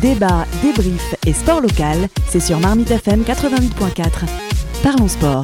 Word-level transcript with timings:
Débat, 0.00 0.46
débrief 0.62 1.16
et 1.26 1.32
sport 1.32 1.60
local, 1.60 2.08
c'est 2.28 2.38
sur 2.38 2.60
Marmite 2.60 2.90
FM 2.92 3.22
88.4. 3.22 4.04
Parlons 4.82 5.08
sport. 5.08 5.42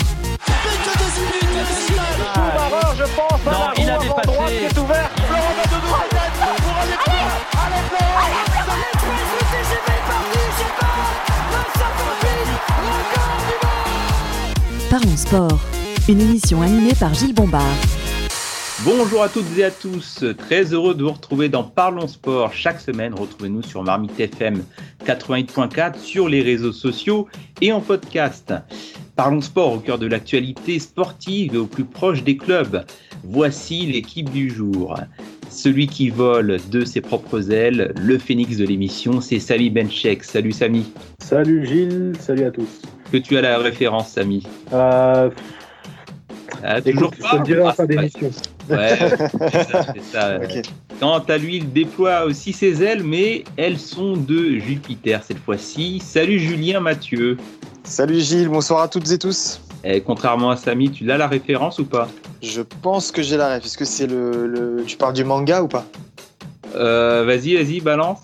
je 2.97 3.03
pense. 3.03 3.45
Non, 3.47 3.73
il 3.77 3.91
a 3.91 3.99
dépassé. 3.99 4.59
qui 4.59 4.65
est 4.65 4.79
ouvert. 4.79 5.11
Florent 5.27 5.55
Badodou. 5.57 5.93
Allez, 7.67 7.83
Florent. 7.89 8.25
Parlons 14.91 15.17
sport. 15.17 15.59
Une 16.09 16.21
émission 16.21 16.63
animée 16.63 16.95
par 16.95 17.13
Gilles 17.13 17.35
Bombard. 17.35 17.63
Bonjour 18.85 19.23
à 19.23 19.29
toutes 19.29 19.57
et 19.57 19.65
à 19.65 19.71
tous, 19.71 20.25
très 20.37 20.75
heureux 20.75 20.95
de 20.95 21.05
vous 21.05 21.13
retrouver 21.13 21.49
dans 21.49 21.63
Parlons 21.63 22.07
Sport. 22.09 22.53
Chaque 22.53 22.81
semaine, 22.81 23.15
retrouvez-nous 23.15 23.63
sur 23.63 23.83
Marmite 23.83 24.19
FM 24.19 24.63
88.4, 25.07 25.99
sur 25.99 26.29
les 26.29 26.43
réseaux 26.43 26.73
sociaux 26.73 27.29
et 27.63 27.73
en 27.73 27.81
podcast. 27.81 28.53
Parlons 29.17 29.41
Sport 29.41 29.75
au 29.75 29.79
cœur 29.79 29.99
de 29.99 30.07
l'actualité 30.07 30.79
sportive 30.79 31.55
et 31.55 31.59
au 31.59 31.67
plus 31.67 31.85
proche 31.85 32.25
des 32.25 32.37
clubs. 32.37 32.85
Voici 33.23 33.87
l'équipe 33.87 34.31
du 34.31 34.51
jour. 34.51 34.99
Celui 35.51 35.87
qui 35.87 36.11
vole 36.11 36.59
de 36.71 36.85
ses 36.85 37.01
propres 37.01 37.51
ailes, 37.53 37.95
le 37.99 38.19
phénix 38.19 38.57
de 38.57 38.67
l'émission, 38.67 39.21
c'est 39.21 39.39
Samy 39.39 39.71
Benchek. 39.71 40.25
Salut 40.25 40.53
Samy. 40.53 40.85
Salut 41.21 41.65
Gilles, 41.67 42.13
salut 42.21 42.45
à 42.45 42.51
tous. 42.51 42.83
Que 43.13 43.19
tu 43.19 43.37
as 43.39 43.43
la 43.43 43.59
référence, 43.59 44.09
Samy? 44.11 44.47
Euh, 44.73 45.31
Ah, 46.67 46.79
écoute, 46.85 47.15
je 47.19 47.23
te 47.31 47.37
le 47.37 47.43
dirai 47.43 47.61
en 47.63 47.73
fin 47.73 47.85
c'est 47.87 47.95
pas- 47.95 48.03
d'émission. 48.03 48.31
Ouais, 48.71 48.97
c'est 49.53 49.63
ça, 49.71 49.87
c'est 49.95 50.05
ça. 50.13 50.39
Quant 51.01 51.19
à 51.19 51.39
lui, 51.39 51.57
il 51.57 51.73
déploie 51.73 52.25
aussi 52.25 52.53
ses 52.53 52.83
ailes, 52.83 53.03
mais 53.03 53.45
elles 53.57 53.79
sont 53.79 54.17
de 54.17 54.59
Jupiter 54.59 55.23
cette 55.23 55.39
fois-ci. 55.39 56.01
Salut 56.01 56.39
Julien 56.39 56.81
Mathieu. 56.81 57.37
Salut 57.85 58.21
Gilles, 58.21 58.49
bonsoir 58.49 58.83
à 58.83 58.89
toutes 58.89 59.11
et 59.11 59.19
tous. 59.19 59.61
Eh, 59.85 60.01
contrairement 60.01 60.51
à 60.51 60.57
Samy, 60.57 60.91
tu 60.91 61.05
l'as 61.05 61.19
la 61.19 61.27
référence 61.29 61.79
ou 61.79 61.85
pas? 61.85 62.09
Je 62.43 62.63
pense 62.63 63.11
que 63.13 63.21
j'ai 63.23 63.37
la 63.37 63.57
ref. 63.57 63.67
Est-ce 63.67 63.77
que 63.77 63.85
c'est 63.85 64.07
le, 64.07 64.47
le- 64.47 64.85
Tu 64.87 64.97
parles 64.97 65.13
du 65.13 65.25
manga 65.25 65.63
ou 65.63 65.69
pas? 65.69 65.85
Euh, 66.75 67.25
Vas-y, 67.27 67.55
vas-y, 67.57 67.81
balance. 67.81 68.21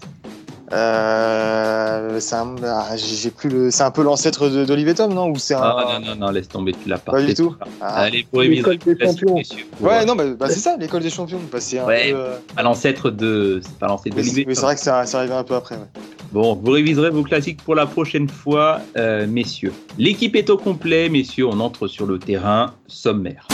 Euh, 0.72 2.20
c'est 2.20 2.34
un... 2.36 2.54
ah, 2.64 2.96
j'ai 2.96 3.30
plus 3.30 3.48
le... 3.48 3.70
C'est 3.70 3.82
un 3.82 3.90
peu 3.90 4.02
l'ancêtre 4.02 4.48
de- 4.48 4.64
d'Olivier 4.64 4.94
Tom, 4.94 5.12
non? 5.14 5.28
Ou 5.30 5.36
c'est 5.38 5.54
un... 5.54 5.60
Ah 5.62 5.98
non, 6.00 6.06
non, 6.06 6.16
non, 6.26 6.30
laisse 6.30 6.48
tomber, 6.48 6.72
tu 6.72 6.88
l'as 6.88 6.98
pas. 6.98 7.12
Pas 7.12 7.22
du 7.22 7.34
tout. 7.34 7.54
Ah. 7.80 8.02
Allez, 8.02 8.24
pour 8.30 8.42
éviter 8.42 8.70
L'école 8.70 8.94
des 8.96 9.06
champions. 9.06 9.34
Ouais, 9.80 10.04
non, 10.04 10.14
bah, 10.14 10.24
bah, 10.38 10.46
c'est 10.48 10.60
ça, 10.60 10.76
l'école 10.78 11.02
des 11.02 11.10
champions. 11.10 11.40
Bah, 11.50 11.58
c'est 11.60 11.78
un 11.78 11.84
Ouais. 11.86 12.12
peu, 12.12 12.18
euh, 12.18 12.36
Pas 12.54 12.62
l'ancêtre 12.62 13.10
de. 13.10 13.60
C'est 13.62 13.78
pas 13.78 13.88
l'ancêtre 13.88 14.14
d'Olivier. 14.16 14.42
c'est 14.44 14.48
oui, 14.48 14.54
c'est 14.54 14.62
vrai 14.62 14.74
que 14.74 14.80
ça, 14.80 15.06
ça 15.06 15.18
arrive 15.18 15.32
un 15.32 15.44
peu 15.44 15.54
après. 15.54 15.76
Ouais. 15.76 15.88
Bon, 16.32 16.54
vous 16.54 16.70
réviserez 16.70 17.10
vos 17.10 17.24
classiques 17.24 17.62
pour 17.64 17.74
la 17.74 17.86
prochaine 17.86 18.28
fois, 18.28 18.80
euh, 18.96 19.26
messieurs. 19.26 19.72
L'équipe 19.98 20.36
est 20.36 20.48
au 20.50 20.56
complet, 20.56 21.08
messieurs. 21.08 21.46
On 21.48 21.58
entre 21.58 21.88
sur 21.88 22.06
le 22.06 22.18
terrain 22.20 22.74
sommaire. 22.86 23.48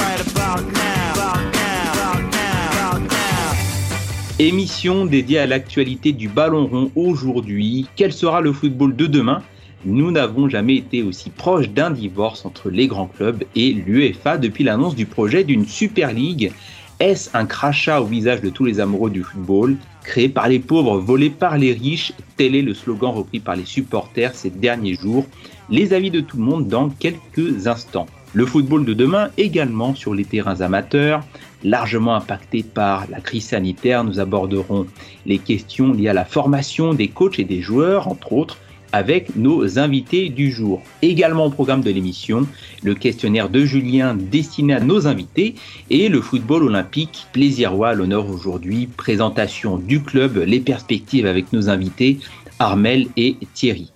Émission 4.39 5.06
dédiée 5.06 5.39
à 5.39 5.47
l'actualité 5.47 6.12
du 6.12 6.29
ballon 6.29 6.67
rond 6.67 6.91
aujourd'hui. 6.95 7.87
Quel 7.97 8.12
sera 8.12 8.42
le 8.42 8.53
football 8.53 8.95
de 8.95 9.06
demain? 9.06 9.42
Nous 9.87 10.11
n'avons 10.11 10.47
jamais 10.51 10.77
été 10.77 11.03
aussi 11.03 11.31
proches 11.31 11.70
d'un 11.70 11.91
divorce 11.91 12.45
entre 12.45 12.69
les 12.69 12.87
grands 12.87 13.07
clubs 13.07 13.45
et 13.55 13.73
l'UEFA 13.73 14.37
depuis 14.37 14.62
l'annonce 14.62 14.95
du 14.95 15.07
projet 15.07 15.42
d'une 15.42 15.64
Super 15.64 16.12
League. 16.12 16.53
Est-ce 17.01 17.31
un 17.33 17.47
crachat 17.47 18.03
au 18.03 18.05
visage 18.05 18.42
de 18.42 18.51
tous 18.51 18.67
les 18.67 18.79
amoureux 18.79 19.09
du 19.09 19.23
football? 19.23 19.79
Créé 20.05 20.29
par 20.29 20.51
les 20.51 20.59
pauvres, 20.59 20.98
volé 20.98 21.31
par 21.31 21.57
les 21.57 21.73
riches, 21.73 22.12
tel 22.37 22.55
est 22.55 22.61
le 22.61 22.75
slogan 22.75 23.14
repris 23.14 23.41
par 23.41 23.57
les 23.57 23.64
supporters 23.64 24.34
ces 24.34 24.51
derniers 24.51 24.96
jours. 24.96 25.25
Les 25.70 25.95
avis 25.95 26.11
de 26.11 26.20
tout 26.20 26.36
le 26.36 26.45
monde 26.45 26.69
dans 26.69 26.91
quelques 26.91 27.67
instants. 27.69 28.07
Le 28.35 28.45
football 28.45 28.85
de 28.85 28.92
demain 28.92 29.30
également 29.39 29.95
sur 29.95 30.14
les 30.14 30.27
terrains 30.27 30.61
amateurs, 30.61 31.25
largement 31.64 32.14
impacté 32.14 32.62
par 32.62 33.06
la 33.11 33.20
crise 33.20 33.46
sanitaire. 33.46 34.05
Nous 34.05 34.20
aborderons 34.20 34.86
les 35.24 35.39
questions 35.39 35.92
liées 35.92 36.08
à 36.08 36.14
la 36.14 36.24
formation 36.24 36.94
des 36.94 37.08
coachs 37.08 37.39
et 37.39 37.44
des 37.44 37.61
joueurs, 37.61 38.08
entre 38.08 38.33
autres, 38.33 38.58
avec 38.92 39.36
nos 39.36 39.78
invités 39.78 40.28
du 40.28 40.50
jour. 40.50 40.83
Également 41.02 41.46
au 41.46 41.50
programme 41.50 41.83
de 41.83 41.90
l'émission, 41.90 42.46
le 42.83 42.95
questionnaire 42.95 43.48
de 43.48 43.64
Julien 43.64 44.14
destiné 44.14 44.74
à 44.74 44.80
nos 44.80 45.06
invités 45.06 45.55
et 45.90 46.08
le 46.08 46.20
football 46.20 46.64
olympique 46.64 47.27
plaisirois 47.33 47.90
à 47.90 47.95
l'honneur 47.95 48.28
aujourd'hui. 48.30 48.86
Présentation 48.86 49.77
du 49.77 50.02
club, 50.02 50.36
les 50.36 50.61
perspectives 50.61 51.27
avec 51.27 51.52
nos 51.52 51.68
invités 51.68 52.18
Armel 52.58 53.08
et 53.16 53.36
Thierry. 53.52 53.92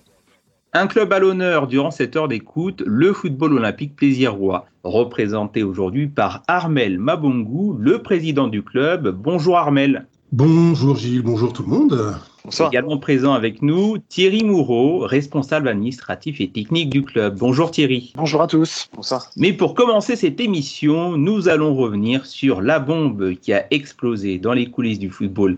Un 0.73 0.87
club 0.87 1.11
à 1.11 1.19
l'honneur 1.19 1.67
durant 1.67 1.91
cette 1.91 2.15
heure 2.15 2.29
d'écoute, 2.29 2.81
le 2.85 3.11
football 3.11 3.55
olympique 3.55 3.93
plaisirois, 3.93 4.67
représenté 4.85 5.63
aujourd'hui 5.63 6.07
par 6.07 6.43
Armel 6.47 6.97
Mabongu, 6.97 7.75
le 7.77 8.01
président 8.01 8.47
du 8.47 8.63
club. 8.63 9.09
Bonjour 9.09 9.57
Armel. 9.57 10.07
Bonjour 10.31 10.95
Gilles, 10.95 11.23
bonjour 11.23 11.51
tout 11.51 11.63
le 11.63 11.67
monde. 11.67 12.15
Bonsoir. 12.45 12.69
Également 12.69 12.97
présent 12.99 13.33
avec 13.33 13.61
nous, 13.61 13.97
Thierry 14.07 14.45
Moureau, 14.45 14.99
responsable 14.99 15.67
administratif 15.67 16.39
et 16.39 16.49
technique 16.49 16.89
du 16.89 17.03
club. 17.03 17.37
Bonjour 17.37 17.69
Thierry. 17.69 18.13
Bonjour 18.15 18.41
à 18.41 18.47
tous. 18.47 18.87
Bonsoir. 18.95 19.29
Mais 19.35 19.51
pour 19.51 19.73
commencer 19.73 20.15
cette 20.15 20.39
émission, 20.39 21.17
nous 21.17 21.49
allons 21.49 21.75
revenir 21.75 22.25
sur 22.25 22.61
la 22.61 22.79
bombe 22.79 23.33
qui 23.33 23.51
a 23.51 23.65
explosé 23.71 24.37
dans 24.37 24.53
les 24.53 24.71
coulisses 24.71 24.99
du 24.99 25.09
football 25.09 25.57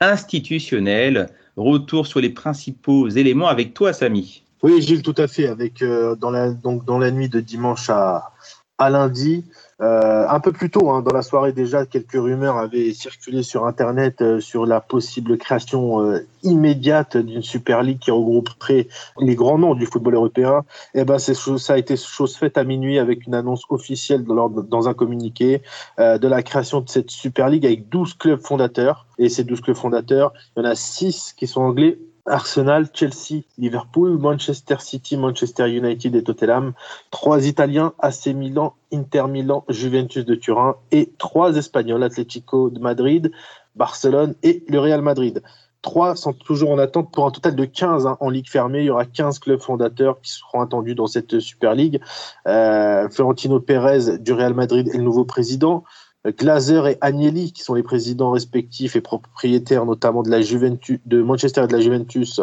institutionnel. 0.00 1.28
Retour 1.58 2.06
sur 2.06 2.20
les 2.20 2.30
principaux 2.30 3.10
éléments 3.10 3.48
avec 3.48 3.74
toi, 3.74 3.92
Samy. 3.92 4.45
Oui, 4.66 4.82
Gilles, 4.82 5.02
tout 5.02 5.14
à 5.16 5.28
fait. 5.28 5.46
Avec 5.46 5.80
euh, 5.80 6.16
dans 6.16 6.32
la 6.32 6.50
donc 6.50 6.84
dans 6.84 6.98
la 6.98 7.12
nuit 7.12 7.28
de 7.28 7.38
dimanche 7.38 7.88
à, 7.88 8.32
à 8.78 8.90
lundi, 8.90 9.44
euh, 9.80 10.26
un 10.28 10.40
peu 10.40 10.50
plus 10.50 10.70
tôt, 10.70 10.90
hein, 10.90 11.02
dans 11.02 11.14
la 11.14 11.22
soirée 11.22 11.52
déjà, 11.52 11.86
quelques 11.86 12.14
rumeurs 12.14 12.56
avaient 12.56 12.92
circulé 12.92 13.44
sur 13.44 13.64
Internet 13.64 14.22
euh, 14.22 14.40
sur 14.40 14.66
la 14.66 14.80
possible 14.80 15.38
création 15.38 16.20
immédiate 16.42 17.16
d'une 17.16 17.42
Super 17.42 17.84
League 17.84 18.00
qui 18.00 18.10
regrouperait 18.10 18.88
les 19.20 19.36
grands 19.36 19.58
noms 19.58 19.76
du 19.76 19.86
football 19.86 20.16
européen. 20.16 20.64
Et 20.94 21.04
ben, 21.04 21.20
c'est 21.20 21.34
ça 21.34 21.74
a 21.74 21.78
été 21.78 21.96
chose 21.96 22.36
faite 22.36 22.58
à 22.58 22.64
minuit 22.64 22.98
avec 22.98 23.24
une 23.28 23.36
annonce 23.36 23.62
officielle 23.68 24.24
dans, 24.24 24.48
dans 24.48 24.88
un 24.88 24.94
communiqué 24.94 25.62
de 25.96 26.26
la 26.26 26.42
création 26.42 26.80
de 26.80 26.88
cette 26.88 27.12
Super 27.12 27.50
League 27.50 27.64
avec 27.64 27.88
12 27.88 28.14
clubs 28.14 28.40
fondateurs. 28.40 29.06
Et 29.18 29.28
ces 29.28 29.44
12 29.44 29.60
clubs 29.60 29.76
fondateurs, 29.76 30.32
il 30.56 30.64
y 30.64 30.66
en 30.66 30.68
a 30.68 30.74
6 30.74 31.34
qui 31.36 31.46
sont 31.46 31.60
anglais, 31.60 32.00
Arsenal, 32.26 32.88
Chelsea, 32.92 33.42
Liverpool, 33.58 34.18
Manchester 34.18 34.76
City, 34.80 35.16
Manchester 35.16 35.68
United 35.68 36.14
et 36.14 36.22
Tottenham. 36.22 36.72
Trois 37.10 37.46
Italiens, 37.46 37.92
AC 37.98 38.26
Milan, 38.28 38.74
Inter 38.92 39.26
Milan, 39.28 39.64
Juventus 39.68 40.24
de 40.24 40.34
Turin 40.34 40.76
et 40.92 41.12
trois 41.18 41.56
Espagnols, 41.56 42.02
Atlético 42.02 42.70
de 42.70 42.80
Madrid, 42.80 43.30
Barcelone 43.74 44.34
et 44.42 44.64
le 44.68 44.78
Real 44.78 45.02
Madrid. 45.02 45.42
Trois 45.82 46.16
sont 46.16 46.32
toujours 46.32 46.72
en 46.72 46.78
attente 46.78 47.12
pour 47.12 47.26
un 47.26 47.30
total 47.30 47.54
de 47.54 47.64
15 47.64 48.06
hein, 48.06 48.16
en 48.18 48.28
Ligue 48.28 48.48
fermée. 48.48 48.80
Il 48.80 48.86
y 48.86 48.90
aura 48.90 49.04
15 49.04 49.38
clubs 49.38 49.60
fondateurs 49.60 50.20
qui 50.20 50.32
seront 50.32 50.60
attendus 50.60 50.96
dans 50.96 51.06
cette 51.06 51.38
Super 51.38 51.76
League. 51.76 52.00
Euh, 52.48 53.08
Florentino 53.08 53.60
Pérez 53.60 54.18
du 54.18 54.32
Real 54.32 54.52
Madrid 54.52 54.88
est 54.88 54.96
le 54.96 55.04
nouveau 55.04 55.24
président. 55.24 55.84
Glazer 56.30 56.86
et 56.86 56.98
Agnelli, 57.00 57.52
qui 57.52 57.62
sont 57.62 57.74
les 57.74 57.82
présidents 57.82 58.30
respectifs 58.30 58.96
et 58.96 59.00
propriétaires 59.00 59.84
notamment 59.84 60.22
de 60.22 60.30
la 60.30 60.40
Juventus, 60.40 61.00
de 61.06 61.22
Manchester 61.22 61.64
et 61.64 61.66
de 61.66 61.72
la 61.72 61.80
Juventus, 61.80 62.40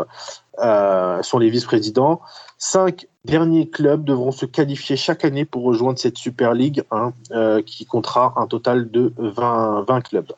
euh, 0.60 1.22
sont 1.24 1.40
les 1.40 1.50
vice-présidents. 1.50 2.22
Cinq 2.58 3.08
derniers 3.26 3.70
clubs 3.70 4.04
devront 4.04 4.32
se 4.32 4.46
qualifier 4.46 4.96
chaque 4.96 5.26
année 5.26 5.46
pour 5.46 5.64
rejoindre 5.64 5.98
cette 5.98 6.18
Super 6.18 6.54
League, 6.54 6.84
hein, 6.92 7.14
euh, 7.32 7.62
qui 7.62 7.86
comptera 7.86 8.34
un 8.38 8.48
total 8.48 8.92
de 8.92 9.14
20, 9.18 9.86
20 9.88 10.02
clubs. 10.02 10.32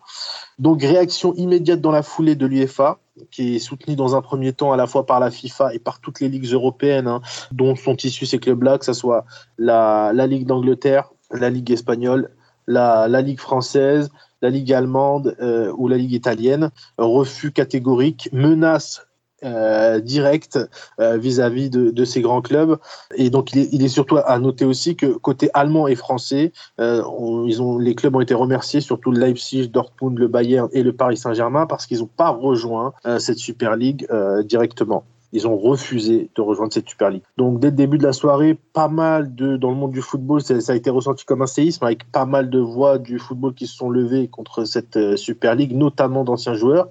Donc 0.58 0.82
réaction 0.82 1.34
immédiate 1.36 1.82
dans 1.82 1.92
la 1.92 2.04
foulée 2.04 2.36
de 2.36 2.46
l'UEFA, 2.46 3.00
qui 3.32 3.56
est 3.56 3.60
soutenue 3.60 3.96
dans 3.96 4.16
un 4.16 4.22
premier 4.22 4.54
temps 4.54 4.72
à 4.72 4.78
la 4.78 4.88
fois 4.88 5.06
par 5.06 5.20
la 5.20 5.32
FIFA 5.32 5.74
et 5.74 5.80
par 5.80 6.00
toutes 6.00 6.20
les 6.20 6.30
ligues 6.30 6.52
européennes, 6.54 7.08
hein, 7.08 7.22
dont 7.52 7.76
sont 7.76 7.98
issus 7.98 8.26
ces 8.26 8.40
clubs-là, 8.40 8.78
que 8.78 8.86
ce 8.86 8.94
soit 8.94 9.26
la 9.58 10.12
Ligue 10.14 10.46
d'Angleterre, 10.46 11.12
la 11.32 11.50
Ligue 11.50 11.72
espagnole, 11.72 12.32
la, 12.68 13.22
Ligue 13.22 13.40
française, 13.40 14.10
la 14.42 14.50
Ligue 14.50 14.74
allemande 14.74 15.36
euh, 15.42 15.72
ou 15.78 15.88
la 15.88 15.98
Ligue 15.98 16.14
italienne. 16.14 16.72
Refus 16.98 17.52
catégorique, 17.52 18.30
menace 18.32 19.06
euh, 19.44 20.00
directe 20.00 20.58
euh, 21.00 21.18
vis-à-vis 21.18 21.70
de, 21.70 22.06
ces 22.06 22.22
grands 22.22 22.42
clubs. 22.42 22.78
Et 23.16 23.30
donc, 23.30 23.54
il 23.54 23.84
est, 23.84 23.90
surtout 23.90 24.18
à 24.18 24.40
noter 24.40 24.66
aussi 24.66 24.96
que 24.96 25.08
côté 25.18 25.50
allemand 25.54 25.88
et 25.88 25.96
français, 25.96 26.52
les 26.78 27.96
clubs 27.96 28.16
ont 28.16 28.22
été 28.22 28.34
remerciés, 28.34 28.82
surtout 28.82 29.12
le 29.12 29.20
Leipzig, 29.20 29.70
Dortmund, 29.70 30.18
le 30.18 30.28
Bayern 30.28 30.70
et 30.72 30.84
le 30.84 30.94
Paris 30.94 31.18
Saint-Germain, 31.18 31.66
parce 31.68 31.86
qu'ils 31.86 32.00
n'ont 32.00 32.10
pas 32.18 32.30
rejoint 32.30 32.94
cette 33.20 33.38
Super 33.38 33.76
League 33.76 34.08
directement. 34.46 35.06
Ils 35.32 35.48
ont 35.48 35.58
refusé 35.58 36.30
de 36.36 36.42
rejoindre 36.42 36.74
cette 36.74 36.90
Super 36.90 37.10
League. 37.10 37.24
Donc, 37.38 37.60
dès 37.60 37.70
le 37.70 37.76
début 37.76 37.98
de 37.98 38.04
la 38.04 38.14
soirée, 38.14 38.58
pas 38.74 38.88
mal 38.88 39.36
de, 39.36 39.58
dans 39.58 39.70
le 39.70 39.76
monde 39.76 39.92
du 39.92 40.02
football, 40.02 40.42
ça, 40.42 40.56
a 40.72 40.76
été 40.76 40.90
ressenti 40.90 41.26
comme 41.26 41.42
un 41.42 41.48
séisme, 41.48 41.84
avec 41.86 42.10
pas 42.12 42.26
mal 42.26 42.50
de 42.50 42.60
voix 42.60 42.98
du 42.98 43.20
football 43.20 43.54
qui 43.54 43.68
se 43.68 43.76
sont 43.76 43.90
levées 43.90 44.28
contre 44.28 44.66
cette 44.66 44.98
euh, 44.98 45.16
Super 45.16 45.56
League, 45.56 45.76
notamment 45.76 46.24
d'anciens 46.24 46.54
joueurs 46.54 46.88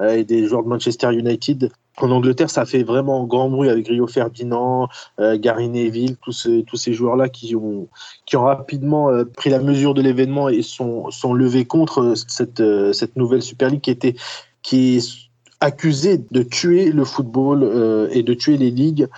euh, 0.00 0.16
et 0.16 0.24
des 0.24 0.46
joueurs 0.46 0.62
de 0.62 0.68
Manchester 0.68 1.12
United 1.12 1.70
en 1.98 2.10
Angleterre, 2.10 2.50
ça 2.50 2.66
fait 2.66 2.82
vraiment 2.82 3.24
grand 3.24 3.48
bruit 3.48 3.70
avec 3.70 3.88
Rio 3.88 4.06
Ferdinand, 4.06 4.88
euh, 5.18 5.38
Gary 5.38 5.70
Neville, 5.70 6.16
tous 6.16 6.32
ces, 6.32 6.62
tous 6.64 6.76
ces 6.76 6.92
joueurs-là 6.92 7.30
qui 7.30 7.56
ont, 7.56 7.88
qui 8.26 8.36
ont 8.36 8.42
rapidement 8.42 9.08
euh, 9.08 9.24
pris 9.24 9.48
la 9.48 9.60
mesure 9.60 9.94
de 9.94 10.02
l'événement 10.02 10.50
et 10.50 10.60
sont, 10.60 11.10
sont 11.10 11.32
levés 11.32 11.64
contre 11.64 12.12
cette, 12.28 12.62
cette 12.92 13.16
nouvelle 13.16 13.40
Super 13.40 13.70
League 13.70 13.80
qui, 13.80 13.90
était, 13.90 14.14
qui 14.60 14.98
est 14.98 15.25
accusée 15.66 16.24
de 16.30 16.42
tuer 16.42 16.90
le 16.90 17.04
football 17.04 18.08
et 18.12 18.22
de 18.22 18.34
tuer 18.34 18.56
les 18.56 18.70
ligues. 18.70 19.08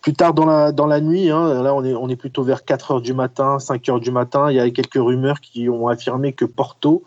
Plus 0.00 0.14
tard 0.14 0.34
dans 0.34 0.46
la, 0.46 0.72
dans 0.72 0.86
la 0.86 1.00
nuit, 1.00 1.30
hein, 1.30 1.62
là 1.62 1.74
on 1.74 1.84
est, 1.84 1.94
on 1.94 2.08
est 2.08 2.16
plutôt 2.16 2.42
vers 2.42 2.64
4 2.64 2.92
heures 2.92 3.00
du 3.00 3.14
matin, 3.14 3.58
5 3.58 3.88
heures 3.88 4.00
du 4.00 4.10
matin, 4.10 4.50
il 4.50 4.56
y 4.56 4.60
a 4.60 4.70
quelques 4.70 4.94
rumeurs 4.94 5.40
qui 5.40 5.68
ont 5.68 5.88
affirmé 5.88 6.32
que 6.32 6.44
Porto, 6.44 7.04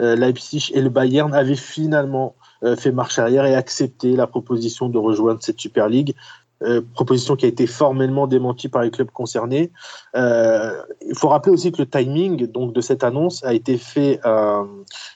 Leipzig 0.00 0.70
et 0.74 0.82
le 0.82 0.88
Bayern 0.88 1.32
avaient 1.32 1.54
finalement 1.54 2.34
euh, 2.64 2.76
fait 2.76 2.92
marche 2.92 3.18
arrière 3.18 3.44
et 3.44 3.54
accepté 3.54 4.14
la 4.14 4.28
proposition 4.28 4.88
de 4.88 4.96
rejoindre 4.96 5.42
cette 5.42 5.60
Super 5.60 5.88
League. 5.88 6.14
Euh, 6.62 6.80
proposition 6.94 7.34
qui 7.34 7.44
a 7.44 7.48
été 7.48 7.66
formellement 7.66 8.28
démentie 8.28 8.68
par 8.68 8.82
les 8.82 8.92
clubs 8.92 9.10
concernés. 9.10 9.72
Euh, 10.14 10.80
il 11.04 11.16
faut 11.16 11.26
rappeler 11.26 11.52
aussi 11.52 11.72
que 11.72 11.78
le 11.78 11.88
timing 11.88 12.46
donc 12.46 12.72
de 12.72 12.80
cette 12.80 13.02
annonce 13.02 13.42
a 13.42 13.52
été 13.52 13.76
fait 13.78 14.20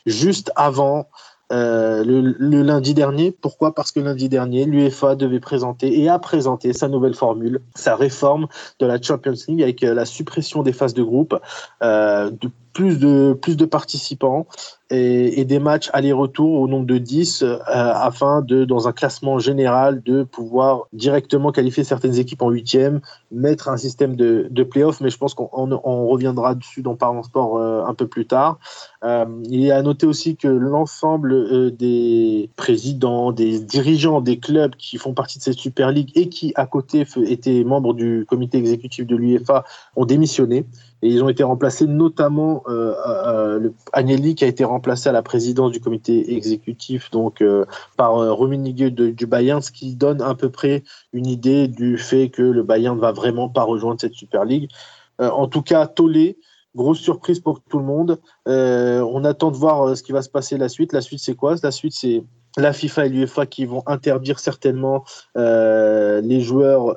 juste 0.06 0.50
avant 0.56 1.06
le, 1.50 2.20
le, 2.38 2.62
lundi 2.62 2.94
dernier. 2.94 3.30
Pourquoi? 3.30 3.74
Parce 3.74 3.92
que 3.92 4.00
lundi 4.00 4.28
dernier, 4.28 4.64
l'UEFA 4.64 5.14
devait 5.14 5.40
présenter 5.40 6.00
et 6.00 6.08
a 6.08 6.18
présenté 6.18 6.72
sa 6.72 6.88
nouvelle 6.88 7.14
formule, 7.14 7.60
sa 7.74 7.96
réforme 7.96 8.46
de 8.78 8.86
la 8.86 9.00
Champions 9.00 9.34
League 9.48 9.62
avec 9.62 9.80
la 9.82 10.04
suppression 10.04 10.62
des 10.62 10.72
phases 10.72 10.94
de 10.94 11.02
groupe, 11.02 11.38
de 11.80 12.50
plus 12.76 12.98
de, 12.98 13.32
plus 13.40 13.56
de 13.56 13.64
participants 13.64 14.46
et, 14.90 15.46
des 15.46 15.58
matchs 15.58 15.88
aller-retour 15.94 16.60
au 16.60 16.68
nombre 16.68 16.84
de 16.84 16.98
10 16.98 17.42
euh, 17.42 17.58
afin 17.64 18.42
de, 18.42 18.66
dans 18.66 18.86
un 18.86 18.92
classement 18.92 19.38
général, 19.38 20.02
de 20.02 20.24
pouvoir 20.24 20.82
directement 20.92 21.52
qualifier 21.52 21.84
certaines 21.84 22.18
équipes 22.18 22.42
en 22.42 22.50
huitième, 22.50 23.00
mettre 23.32 23.70
un 23.70 23.78
système 23.78 24.14
de, 24.14 24.48
de 24.50 24.62
play-off, 24.62 25.00
mais 25.00 25.08
je 25.08 25.16
pense 25.16 25.32
qu'on 25.32 25.48
on, 25.54 26.06
reviendra 26.06 26.54
dessus 26.54 26.82
dans 26.82 26.96
Parlons 26.96 27.22
Sport 27.22 27.56
euh, 27.56 27.82
un 27.86 27.94
peu 27.94 28.06
plus 28.06 28.26
tard. 28.26 28.58
Euh, 29.04 29.24
il 29.48 29.64
est 29.64 29.70
à 29.70 29.80
noter 29.80 30.06
aussi 30.06 30.36
que 30.36 30.46
l'ensemble 30.46 31.74
des 31.74 32.50
présidents, 32.56 33.32
des 33.32 33.58
dirigeants 33.58 34.20
des 34.20 34.38
clubs 34.38 34.76
qui 34.76 34.98
font 34.98 35.14
partie 35.14 35.38
de 35.38 35.42
cette 35.42 35.58
Super 35.58 35.92
League 35.92 36.10
et 36.14 36.28
qui, 36.28 36.52
à 36.56 36.66
côté, 36.66 37.06
étaient 37.24 37.64
membres 37.64 37.94
du 37.94 38.26
comité 38.28 38.58
exécutif 38.58 39.06
de 39.06 39.16
l'UEFA 39.16 39.64
ont 39.96 40.04
démissionné 40.04 40.66
et 41.02 41.08
ils 41.08 41.22
ont 41.22 41.28
été 41.28 41.42
remplacés 41.42 41.86
notamment 41.86 42.62
euh, 42.68 42.94
euh, 43.06 43.58
le 43.58 43.74
Agnelli 43.92 44.34
qui 44.34 44.44
a 44.44 44.46
été 44.46 44.64
remplacé 44.64 45.08
à 45.08 45.12
la 45.12 45.22
présidence 45.22 45.72
du 45.72 45.80
comité 45.80 46.34
exécutif 46.34 47.10
donc 47.10 47.42
euh, 47.42 47.64
par 47.96 48.16
euh, 48.16 48.32
Rummenigge 48.32 48.92
du 48.92 49.26
Bayern 49.26 49.60
ce 49.60 49.70
qui 49.70 49.94
donne 49.94 50.22
à 50.22 50.34
peu 50.34 50.50
près 50.50 50.84
une 51.12 51.26
idée 51.26 51.68
du 51.68 51.98
fait 51.98 52.30
que 52.30 52.42
le 52.42 52.62
Bayern 52.62 52.96
ne 52.96 53.00
va 53.00 53.12
vraiment 53.12 53.48
pas 53.48 53.62
rejoindre 53.62 54.00
cette 54.00 54.14
Super 54.14 54.44
League. 54.44 54.70
Euh, 55.20 55.30
en 55.30 55.48
tout 55.48 55.62
cas 55.62 55.86
Tolé 55.86 56.38
grosse 56.74 56.98
surprise 56.98 57.40
pour 57.40 57.62
tout 57.62 57.78
le 57.78 57.86
monde. 57.86 58.20
On 58.44 59.24
attend 59.24 59.50
de 59.50 59.56
voir 59.56 59.96
ce 59.96 60.02
qui 60.02 60.12
va 60.12 60.20
se 60.20 60.28
passer 60.28 60.58
la 60.58 60.68
suite. 60.68 60.92
La 60.92 61.00
suite 61.00 61.20
c'est 61.20 61.34
quoi? 61.34 61.54
La 61.62 61.70
suite 61.70 61.94
c'est 61.94 62.22
la 62.58 62.74
FIFA 62.74 63.06
et 63.06 63.08
l'UEFA 63.08 63.46
qui 63.46 63.64
vont 63.64 63.82
interdire 63.86 64.38
certainement 64.38 65.04
les 65.34 66.40
joueurs 66.42 66.94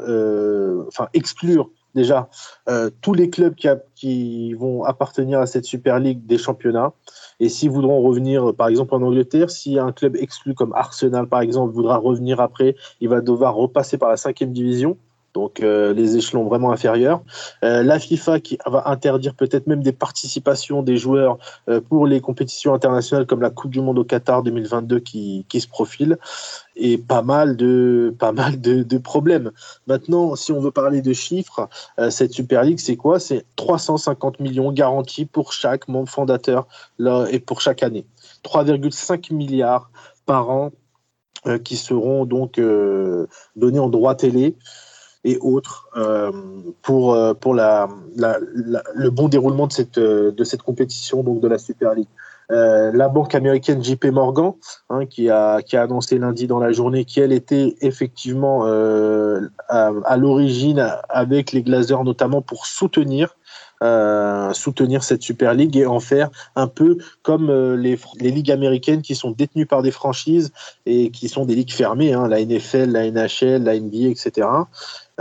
enfin 0.87 1.07
exclure 1.13 1.69
déjà 1.95 2.29
euh, 2.67 2.89
tous 3.01 3.13
les 3.13 3.29
clubs 3.29 3.55
qui, 3.55 4.53
vont 4.53 4.83
appartenir 4.83 5.39
à 5.39 5.45
cette 5.45 5.65
Super 5.65 5.99
League 5.99 6.25
des 6.25 6.37
championnats. 6.37 6.93
Et 7.39 7.49
s'ils 7.49 7.69
voudront 7.69 8.01
revenir, 8.01 8.53
par 8.55 8.67
exemple 8.67 8.95
en 8.95 9.01
Angleterre, 9.01 9.49
si 9.49 9.77
un 9.79 9.91
club 9.91 10.15
exclu 10.15 10.53
comme 10.53 10.73
Arsenal, 10.73 11.27
par 11.27 11.41
exemple, 11.41 11.73
voudra 11.73 11.97
revenir 11.97 12.39
après, 12.39 12.75
il 13.01 13.09
va 13.09 13.21
devoir 13.21 13.55
repasser 13.55 13.97
par 13.97 14.09
la 14.09 14.17
cinquième 14.17 14.53
division 14.53 14.97
donc 15.33 15.59
euh, 15.59 15.93
les 15.93 16.17
échelons 16.17 16.43
vraiment 16.43 16.71
inférieurs. 16.71 17.21
Euh, 17.63 17.83
la 17.83 17.99
FIFA 17.99 18.39
qui 18.39 18.57
va 18.65 18.87
interdire 18.87 19.35
peut-être 19.35 19.67
même 19.67 19.83
des 19.83 19.91
participations 19.91 20.81
des 20.81 20.97
joueurs 20.97 21.37
euh, 21.69 21.81
pour 21.81 22.07
les 22.07 22.19
compétitions 22.21 22.73
internationales 22.73 23.25
comme 23.25 23.41
la 23.41 23.49
Coupe 23.49 23.71
du 23.71 23.81
Monde 23.81 23.99
au 23.99 24.03
Qatar 24.03 24.43
2022 24.43 24.99
qui, 24.99 25.45
qui 25.49 25.61
se 25.61 25.67
profile 25.67 26.17
et 26.75 26.97
pas 26.97 27.21
mal 27.21 27.57
de 27.57 28.13
pas 28.17 28.31
mal 28.31 28.59
de, 28.59 28.97
problèmes. 28.97 29.51
Maintenant, 29.87 30.35
si 30.35 30.51
on 30.51 30.59
veut 30.59 30.71
parler 30.71 31.01
de 31.01 31.13
chiffres, 31.13 31.69
cette 32.09 32.33
Super 32.33 32.63
League, 32.63 32.79
c'est 32.79 32.95
quoi? 32.95 33.19
C'est 33.19 33.45
350 33.55 34.39
millions 34.39 34.71
garantis 34.71 35.25
pour 35.25 35.53
chaque 35.53 35.87
membre 35.87 36.09
fondateur 36.09 36.67
là, 36.97 37.25
et 37.31 37.39
pour 37.39 37.61
chaque 37.61 37.83
année. 37.83 38.05
3,5 38.43 39.33
milliards 39.33 39.89
par 40.25 40.49
an 40.49 40.71
qui 41.63 41.77
seront 41.77 42.25
donc 42.25 42.59
donnés 43.55 43.79
en 43.79 43.89
droit 43.89 44.15
télé 44.15 44.55
et 45.23 45.37
autres 45.41 45.89
euh, 45.97 46.31
pour, 46.81 47.13
euh, 47.13 47.33
pour 47.33 47.53
la, 47.53 47.89
le 48.15 49.09
bon 49.09 49.27
déroulement 49.27 49.67
de 49.67 49.73
cette, 49.73 49.97
euh, 49.97 50.31
de 50.31 50.43
cette 50.43 50.61
compétition, 50.61 51.23
donc 51.23 51.41
de 51.41 51.47
la 51.47 51.57
Super 51.57 51.93
League. 51.93 52.07
La 52.51 53.09
banque 53.09 53.35
américaine 53.35 53.83
JP 53.83 54.05
Morgan, 54.05 54.53
hein, 54.89 55.05
qui, 55.05 55.29
a, 55.29 55.61
qui 55.61 55.77
a 55.77 55.83
annoncé 55.83 56.17
lundi 56.17 56.47
dans 56.47 56.57
la 56.57 56.71
journée 56.71 57.05
qu'elle 57.05 57.31
était 57.31 57.75
effectivement 57.81 58.63
à, 58.65 59.91
à 60.03 60.17
l'origine 60.17 60.83
avec 61.09 61.51
les 61.51 61.61
Glazers 61.61 62.03
notamment 62.03 62.41
pour 62.41 62.65
soutenir 62.65 63.35
euh, 63.81 64.51
soutenir 64.53 65.03
cette 65.03 65.21
Super 65.21 65.53
League 65.53 65.77
et 65.77 65.85
en 65.85 66.01
faire 66.01 66.29
un 66.55 66.67
peu 66.67 66.97
comme 67.23 67.49
euh, 67.49 67.77
les, 67.77 67.97
les, 68.19 68.29
ligues 68.29 68.51
américaines 68.51 69.01
qui 69.01 69.15
sont 69.15 69.31
détenues 69.31 69.65
par 69.65 69.81
des 69.81 69.91
franchises 69.91 70.51
et 70.85 71.11
qui 71.11 71.29
sont 71.29 71.45
des 71.45 71.55
ligues 71.55 71.71
fermées, 71.71 72.11
hein, 72.11 72.27
la 72.27 72.43
NFL, 72.43 72.91
la 72.91 73.09
NHL, 73.09 73.63
la 73.63 73.79
NBA, 73.79 74.09
etc. 74.09 74.47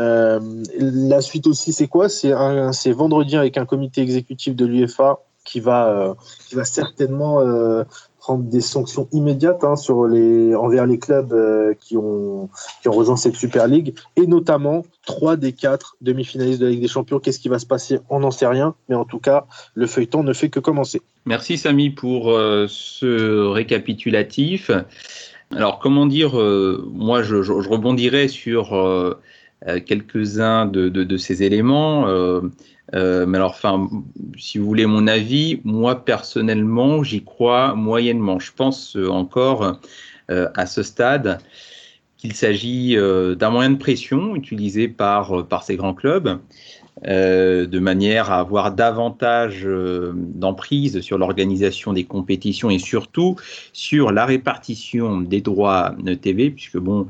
Euh, 0.01 0.41
la 0.77 1.21
suite 1.21 1.47
aussi, 1.47 1.73
c'est 1.73 1.87
quoi? 1.87 2.09
C'est 2.09 2.93
vendredi 2.93 3.37
avec 3.37 3.57
un 3.59 3.65
comité 3.65 4.01
exécutif 4.01 4.57
de 4.57 4.67
l'UEFA 4.67 5.21
qui 5.45 5.61
va, 5.61 6.17
qui 6.49 6.57
va 6.57 6.65
certainement 6.65 7.41
prendre 8.29 8.45
des 8.45 8.61
sanctions 8.61 9.09
immédiates 9.13 9.65
hein, 9.65 9.75
sur 9.75 10.07
les, 10.07 10.55
envers 10.55 10.85
les 10.85 10.99
clubs 10.99 11.33
euh, 11.33 11.73
qui, 11.81 11.97
ont, 11.97 12.51
qui 12.83 12.89
ont 12.91 12.93
rejoint 12.93 13.17
cette 13.17 13.37
Super 13.37 13.67
League, 13.67 13.95
et 14.17 14.27
notamment 14.27 14.85
trois 15.07 15.37
des 15.37 15.53
quatre 15.53 15.97
demi-finalistes 16.03 16.61
de 16.61 16.67
la 16.67 16.73
Ligue 16.73 16.83
des 16.83 16.89
Champions. 16.89 17.21
Qu'est-ce 17.21 17.39
qui 17.39 17.49
va 17.49 17.59
se 17.59 17.65
passer? 17.65 18.01
On 18.11 18.21
n'en 18.21 18.31
sait 18.31 18.47
rien, 18.47 18.75
mais 18.91 18.95
en 18.95 19.07
tout 19.07 19.19
cas, 19.19 19.47
le 19.75 19.87
feuilleton 19.87 20.23
ne 20.25 20.35
fait 20.35 20.51
que 20.51 20.61
commencer. 20.61 21.01
Merci 21.25 21.57
Samy 21.57 21.89
pour 21.89 22.31
euh, 22.31 22.67
ce 22.69 23.47
récapitulatif. 23.47 24.71
Alors, 25.57 25.79
comment 25.79 26.05
dire, 26.05 26.39
euh, 26.39 26.87
moi 26.93 27.23
je, 27.23 27.37
rebondirai 27.37 28.29
sur 28.29 28.77
quelques-uns 29.87 30.67
de, 30.67 30.91
de, 30.91 31.03
de, 31.03 31.17
ces 31.17 31.43
éléments. 31.43 32.07
Euh, 32.95 33.27
mais 33.27 33.39
alors, 33.39 33.51
enfin, 33.51 33.89
si 34.37 34.59
vous 34.59 34.67
voulez 34.67 34.87
mon 34.87 35.07
avis, 35.07 35.61
moi 35.65 36.05
personnellement, 36.05 37.03
j'y 37.03 37.23
crois 37.23 37.75
moyennement. 37.75 38.39
Je 38.39 38.53
pense 38.53 38.97
euh, 38.97 39.09
encore 39.09 39.79
euh, 40.31 40.49
à 40.55 40.67
ce 40.67 40.83
stade 40.83 41.39
qu'il 42.17 42.33
s'agit 42.33 42.97
d'un 42.97 43.51
moyen 43.51 43.71
de 43.71 43.77
pression 43.77 44.35
utilisé 44.35 44.89
par, 44.89 45.47
par 45.47 45.63
ces 45.63 45.77
grands 45.77 45.95
clubs, 45.95 46.41
de 47.05 47.79
manière 47.79 48.33
à 48.33 48.41
avoir 48.41 48.73
davantage 48.73 49.65
d'emprise 50.17 51.01
sur 51.01 51.17
l'organisation 51.17 51.93
des 51.93 52.03
compétitions 52.03 52.71
et 52.71 52.81
surtout 52.81 53.37
sur 53.73 54.11
la 54.11 54.27
répartition 54.27 55.21
des 55.21 55.41
droits 55.41 55.95
de 55.97 56.15
TV, 56.15 56.51
puisque 56.51 56.79
bon, 56.79 57.07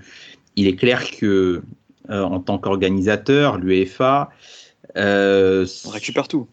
il 0.56 0.66
est 0.66 0.76
clair 0.76 1.02
que 1.10 1.62
en 2.10 2.40
tant 2.40 2.58
qu'organisateur, 2.58 3.56
l'UEFA 3.56 4.28
euh, 4.96 5.66
on 5.86 5.90
récupère 5.90 6.28
tout. 6.28 6.48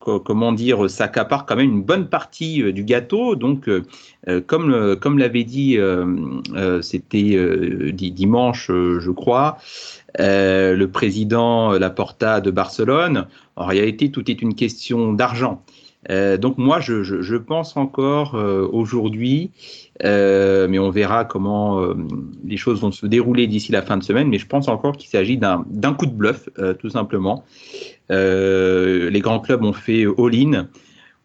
Comment 0.00 0.50
dire, 0.50 0.90
s'accapare 0.90 1.46
quand 1.46 1.54
même 1.54 1.70
une 1.70 1.82
bonne 1.82 2.08
partie 2.08 2.62
euh, 2.62 2.72
du 2.72 2.82
gâteau. 2.82 3.36
Donc, 3.36 3.68
euh, 3.68 3.84
comme, 4.46 4.96
comme 4.96 5.18
l'avait 5.18 5.44
dit, 5.44 5.78
c'était 6.82 7.92
dimanche, 7.94 8.66
je 8.68 9.10
crois, 9.10 9.58
le 10.18 10.86
président 10.86 11.72
Laporta 11.72 12.40
de 12.40 12.50
Barcelone, 12.50 13.28
en 13.54 13.66
réalité, 13.66 14.10
tout 14.10 14.28
est 14.30 14.42
une 14.42 14.54
question 14.54 15.12
d'argent. 15.12 15.62
Euh, 16.10 16.36
donc 16.36 16.58
moi, 16.58 16.80
je, 16.80 17.36
pense 17.36 17.76
encore 17.76 18.34
euh, 18.34 18.68
aujourd'hui, 18.72 19.50
euh, 20.04 20.68
mais 20.68 20.78
on 20.78 20.90
verra 20.90 21.24
comment 21.24 21.80
les 22.44 22.56
choses 22.56 22.80
vont 22.80 22.92
se 22.92 23.06
dérouler 23.06 23.46
d'ici 23.46 23.72
la 23.72 23.82
fin 23.82 23.96
de 23.96 24.04
semaine, 24.04 24.28
mais 24.28 24.38
je 24.38 24.46
pense 24.46 24.68
encore 24.68 24.96
qu'il 24.96 25.10
s'agit 25.10 25.36
d'un 25.36 25.94
coup 25.94 26.06
de 26.06 26.12
bluff, 26.12 26.48
tout 26.78 26.90
simplement. 26.90 27.44
les 28.10 29.20
grands 29.20 29.40
clubs 29.40 29.62
ont 29.62 29.72
fait 29.72 30.04
all-in. 30.04 30.68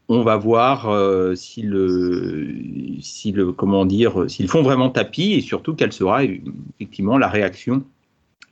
On 0.10 0.22
va 0.22 0.36
voir 0.36 0.92
si 1.36 1.62
le, 1.62 2.54
si 3.00 3.32
le, 3.32 3.54
comment 3.54 3.86
dire, 3.86 4.30
s'ils 4.30 4.50
font 4.50 4.62
vraiment 4.62 4.90
tapis 4.90 5.34
et 5.34 5.42
surtout 5.42 5.76
quelle 5.76 5.94
sera 5.94 6.24
effectivement 6.24 7.18
la 7.18 7.30
réaction 7.30 7.84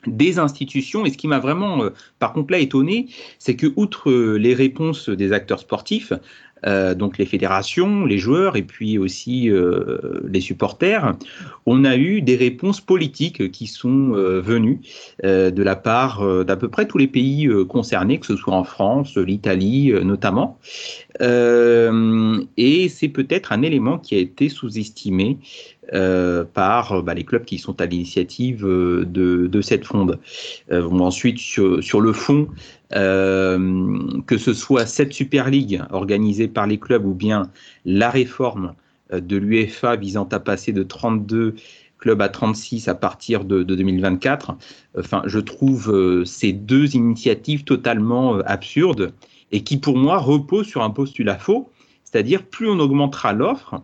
des 0.07 0.39
institutions. 0.39 1.05
Et 1.05 1.11
ce 1.11 1.17
qui 1.17 1.27
m'a 1.27 1.39
vraiment, 1.39 1.83
par 2.19 2.33
contre, 2.33 2.51
là 2.51 2.59
étonné, 2.59 3.07
c'est 3.39 3.55
que, 3.55 3.71
outre 3.75 4.11
les 4.11 4.53
réponses 4.53 5.09
des 5.09 5.33
acteurs 5.33 5.59
sportifs, 5.59 6.13
euh, 6.65 6.93
donc 6.93 7.17
les 7.17 7.25
fédérations, 7.25 8.05
les 8.05 8.19
joueurs 8.19 8.55
et 8.55 8.61
puis 8.61 8.97
aussi 8.97 9.49
euh, 9.49 10.21
les 10.27 10.41
supporters, 10.41 11.15
on 11.65 11.85
a 11.85 11.97
eu 11.97 12.21
des 12.21 12.35
réponses 12.35 12.81
politiques 12.81 13.51
qui 13.51 13.67
sont 13.67 14.13
euh, 14.13 14.41
venues 14.41 14.79
de 15.23 15.63
la 15.63 15.75
part 15.75 16.45
d'à 16.45 16.55
peu 16.55 16.67
près 16.67 16.87
tous 16.87 16.97
les 16.97 17.07
pays 17.07 17.49
concernés, 17.67 18.19
que 18.19 18.25
ce 18.25 18.35
soit 18.35 18.53
en 18.53 18.63
France, 18.63 19.17
l'Italie 19.17 19.93
notamment. 20.03 20.59
et 21.19 22.89
c'est 22.89 23.07
peut-être 23.07 23.51
un 23.51 23.61
élément 23.61 23.97
qui 23.97 24.15
a 24.15 24.19
été 24.19 24.49
sous-estimé 24.49 25.37
par 26.53 27.03
bah, 27.03 27.13
les 27.13 27.23
clubs 27.23 27.43
qui 27.43 27.57
sont 27.57 27.81
à 27.81 27.85
l'initiative 27.85 28.63
de, 28.63 29.61
cette 29.61 29.83
fronde. 29.85 30.19
ensuite, 30.69 31.39
sur, 31.39 32.01
le 32.01 32.13
fond, 32.13 32.47
euh, 32.93 33.99
que 34.27 34.37
ce 34.37 34.53
soit 34.53 34.85
cette 34.85 35.13
Super 35.13 35.49
League 35.49 35.81
organisée 35.91 36.49
par 36.49 36.67
les 36.67 36.77
clubs 36.77 37.05
ou 37.05 37.13
bien 37.13 37.43
la 37.85 38.09
réforme 38.09 38.73
euh, 39.13 39.21
de 39.21 39.37
l'UEFA 39.37 39.95
visant 39.95 40.27
à 40.31 40.39
passer 40.39 40.73
de 40.73 40.83
32 40.83 41.55
clubs 41.99 42.21
à 42.21 42.27
36 42.27 42.89
à 42.89 42.95
partir 42.95 43.45
de, 43.45 43.63
2024, 43.63 44.57
enfin, 44.97 45.21
je 45.25 45.39
trouve 45.39 45.89
euh, 45.89 46.25
ces 46.25 46.51
deux 46.51 46.95
initiatives 46.95 47.63
totalement 47.63 48.39
absurdes 48.39 49.13
et 49.53 49.63
qui, 49.63 49.77
pour 49.77 49.97
moi, 49.97 50.17
reposent 50.17 50.67
sur 50.67 50.81
un 50.83 50.89
postulat 50.89 51.37
faux, 51.37 51.69
c'est-à-dire 52.03 52.43
plus 52.43 52.67
on 52.67 52.79
augmentera 52.79 53.31
l'offre, 53.31 53.83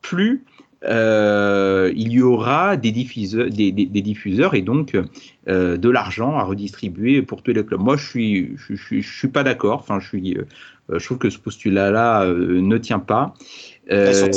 plus 0.00 0.44
euh, 0.86 1.92
il 1.96 2.12
y 2.12 2.20
aura 2.20 2.76
des 2.76 2.92
diffuseurs, 2.92 3.48
des, 3.48 3.72
diffuseurs 3.72 4.54
et 4.54 4.62
donc 4.62 4.96
euh, 5.48 5.76
de 5.76 5.88
l'argent 5.88 6.36
à 6.36 6.42
redistribuer 6.42 7.22
pour 7.22 7.42
tous 7.42 7.52
les 7.52 7.64
clubs. 7.64 7.80
Moi, 7.80 7.96
je 7.96 8.06
suis, 8.06 8.56
je, 8.56 8.74
je, 8.74 9.00
je 9.00 9.18
suis 9.18 9.28
pas 9.28 9.42
d'accord. 9.42 9.80
Enfin, 9.80 9.98
je 10.00 10.08
suis, 10.08 10.36
euh, 10.36 10.98
je 10.98 11.04
trouve 11.04 11.18
que 11.18 11.30
ce 11.30 11.38
postulat-là 11.38 12.26
ne 12.26 12.78
tient 12.78 12.98
pas. 12.98 13.34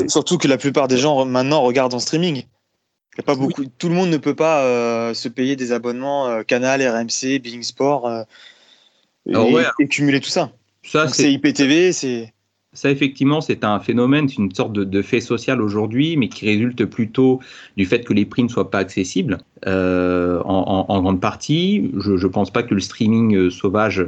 Surtout, 0.07 0.37
que 0.37 0.47
la 0.47 0.57
plupart 0.57 0.87
des 0.87 0.97
gens 0.97 1.25
maintenant 1.25 1.61
regardent 1.61 1.93
en 1.93 1.99
streaming. 1.99 2.37
Il 2.37 3.17
y 3.17 3.21
a 3.21 3.23
pas 3.23 3.35
beaucoup. 3.35 3.65
Tout 3.65 3.89
le 3.89 3.95
monde 3.95 4.09
ne 4.09 4.17
peut 4.17 4.35
pas 4.35 5.13
se 5.13 5.27
payer 5.27 5.55
des 5.55 5.71
abonnements 5.71 6.43
Canal, 6.43 6.81
RMC, 6.81 7.39
Bing 7.39 7.63
Sport 7.63 8.25
et, 9.25 9.33
et, 9.79 9.87
cumuler 9.87 10.21
tout 10.21 10.29
ça. 10.29 10.51
Ça, 10.83 11.09
c'est 11.09 11.33
IPTV, 11.33 11.91
c'est. 11.91 12.33
Ça, 12.77 12.91
effectivement, 12.91 13.41
c'est 13.41 13.63
un 13.63 13.79
phénomène, 13.79 14.29
c'est 14.29 14.37
une 14.37 14.53
sorte 14.53 14.71
de, 14.71 15.01
fait 15.01 15.19
social 15.19 15.63
aujourd'hui, 15.63 16.15
mais 16.15 16.29
qui 16.29 16.45
résulte 16.45 16.85
plutôt 16.85 17.39
du 17.75 17.87
fait 17.87 18.03
que 18.03 18.13
les 18.13 18.23
prix 18.23 18.43
ne 18.43 18.49
soient 18.49 18.69
pas 18.69 18.77
accessibles 18.77 19.39
euh, 19.65 20.43
en, 20.43 21.01
grande 21.01 21.19
partie. 21.19 21.89
Je 21.97 22.11
ne 22.11 22.27
pense 22.27 22.51
pas 22.51 22.61
que 22.61 22.75
le 22.75 22.79
streaming 22.79 23.35
euh, 23.35 23.49
sauvage 23.49 24.05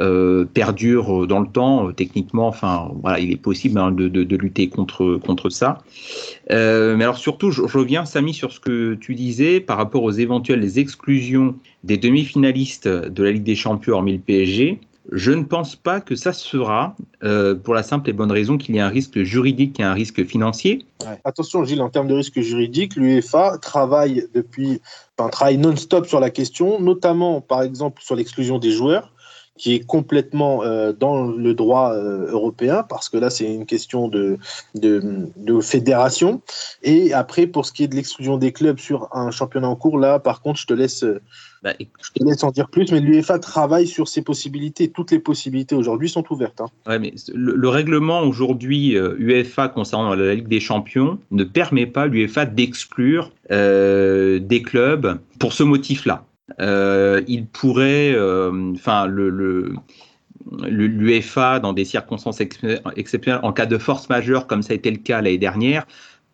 euh, 0.00 0.44
perdure 0.44 1.26
dans 1.26 1.40
le 1.40 1.46
temps. 1.46 1.92
Techniquement, 1.92 2.46
enfin, 2.46 2.90
voilà, 3.00 3.20
il 3.20 3.32
est 3.32 3.40
possible 3.40 3.78
hein, 3.78 3.90
de, 3.90 4.36
lutter 4.36 4.68
contre, 4.68 5.48
ça. 5.48 5.78
mais 6.50 7.04
alors 7.04 7.16
surtout, 7.16 7.52
je, 7.52 7.62
reviens, 7.62 8.04
Samy, 8.04 8.34
sur 8.34 8.52
ce 8.52 8.60
que 8.60 8.92
tu 8.96 9.14
disais 9.14 9.60
par 9.60 9.78
rapport 9.78 10.02
aux 10.02 10.12
éventuelles 10.12 10.78
exclusions 10.78 11.54
des 11.84 11.96
demi-finalistes 11.96 12.86
de 12.86 13.22
la 13.22 13.30
Ligue 13.30 13.44
des 13.44 13.56
Champions 13.56 13.94
hormis 13.94 14.12
le 14.12 14.18
PSG. 14.18 14.78
Je 15.12 15.32
ne 15.32 15.44
pense 15.44 15.76
pas 15.76 16.00
que 16.00 16.16
ça 16.16 16.32
se 16.32 16.48
fera 16.48 16.96
euh, 17.22 17.54
pour 17.54 17.74
la 17.74 17.82
simple 17.82 18.08
et 18.10 18.12
bonne 18.12 18.32
raison 18.32 18.56
qu'il 18.56 18.74
y 18.74 18.80
a 18.80 18.86
un 18.86 18.90
risque 18.90 19.22
juridique 19.22 19.78
et 19.78 19.82
un 19.82 19.92
risque 19.92 20.24
financier. 20.24 20.84
Attention, 21.24 21.64
Gilles, 21.64 21.82
en 21.82 21.90
termes 21.90 22.08
de 22.08 22.14
risque 22.14 22.40
juridique, 22.40 22.96
l'UEFA 22.96 23.58
travaille 23.58 24.26
depuis, 24.34 24.80
travaille 25.16 25.58
non-stop 25.58 26.06
sur 26.06 26.20
la 26.20 26.30
question, 26.30 26.80
notamment 26.80 27.40
par 27.40 27.62
exemple 27.62 28.02
sur 28.02 28.16
l'exclusion 28.16 28.58
des 28.58 28.70
joueurs 28.70 29.13
qui 29.56 29.74
est 29.74 29.86
complètement 29.86 30.64
euh, 30.64 30.92
dans 30.92 31.26
le 31.26 31.54
droit 31.54 31.92
euh, 31.92 32.30
européen, 32.30 32.84
parce 32.88 33.08
que 33.08 33.16
là, 33.16 33.30
c'est 33.30 33.52
une 33.52 33.66
question 33.66 34.08
de, 34.08 34.38
de, 34.74 35.28
de, 35.36 35.60
fédération. 35.60 36.42
Et 36.82 37.12
après, 37.12 37.46
pour 37.46 37.64
ce 37.64 37.72
qui 37.72 37.84
est 37.84 37.88
de 37.88 37.94
l'exclusion 37.94 38.36
des 38.36 38.52
clubs 38.52 38.78
sur 38.78 39.08
un 39.14 39.30
championnat 39.30 39.68
en 39.68 39.76
cours, 39.76 39.98
là, 39.98 40.18
par 40.18 40.40
contre, 40.42 40.58
je 40.60 40.66
te 40.66 40.74
laisse 40.74 41.04
bah, 41.64 41.72
je 41.80 42.10
te 42.14 42.22
laisse 42.22 42.44
en 42.44 42.50
dire 42.50 42.68
plus, 42.68 42.92
mais 42.92 43.00
l'UEFA 43.00 43.38
travaille 43.38 43.86
sur 43.86 44.06
ces 44.06 44.20
possibilités. 44.20 44.90
Toutes 44.90 45.10
les 45.10 45.18
possibilités 45.18 45.74
aujourd'hui 45.74 46.10
sont 46.10 46.24
ouvertes. 46.30 46.60
Hein. 46.60 46.66
Ouais, 46.86 46.98
mais 46.98 47.14
le, 47.34 47.68
règlement 47.70 48.20
aujourd'hui 48.20 48.98
euh, 48.98 49.16
UEFA 49.18 49.68
concernant 49.68 50.14
la 50.14 50.34
Ligue 50.34 50.46
des 50.46 50.60
Champions 50.60 51.18
ne 51.30 51.42
permet 51.42 51.86
pas 51.86 52.06
l'UEFA 52.06 52.44
d'exclure 52.44 53.32
euh, 53.50 54.38
des 54.40 54.60
clubs 54.60 55.18
pour 55.38 55.54
ce 55.54 55.62
motif-là. 55.62 56.26
Euh, 56.60 57.22
il 57.26 57.46
pourrait, 57.46 58.14
enfin, 58.74 59.06
le, 59.06 59.74
l'UEFA, 60.68 61.60
dans 61.60 61.72
des 61.72 61.84
circonstances 61.84 62.40
exceptionnelles, 62.40 63.40
en 63.42 63.52
cas 63.52 63.66
de 63.66 63.78
force 63.78 64.08
majeure, 64.08 64.46
comme 64.46 64.62
ça 64.62 64.72
a 64.72 64.76
été 64.76 64.90
le 64.90 64.98
cas 64.98 65.20
l'année 65.20 65.38
dernière, 65.38 65.86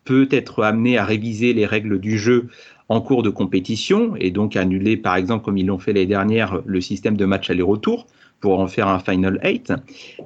peut 0.03 0.27
être 0.31 0.63
amené 0.63 0.97
à 0.97 1.05
réviser 1.05 1.53
les 1.53 1.65
règles 1.65 1.99
du 1.99 2.17
jeu 2.17 2.47
en 2.89 3.01
cours 3.01 3.23
de 3.23 3.29
compétition 3.29 4.15
et 4.17 4.31
donc 4.31 4.55
annuler, 4.55 4.97
par 4.97 5.15
exemple, 5.15 5.45
comme 5.45 5.57
ils 5.57 5.65
l'ont 5.65 5.79
fait 5.79 5.93
l'année 5.93 6.07
dernière, 6.07 6.61
le 6.65 6.81
système 6.81 7.15
de 7.15 7.25
match 7.25 7.49
aller-retour 7.49 8.07
pour 8.41 8.59
en 8.59 8.67
faire 8.67 8.87
un 8.87 8.99
Final 8.99 9.39
8. 9.43 9.71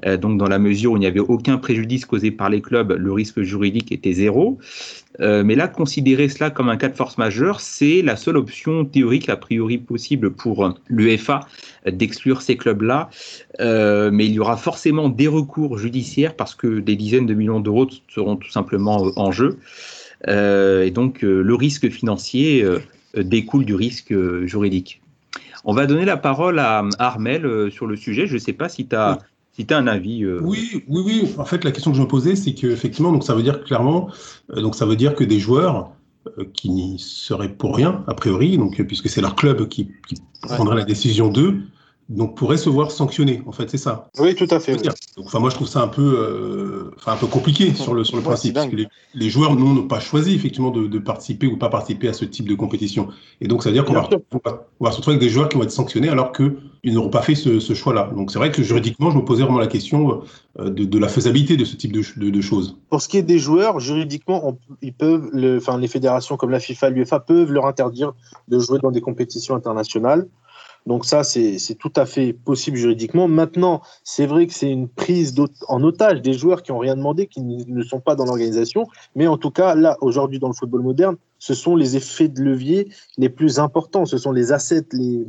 Euh, 0.06 0.18
donc, 0.18 0.40
dans 0.40 0.48
la 0.48 0.58
mesure 0.58 0.94
où 0.94 0.98
il 0.98 1.02
n'y 1.02 1.06
avait 1.06 1.20
aucun 1.20 1.58
préjudice 1.58 2.06
causé 2.06 2.32
par 2.32 2.50
les 2.50 2.62
clubs, 2.62 2.94
le 2.94 3.12
risque 3.12 3.42
juridique 3.42 3.92
était 3.92 4.14
zéro. 4.14 4.58
Euh, 5.20 5.44
mais 5.44 5.56
là, 5.56 5.68
considérer 5.68 6.28
cela 6.30 6.50
comme 6.50 6.70
un 6.70 6.78
cas 6.78 6.88
de 6.88 6.96
force 6.96 7.18
majeure, 7.18 7.60
c'est 7.60 8.02
la 8.02 8.16
seule 8.16 8.38
option 8.38 8.86
théorique 8.86 9.30
a 9.30 9.38
priori 9.38 9.78
possible 9.78 10.32
pour 10.32 10.74
l'UEFA 10.88 11.42
d'exclure 11.86 12.42
ces 12.42 12.58
clubs-là. 12.58 13.10
Euh, 13.60 14.10
mais 14.12 14.26
il 14.26 14.34
y 14.34 14.40
aura 14.40 14.58
forcément 14.58 15.10
des 15.10 15.28
recours 15.28 15.78
judiciaires 15.78 16.36
parce 16.36 16.56
que 16.56 16.80
des 16.80 16.96
dizaines 16.96 17.26
de 17.26 17.34
millions 17.34 17.60
d'euros 17.60 17.88
seront 18.08 18.38
tout 18.38 18.50
simplement 18.50 19.12
en 19.16 19.32
jeu. 19.32 19.58
Et 20.28 20.90
donc, 20.92 21.22
le 21.22 21.54
risque 21.54 21.88
financier 21.90 22.66
découle 23.16 23.64
du 23.64 23.76
risque 23.76 24.12
juridique. 24.46 25.02
On 25.66 25.74
va 25.74 25.86
donner 25.88 26.06
la 26.06 26.18
parole 26.18 26.60
à 26.60 26.84
Armel 27.00 27.72
sur 27.72 27.88
le 27.88 27.96
sujet. 27.96 28.28
Je 28.28 28.36
ne 28.36 28.40
sais 28.40 28.54
pas 28.54 28.70
si 28.70 28.88
tu 28.88 28.96
as, 28.96 29.20
si 29.52 29.66
as 29.70 29.78
un 29.78 29.88
avis. 29.88 30.26
Oui, 30.26 30.84
oui, 30.88 31.02
oui. 31.06 31.36
En 31.38 31.46
fait, 31.46 31.64
la 31.64 31.72
question 31.72 31.92
que 31.92 31.98
je 31.98 32.02
me 32.04 32.08
posais, 32.08 32.36
c'est 32.36 32.54
qu'effectivement, 32.54 33.12
donc 33.12 33.24
ça 33.24 33.36
veut 33.36 33.44
dire 33.44 33.64
clairement, 33.64 34.10
donc 34.56 34.76
ça 34.76 34.86
veut 34.86 34.96
dire 34.96 35.16
que 35.16 35.24
des 35.24 35.40
joueurs 35.40 35.92
qui 36.54 36.70
n'y 36.70 37.00
seraient 37.00 37.50
pour 37.54 37.76
rien, 37.76 38.04
a 38.08 38.14
priori, 38.14 38.58
donc, 38.58 38.82
puisque 38.84 39.10
c'est 39.10 39.22
leur 39.22 39.36
club 39.36 39.68
qui, 39.68 39.92
qui 40.08 40.16
prendrait 40.42 40.76
la 40.76 40.84
décision 40.84 41.30
d'eux, 41.30 41.62
donc 42.08 42.38
pourrait 42.38 42.58
se 42.58 42.70
voir 42.70 42.92
sanctionné. 42.92 43.42
En 43.48 43.52
fait, 43.52 43.70
c'est 43.70 43.78
ça. 43.78 44.10
Oui, 44.20 44.36
tout 44.36 44.48
à 44.52 44.60
fait. 44.60 44.76
Donc, 44.76 45.26
enfin, 45.26 45.40
moi, 45.40 45.50
je 45.50 45.56
trouve 45.56 45.68
ça 45.68 45.82
un 45.82 45.88
peu, 45.88 46.02
euh, 46.04 46.92
enfin, 46.98 47.14
un 47.14 47.18
peu 47.18 47.26
compliqué 47.26 47.74
sur 47.74 47.96
le 47.96 48.04
sur 48.04 48.16
le 48.16 48.22
principe, 48.22 48.54
parce 48.54 48.68
que 48.68 48.76
les, 48.76 49.30
joueurs 49.30 49.56
n'ont 49.56 49.88
pas 49.88 50.00
choisi 50.00 50.36
effectivement 50.36 50.70
de, 50.70 51.00
participer 51.00 51.48
ou 51.48 51.58
pas 51.58 51.70
participer 51.70 52.08
à 52.08 52.14
ce 52.14 52.26
type 52.26 52.48
de 52.48 52.54
compétition. 52.54 53.10
Et 53.42 53.48
donc, 53.48 53.64
ça 53.64 53.70
veut 53.70 53.74
dire 53.74 53.86
qu'on 53.86 53.94
va, 53.94 54.08
va, 54.80 54.92
se 54.92 54.98
retrouver 54.98 55.16
avec 55.16 55.28
des 55.28 55.34
joueurs 55.34 55.50
qui 55.50 55.58
vont 55.58 55.64
être 55.64 55.72
sanctionnés 55.72 56.10
alors 56.10 56.32
qu'ils 56.32 56.94
n'auront 56.94 57.10
pas 57.10 57.24
fait 57.24 57.36
ce, 57.36 57.60
choix-là. 57.74 58.12
Donc, 58.16 58.32
c'est 58.32 58.38
vrai 58.38 58.52
que 58.52 58.62
juridiquement, 58.62 59.10
je 59.10 59.18
me 59.18 59.26
posais 59.26 59.44
vraiment 59.44 59.60
la 59.60 59.68
question 59.68 60.22
euh, 60.60 60.70
de, 60.70 61.00
la 61.00 61.08
faisabilité 61.08 61.58
de 61.58 61.66
ce 61.66 61.76
type 61.76 61.92
de, 61.92 62.30
de, 62.30 62.42
choses. 62.42 62.78
Pour 62.90 63.02
ce 63.02 63.10
qui 63.10 63.18
est 63.18 63.24
des 63.24 63.40
joueurs, 63.40 63.80
juridiquement, 63.80 64.60
ils 64.84 64.94
peuvent, 64.94 65.32
enfin, 65.58 65.80
les 65.80 65.88
fédérations 65.88 66.38
comme 66.38 66.52
la 66.52 66.60
FIFA, 66.60 66.92
l'UEFA 66.92 67.20
peuvent 67.20 67.52
leur 67.52 67.66
interdire 67.66 68.14
de 68.48 68.60
jouer 68.60 68.78
dans 68.78 68.92
des 68.92 69.02
compétitions 69.02 69.56
internationales. 69.56 70.28
Donc 70.86 71.06
ça, 71.06 71.24
c'est 71.24 71.58
tout 71.80 71.92
à 71.96 72.06
fait 72.06 72.34
possible 72.34 72.78
juridiquement. 72.78 73.28
Maintenant, 73.28 73.82
c'est 74.04 74.28
vrai 74.28 74.46
que 74.46 74.54
c'est 74.54 74.70
une 74.70 74.88
prise 74.88 75.36
en 75.68 75.84
otage 75.84 76.22
des 76.22 76.34
joueurs 76.34 76.62
qui 76.62 76.72
n'ont 76.72 76.78
rien 76.78 76.96
demandé, 76.96 77.26
qui 77.28 77.42
ne 77.42 77.84
sont 77.84 78.00
pas 78.00 78.16
dans 78.16 78.26
l'organisation. 78.26 78.86
Mais 79.16 79.28
en 79.28 79.38
tout 79.38 79.50
cas, 79.50 79.74
là, 79.74 79.98
aujourd'hui, 80.02 80.38
dans 80.38 80.48
le 80.48 80.54
football 80.54 80.82
moderne, 80.82 81.16
ce 81.40 81.54
sont 81.54 81.76
les 81.76 81.96
effets 81.96 82.28
de 82.28 82.42
levier 82.42 82.90
les 83.18 83.30
plus 83.30 83.60
importants, 83.60 84.06
ce 84.06 84.18
sont 84.18 84.32
les 84.32 84.52
assets 84.52 84.86
les, 84.94 85.26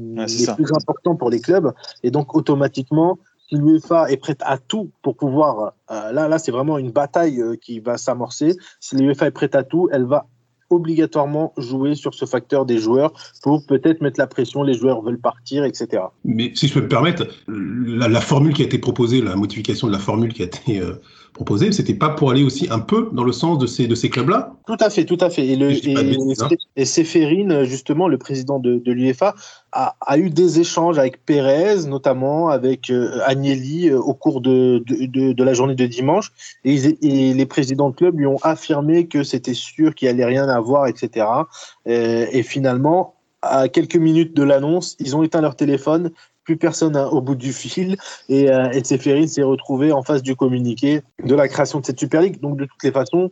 plus 0.54 0.72
importants 0.72 1.16
pour 1.16 1.30
les 1.30 1.40
clubs. 1.40 1.72
Et 2.02 2.10
donc, 2.10 2.34
automatiquement, 2.34 3.18
si 3.48 3.56
l'UEFA 3.56 4.10
est 4.10 4.16
prête 4.16 4.40
à 4.44 4.58
tout 4.58 4.90
pour 5.02 5.16
pouvoir, 5.16 5.74
euh, 5.90 6.12
là, 6.12 6.28
là, 6.28 6.38
c'est 6.38 6.52
vraiment 6.52 6.78
une 6.78 6.90
bataille 6.90 7.40
euh, 7.40 7.56
qui 7.56 7.80
va 7.80 7.96
s'amorcer. 7.96 8.56
Si 8.80 8.96
l'UEFA 8.96 9.28
est 9.28 9.30
prête 9.30 9.54
à 9.54 9.62
tout, 9.62 9.88
elle 9.92 10.04
va 10.04 10.26
obligatoirement 10.70 11.52
jouer 11.56 11.94
sur 11.94 12.14
ce 12.14 12.24
facteur 12.24 12.66
des 12.66 12.78
joueurs 12.78 13.12
pour 13.42 13.64
peut-être 13.66 14.00
mettre 14.00 14.18
la 14.18 14.26
pression, 14.26 14.62
les 14.62 14.74
joueurs 14.74 15.02
veulent 15.02 15.20
partir, 15.20 15.64
etc. 15.64 16.02
Mais 16.24 16.52
si 16.54 16.68
je 16.68 16.74
peux 16.74 16.82
me 16.82 16.88
permettre, 16.88 17.26
la, 17.46 18.20
formule 18.20 18.52
qui 18.52 18.62
a 18.62 18.64
été 18.64 18.78
proposée, 18.78 19.20
la 19.20 19.36
modification 19.36 19.86
de 19.86 19.92
la 19.92 19.98
formule 19.98 20.32
qui 20.32 20.42
a 20.42 20.46
été 20.46 20.80
euh, 20.80 20.94
proposé, 21.36 21.70
c'était 21.70 21.94
pas 21.94 22.08
pour 22.08 22.30
aller 22.30 22.42
aussi 22.42 22.66
un 22.70 22.78
peu 22.78 23.10
dans 23.12 23.22
le 23.22 23.30
sens 23.30 23.58
de 23.58 23.66
ces, 23.66 23.86
de 23.86 23.94
ces 23.94 24.08
clubs-là 24.08 24.54
Tout 24.66 24.78
à 24.80 24.88
fait, 24.88 25.04
tout 25.04 25.18
à 25.20 25.28
fait. 25.28 25.46
Et, 25.46 25.56
le, 25.56 25.70
et, 25.70 27.66
justement, 27.66 28.08
le 28.08 28.16
président 28.16 28.58
de, 28.58 28.78
de 28.78 28.92
l'UEFA, 28.92 29.34
a, 29.72 29.96
a, 30.00 30.16
eu 30.16 30.30
des 30.30 30.60
échanges 30.60 30.98
avec 30.98 31.22
Pérez, 31.26 31.84
notamment 31.86 32.48
avec 32.48 32.88
euh, 32.88 33.20
Agnelli 33.26 33.90
euh, 33.90 33.98
au 33.98 34.14
cours 34.14 34.40
de, 34.40 34.82
de, 34.86 35.32
de, 35.34 35.44
la 35.44 35.52
journée 35.52 35.74
de 35.74 35.84
dimanche. 35.84 36.32
Et, 36.64 36.76
et, 37.02 37.34
les 37.34 37.46
présidents 37.46 37.90
de 37.90 37.94
club 37.94 38.18
lui 38.18 38.26
ont 38.26 38.40
affirmé 38.42 39.06
que 39.06 39.22
c'était 39.22 39.52
sûr 39.52 39.94
qu'il 39.94 40.08
allait 40.08 40.24
rien 40.24 40.48
avoir, 40.48 40.86
etc. 40.86 41.26
et 41.84 42.42
finalement, 42.42 43.14
à 43.42 43.68
quelques 43.68 43.96
minutes 43.96 44.34
de 44.34 44.42
l'annonce, 44.42 44.96
ils 44.98 45.14
ont 45.14 45.22
éteint 45.22 45.42
leur 45.42 45.54
téléphone, 45.54 46.10
plus 46.46 46.56
personne 46.56 46.96
au 46.96 47.20
bout 47.20 47.34
du 47.34 47.52
fil, 47.52 47.96
et 48.30 48.50
euh, 48.50 48.82
s'est 48.82 49.42
retrouvé 49.42 49.92
en 49.92 50.02
face 50.02 50.22
du 50.22 50.34
communiqué 50.34 51.02
de 51.22 51.34
la 51.34 51.48
création 51.48 51.80
de 51.80 51.86
cette 51.86 52.00
Super 52.00 52.22
League. 52.22 52.40
Donc, 52.40 52.56
de 52.56 52.64
toutes 52.64 52.82
les 52.84 52.92
façons, 52.92 53.30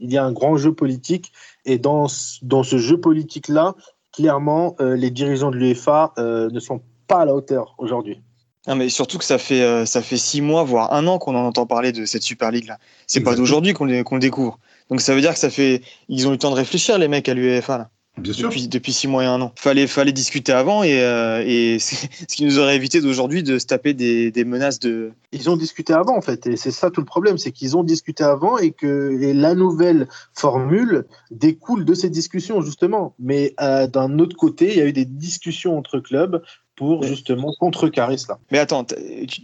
il 0.00 0.12
y 0.12 0.18
a 0.18 0.24
un 0.24 0.32
grand 0.32 0.58
jeu 0.58 0.74
politique, 0.74 1.32
et 1.64 1.78
dans, 1.78 2.06
dans 2.42 2.62
ce 2.62 2.76
jeu 2.76 3.00
politique-là, 3.00 3.74
clairement, 4.12 4.76
euh, 4.80 4.96
les 4.96 5.10
dirigeants 5.10 5.50
de 5.50 5.56
l'UEFA 5.56 6.12
euh, 6.18 6.50
ne 6.50 6.60
sont 6.60 6.82
pas 7.06 7.20
à 7.20 7.24
la 7.24 7.34
hauteur 7.34 7.74
aujourd'hui. 7.78 8.20
Non, 8.66 8.74
mais 8.74 8.88
surtout 8.88 9.18
que 9.18 9.24
ça 9.24 9.38
fait, 9.38 9.62
euh, 9.62 9.86
ça 9.86 10.02
fait 10.02 10.16
six 10.16 10.40
mois, 10.40 10.64
voire 10.64 10.92
un 10.92 11.06
an 11.06 11.18
qu'on 11.18 11.36
en 11.36 11.44
entend 11.44 11.66
parler 11.66 11.92
de 11.92 12.04
cette 12.04 12.22
Super 12.22 12.50
League-là. 12.50 12.78
C'est 13.06 13.20
pas 13.20 13.36
d'aujourd'hui 13.36 13.74
qu'on 13.74 13.84
le 13.84 14.18
découvre. 14.18 14.58
Donc 14.90 15.00
ça 15.00 15.14
veut 15.14 15.20
dire 15.20 15.32
que 15.32 15.38
ça 15.38 15.50
fait. 15.50 15.82
Ils 16.08 16.26
ont 16.26 16.30
eu 16.30 16.34
le 16.34 16.38
temps 16.38 16.50
de 16.50 16.56
réfléchir, 16.56 16.98
les 16.98 17.06
mecs, 17.06 17.28
à 17.28 17.34
l'UEFA. 17.34 17.90
Là. 18.16 18.22
Bien 18.22 18.32
sûr. 18.32 18.50
Depuis, 18.68 18.92
six 18.92 19.08
mois 19.08 19.24
et 19.24 19.26
un 19.26 19.40
an. 19.40 19.52
Fallait, 19.56 19.86
fallait 19.86 20.12
discuter 20.12 20.52
avant 20.52 20.82
et, 20.82 21.00
euh, 21.02 21.42
et 21.46 21.78
ce 21.80 22.34
qui 22.34 22.44
nous 22.44 22.58
aurait 22.58 22.76
évité 22.76 23.00
d'aujourd'hui 23.00 23.42
de 23.42 23.58
se 23.58 23.66
taper 23.66 23.94
des, 23.94 24.30
des, 24.30 24.44
menaces 24.44 24.78
de. 24.80 25.12
Ils 25.32 25.50
ont 25.50 25.56
discuté 25.56 25.92
avant 25.92 26.16
en 26.16 26.20
fait 26.22 26.46
et 26.46 26.56
c'est 26.56 26.70
ça 26.70 26.90
tout 26.90 27.00
le 27.00 27.06
problème, 27.06 27.36
c'est 27.36 27.52
qu'ils 27.52 27.76
ont 27.76 27.84
discuté 27.84 28.24
avant 28.24 28.58
et 28.58 28.72
que 28.72 29.20
et 29.20 29.34
la 29.34 29.54
nouvelle 29.54 30.08
formule 30.32 31.04
découle 31.30 31.84
de 31.84 31.94
ces 31.94 32.08
discussions 32.08 32.62
justement. 32.62 33.14
Mais 33.18 33.54
euh, 33.60 33.86
d'un 33.86 34.18
autre 34.18 34.36
côté, 34.36 34.70
il 34.70 34.78
y 34.78 34.80
a 34.80 34.86
eu 34.86 34.92
des 34.92 35.04
discussions 35.04 35.76
entre 35.76 36.00
clubs 36.00 36.42
pour 36.76 37.02
justement 37.02 37.52
contrecarrer 37.58 38.18
cela. 38.18 38.38
Mais 38.50 38.58
attends, 38.58 38.84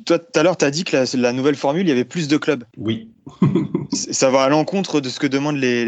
toi 0.07 0.19
tout 0.19 0.39
à 0.39 0.43
l'heure, 0.43 0.57
tu 0.57 0.65
as 0.65 0.71
dit 0.71 0.85
que 0.85 0.97
la, 0.97 1.05
la, 1.15 1.33
nouvelle 1.33 1.57
formule, 1.57 1.87
il 1.87 1.89
y 1.89 1.93
avait 1.93 2.05
plus 2.05 2.29
de 2.29 2.37
clubs. 2.37 2.65
Oui. 2.77 3.09
ça 3.93 4.31
va 4.31 4.43
à 4.43 4.49
l'encontre 4.49 5.01
de 5.01 5.09
ce 5.09 5.19
que 5.19 5.27
demandent 5.27 5.57
les, 5.57 5.85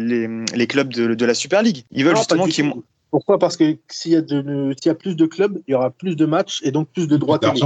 les, 0.00 0.28
les, 0.54 0.66
clubs 0.66 0.92
de, 0.92 1.14
de, 1.14 1.24
la 1.24 1.34
Super 1.34 1.62
League. 1.62 1.84
Ils 1.92 2.04
veulent 2.04 2.16
justement 2.16 2.46
qu'ils. 2.46 2.72
Pourquoi? 3.10 3.38
Parce 3.38 3.56
que 3.56 3.76
s'il 3.88 4.12
y, 4.12 4.16
a 4.16 4.20
y 4.20 4.88
a 4.88 4.94
plus 4.94 5.16
de 5.16 5.26
clubs, 5.26 5.62
il 5.66 5.70
y 5.70 5.74
aura 5.74 5.90
plus 5.90 6.16
de 6.16 6.26
matchs 6.26 6.60
et 6.64 6.72
donc 6.72 6.88
plus 6.88 7.06
de 7.06 7.16
droits 7.16 7.38
télé. 7.38 7.60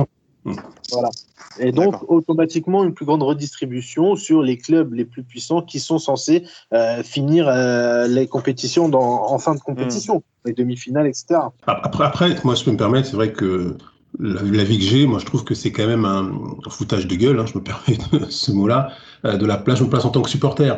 Voilà. 0.44 1.10
Et 1.58 1.72
donc, 1.72 1.96
automatiquement, 2.08 2.84
une 2.84 2.94
plus 2.94 3.04
grande 3.04 3.22
redistribution 3.22 4.14
sur 4.16 4.42
les 4.42 4.56
clubs 4.56 4.94
les 4.94 5.04
plus 5.04 5.22
puissants 5.22 5.62
qui 5.62 5.80
sont 5.80 5.98
censés 5.98 6.44
euh, 6.72 7.02
finir 7.02 7.48
euh, 7.48 8.06
les 8.06 8.26
compétitions 8.26 8.88
dans, 8.88 9.30
en 9.30 9.38
fin 9.38 9.54
de 9.54 9.60
compétition, 9.60 10.16
hmm. 10.16 10.48
les 10.48 10.52
demi-finales, 10.52 11.06
etc. 11.06 11.40
Après, 11.66 12.04
après, 12.04 12.36
moi, 12.44 12.54
je 12.54 12.64
peux 12.64 12.70
me 12.70 12.76
permettre, 12.76 13.08
c'est 13.08 13.16
vrai 13.16 13.32
que 13.32 13.76
la, 14.18 14.64
vie 14.64 14.78
que 14.78 14.84
j'ai, 14.84 15.06
moi, 15.06 15.18
je 15.18 15.26
trouve 15.26 15.44
que 15.44 15.54
c'est 15.54 15.72
quand 15.72 15.86
même 15.86 16.04
un, 16.04 16.30
foutage 16.68 17.06
de 17.06 17.16
gueule, 17.16 17.40
hein, 17.40 17.46
je 17.46 17.58
me 17.58 17.62
permets 17.62 17.98
ce 18.30 18.52
mot-là, 18.52 18.90
euh, 19.24 19.36
de 19.36 19.46
la 19.46 19.58
place, 19.58 19.78
je 19.78 19.84
me 19.84 19.90
place 19.90 20.04
en 20.04 20.10
tant 20.10 20.22
que 20.22 20.30
supporter. 20.30 20.76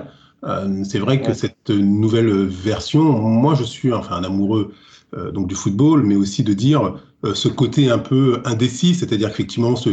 c'est 0.85 0.99
vrai 0.99 1.21
que 1.21 1.35
cette 1.35 1.71
nouvelle 1.71 2.47
version, 2.47 3.03
moi, 3.03 3.55
je 3.55 3.63
suis 3.63 3.93
enfin 3.93 4.17
un 4.17 4.25
amoureux 4.25 4.73
donc 5.35 5.47
du 5.47 5.55
football, 5.55 6.05
mais 6.05 6.17
aussi 6.17 6.43
de 6.43 6.55
dire 6.55 6.95
ce 7.35 7.49
côté 7.49 7.91
un 7.91 7.99
peu 7.99 8.41
indécis, 8.45 8.95
c'est-à-dire 8.95 9.29
qu'effectivement, 9.31 9.77
ce, 9.77 9.91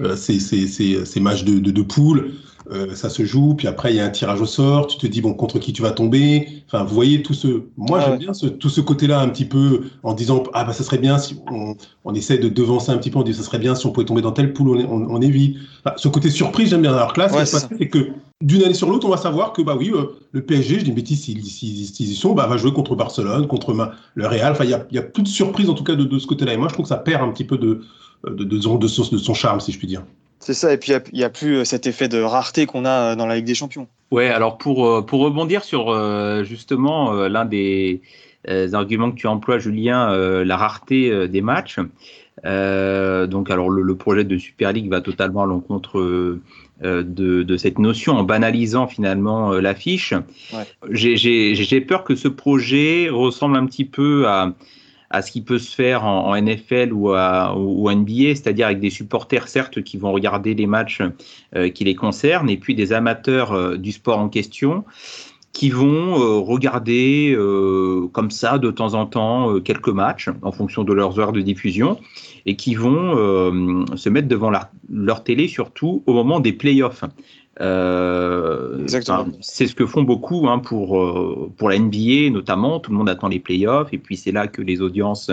euh, 0.00 0.16
ces, 0.16 0.38
ces, 0.38 0.66
ces, 0.68 1.04
ces, 1.04 1.20
matchs 1.20 1.44
de, 1.44 1.58
de, 1.58 1.70
de 1.70 1.82
poule, 1.82 2.32
euh, 2.72 2.94
ça 2.94 3.08
se 3.08 3.24
joue, 3.24 3.54
puis 3.54 3.66
après 3.66 3.92
il 3.92 3.96
y 3.96 4.00
a 4.00 4.04
un 4.04 4.10
tirage 4.10 4.40
au 4.40 4.46
sort, 4.46 4.86
tu 4.86 4.98
te 4.98 5.06
dis 5.06 5.20
bon 5.20 5.34
contre 5.34 5.58
qui 5.58 5.72
tu 5.72 5.82
vas 5.82 5.90
tomber? 5.90 6.48
Enfin, 6.66 6.84
vous 6.84 6.94
voyez 6.94 7.22
tout 7.22 7.34
ce, 7.34 7.62
moi 7.76 8.00
j'aime 8.00 8.18
bien 8.18 8.32
ce, 8.34 8.46
tout 8.46 8.68
ce 8.68 8.80
côté-là 8.80 9.20
un 9.20 9.28
petit 9.28 9.44
peu 9.44 9.82
en 10.02 10.14
disant 10.14 10.42
ah 10.54 10.64
bah 10.64 10.72
ça 10.72 10.84
serait 10.84 10.98
bien 10.98 11.18
si 11.18 11.36
on, 11.50 11.74
on 12.04 12.14
essaie 12.14 12.38
de 12.38 12.48
devancer 12.48 12.92
un 12.92 12.98
petit 12.98 13.10
peu, 13.10 13.18
on 13.18 13.22
dit 13.22 13.34
ça 13.34 13.42
serait 13.42 13.58
bien 13.58 13.74
si 13.74 13.86
on 13.86 13.90
pouvait 13.90 14.06
tomber 14.06 14.22
dans 14.22 14.32
telle 14.32 14.52
poule, 14.52 14.68
on, 14.68 14.92
on, 14.92 15.16
on 15.16 15.20
évite. 15.20 15.56
Enfin, 15.84 15.94
ce 15.96 16.08
côté 16.08 16.30
surprise 16.30 16.70
j'aime 16.70 16.82
bien. 16.82 16.94
Alors 16.94 17.12
que 17.12 17.20
là, 17.20 17.44
c'est 17.44 17.88
que 17.88 18.10
d'une 18.40 18.62
année 18.62 18.74
sur 18.74 18.88
l'autre, 18.88 19.06
on 19.06 19.10
va 19.10 19.16
savoir 19.16 19.52
que 19.52 19.62
bah 19.62 19.76
oui, 19.78 19.90
euh, 19.92 20.16
le 20.32 20.42
PSG, 20.42 20.80
je 20.80 20.84
dis 20.84 20.92
bêtise, 20.92 21.20
s'ils 21.22 21.38
y 21.40 22.14
sont, 22.14 22.34
bah 22.34 22.46
va 22.46 22.56
jouer 22.56 22.72
contre 22.72 22.94
Barcelone, 22.94 23.46
contre 23.46 23.74
le 24.14 24.26
Real. 24.26 24.52
Enfin, 24.52 24.64
il 24.64 24.70
y 24.70 24.74
a, 24.74 24.86
y 24.92 24.98
a 24.98 25.02
plus 25.02 25.22
de 25.22 25.28
surprise 25.28 25.68
en 25.68 25.74
tout 25.74 25.84
cas 25.84 25.96
de, 25.96 26.04
de 26.04 26.18
ce 26.18 26.26
côté-là. 26.26 26.52
Et 26.52 26.56
moi, 26.56 26.68
je 26.68 26.74
trouve 26.74 26.84
que 26.84 26.90
ça 26.90 26.96
perd 26.96 27.22
un 27.22 27.32
petit 27.32 27.44
peu 27.44 27.58
de 27.58 27.80
de, 28.24 28.30
de, 28.30 28.44
de, 28.44 28.60
son, 28.60 28.76
de 28.76 29.18
son 29.18 29.34
charme, 29.34 29.60
si 29.60 29.72
je 29.72 29.78
puis 29.78 29.86
dire. 29.86 30.02
C'est 30.40 30.54
ça, 30.54 30.72
et 30.72 30.76
puis 30.76 30.92
il 31.12 31.18
n'y 31.18 31.24
a, 31.24 31.30
plus 31.30 31.56
euh, 31.56 31.64
cet 31.64 31.86
effet 31.86 32.08
de 32.08 32.20
rareté 32.20 32.66
qu'on 32.66 32.84
a 32.84 33.12
euh, 33.12 33.16
dans 33.16 33.26
la 33.26 33.36
Ligue 33.36 33.44
des 33.44 33.54
Champions. 33.54 33.88
Ouais, 34.10 34.28
alors 34.28 34.56
pour, 34.56 34.86
euh, 34.86 35.02
pour 35.02 35.20
rebondir 35.20 35.64
sur 35.64 35.92
justement 36.44 37.12
l'un 37.28 37.44
des 37.44 38.00
arguments 38.72 39.10
que 39.10 39.16
tu 39.16 39.26
emploies, 39.26 39.58
Julien, 39.58 40.14
la 40.44 40.56
rareté 40.56 41.28
des 41.28 41.42
matchs. 41.42 41.78
donc, 42.44 43.50
alors 43.50 43.68
le, 43.68 43.94
projet 43.96 44.24
de 44.24 44.38
Super 44.38 44.72
League 44.72 44.88
va 44.88 45.00
totalement 45.02 45.42
à 45.42 45.46
l'encontre 45.46 46.00
de, 46.80 47.42
de, 47.42 47.56
cette 47.58 47.78
notion 47.78 48.14
en 48.14 48.22
banalisant 48.22 48.86
finalement 48.86 49.52
l'affiche. 49.52 50.14
Ouais. 50.54 50.64
J'ai 50.90 51.80
peur 51.82 52.04
que 52.04 52.14
ce 52.14 52.28
projet 52.28 53.10
ressemble 53.10 53.56
un 53.56 53.66
petit 53.66 53.84
peu 53.84 54.26
à 54.26 54.54
à 55.10 55.22
ce 55.22 55.32
qui 55.32 55.40
peut 55.40 55.58
se 55.58 55.74
faire 55.74 56.04
en, 56.04 56.36
NFL 56.40 56.92
ou, 56.92 57.12
à, 57.12 57.54
NBA, 57.56 58.34
c'est-à-dire 58.34 58.66
avec 58.66 58.80
des 58.80 58.90
supporters 58.90 59.48
certes 59.48 59.82
qui 59.82 59.96
vont 59.96 60.12
regarder 60.12 60.54
les 60.54 60.66
matchs 60.66 61.02
euh, 61.56 61.70
qui 61.70 61.84
les 61.84 61.94
concernent, 61.94 62.50
et 62.50 62.58
puis 62.58 62.74
des 62.74 62.92
amateurs 62.92 63.52
euh, 63.52 63.76
du 63.76 63.92
sport 63.92 64.18
en 64.18 64.28
question 64.28 64.84
qui 65.52 65.70
vont 65.70 66.20
euh, 66.20 66.38
regarder 66.38 67.34
comme 68.12 68.30
ça 68.30 68.58
de 68.58 68.70
temps 68.70 68.94
en 68.94 69.06
temps 69.06 69.58
quelques 69.60 69.88
matchs 69.88 70.28
en 70.42 70.52
fonction 70.52 70.84
de 70.84 70.92
leurs 70.92 71.18
heures 71.18 71.32
de 71.32 71.40
diffusion 71.40 71.98
et 72.46 72.54
qui 72.54 72.74
vont 72.74 73.16
se 73.96 74.08
mettre 74.08 74.28
devant 74.28 74.52
leur 74.88 75.24
télé 75.24 75.48
surtout 75.48 76.02
au 76.06 76.12
moment 76.12 76.38
des 76.38 76.52
playoffs. 76.52 77.02
Euh, 77.60 78.86
c'est 79.40 79.66
ce 79.66 79.74
que 79.74 79.86
font 79.86 80.02
beaucoup 80.02 80.48
hein, 80.48 80.58
pour, 80.60 81.00
euh, 81.00 81.50
pour 81.56 81.70
la 81.70 81.78
NBA 81.78 82.30
notamment. 82.30 82.78
Tout 82.78 82.92
le 82.92 82.98
monde 82.98 83.08
attend 83.08 83.28
les 83.28 83.40
playoffs 83.40 83.92
et 83.92 83.98
puis 83.98 84.16
c'est 84.16 84.32
là 84.32 84.46
que 84.46 84.62
les 84.62 84.80
audiences 84.80 85.30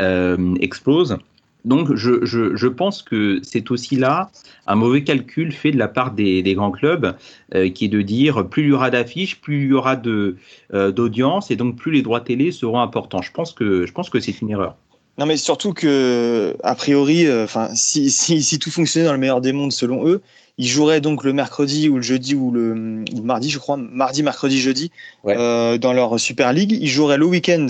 euh, 0.00 0.54
explosent. 0.60 1.16
Donc 1.64 1.94
je, 1.94 2.24
je, 2.24 2.54
je, 2.54 2.68
pense 2.68 3.02
que 3.02 3.40
c'est 3.42 3.72
aussi 3.72 3.96
là 3.96 4.30
un 4.68 4.76
mauvais 4.76 5.02
calcul 5.02 5.50
fait 5.50 5.72
de 5.72 5.78
la 5.78 5.88
part 5.88 6.12
des, 6.12 6.40
des 6.42 6.54
grands 6.54 6.70
clubs 6.70 7.16
euh, 7.54 7.70
qui 7.70 7.86
est 7.86 7.88
de 7.88 8.02
dire 8.02 8.48
plus 8.48 8.64
il 8.64 8.68
y 8.68 8.72
aura 8.72 8.90
d'affiches, 8.90 9.40
plus 9.40 9.64
il 9.64 9.70
y 9.70 9.72
aura 9.72 9.96
de, 9.96 10.36
d'audience 10.72 11.50
et 11.50 11.56
donc 11.56 11.76
plus 11.76 11.90
les 11.90 12.02
droits 12.02 12.20
télé 12.20 12.52
seront 12.52 12.80
importants. 12.80 13.22
Je 13.22 13.32
pense 13.32 13.52
que, 13.52 13.84
je 13.84 13.92
pense 13.92 14.10
que 14.10 14.20
c'est 14.20 14.40
une 14.40 14.50
erreur. 14.50 14.76
Non, 15.18 15.24
mais 15.24 15.38
surtout 15.38 15.72
que, 15.72 16.54
a 16.62 16.74
priori, 16.74 17.26
enfin, 17.32 17.70
si, 17.74 18.10
si, 18.10 18.42
si, 18.42 18.58
tout 18.58 18.70
fonctionnait 18.70 19.06
dans 19.06 19.14
le 19.14 19.18
meilleur 19.18 19.40
des 19.40 19.52
mondes 19.52 19.72
selon 19.72 20.06
eux, 20.06 20.20
ils 20.58 20.68
joueraient 20.68 21.00
donc 21.00 21.24
le 21.24 21.32
mercredi 21.32 21.88
ou 21.88 21.96
le 21.96 22.02
jeudi 22.02 22.34
ou 22.34 22.50
le, 22.50 23.04
ou 23.14 23.22
mardi, 23.22 23.50
je 23.50 23.58
crois, 23.58 23.76
mardi, 23.76 24.22
mercredi, 24.22 24.58
jeudi, 24.58 24.90
ouais. 25.24 25.36
euh, 25.36 25.78
dans 25.78 25.92
leur 25.92 26.18
Super 26.18 26.52
League. 26.52 26.72
Ils 26.72 26.88
joueraient 26.88 27.18
le 27.18 27.26
week-end 27.26 27.68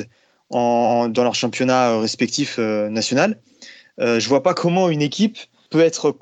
en, 0.51 1.09
dans 1.09 1.25
leur 1.25 1.35
championnat 1.35 1.91
euh, 1.91 1.99
respectif 1.99 2.57
euh, 2.59 2.89
national. 2.89 3.39
Euh, 4.01 4.21
je 4.21 4.29
vois 4.29 4.43
pas 4.43 4.55
comment 4.55 4.89
une 4.89 5.03
équipe 5.03 5.39
peut 5.71 5.81
être 5.81 6.17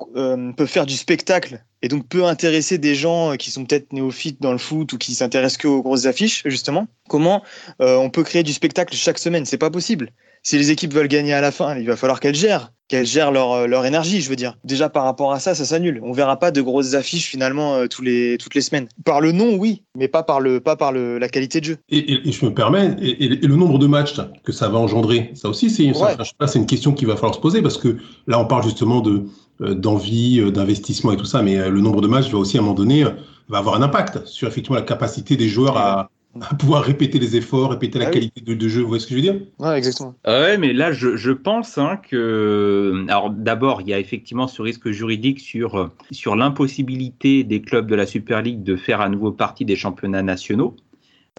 peut 0.56 0.66
faire 0.66 0.86
du 0.86 0.94
spectacle 0.94 1.62
et 1.82 1.88
donc 1.88 2.08
peut 2.08 2.24
intéresser 2.24 2.78
des 2.78 2.94
gens 2.94 3.36
qui 3.36 3.50
sont 3.50 3.66
peut-être 3.66 3.92
néophytes 3.92 4.40
dans 4.40 4.52
le 4.52 4.58
foot 4.58 4.90
ou 4.94 4.98
qui 4.98 5.14
s'intéressent 5.14 5.58
que 5.58 5.68
aux 5.68 5.82
grosses 5.82 6.06
affiches 6.06 6.42
justement. 6.46 6.86
Comment 7.10 7.42
on 7.78 8.08
peut 8.08 8.22
créer 8.22 8.42
du 8.42 8.54
spectacle 8.54 8.94
chaque 8.96 9.18
semaine? 9.18 9.44
C'est 9.44 9.58
pas 9.58 9.70
possible 9.70 10.08
si 10.44 10.58
les 10.58 10.70
équipes 10.70 10.92
veulent 10.92 11.08
gagner 11.08 11.32
à 11.32 11.40
la 11.40 11.50
fin, 11.50 11.76
il 11.76 11.86
va 11.86 11.96
falloir 11.96 12.20
qu'elles 12.20 12.34
gèrent, 12.34 12.70
qu'elles 12.88 13.06
gèrent 13.06 13.32
leur, 13.32 13.52
euh, 13.52 13.66
leur 13.66 13.86
énergie, 13.86 14.20
je 14.20 14.28
veux 14.28 14.36
dire. 14.36 14.58
Déjà 14.62 14.90
par 14.90 15.04
rapport 15.04 15.32
à 15.32 15.40
ça, 15.40 15.54
ça 15.54 15.64
s'annule. 15.64 16.00
On 16.02 16.12
verra 16.12 16.38
pas 16.38 16.50
de 16.50 16.60
grosses 16.60 16.92
affiches 16.92 17.30
finalement 17.30 17.76
euh, 17.76 17.86
tous 17.86 18.02
les, 18.02 18.36
toutes 18.38 18.54
les 18.54 18.60
semaines. 18.60 18.86
Par 19.06 19.22
le 19.22 19.32
nom, 19.32 19.56
oui, 19.56 19.82
mais 19.96 20.06
pas 20.06 20.22
par, 20.22 20.40
le, 20.40 20.60
pas 20.60 20.76
par 20.76 20.92
le, 20.92 21.18
la 21.18 21.30
qualité 21.30 21.60
de 21.60 21.64
jeu. 21.64 21.76
Et, 21.88 21.96
et, 21.96 22.28
et 22.28 22.32
je 22.32 22.44
me 22.44 22.52
permets, 22.52 22.94
et, 23.00 23.24
et, 23.24 23.28
le 23.28 23.56
nombre 23.56 23.78
de 23.78 23.86
matchs 23.86 24.16
que 24.44 24.52
ça 24.52 24.68
va 24.68 24.78
engendrer, 24.78 25.30
ça 25.34 25.48
aussi, 25.48 25.70
c'est 25.70 25.84
ouais. 25.84 26.16
une 26.54 26.66
question 26.66 26.92
qu'il 26.92 27.08
va 27.08 27.14
falloir 27.14 27.34
se 27.34 27.40
poser 27.40 27.62
parce 27.62 27.78
que 27.78 27.96
là, 28.26 28.38
on 28.38 28.44
parle 28.44 28.64
justement 28.64 29.00
de 29.00 29.24
euh, 29.62 29.74
d'envie, 29.74 30.52
d'investissement 30.52 31.12
et 31.12 31.16
tout 31.16 31.24
ça, 31.24 31.40
mais 31.40 31.70
le 31.70 31.80
nombre 31.80 32.02
de 32.02 32.06
matchs 32.06 32.28
va 32.28 32.38
aussi 32.38 32.58
à 32.58 32.60
un 32.60 32.64
moment 32.64 32.74
donné 32.74 33.04
va 33.48 33.58
avoir 33.58 33.76
un 33.76 33.82
impact 33.82 34.26
sur 34.26 34.48
effectivement 34.48 34.76
la 34.76 34.82
capacité 34.82 35.36
des 35.36 35.48
joueurs 35.48 35.76
à 35.76 36.10
pouvoir 36.58 36.82
répéter 36.82 37.18
les 37.18 37.36
efforts, 37.36 37.70
répéter 37.70 37.98
la 37.98 38.08
ah 38.08 38.10
qualité 38.10 38.42
oui. 38.46 38.54
de, 38.54 38.54
de, 38.54 38.68
jeu. 38.68 38.82
Vous 38.82 38.88
voyez 38.88 39.00
ce 39.00 39.06
que 39.06 39.10
je 39.10 39.16
veux 39.16 39.22
dire? 39.22 39.40
Ouais, 39.58 39.76
exactement. 39.76 40.14
Ah 40.24 40.40
ouais, 40.40 40.58
mais 40.58 40.72
là, 40.72 40.92
je, 40.92 41.16
je 41.16 41.32
pense 41.32 41.78
hein, 41.78 41.96
que. 41.96 43.04
Alors, 43.08 43.30
d'abord, 43.30 43.80
il 43.80 43.88
y 43.88 43.94
a 43.94 43.98
effectivement 43.98 44.48
ce 44.48 44.62
risque 44.62 44.90
juridique 44.90 45.40
sur, 45.40 45.90
sur 46.10 46.36
l'impossibilité 46.36 47.44
des 47.44 47.62
clubs 47.62 47.86
de 47.86 47.94
la 47.94 48.06
Super 48.06 48.42
League 48.42 48.62
de 48.62 48.76
faire 48.76 49.00
à 49.00 49.08
nouveau 49.08 49.32
partie 49.32 49.64
des 49.64 49.76
championnats 49.76 50.22
nationaux. 50.22 50.76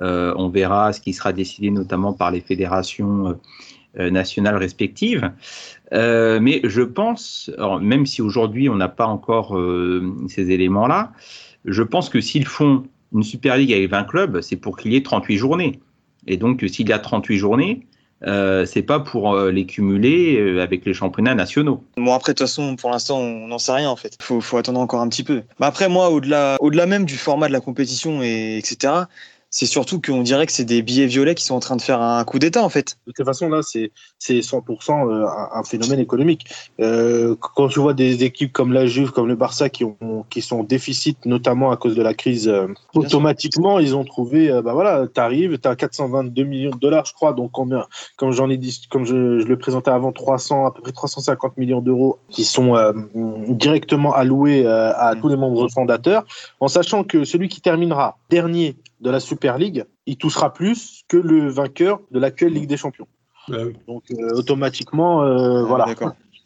Euh, 0.02 0.34
on 0.38 0.50
verra 0.50 0.92
ce 0.92 1.00
qui 1.00 1.14
sera 1.14 1.32
décidé 1.32 1.72
notamment 1.72 2.14
par 2.14 2.32
les 2.32 2.42
fédérations 2.42 3.38
euh, 3.98 4.10
nationales 4.10 4.58
respectives. 4.58 5.32
Euh, 5.94 6.40
mais 6.42 6.60
je 6.66 6.82
pense, 6.82 7.50
alors, 7.58 7.80
même 7.80 8.06
si 8.06 8.22
aujourd'hui 8.22 8.68
on 8.68 8.76
n'a 8.76 8.90
pas 8.90 9.06
encore 9.06 9.58
euh, 9.58 10.14
ces 10.28 10.52
éléments-là, 10.52 11.14
je 11.64 11.82
pense 11.82 12.10
que 12.10 12.20
s'ils 12.20 12.46
font 12.46 12.84
une 13.14 13.24
Super 13.24 13.58
League 13.58 13.72
avec 13.74 13.90
20 13.90 14.04
clubs, 14.06 14.42
c'est 14.42 14.56
pour 14.56 14.78
qu'il 14.78 14.94
y 14.94 14.96
ait 14.96 15.04
38 15.04 15.38
journées. 15.38 15.80
Et 16.28 16.38
donc, 16.38 16.64
s'il 16.68 16.90
y 16.90 16.94
a 16.94 17.00
38 17.00 17.38
journées, 17.38 17.86
euh, 18.24 18.66
c'est 18.66 18.82
pas 18.82 19.00
pour 19.00 19.34
euh, 19.34 19.52
les 19.52 19.66
cumuler 19.66 20.40
euh, 20.40 20.64
avec 20.64 20.86
les 20.86 20.94
championnats 20.94 21.36
nationaux. 21.36 21.84
Bon 21.98 22.14
après 22.14 22.32
de 22.32 22.38
toute 22.38 22.48
façon 22.48 22.76
pour 22.76 22.90
l'instant 22.90 23.20
on 23.20 23.48
n'en 23.48 23.60
sait 23.60 23.74
rien 23.74 23.90
en 23.90 23.96
fait. 23.96 24.18
Faut, 24.22 24.40
faut 24.40 24.58
attendre 24.58 24.80
encore 24.80 25.02
un 25.02 25.10
petit 25.10 25.24
peu. 25.24 25.44
Mais 25.60 25.66
après 25.66 25.90
moi 25.90 26.10
au-delà 26.10 26.56
au-delà 26.62 26.86
même 26.86 27.06
du 27.06 27.18
format 27.18 27.48
de 27.48 27.54
la 27.54 27.60
compétition 27.60 28.24
et 28.24 28.58
etc. 28.58 28.94
c'est 29.56 29.68
surtout 29.68 30.02
qu'on 30.02 30.22
dirait 30.22 30.46
que 30.46 30.52
c'est 30.52 30.66
des 30.66 30.82
billets 30.82 31.06
violets 31.06 31.34
qui 31.34 31.46
sont 31.46 31.56
en 31.56 31.62
train 31.62 31.78
de 31.78 31.82
faire 31.82 32.02
un 32.02 32.22
coup 32.26 32.40
d'État, 32.40 32.62
en 32.62 32.68
fait. 32.68 32.98
De 33.08 33.14
toute 33.14 33.26
façon, 33.26 33.48
là, 33.48 33.62
c'est 33.64 33.90
100% 34.22 35.10
euh, 35.10 35.26
un, 35.54 35.64
phénomène 35.64 36.02
économique. 36.02 36.46
Euh, 36.82 37.38
quand 37.40 37.70
tu 37.70 37.80
vois 37.80 37.94
des 37.94 38.26
équipes 38.26 38.52
comme 38.52 38.74
la 38.74 38.86
Juve, 38.86 39.12
comme 39.12 39.30
le 39.30 39.38
Barça, 39.38 39.70
qui, 39.70 39.86
ont, 39.86 40.26
qui 40.30 40.42
sont 40.42 40.60
en 40.60 40.64
déficit, 40.64 41.26
notamment 41.26 41.72
à 41.72 41.78
cause 41.78 41.96
de 41.96 42.02
la 42.02 42.14
crise, 42.14 42.50
euh, 42.50 42.68
automatiquement, 42.96 43.80
ils 43.80 43.96
ont 43.96 44.04
trouvé, 44.04 44.50
bah 44.62 44.74
voilà, 44.74 45.08
tu 45.08 45.22
arrives, 45.22 45.58
tu 45.58 45.70
as 45.70 45.78
422 45.78 46.44
millions 46.44 46.72
de 46.72 46.80
dollars, 46.80 47.06
je 47.06 47.14
crois, 47.14 47.32
donc 47.32 47.52
combien, 47.54 47.86
comme 48.18 48.34
j'en 48.34 48.50
ai 48.50 48.58
dit, 48.58 48.82
comme 48.90 49.06
je, 49.06 49.40
je, 49.40 49.46
le 49.48 49.58
présentais 49.58 49.92
avant, 49.92 50.12
300, 50.12 50.66
à 50.66 50.72
peu 50.72 50.82
près 50.82 50.92
350 50.92 51.56
millions 51.56 51.80
d'euros 51.80 52.20
qui 52.30 52.44
sont 52.44 52.76
directement 53.48 54.14
alloués 54.14 54.68
à 54.68 55.14
tous 55.22 55.30
les 55.30 55.38
membres 55.38 55.70
fondateurs, 55.70 56.26
en 56.60 56.68
sachant 56.68 57.06
que 57.06 57.24
celui 57.24 57.48
qui 57.48 57.62
terminera 57.62 58.18
dernier 58.30 58.76
de 59.02 59.10
la 59.10 59.20
Super 59.20 59.58
League, 59.58 59.86
il 60.06 60.18
touchera 60.18 60.54
plus 60.54 61.04
que 61.08 61.18
le 61.18 61.50
vainqueur 61.50 62.02
de 62.12 62.20
l'actuelle 62.20 62.54
Ligue 62.54 62.68
des 62.68 62.78
Champions. 62.78 63.08
Bah 63.48 63.58
Donc 63.88 64.04
euh, 64.12 64.34
automatiquement, 64.36 65.24
euh, 65.24 65.62
ah, 65.62 65.64
voilà. 65.68 65.86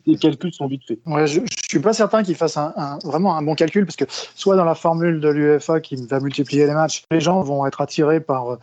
Les 0.05 0.17
calculs 0.17 0.53
sont 0.53 0.67
vite 0.67 0.81
faits. 0.88 0.99
je 1.05 1.41
ne 1.41 1.45
suis 1.69 1.79
pas 1.79 1.93
certain 1.93 2.23
qu'il 2.23 2.35
fasse 2.35 2.57
un, 2.57 2.97
vraiment 3.03 3.35
un 3.38 3.43
bon 3.43 3.53
calcul 3.53 3.85
parce 3.85 3.97
que 3.97 4.05
soit 4.07 4.55
dans 4.55 4.65
la 4.65 4.73
formule 4.73 5.19
de 5.19 5.29
l'UEFA 5.29 5.81
qui 5.81 5.97
va 6.07 6.19
multiplier 6.19 6.65
les 6.65 6.73
matchs, 6.73 7.03
les 7.12 7.19
gens 7.19 7.41
vont 7.41 7.67
être 7.67 7.81
attirés 7.81 8.19
par 8.19 8.53
euh, 8.53 8.55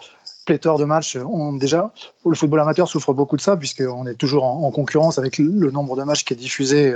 pléthore 0.45 0.79
de 0.79 0.85
matchs. 0.85 1.17
On, 1.17 1.53
déjà, 1.53 1.93
le 2.25 2.35
football 2.35 2.61
amateur 2.61 2.89
souffre 2.89 3.13
beaucoup 3.13 3.37
de 3.37 3.43
ça, 3.43 3.57
puisqu'on 3.57 4.07
est 4.07 4.15
toujours 4.15 4.45
en, 4.45 4.71
concurrence 4.71 5.19
avec 5.19 5.39
le 5.39 5.71
nombre 5.71 5.97
de 5.97 6.03
matchs 6.03 6.25
qui 6.25 6.35
est 6.35 6.37
diffusé 6.37 6.95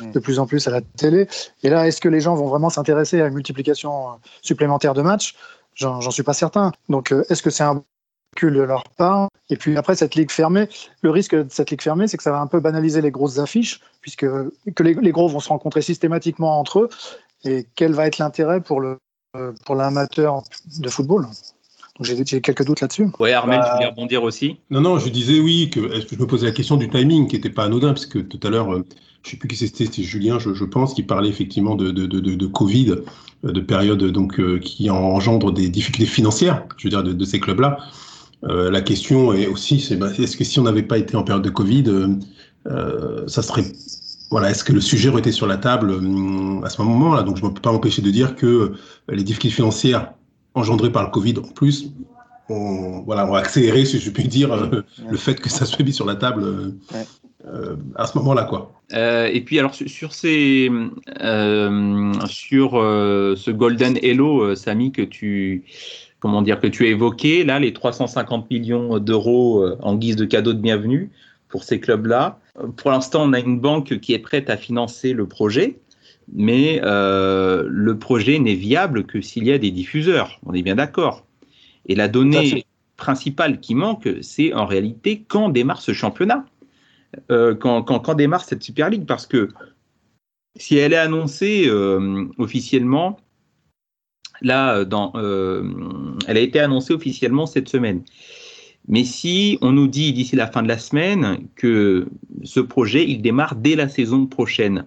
de 0.00 0.18
plus 0.18 0.38
en 0.38 0.46
plus 0.46 0.66
à 0.68 0.70
la 0.70 0.80
télé. 0.80 1.28
Et 1.62 1.68
là, 1.68 1.86
est-ce 1.86 2.00
que 2.00 2.08
les 2.08 2.20
gens 2.20 2.34
vont 2.34 2.46
vraiment 2.46 2.70
s'intéresser 2.70 3.20
à 3.20 3.26
une 3.26 3.34
multiplication 3.34 4.06
supplémentaire 4.40 4.94
de 4.94 5.02
matchs? 5.02 5.34
J'en 5.74 6.10
suis 6.10 6.22
pas 6.22 6.34
certain. 6.34 6.72
Donc, 6.88 7.12
euh, 7.12 7.24
est-ce 7.28 7.42
que 7.42 7.50
c'est 7.50 7.62
un 7.62 7.82
calcul 8.34 8.54
de 8.54 8.62
leur 8.62 8.84
part? 8.84 9.28
Et 9.50 9.56
puis 9.56 9.76
après, 9.76 9.96
cette 9.96 10.14
ligue 10.14 10.30
fermée, 10.30 10.68
le 11.02 11.10
risque 11.10 11.34
de 11.34 11.46
cette 11.50 11.70
ligue 11.70 11.82
fermée, 11.82 12.08
c'est 12.08 12.16
que 12.16 12.22
ça 12.22 12.30
va 12.30 12.40
un 12.40 12.46
peu 12.46 12.60
banaliser 12.60 13.00
les 13.00 13.10
grosses 13.10 13.38
affiches, 13.38 13.80
puisque 14.00 14.26
que 14.26 14.82
les, 14.82 15.12
gros 15.12 15.28
vont 15.28 15.40
se 15.40 15.48
rencontrer 15.48 15.82
systématiquement 15.82 16.58
entre 16.58 16.80
eux. 16.80 16.88
Et 17.44 17.66
quel 17.74 17.92
va 17.92 18.06
être 18.06 18.18
l'intérêt 18.18 18.60
pour 18.60 18.80
le 18.80 18.98
euh, 19.34 19.52
pour 19.64 19.74
l'amateur 19.74 20.42
de 20.78 20.88
football? 20.90 21.26
Donc 21.98 22.06
j'ai 22.06 22.40
quelques 22.40 22.64
doutes 22.64 22.80
là-dessus. 22.80 23.08
Oui, 23.20 23.32
Armel, 23.32 23.60
tu 23.62 23.74
voulais 23.74 23.86
rebondir 23.86 24.22
aussi 24.22 24.56
Non, 24.70 24.80
non, 24.80 24.98
je 24.98 25.10
disais 25.10 25.38
oui, 25.40 25.68
que, 25.70 25.80
je 25.80 26.16
me 26.16 26.26
posais 26.26 26.46
la 26.46 26.52
question 26.52 26.76
du 26.76 26.88
timing 26.88 27.28
qui 27.28 27.36
n'était 27.36 27.50
pas 27.50 27.64
anodin, 27.64 27.88
parce 27.88 28.06
que 28.06 28.18
tout 28.18 28.40
à 28.42 28.50
l'heure, 28.50 28.72
euh, 28.72 28.84
je 29.22 29.28
ne 29.28 29.30
sais 29.32 29.36
plus 29.36 29.48
qui 29.48 29.56
c'était, 29.56 29.84
c'était 29.84 30.02
Julien, 30.02 30.38
je, 30.38 30.64
pense, 30.64 30.94
qui 30.94 31.02
parlait 31.02 31.28
effectivement 31.28 31.74
de, 31.74 31.90
de, 31.90 32.06
de, 32.06 32.20
de 32.20 32.46
Covid, 32.46 32.94
euh, 33.44 33.52
de 33.52 33.60
période 33.60 34.02
donc, 34.04 34.40
euh, 34.40 34.58
qui 34.58 34.88
engendre 34.88 35.52
des 35.52 35.68
difficultés 35.68 36.10
financières, 36.10 36.64
je 36.78 36.84
veux 36.84 36.90
dire, 36.90 37.02
de, 37.02 37.24
ces 37.24 37.40
clubs-là. 37.40 37.76
la 38.42 38.80
question 38.80 39.34
est 39.34 39.46
aussi, 39.46 39.78
c'est 39.78 39.96
bah, 39.96 40.10
est-ce 40.18 40.36
que 40.36 40.44
si 40.44 40.58
on 40.60 40.62
n'avait 40.62 40.82
pas 40.82 40.96
été 40.96 41.14
en 41.14 41.24
période 41.24 41.44
de 41.44 41.50
Covid, 41.50 41.84
ça 43.26 43.42
serait 43.42 43.64
voilà, 44.30 44.50
est-ce 44.50 44.64
que 44.64 44.72
le 44.72 44.80
sujet 44.80 45.10
aurait 45.10 45.20
été 45.20 45.30
sur 45.30 45.46
la 45.46 45.58
table 45.58 45.92
à 46.64 46.70
ce 46.70 46.80
moment-là? 46.80 47.22
Donc, 47.22 47.36
je 47.36 47.44
ne 47.44 47.50
peux 47.50 47.60
pas 47.60 47.70
m'empêcher 47.70 48.00
de 48.00 48.10
dire 48.10 48.34
que 48.34 48.72
les 49.10 49.22
difficultés 49.24 49.54
financières 49.54 50.14
engendré 50.54 50.90
par 50.90 51.04
le 51.04 51.10
Covid 51.10 51.34
en 51.38 51.52
plus, 51.52 51.92
on, 52.48 53.02
voilà, 53.02 53.26
on 53.30 53.34
a 53.34 53.40
accéléré, 53.40 53.84
si 53.84 53.98
je 53.98 54.10
puis 54.10 54.28
dire, 54.28 54.52
euh, 54.52 54.82
le 55.08 55.16
fait 55.16 55.40
que 55.40 55.48
ça 55.48 55.64
soit 55.66 55.84
mis 55.84 55.92
sur 55.92 56.06
la 56.06 56.16
table 56.16 56.42
euh, 56.44 56.70
euh, 57.46 57.76
à 57.96 58.06
ce 58.06 58.18
moment-là. 58.18 58.44
quoi. 58.44 58.72
et 58.90 59.40
puis, 59.44 59.58
alors, 59.58 59.74
sur, 59.74 60.12
ces, 60.12 60.70
sur 62.26 62.70
ce 62.72 63.50
Golden 63.50 63.98
Hello, 64.02 64.54
Samy, 64.54 64.92
que 64.92 65.02
tu, 65.02 65.64
comment 66.20 66.42
dire, 66.42 66.60
que 66.60 66.66
tu 66.66 66.84
as 66.84 66.88
évoqué, 66.88 67.44
là, 67.44 67.58
les 67.58 67.72
350 67.72 68.50
millions 68.50 68.98
d'euros 68.98 69.66
en 69.80 69.96
guise 69.96 70.16
de 70.16 70.24
cadeau 70.24 70.52
de 70.52 70.60
bienvenue 70.60 71.10
pour 71.48 71.64
ces 71.64 71.80
clubs-là. 71.80 72.38
Pour 72.76 72.90
l'instant, 72.90 73.22
on 73.24 73.32
a 73.32 73.40
une 73.40 73.60
banque 73.60 73.98
qui 74.00 74.12
est 74.14 74.18
prête 74.18 74.50
à 74.50 74.56
financer 74.56 75.12
le 75.12 75.26
projet 75.26 75.78
mais 76.32 76.80
euh, 76.82 77.64
le 77.68 77.98
projet 77.98 78.38
n'est 78.38 78.54
viable 78.54 79.04
que 79.04 79.20
s'il 79.20 79.44
y 79.44 79.52
a 79.52 79.58
des 79.58 79.70
diffuseurs. 79.70 80.40
On 80.44 80.52
est 80.54 80.62
bien 80.62 80.76
d'accord. 80.76 81.26
Et 81.86 81.94
la 81.94 82.08
donnée 82.08 82.64
principale 82.96 83.60
qui 83.60 83.74
manque, 83.74 84.08
c'est 84.20 84.52
en 84.52 84.66
réalité 84.66 85.24
quand 85.26 85.48
démarre 85.48 85.82
ce 85.82 85.92
championnat, 85.92 86.46
euh, 87.30 87.54
quand, 87.54 87.82
quand, 87.82 88.14
démarre 88.14 88.44
cette 88.44 88.62
Super 88.62 88.90
League, 88.90 89.06
parce 89.06 89.26
que 89.26 89.48
si 90.56 90.76
elle 90.76 90.92
est 90.92 90.98
annoncée 90.98 91.64
euh, 91.66 92.26
officiellement, 92.38 93.18
là, 94.40 94.84
dans, 94.84 95.12
elle 95.14 96.36
a 96.36 96.40
été 96.40 96.60
annoncée 96.60 96.94
officiellement 96.94 97.46
cette 97.46 97.68
semaine. 97.68 98.02
Mais 98.88 99.04
si 99.04 99.58
on 99.60 99.72
nous 99.72 99.86
dit 99.86 100.12
d'ici 100.12 100.34
la 100.34 100.48
fin 100.48 100.62
de 100.62 100.68
la 100.68 100.78
semaine 100.78 101.46
que 101.54 102.08
ce 102.42 102.60
projet, 102.60 103.08
il 103.08 103.22
démarre 103.22 103.54
dès 103.54 103.76
la 103.76 103.88
saison 103.88 104.26
prochaine, 104.26 104.86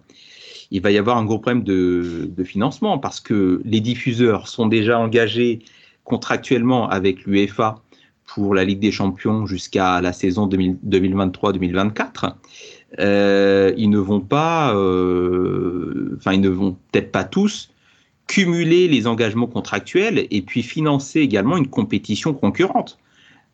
il 0.76 0.82
va 0.82 0.92
y 0.92 0.98
avoir 0.98 1.18
un 1.18 1.24
gros 1.24 1.40
problème 1.40 1.64
de, 1.64 2.44
financement 2.44 2.98
parce 2.98 3.22
que 3.22 3.62
les 3.64 3.80
diffuseurs 3.80 4.50
sont 4.50 4.68
déjà 4.68 5.00
engagés 5.00 5.60
contractuellement 6.04 6.90
avec 6.90 7.26
l'UEFA 7.26 7.82
pour 8.26 8.54
la 8.54 8.66
Ligue 8.66 8.80
des 8.80 8.92
Champions 8.92 9.46
jusqu'à 9.46 10.02
la 10.02 10.12
saison 10.12 10.50
2023-2024. 10.50 12.34
Euh, 13.00 13.74
ils 13.78 13.90
ne 13.90 13.98
vont 14.00 14.20
pas, 14.20 14.76
euh, 14.76 16.18
ils 16.30 16.42
ne 16.42 16.50
vont 16.50 16.78
peut-être 16.92 17.12
pas 17.12 17.24
tous 17.24 17.72
cumuler 18.28 18.90
les 18.90 19.08
engagements 19.08 19.48
contractuels 19.48 20.28
et 20.30 20.42
puis 20.42 20.62
financer 20.62 21.22
également 21.22 21.56
une 21.56 21.68
compétition 21.68 22.34
concurrente. 22.34 22.98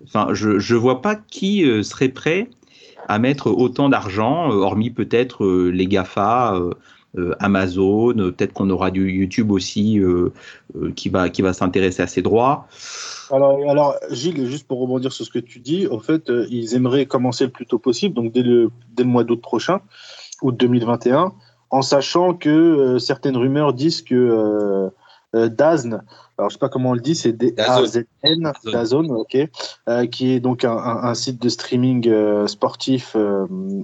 Je 0.06 0.74
ne 0.74 0.80
vois 0.80 1.04
pas 1.04 1.16
qui 1.16 1.66
euh, 1.66 1.84
serait 1.84 2.10
prêt 2.10 2.50
à 3.08 3.20
mettre 3.20 3.52
autant 3.52 3.90
d'argent, 3.90 4.50
hormis 4.50 4.90
peut-être 4.90 5.46
les 5.46 5.88
GAFA, 5.88 6.60
Amazon, 7.40 8.14
peut-être 8.14 8.54
qu'on 8.54 8.70
aura 8.70 8.90
du 8.90 9.12
YouTube 9.12 9.52
aussi 9.52 10.00
euh, 10.00 10.32
euh, 10.78 10.92
qui 10.94 11.10
va, 11.10 11.30
qui 11.30 11.42
va 11.42 11.52
s'intéresser 11.52 12.02
à 12.02 12.08
ces 12.08 12.22
droits. 12.22 12.68
Alors, 13.32 13.60
alors, 13.70 13.96
Gilles, 14.12 14.46
juste 14.46 14.68
pour 14.68 14.80
rebondir 14.80 15.12
sur 15.12 15.26
ce 15.26 15.30
que 15.30 15.40
tu 15.40 15.60
dis, 15.60 15.88
en 15.88 16.00
fait, 16.00 16.32
ils 16.50 16.74
aimeraient 16.74 17.06
commencer 17.06 17.46
le 17.46 17.50
plus 17.50 17.66
tôt 17.66 17.80
possible, 17.80 18.16
donc 18.16 18.32
dès 18.32 18.44
le, 18.44 18.72
dès 18.94 19.04
le 19.04 19.10
mois 19.10 19.24
d'août 19.24 19.42
prochain, 19.42 19.82
août 20.42 20.56
2021, 20.58 21.34
en 21.70 21.82
sachant 21.82 22.34
que 22.34 22.98
certaines 22.98 23.38
rumeurs 23.38 23.74
disent 23.74 24.02
que 24.02 24.90
DAZN, 25.34 26.02
alors 26.38 26.50
je 26.50 26.56
sais 26.56 26.60
pas 26.60 26.68
comment 26.68 26.90
on 26.90 26.94
le 26.94 27.00
dit, 27.00 27.16
c'est 27.16 27.32
D-A-Z-N, 27.32 28.52
DAZN, 28.66 29.12
ok, 29.12 29.38
qui 30.12 30.32
est 30.34 30.40
donc 30.42 30.66
un, 30.66 30.76
un, 30.76 31.14
site 31.14 31.42
de 31.42 31.48
streaming 31.48 32.48
sportif 32.48 33.16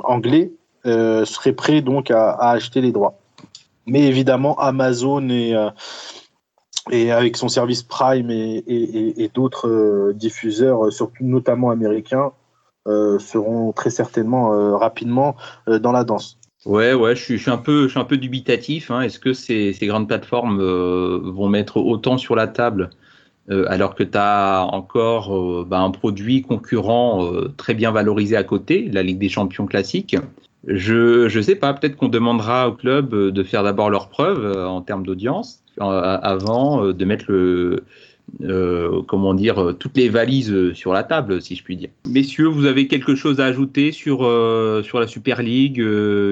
anglais, 0.03 0.51
euh, 0.87 1.25
serait 1.25 1.51
prêt 1.51 1.81
donc 1.81 2.11
à, 2.11 2.31
acheter 2.31 2.79
les 2.79 2.93
droits. 2.93 3.19
Mais 3.85 4.03
évidemment, 4.03 4.57
Amazon 4.57 5.27
et, 5.29 5.53
euh, 5.53 5.69
avec 7.13 7.35
son 7.35 7.49
service 7.49 7.83
Prime 7.83 8.31
et, 8.31 9.31
d'autres 9.33 9.67
euh, 9.67 10.13
diffuseurs, 10.13 10.91
surtout 10.91 11.25
notamment 11.25 11.71
américains, 11.71 12.31
seront 13.19 13.73
très 13.73 13.89
certainement 13.89 14.77
rapidement 14.77 15.35
dans 15.67 15.91
la 15.91 16.05
danse. 16.05 16.37
Ouais, 16.65 16.93
ouais, 16.93 17.17
je 17.17 17.35
suis, 17.35 17.51
un, 17.51 17.57
peu, 17.57 17.89
dubitatif. 18.11 18.91
Hein. 18.91 19.01
Est-ce 19.01 19.19
que 19.19 19.33
ces, 19.33 19.75
grandes 19.81 20.07
plateformes 20.07 20.61
vont 20.61 21.49
mettre 21.49 21.77
autant 21.77 22.17
sur 22.17 22.33
la 22.33 22.47
table 22.47 22.91
alors 23.49 23.93
que 23.93 24.03
tu 24.03 24.17
as 24.17 24.65
encore 24.71 25.65
bah, 25.65 25.79
un 25.79 25.91
produit 25.91 26.43
concurrent 26.43 27.29
très 27.57 27.73
bien 27.73 27.91
valorisé 27.91 28.37
à 28.37 28.45
côté, 28.45 28.89
la 28.89 29.03
Ligue 29.03 29.19
des 29.19 29.27
Champions 29.27 29.65
classique? 29.65 30.15
Je 30.67 31.35
ne 31.35 31.41
sais 31.41 31.55
pas, 31.55 31.73
peut-être 31.73 31.95
qu'on 31.95 32.09
demandera 32.09 32.67
au 32.67 32.73
club 32.73 33.13
euh, 33.13 33.31
de 33.31 33.43
faire 33.43 33.63
d'abord 33.63 33.89
leurs 33.89 34.09
preuves 34.09 34.43
euh, 34.43 34.67
en 34.67 34.81
termes 34.81 35.05
d'audience 35.05 35.63
avant 35.79 36.83
euh, 36.83 36.93
de 36.93 37.05
mettre 37.05 37.25
le, 37.29 37.83
comment 39.07 39.33
dire, 39.33 39.75
toutes 39.79 39.97
les 39.97 40.09
valises 40.09 40.73
sur 40.73 40.93
la 40.93 41.03
table, 41.03 41.41
si 41.41 41.55
je 41.55 41.63
puis 41.63 41.77
dire. 41.77 41.89
Messieurs, 42.07 42.47
vous 42.47 42.65
avez 42.65 42.87
quelque 42.87 43.15
chose 43.15 43.39
à 43.39 43.45
ajouter 43.45 43.91
sur, 43.91 44.19
sur 44.83 44.99
la 44.99 45.07
Super 45.07 45.41
League 45.41 45.81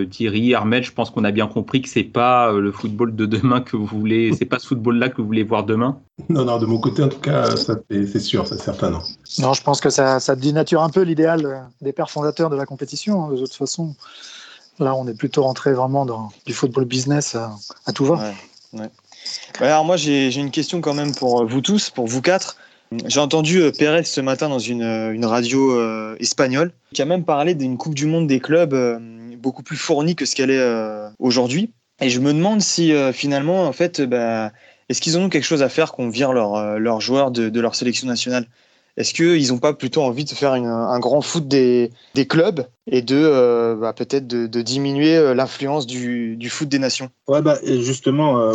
Thierry, 0.09 0.53
Armel, 0.53 0.83
je 0.83 0.91
pense 0.91 1.09
qu'on 1.09 1.23
a 1.23 1.31
bien 1.31 1.47
compris 1.47 1.81
que 1.81 1.89
c'est 1.89 2.03
pas 2.03 2.51
le 2.51 2.71
football 2.71 3.15
de 3.15 3.25
demain 3.25 3.61
que 3.61 3.75
vous 3.75 3.85
voulez, 3.85 4.33
c'est 4.37 4.45
pas 4.45 4.59
ce 4.59 4.67
football-là 4.67 5.09
que 5.09 5.21
vous 5.21 5.27
voulez 5.27 5.43
voir 5.43 5.63
demain? 5.63 5.99
Non, 6.29 6.45
non, 6.45 6.57
de 6.59 6.65
mon 6.65 6.79
côté, 6.79 7.03
en 7.03 7.09
tout 7.09 7.19
cas, 7.19 7.55
c'est 7.55 8.19
sûr, 8.19 8.47
c'est 8.47 8.59
certain, 8.59 8.91
non. 8.91 9.01
Non, 9.39 9.53
je 9.53 9.61
pense 9.61 9.81
que 9.81 9.89
ça, 9.89 10.19
ça 10.19 10.35
dénature 10.35 10.81
un 10.81 10.89
peu 10.89 11.01
l'idéal 11.01 11.69
des 11.81 11.91
pères 11.91 12.09
fondateurs 12.09 12.49
de 12.49 12.55
la 12.55 12.65
compétition, 12.65 13.25
hein, 13.25 13.31
de 13.31 13.37
toute 13.37 13.53
façon. 13.53 13.95
Là, 14.79 14.95
on 14.95 15.07
est 15.07 15.13
plutôt 15.13 15.43
rentré 15.43 15.73
vraiment 15.73 16.05
dans 16.05 16.29
du 16.45 16.53
football 16.53 16.85
business 16.85 17.35
à, 17.35 17.93
tout 17.93 18.05
va. 18.05 18.33
Alors 19.59 19.85
moi, 19.85 19.97
j'ai 19.97 20.35
une 20.35 20.51
question 20.51 20.81
quand 20.81 20.93
même 20.93 21.13
pour 21.15 21.41
euh, 21.41 21.45
vous 21.45 21.61
tous, 21.61 21.89
pour 21.89 22.07
vous 22.07 22.21
quatre. 22.21 22.57
J'ai 23.07 23.19
entendu 23.19 23.61
euh, 23.61 23.71
Pérez 23.71 24.03
ce 24.03 24.21
matin 24.21 24.49
dans 24.49 24.59
une, 24.59 24.83
euh, 24.83 25.13
une 25.13 25.25
radio 25.25 25.79
espagnole 26.19 26.71
qui 26.93 27.01
a 27.01 27.05
même 27.05 27.23
parlé 27.23 27.55
d'une 27.55 27.77
Coupe 27.77 27.95
du 27.95 28.05
Monde 28.05 28.27
des 28.27 28.39
clubs 28.39 28.75
beaucoup 29.37 29.63
plus 29.63 29.77
fournie 29.77 30.15
que 30.15 30.25
ce 30.25 30.35
qu'elle 30.35 30.49
est 30.49 31.11
aujourd'hui. 31.19 31.71
Et 32.01 32.09
je 32.09 32.19
me 32.19 32.33
demande 32.33 32.61
si 32.61 32.93
finalement, 33.13 33.65
en 33.67 33.73
fait, 33.73 34.01
bah, 34.01 34.51
est-ce 34.89 35.01
qu'ils 35.01 35.17
ont 35.17 35.29
quelque 35.29 35.43
chose 35.43 35.61
à 35.61 35.69
faire 35.69 35.91
qu'on 35.91 36.09
vire 36.09 36.31
leurs 36.31 36.79
leur 36.79 37.01
joueurs 37.01 37.31
de, 37.31 37.59
leur 37.59 37.75
sélection 37.75 38.07
nationale? 38.07 38.47
Est-ce 38.97 39.13
qu'ils 39.13 39.49
n'ont 39.49 39.59
pas 39.59 39.73
plutôt 39.73 40.03
envie 40.03 40.23
de 40.23 40.29
faire 40.29 40.53
un 40.53 40.99
grand 40.99 41.21
foot 41.21 41.49
des, 41.49 41.91
des 42.13 42.25
clubs 42.25 42.65
et 42.89 43.01
de 43.01 43.75
bah, 43.79 43.91
peut-être 43.91 44.25
de, 44.25 44.61
diminuer 44.61 45.33
l'influence 45.35 45.85
du, 45.85 46.37
du, 46.37 46.49
foot 46.49 46.69
des 46.69 46.79
nations? 46.79 47.09
Ouais, 47.27 47.41
bah, 47.41 47.57
justement, 47.65 48.53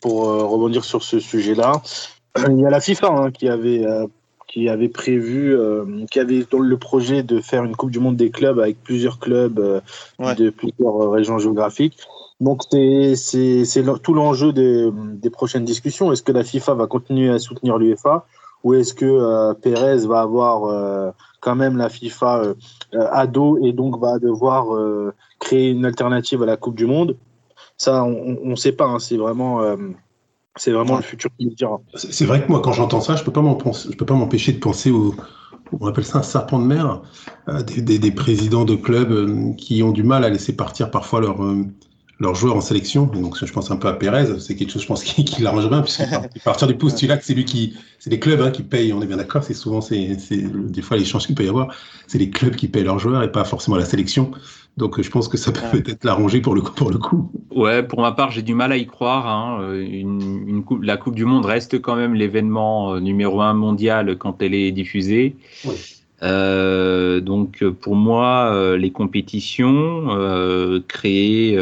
pour 0.00 0.24
rebondir 0.24 0.84
sur 0.84 1.02
ce 1.02 1.18
sujet-là, 1.18 1.82
il 2.48 2.60
y 2.60 2.66
a 2.66 2.70
la 2.70 2.80
FIFA 2.80 3.08
hein, 3.08 3.30
qui 3.30 3.48
avait 3.48 3.84
qui 4.48 4.68
avait 4.68 4.88
prévu, 4.88 5.54
euh, 5.54 5.84
qui 6.10 6.18
avait 6.18 6.44
dans 6.50 6.58
le 6.58 6.76
projet 6.78 7.22
de 7.22 7.40
faire 7.40 7.62
une 7.62 7.76
Coupe 7.76 7.90
du 7.90 8.00
Monde 8.00 8.16
des 8.16 8.30
clubs 8.30 8.58
avec 8.58 8.82
plusieurs 8.82 9.18
clubs 9.18 9.58
euh, 9.58 10.34
de 10.34 10.50
plusieurs 10.50 11.02
euh, 11.02 11.08
régions 11.10 11.38
géographiques. 11.38 11.98
Donc 12.40 12.62
c'est 12.70 13.14
tout 14.02 14.14
l'enjeu 14.14 14.52
des, 14.52 14.90
des, 14.94 15.30
prochaines 15.30 15.64
discussions. 15.64 16.12
Est-ce 16.12 16.22
que 16.22 16.32
la 16.32 16.44
FIFA 16.44 16.74
va 16.74 16.86
continuer 16.86 17.30
à 17.30 17.38
soutenir 17.38 17.78
l'UEFA 17.78 18.26
ou 18.64 18.74
est-ce 18.74 18.94
que 18.94 19.52
Pérez 19.54 20.06
va 20.06 20.20
avoir 20.20 21.12
quand 21.40 21.56
même 21.56 21.76
la 21.76 21.88
FIFA 21.88 22.54
à 22.92 23.26
dos 23.26 23.58
et 23.60 23.72
donc 23.72 24.00
va 24.00 24.20
devoir 24.20 24.66
créer 25.40 25.70
une 25.70 25.84
alternative 25.84 26.44
à 26.44 26.46
la 26.46 26.56
Coupe 26.56 26.76
du 26.76 26.86
Monde? 26.86 27.16
Ça, 27.78 28.04
on 28.04 28.50
ne 28.50 28.56
sait 28.56 28.72
pas. 28.72 28.86
Hein. 28.86 28.98
c'est 28.98 29.16
vraiment 29.16 29.76
c'est 30.56 30.72
vraiment 30.72 30.96
le 30.96 31.02
futur 31.02 31.30
qui 31.38 31.46
nous 31.46 31.54
dira. 31.54 31.80
C'est 31.94 32.26
vrai 32.26 32.44
que 32.44 32.50
moi, 32.50 32.60
quand 32.60 32.72
j'entends 32.72 33.00
ça, 33.00 33.14
je 33.14 33.22
peux 33.22 33.32
pas 33.32 33.40
je 33.40 33.96
peux 33.96 34.04
pas 34.04 34.14
m'empêcher 34.14 34.52
de 34.52 34.58
penser 34.58 34.90
au, 34.90 35.14
on 35.72 35.86
appelle 35.86 36.04
ça 36.04 36.18
un 36.18 36.22
serpent 36.22 36.58
de 36.58 36.64
mer, 36.64 37.02
euh, 37.48 37.62
des, 37.62 38.10
présidents 38.10 38.64
de 38.64 38.74
clubs 38.74 39.12
euh, 39.12 39.52
qui 39.54 39.82
ont 39.82 39.92
du 39.92 40.02
mal 40.02 40.24
à 40.24 40.30
laisser 40.30 40.54
partir 40.54 40.90
parfois 40.90 41.20
leurs 41.20 41.42
euh, 41.42 42.34
joueurs 42.34 42.56
en 42.56 42.60
sélection. 42.60 43.06
Donc, 43.06 43.44
je 43.44 43.52
pense 43.52 43.70
un 43.70 43.76
peu 43.76 43.88
à 43.88 43.92
Pérez. 43.92 44.40
C'est 44.40 44.56
quelque 44.56 44.72
chose, 44.72 44.82
je 44.82 44.86
pense, 44.86 45.04
qui, 45.04 45.24
qui 45.24 45.42
l'arrange 45.42 45.68
bien, 45.68 45.82
puisqu'il 45.82 46.06
partir 46.44 46.66
du 46.66 46.76
postulat 46.76 47.16
que 47.16 47.24
c'est 47.24 47.34
lui 47.34 47.44
qui, 47.44 47.76
c'est 47.98 48.10
les 48.10 48.18
clubs 48.18 48.40
hein, 48.40 48.50
qui 48.50 48.62
payent. 48.62 48.92
On 48.92 49.02
est 49.02 49.06
bien 49.06 49.16
d'accord. 49.16 49.44
C'est 49.44 49.54
souvent, 49.54 49.80
c'est, 49.80 50.16
des 50.30 50.82
fois 50.82 50.96
l'échange 50.96 51.26
qu'il 51.26 51.34
peut 51.34 51.44
y 51.44 51.48
avoir. 51.48 51.68
C'est 52.06 52.18
les 52.18 52.30
clubs 52.30 52.56
qui 52.56 52.68
payent 52.68 52.84
leurs 52.84 52.98
joueurs 52.98 53.22
et 53.22 53.30
pas 53.30 53.44
forcément 53.44 53.76
la 53.76 53.84
sélection. 53.84 54.30
Donc 54.78 55.02
je 55.02 55.10
pense 55.10 55.26
que 55.26 55.36
ça 55.36 55.50
peut 55.50 55.82
peut-être 55.82 56.04
l'arranger 56.04 56.40
pour 56.40 56.54
le, 56.54 56.62
pour 56.62 56.90
le 56.90 56.98
coup. 56.98 57.32
Ouais, 57.50 57.82
pour 57.82 58.00
ma 58.00 58.12
part, 58.12 58.30
j'ai 58.30 58.42
du 58.42 58.54
mal 58.54 58.70
à 58.70 58.76
y 58.76 58.86
croire. 58.86 59.26
Hein. 59.26 59.58
Euh, 59.62 59.84
une, 59.84 60.62
coupe, 60.62 60.84
la 60.84 60.96
Coupe 60.96 61.16
du 61.16 61.24
Monde 61.24 61.44
reste 61.44 61.80
quand 61.80 61.96
même 61.96 62.14
l'événement 62.14 62.94
euh, 62.94 63.00
numéro 63.00 63.40
un 63.40 63.54
mondial 63.54 64.16
quand 64.16 64.40
elle 64.40 64.54
est 64.54 64.70
diffusée. 64.70 65.34
Euh, 66.22 67.20
donc 67.20 67.64
pour 67.80 67.96
moi, 67.96 68.76
les 68.76 68.92
compétitions 68.92 70.08
créées 70.86 71.58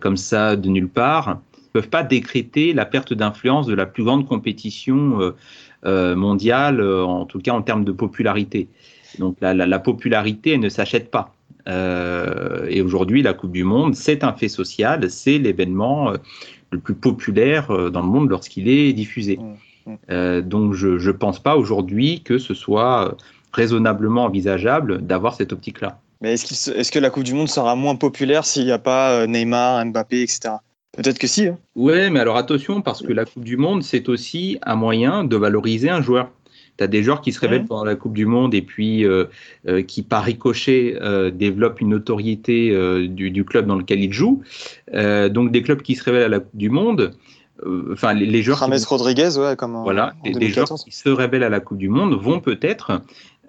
comme 0.00 0.16
ça 0.16 0.56
de 0.56 0.68
nulle 0.68 0.88
part 0.88 1.28
ne 1.28 1.80
peuvent 1.80 1.90
pas 1.90 2.02
décréter 2.02 2.72
la 2.72 2.86
perte 2.86 3.14
d'influence 3.14 3.66
de 3.66 3.74
la 3.74 3.86
plus 3.86 4.02
grande 4.02 4.26
compétition 4.26 5.32
mondiale, 5.84 6.82
en 6.82 7.24
tout 7.24 7.38
cas 7.38 7.52
en 7.52 7.62
termes 7.62 7.84
de 7.84 7.92
popularité. 7.92 8.68
Donc 9.20 9.36
la, 9.40 9.54
la 9.54 9.78
popularité, 9.78 10.52
elle 10.52 10.60
ne 10.60 10.68
s'achète 10.68 11.12
pas. 11.12 11.34
Euh, 11.68 12.66
et 12.68 12.82
aujourd'hui, 12.82 13.22
la 13.22 13.34
Coupe 13.34 13.52
du 13.52 13.64
Monde, 13.64 13.94
c'est 13.94 14.24
un 14.24 14.32
fait 14.32 14.48
social, 14.48 15.10
c'est 15.10 15.38
l'événement 15.38 16.12
euh, 16.12 16.16
le 16.70 16.78
plus 16.78 16.94
populaire 16.94 17.70
euh, 17.70 17.90
dans 17.90 18.02
le 18.02 18.08
monde 18.08 18.30
lorsqu'il 18.30 18.68
est 18.68 18.92
diffusé. 18.92 19.38
Mmh, 19.86 19.92
mmh. 19.92 20.40
donc 20.42 20.74
je 20.74 20.88
ne 20.88 21.12
pense 21.12 21.38
pas 21.38 21.56
aujourd'hui 21.56 22.22
que 22.22 22.38
ce 22.38 22.54
soit 22.54 23.16
raisonnablement 23.52 24.24
envisageable 24.24 25.02
d'avoir 25.02 25.34
cette 25.34 25.52
optique-là. 25.52 25.98
Mais 26.20 26.34
est-ce, 26.34 26.70
est 26.70 26.90
que 26.90 26.98
la 26.98 27.10
Coupe 27.10 27.24
du 27.24 27.34
Monde 27.34 27.48
sera 27.48 27.74
moins 27.76 27.96
populaire 27.96 28.44
s'il 28.44 28.66
n'y 28.66 28.72
a 28.72 28.78
pas 28.78 29.26
Neymar, 29.26 29.84
Mbappé, 29.86 30.22
etc. 30.22 30.50
Peut-être 30.92 31.18
que 31.18 31.26
si. 31.26 31.46
Hein. 31.46 31.58
Oui, 31.76 32.10
mais 32.10 32.20
alors 32.20 32.36
attention, 32.36 32.82
parce 32.82 33.00
que 33.02 33.12
la 33.12 33.24
Coupe 33.24 33.44
du 33.44 33.56
Monde, 33.56 33.82
c'est 33.82 34.08
aussi 34.08 34.58
un 34.62 34.74
moyen 34.74 35.24
de 35.24 35.36
valoriser 35.36 35.88
un 35.88 36.02
joueur. 36.02 36.30
Tu 36.80 36.84
as 36.84 36.86
des 36.86 37.02
joueurs 37.02 37.20
qui 37.20 37.30
se 37.32 37.40
révèlent 37.40 37.66
pendant 37.66 37.84
la 37.84 37.94
Coupe 37.94 38.14
du 38.14 38.24
Monde 38.24 38.54
et 38.54 38.62
puis 38.62 39.04
euh, 39.04 39.26
euh, 39.68 39.82
qui, 39.82 40.02
par 40.02 40.24
ricochet, 40.24 40.96
euh, 41.02 41.30
développent 41.30 41.82
une 41.82 41.90
notoriété 41.90 42.70
du, 43.06 43.44
club 43.44 43.66
dans 43.66 43.76
lequel 43.76 44.02
ils 44.02 44.14
jouent. 44.14 44.42
donc, 44.90 45.52
des 45.52 45.62
clubs 45.62 45.82
qui 45.82 45.94
se 45.94 46.04
révèlent 46.04 46.22
à 46.22 46.28
la 46.28 46.40
Coupe 46.40 46.56
du 46.56 46.70
Monde. 46.70 47.10
Enfin, 47.92 48.14
les, 48.14 48.42
joueurs. 48.42 48.60
James 48.60 48.78
Rodriguez, 48.88 49.36
ouais, 49.36 49.56
comme. 49.56 49.76
Voilà, 49.82 50.14
des 50.24 50.48
joueurs 50.48 50.72
qui 50.82 50.90
se 50.90 51.10
révèlent 51.10 51.42
à 51.42 51.50
la 51.50 51.60
Coupe 51.60 51.76
du 51.76 51.90
Monde 51.90 52.14
vont 52.14 52.40
peut-être 52.40 53.02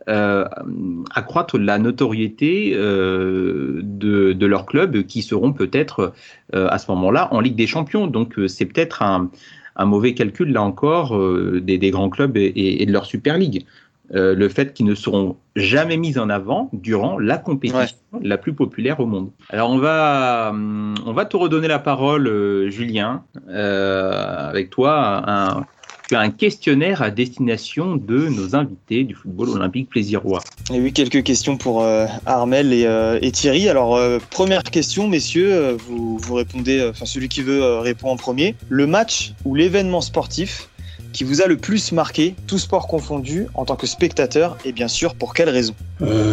accroître 0.08 1.58
la 1.58 1.80
notoriété 1.80 2.72
de, 2.76 4.46
leur 4.46 4.66
club 4.66 5.04
qui 5.04 5.22
seront 5.22 5.54
peut-être 5.54 6.12
à 6.52 6.78
ce 6.78 6.92
moment-là 6.92 7.30
en 7.34 7.40
Ligue 7.40 7.56
des 7.56 7.68
Champions. 7.68 8.08
Donc 8.08 8.38
c'est 8.48 8.66
peut-être 8.66 9.02
un, 9.04 9.32
un 9.76 9.86
mauvais 9.86 10.14
calcul, 10.14 10.52
là 10.52 10.62
encore, 10.62 11.16
euh, 11.16 11.62
des, 11.62 11.92
grands 11.92 12.10
clubs 12.10 12.36
et, 12.38 12.86
de 12.86 12.92
leur 12.92 13.06
Super 13.06 13.38
League. 13.38 13.66
Euh, 14.14 14.36
le 14.36 14.50
fait 14.50 14.74
qu'ils 14.74 14.86
ne 14.88 14.96
seront 14.96 15.38
jamais 15.56 15.96
mis 15.96 16.18
en 16.20 16.30
avant 16.30 16.70
durant 16.74 17.18
la 17.18 17.38
compétition 17.38 17.96
la 18.22 18.38
plus 18.38 18.54
populaire 18.54 19.00
au 19.00 19.06
monde. 19.06 19.32
Alors 19.50 19.70
on 19.70 19.78
va, 19.78 20.50
hum, 20.50 20.96
on 21.06 21.14
va 21.14 21.24
te 21.24 21.38
redonner 21.38 21.70
la 21.70 21.80
parole, 21.80 22.28
euh, 22.28 22.70
Julien, 22.70 23.24
avec 23.48 24.70
toi, 24.70 25.24
un, 25.30 25.66
un 26.20 26.32
questionnaire 26.32 27.02
à 27.02 27.10
destination 27.10 27.96
de 27.96 28.28
nos 28.28 28.56
invités 28.56 29.04
du 29.04 29.16
football 29.16 29.50
olympique 29.50 29.90
plaisirois. 29.90 30.42
Et 30.74 30.80
oui, 30.80 30.94
quelques 30.94 31.24
questions 31.24 31.58
pour 31.58 31.84
euh, 31.84 32.06
Armel 32.26 32.72
euh, 32.72 33.20
et, 33.22 33.32
Thierry. 33.32 33.70
Alors, 33.70 33.96
euh, 33.96 34.20
première 34.30 34.64
question, 34.64 35.08
messieurs, 35.08 35.78
vous, 35.88 36.18
vous 36.18 36.34
répondez, 36.34 36.86
enfin 36.90 37.06
celui 37.06 37.30
qui 37.30 37.42
veut 37.42 37.80
répond 37.80 38.10
en 38.10 38.18
premier. 38.18 38.56
Le 38.70 38.88
match 38.88 39.34
ou 39.46 39.56
l'événement 39.56 40.02
sportif 40.02 40.70
qui 41.14 41.26
vous 41.26 41.42
a 41.42 41.48
le 41.48 41.58
plus 41.58 41.92
marqué, 41.92 42.36
tout 42.48 42.58
sport 42.58 42.88
confondu, 42.88 43.48
en 43.54 43.66
tant 43.66 43.76
que 43.76 43.86
spectateur, 43.86 44.58
et 44.64 44.72
bien 44.72 44.88
sûr, 44.88 45.14
pour 45.14 45.34
quelle 45.34 45.50
raison 45.50 45.74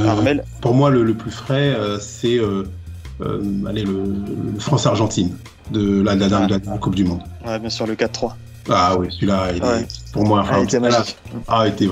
Armel 0.07 0.45
Pour 0.61 0.75
moi, 0.75 0.89
le, 0.89 1.15
plus 1.15 1.33
frais, 1.33 1.77
c'est 1.99 2.39
allez, 3.67 3.83
le, 3.83 4.05
France-Argentine 4.61 5.37
de 5.73 6.01
la, 6.01 6.15
la, 6.15 6.47
la, 6.47 6.59
Coupe 6.79 6.95
du 6.95 7.05
Monde. 7.05 7.23
Ouais, 7.45 7.59
bien 7.59 7.71
sûr, 7.71 7.89
le 7.89 7.95
4-3. 7.95 8.35
Ah 8.71 8.97
oui, 8.99 9.09
celui-là, 9.11 9.53
il 9.55 9.63
est, 9.63 10.13
pour 10.13 10.25
moi, 10.25 10.45
ah, 10.49 10.59
il 10.61 10.65
était 10.65 10.81
magique. 10.81 11.17
Ah, 11.47 11.67
il 11.67 11.73
était 11.73 11.87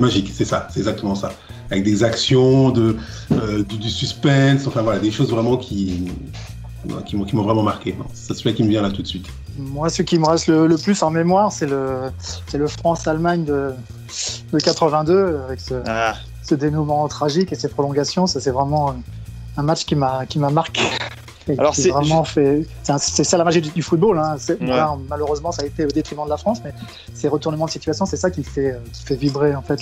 magique, 0.00 0.30
c'est 0.34 0.44
ça, 0.44 0.68
c'est 0.70 0.80
exactement 0.80 1.14
ça. 1.14 1.32
Avec 1.70 1.84
des 1.84 2.04
actions, 2.04 2.70
de, 2.70 2.96
euh, 3.32 3.62
du, 3.64 3.88
suspense, 3.88 4.66
enfin 4.66 4.82
voilà, 4.82 4.98
des 4.98 5.10
choses 5.10 5.30
vraiment 5.30 5.56
qui, 5.56 6.04
qui 7.06 7.16
m'ont 7.16 7.42
vraiment 7.42 7.62
marqué. 7.62 7.96
C'est 8.12 8.34
celui 8.34 8.54
qui 8.54 8.62
me 8.62 8.68
vient 8.68 8.82
là 8.82 8.90
tout 8.90 9.02
de 9.02 9.06
suite. 9.06 9.26
Moi, 9.58 9.88
ce 9.88 10.02
qui 10.02 10.18
me 10.18 10.26
reste 10.26 10.48
le, 10.48 10.76
plus 10.76 11.02
en 11.02 11.10
mémoire, 11.10 11.52
c'est 11.52 11.66
le, 11.66 12.10
le 12.52 12.66
France-Allemagne 12.66 13.44
de, 13.44 13.72
de 14.52 14.58
82, 14.58 15.40
avec 15.46 15.60
ce, 15.60 15.74
ah. 15.86 16.14
ce 16.42 16.54
dénouement 16.54 17.06
tragique 17.08 17.52
et 17.52 17.54
ses 17.54 17.68
prolongations. 17.68 18.26
Ça, 18.26 18.40
c'est 18.40 18.50
vraiment 18.50 18.94
un 19.56 19.62
match 19.62 19.84
qui 19.84 19.94
m'a 19.96 20.26
marqué. 20.50 20.82
Alors 21.58 21.74
c'est 21.74 21.90
vraiment 21.90 22.24
fait. 22.24 22.66
C'est 22.98 23.24
ça 23.24 23.36
la 23.36 23.44
magie 23.44 23.60
du, 23.60 23.82
football. 23.82 24.18
Hein. 24.18 24.36
malheureusement, 25.08 25.52
ça 25.52 25.62
a 25.62 25.66
été 25.66 25.84
au 25.84 25.88
détriment 25.88 26.24
de 26.24 26.30
la 26.30 26.36
France, 26.36 26.60
mais 26.64 26.72
ces 27.14 27.28
retournements 27.28 27.66
de 27.66 27.70
situation, 27.70 28.06
c'est 28.06 28.16
ça 28.16 28.30
qui 28.30 28.44
fait, 28.44 28.76
qui 28.92 29.04
fait 29.04 29.16
vibrer 29.16 29.54
en 29.54 29.62
fait, 29.62 29.80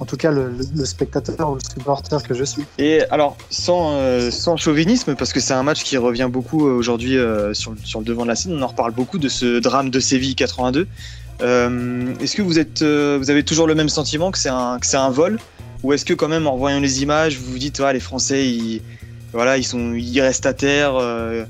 en 0.00 0.04
tout 0.04 0.16
cas 0.16 0.30
le, 0.30 0.54
spectateur 0.84 1.50
ou 1.50 1.54
le 1.54 1.60
supporter 1.60 2.22
que 2.22 2.34
je 2.34 2.44
suis. 2.44 2.64
Et 2.78 3.02
alors, 3.10 3.36
sans, 3.50 3.92
euh, 3.92 4.30
sans 4.30 4.56
chauvinisme, 4.56 5.14
parce 5.14 5.32
que 5.32 5.40
c'est 5.40 5.54
un 5.54 5.62
match 5.62 5.82
qui 5.84 5.96
revient 5.96 6.28
beaucoup 6.30 6.66
euh, 6.66 6.72
aujourd'hui 6.72 7.16
euh, 7.16 7.54
sur, 7.54 7.74
sur, 7.84 8.00
le 8.00 8.04
devant 8.04 8.22
de 8.24 8.28
la 8.28 8.34
scène, 8.34 8.56
on 8.56 8.62
en 8.62 8.66
reparle 8.66 8.92
beaucoup 8.92 9.18
de 9.18 9.28
ce 9.28 9.60
drame 9.60 9.90
de 9.90 10.00
Séville 10.00 10.34
82. 10.34 10.86
est-ce 11.40 12.36
que 12.36 12.42
vous, 12.42 12.58
êtes, 12.58 12.82
vous 12.82 13.30
avez 13.30 13.44
toujours 13.44 13.66
le 13.66 13.74
même 13.74 13.88
sentiment 13.88 14.30
que 14.30 14.38
c'est 14.38 14.48
un, 14.48 14.78
un 14.94 15.10
vol? 15.10 15.38
Ou 15.82 15.92
est-ce 15.92 16.06
que 16.06 16.14
quand 16.14 16.28
même 16.28 16.46
en 16.46 16.56
voyant 16.56 16.80
les 16.80 17.02
images, 17.02 17.38
vous 17.38 17.52
vous 17.52 17.58
dites, 17.58 17.78
les 17.78 18.00
Français, 18.00 18.48
ils, 18.48 18.80
voilà, 19.34 19.58
ils, 19.58 19.64
sont, 19.64 19.92
ils 19.94 20.20
restent 20.20 20.46
à 20.46 20.54
terre. 20.54 20.94
Euh, 20.94 21.44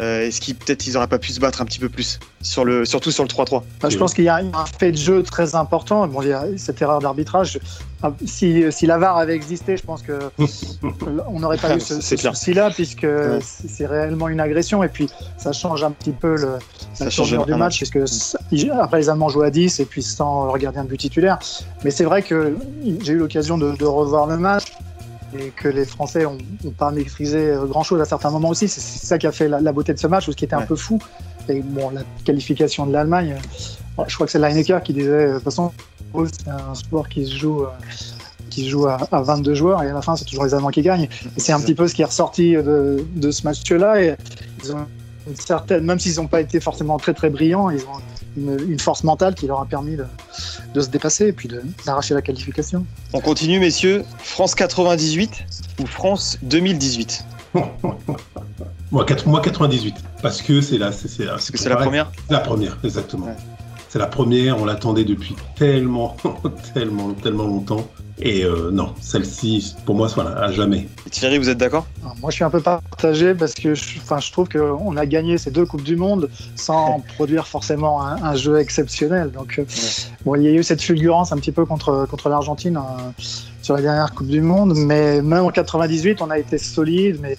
euh, 0.00 0.26
est-ce 0.26 0.42
qu'ils 0.42 0.54
peut-être 0.54 0.86
ils 0.86 0.92
n'auraient 0.92 1.06
pas 1.06 1.18
pu 1.18 1.32
se 1.32 1.40
battre 1.40 1.62
un 1.62 1.64
petit 1.64 1.78
peu 1.78 1.88
plus 1.88 2.20
sur 2.42 2.66
le, 2.66 2.84
surtout 2.84 3.10
sur 3.10 3.22
le 3.22 3.28
3-3 3.28 3.62
bah, 3.80 3.88
Je 3.88 3.96
pense 3.96 4.12
qu'il 4.12 4.24
y 4.24 4.28
a 4.28 4.36
un 4.36 4.66
fait 4.78 4.92
de 4.92 4.96
jeu 4.96 5.22
très 5.22 5.54
important. 5.54 6.06
Bon, 6.06 6.20
il 6.20 6.28
y 6.28 6.32
a 6.32 6.44
cette 6.58 6.82
erreur 6.82 6.98
d'arbitrage. 6.98 7.58
Ah, 8.02 8.12
si, 8.26 8.64
si 8.70 8.86
la 8.86 8.98
VAR 8.98 9.16
avait 9.16 9.34
existé, 9.34 9.78
je 9.78 9.82
pense 9.82 10.02
que 10.02 10.18
on 11.28 11.40
n'aurait 11.40 11.56
pas 11.56 11.76
eu 11.76 11.80
ce, 11.80 11.98
souci-là, 12.00 12.70
puisque 12.70 13.06
c'est 13.40 13.86
réellement 13.86 14.28
une 14.28 14.40
agression. 14.40 14.82
Et 14.82 14.88
puis, 14.88 15.08
ça 15.38 15.52
change 15.52 15.82
un 15.82 15.92
petit 15.92 16.12
peu 16.12 16.36
le, 16.36 16.58
la 17.00 17.44
du 17.44 17.54
match, 17.54 17.78
puisque 17.78 17.98
après 18.78 18.98
les 18.98 19.08
Allemands 19.08 19.30
jouent 19.30 19.42
à 19.42 19.50
10 19.50 19.80
et 19.80 19.86
puis 19.86 20.02
sans 20.02 20.52
le 20.52 20.58
gardien 20.58 20.84
de 20.84 20.88
but 20.88 20.98
titulaire. 20.98 21.38
Mais 21.84 21.90
c'est 21.90 22.04
vrai 22.04 22.20
que 22.20 22.54
j'ai 23.00 23.14
eu 23.14 23.18
l'occasion 23.18 23.56
de, 23.56 23.74
de 23.74 23.84
revoir 23.86 24.26
le 24.26 24.36
match 24.36 24.64
et 25.34 25.50
que 25.50 25.68
les 25.68 25.84
Français 25.84 26.24
n'ont 26.24 26.70
pas 26.70 26.90
maîtrisé 26.90 27.38
euh, 27.38 27.66
grand-chose 27.66 28.00
à 28.00 28.04
certains 28.04 28.30
moments 28.30 28.50
aussi. 28.50 28.68
C'est 28.68 28.80
ça 28.80 29.18
qui 29.18 29.26
a 29.26 29.32
fait 29.32 29.48
la, 29.48 29.72
beauté 29.72 29.92
de 29.92 29.98
ce 29.98 30.06
match, 30.06 30.26
ce 30.26 30.30
qui 30.32 30.44
était 30.44 30.54
un 30.54 30.62
peu 30.62 30.76
fou. 30.76 31.00
Et 31.48 31.60
bon, 31.60 31.90
la 31.90 32.02
qualification 32.24 32.86
de 32.86 32.92
l'Allemagne, 32.92 33.36
euh, 33.98 34.04
je 34.06 34.14
crois 34.14 34.26
que 34.26 34.32
c'est 34.32 34.38
Lineker 34.38 34.82
qui 34.82 34.92
disait, 34.92 35.10
euh, 35.10 35.28
de 35.28 35.34
toute 35.34 35.44
façon, 35.44 35.72
c'est 36.14 36.48
un 36.48 36.74
sport 36.74 37.08
qui 37.08 37.26
se 37.26 37.36
joue, 37.36 37.64
qui 38.50 38.64
se 38.64 38.70
joue 38.70 38.86
à, 38.86 38.98
22 39.12 39.54
joueurs 39.54 39.82
et 39.82 39.90
à 39.90 39.92
la 39.92 40.02
fin, 40.02 40.16
c'est 40.16 40.24
toujours 40.24 40.44
les 40.44 40.54
Allemands 40.54 40.70
qui 40.70 40.82
gagnent. 40.82 41.08
Et 41.36 41.40
c'est 41.40 41.52
un 41.52 41.60
petit 41.60 41.74
peu 41.74 41.86
ce 41.88 41.94
qui 41.94 42.02
est 42.02 42.06
ressorti 42.06 42.54
de, 42.54 43.30
ce 43.30 43.42
match-là. 43.44 44.02
Et 44.02 44.16
ils 44.64 44.72
ont 44.72 44.86
une 45.28 45.36
certaine, 45.36 45.84
même 45.84 45.98
s'ils 45.98 46.16
n'ont 46.16 46.28
pas 46.28 46.40
été 46.40 46.60
forcément 46.60 46.98
très 46.98 47.12
très 47.12 47.28
brillants, 47.28 47.68
ils 47.68 47.82
ont 47.82 48.00
une, 48.36 48.78
force 48.78 49.04
mentale 49.04 49.34
qui 49.34 49.46
leur 49.46 49.60
a 49.60 49.66
permis 49.66 49.96
de, 49.96 50.80
se 50.80 50.88
dépasser 50.88 51.28
et 51.28 51.32
puis 51.32 51.48
d'arracher 51.84 52.14
la 52.14 52.22
qualification. 52.22 52.84
On 53.12 53.20
continue, 53.20 53.58
messieurs. 53.58 54.04
France 54.18 54.54
98 54.54 55.44
ou 55.80 55.86
France 55.86 56.38
2018 56.42 57.24
moi, 58.92 59.04
98, 59.04 59.94
parce 60.22 60.42
que 60.42 60.60
c'est 60.60 60.78
la, 60.78 60.92
c'est, 60.92 61.08
c'est 61.08 61.68
la 61.68 61.76
première? 61.76 62.12
La 62.28 62.40
première, 62.40 62.76
exactement. 62.84 63.34
C'est 63.88 63.98
la 63.98 64.06
première. 64.06 64.58
On 64.58 64.64
l'attendait 64.64 65.04
depuis 65.04 65.34
tellement, 65.56 66.16
tellement, 66.74 67.12
tellement 67.14 67.44
longtemps. 67.44 67.88
Et 68.18 68.44
euh, 68.44 68.70
non, 68.70 68.94
celle-ci, 69.00 69.76
pour 69.84 69.94
moi, 69.94 70.08
voilà, 70.14 70.30
à 70.38 70.50
jamais. 70.50 70.88
Thierry, 71.10 71.36
vous 71.36 71.50
êtes 71.50 71.58
d'accord? 71.58 71.86
Moi, 72.20 72.30
je 72.30 72.36
suis 72.36 72.44
un 72.44 72.50
peu 72.50 72.60
partagé 72.60 73.34
parce 73.34 73.52
que 73.52 73.74
je, 73.74 73.98
enfin, 73.98 74.20
je 74.20 74.32
trouve 74.32 74.48
qu'on 74.48 74.96
a 74.96 75.04
gagné 75.04 75.36
ces 75.36 75.50
deux 75.50 75.66
Coupes 75.66 75.82
du 75.82 75.96
Monde 75.96 76.30
sans 76.54 77.00
produire 77.16 77.46
forcément 77.46 78.02
un, 78.02 78.34
jeu 78.34 78.58
exceptionnel. 78.58 79.30
Donc, 79.32 79.58
euh, 79.58 79.64
bon, 80.24 80.34
il 80.34 80.42
y 80.44 80.48
a 80.48 80.52
eu 80.52 80.62
cette 80.62 80.80
fulgurance 80.80 81.32
un 81.32 81.36
petit 81.36 81.52
peu 81.52 81.66
contre, 81.66 82.06
contre 82.10 82.30
l'Argentine 82.30 82.78
euh, 82.78 83.22
sur 83.60 83.74
la 83.74 83.82
dernière 83.82 84.14
Coupe 84.14 84.28
du 84.28 84.40
Monde, 84.40 84.72
mais 84.74 85.20
même 85.20 85.44
en 85.44 85.50
98, 85.50 86.22
on 86.22 86.30
a 86.30 86.38
été 86.38 86.56
solide. 86.56 87.18
Mais 87.20 87.36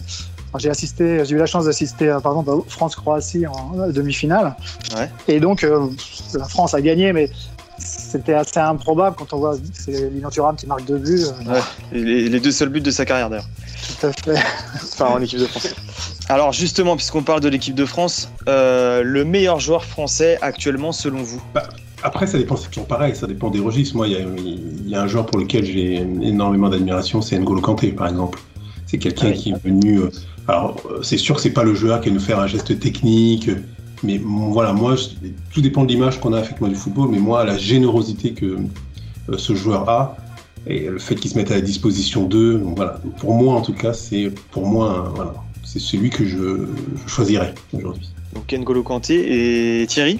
j'ai 0.59 0.69
assisté, 0.69 1.25
j'ai 1.25 1.35
eu 1.35 1.39
la 1.39 1.47
chance 1.47 1.65
d'assister, 1.65 2.17
par 2.21 2.33
exemple, 2.33 2.51
à 2.51 2.69
France-Croatie 2.69 3.47
en 3.47 3.89
demi-finale. 3.89 4.55
Et 5.27 5.39
donc, 5.39 5.65
la 6.33 6.45
France 6.45 6.73
a 6.73 6.81
gagné, 6.81 7.13
mais 7.13 7.29
c'était 7.79 8.33
assez 8.33 8.59
improbable 8.59 9.15
quand 9.17 9.33
on 9.33 9.37
voit 9.37 9.55
c'est 9.73 10.09
Lino 10.09 10.29
qui 10.29 10.67
marque 10.67 10.85
deux 10.85 10.97
buts. 10.97 11.23
Euh, 11.47 11.61
les, 11.91 12.39
deux 12.39 12.51
seuls 12.51 12.69
buts 12.69 12.81
de 12.81 12.91
sa 12.91 13.05
carrière 13.05 13.29
d'ailleurs. 13.29 13.47
Tout 13.99 14.07
à 14.07 14.11
fait. 14.11 14.35
enfin 14.75 15.05
en 15.05 15.21
équipe 15.21 15.39
de 15.39 15.45
France. 15.45 15.75
Alors 16.29 16.51
justement, 16.51 16.95
puisqu'on 16.95 17.23
parle 17.23 17.41
de 17.41 17.49
l'équipe 17.49 17.75
de 17.75 17.85
France, 17.85 18.29
euh, 18.47 19.03
le 19.03 19.25
meilleur 19.25 19.59
joueur 19.59 19.85
français 19.85 20.37
actuellement 20.41 20.91
selon 20.91 21.21
vous? 21.21 21.41
Bah, 21.53 21.69
Après, 22.03 22.27
ça 22.27 22.37
dépend, 22.37 22.55
c'est 22.55 22.69
toujours 22.69 22.87
pareil, 22.87 23.15
ça 23.15 23.27
dépend 23.27 23.49
des 23.49 23.59
registres. 23.59 23.95
Moi, 23.95 24.07
il 24.07 24.89
y, 24.89 24.95
a 24.95 25.01
un 25.01 25.07
joueur 25.07 25.25
pour 25.25 25.39
lequel 25.39 25.63
j'ai 25.63 25.95
énormément 25.95 26.69
d'admiration, 26.69 27.21
c'est 27.21 27.37
N'Golo 27.37 27.61
Kanté 27.61 27.91
par 27.91 28.07
exemple. 28.07 28.39
C'est 28.85 28.97
quelqu'un 28.97 29.31
qui 29.31 29.51
est 29.51 29.63
venu. 29.63 29.99
Euh, 29.99 30.09
alors, 30.47 30.81
c'est 31.03 31.17
sûr 31.17 31.35
que 31.35 31.41
c'est 31.41 31.51
pas 31.51 31.63
le 31.63 31.73
joueur 31.73 31.99
qui 32.01 32.09
va 32.09 32.15
nous 32.15 32.21
faire 32.21 32.39
un 32.39 32.47
geste 32.47 32.79
technique 32.79 33.49
mais 34.03 34.19
voilà, 34.23 34.73
moi, 34.73 34.95
tout 35.53 35.61
dépend 35.61 35.83
de 35.83 35.89
l'image 35.89 36.19
qu'on 36.19 36.33
a 36.33 36.39
avec 36.39 36.59
moi 36.59 36.69
du 36.69 36.75
football, 36.75 37.09
mais 37.11 37.19
moi, 37.19 37.43
la 37.43 37.57
générosité 37.57 38.33
que 38.33 38.57
euh, 39.29 39.37
ce 39.37 39.55
joueur 39.55 39.89
a 39.89 40.17
et 40.65 40.87
le 40.87 40.99
fait 40.99 41.15
qu'il 41.15 41.31
se 41.31 41.37
mette 41.37 41.51
à 41.51 41.55
la 41.55 41.61
disposition 41.61 42.25
d'eux, 42.25 42.61
voilà, 42.75 42.99
pour 43.19 43.33
moi 43.33 43.55
en 43.55 43.61
tout 43.61 43.73
cas, 43.73 43.93
c'est 43.93 44.31
pour 44.51 44.67
moi, 44.67 45.11
voilà, 45.15 45.33
c'est 45.63 45.79
celui 45.79 46.09
que 46.09 46.25
je, 46.25 46.67
choisirais 47.07 47.53
aujourd'hui. 47.73 48.09
Donc 48.33 48.51
N'Golo 48.51 48.83
Kanté 48.83 49.81
et 49.81 49.87
Thierry? 49.87 50.19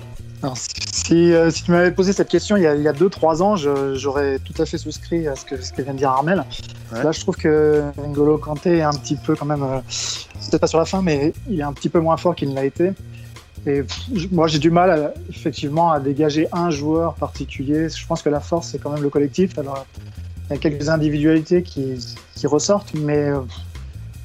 Si, 0.54 1.34
euh, 1.34 1.50
si, 1.50 1.64
tu 1.64 1.72
m'avais 1.72 1.92
posé 1.92 2.14
cette 2.14 2.30
question 2.30 2.58
il 2.58 2.64
y 2.64 2.68
a 2.68 2.94
2-3 2.94 3.42
ans, 3.42 3.56
j'aurais 3.96 4.40
tout 4.40 4.54
à 4.62 4.66
fait 4.66 4.78
souscrit 4.78 5.28
à 5.28 5.36
ce 5.36 5.46
que, 5.46 5.62
ce 5.62 5.74
que 5.74 5.82
vient 5.82 5.94
de 5.94 5.98
dire 5.98 6.10
Armel. 6.10 6.46
Là, 6.92 7.12
je 7.12 7.20
trouve 7.20 7.36
que 7.36 7.84
N'Golo 8.08 8.38
Kanté 8.38 8.78
est 8.78 8.84
un 8.84 8.94
petit 8.94 9.16
peu 9.16 9.36
quand 9.36 9.46
même, 9.46 9.64
euh, 9.64 9.80
peut-être 9.80 10.62
pas 10.62 10.68
sur 10.68 10.80
la 10.80 10.86
fin, 10.86 11.02
mais 11.02 11.34
il 11.50 11.60
est 11.60 11.64
un 11.64 11.74
petit 11.74 11.90
peu 11.90 12.00
moins 12.00 12.18
fort 12.18 12.36
qu'il 12.36 12.50
ne 12.50 12.56
l'a 12.56 12.66
été. 12.66 12.92
Et 13.68 13.84
moi, 14.32 14.48
j'ai 14.48 14.60
du 14.60 14.72
mal, 14.72 15.14
effectivement, 15.30 15.92
à 15.92 16.00
dégager 16.00 16.48
un 16.54 16.70
joueur 16.70 17.16
particulier. 17.16 17.90
Je 17.90 18.08
pense 18.08 18.22
que 18.22 18.30
la 18.30 18.40
force, 18.40 18.70
c'est 18.70 18.78
quand 18.78 18.92
même 18.92 19.04
le 19.04 19.10
collectif. 19.10 19.58
Alors, 19.58 19.86
il 20.50 20.54
y 20.54 20.56
a 20.56 20.60
quelques 20.60 20.88
individualités 20.88 21.64
qui, 21.64 21.96
qui 22.34 22.48
ressortent, 22.48 22.94
mais 22.94 23.18
euh, 23.18 23.40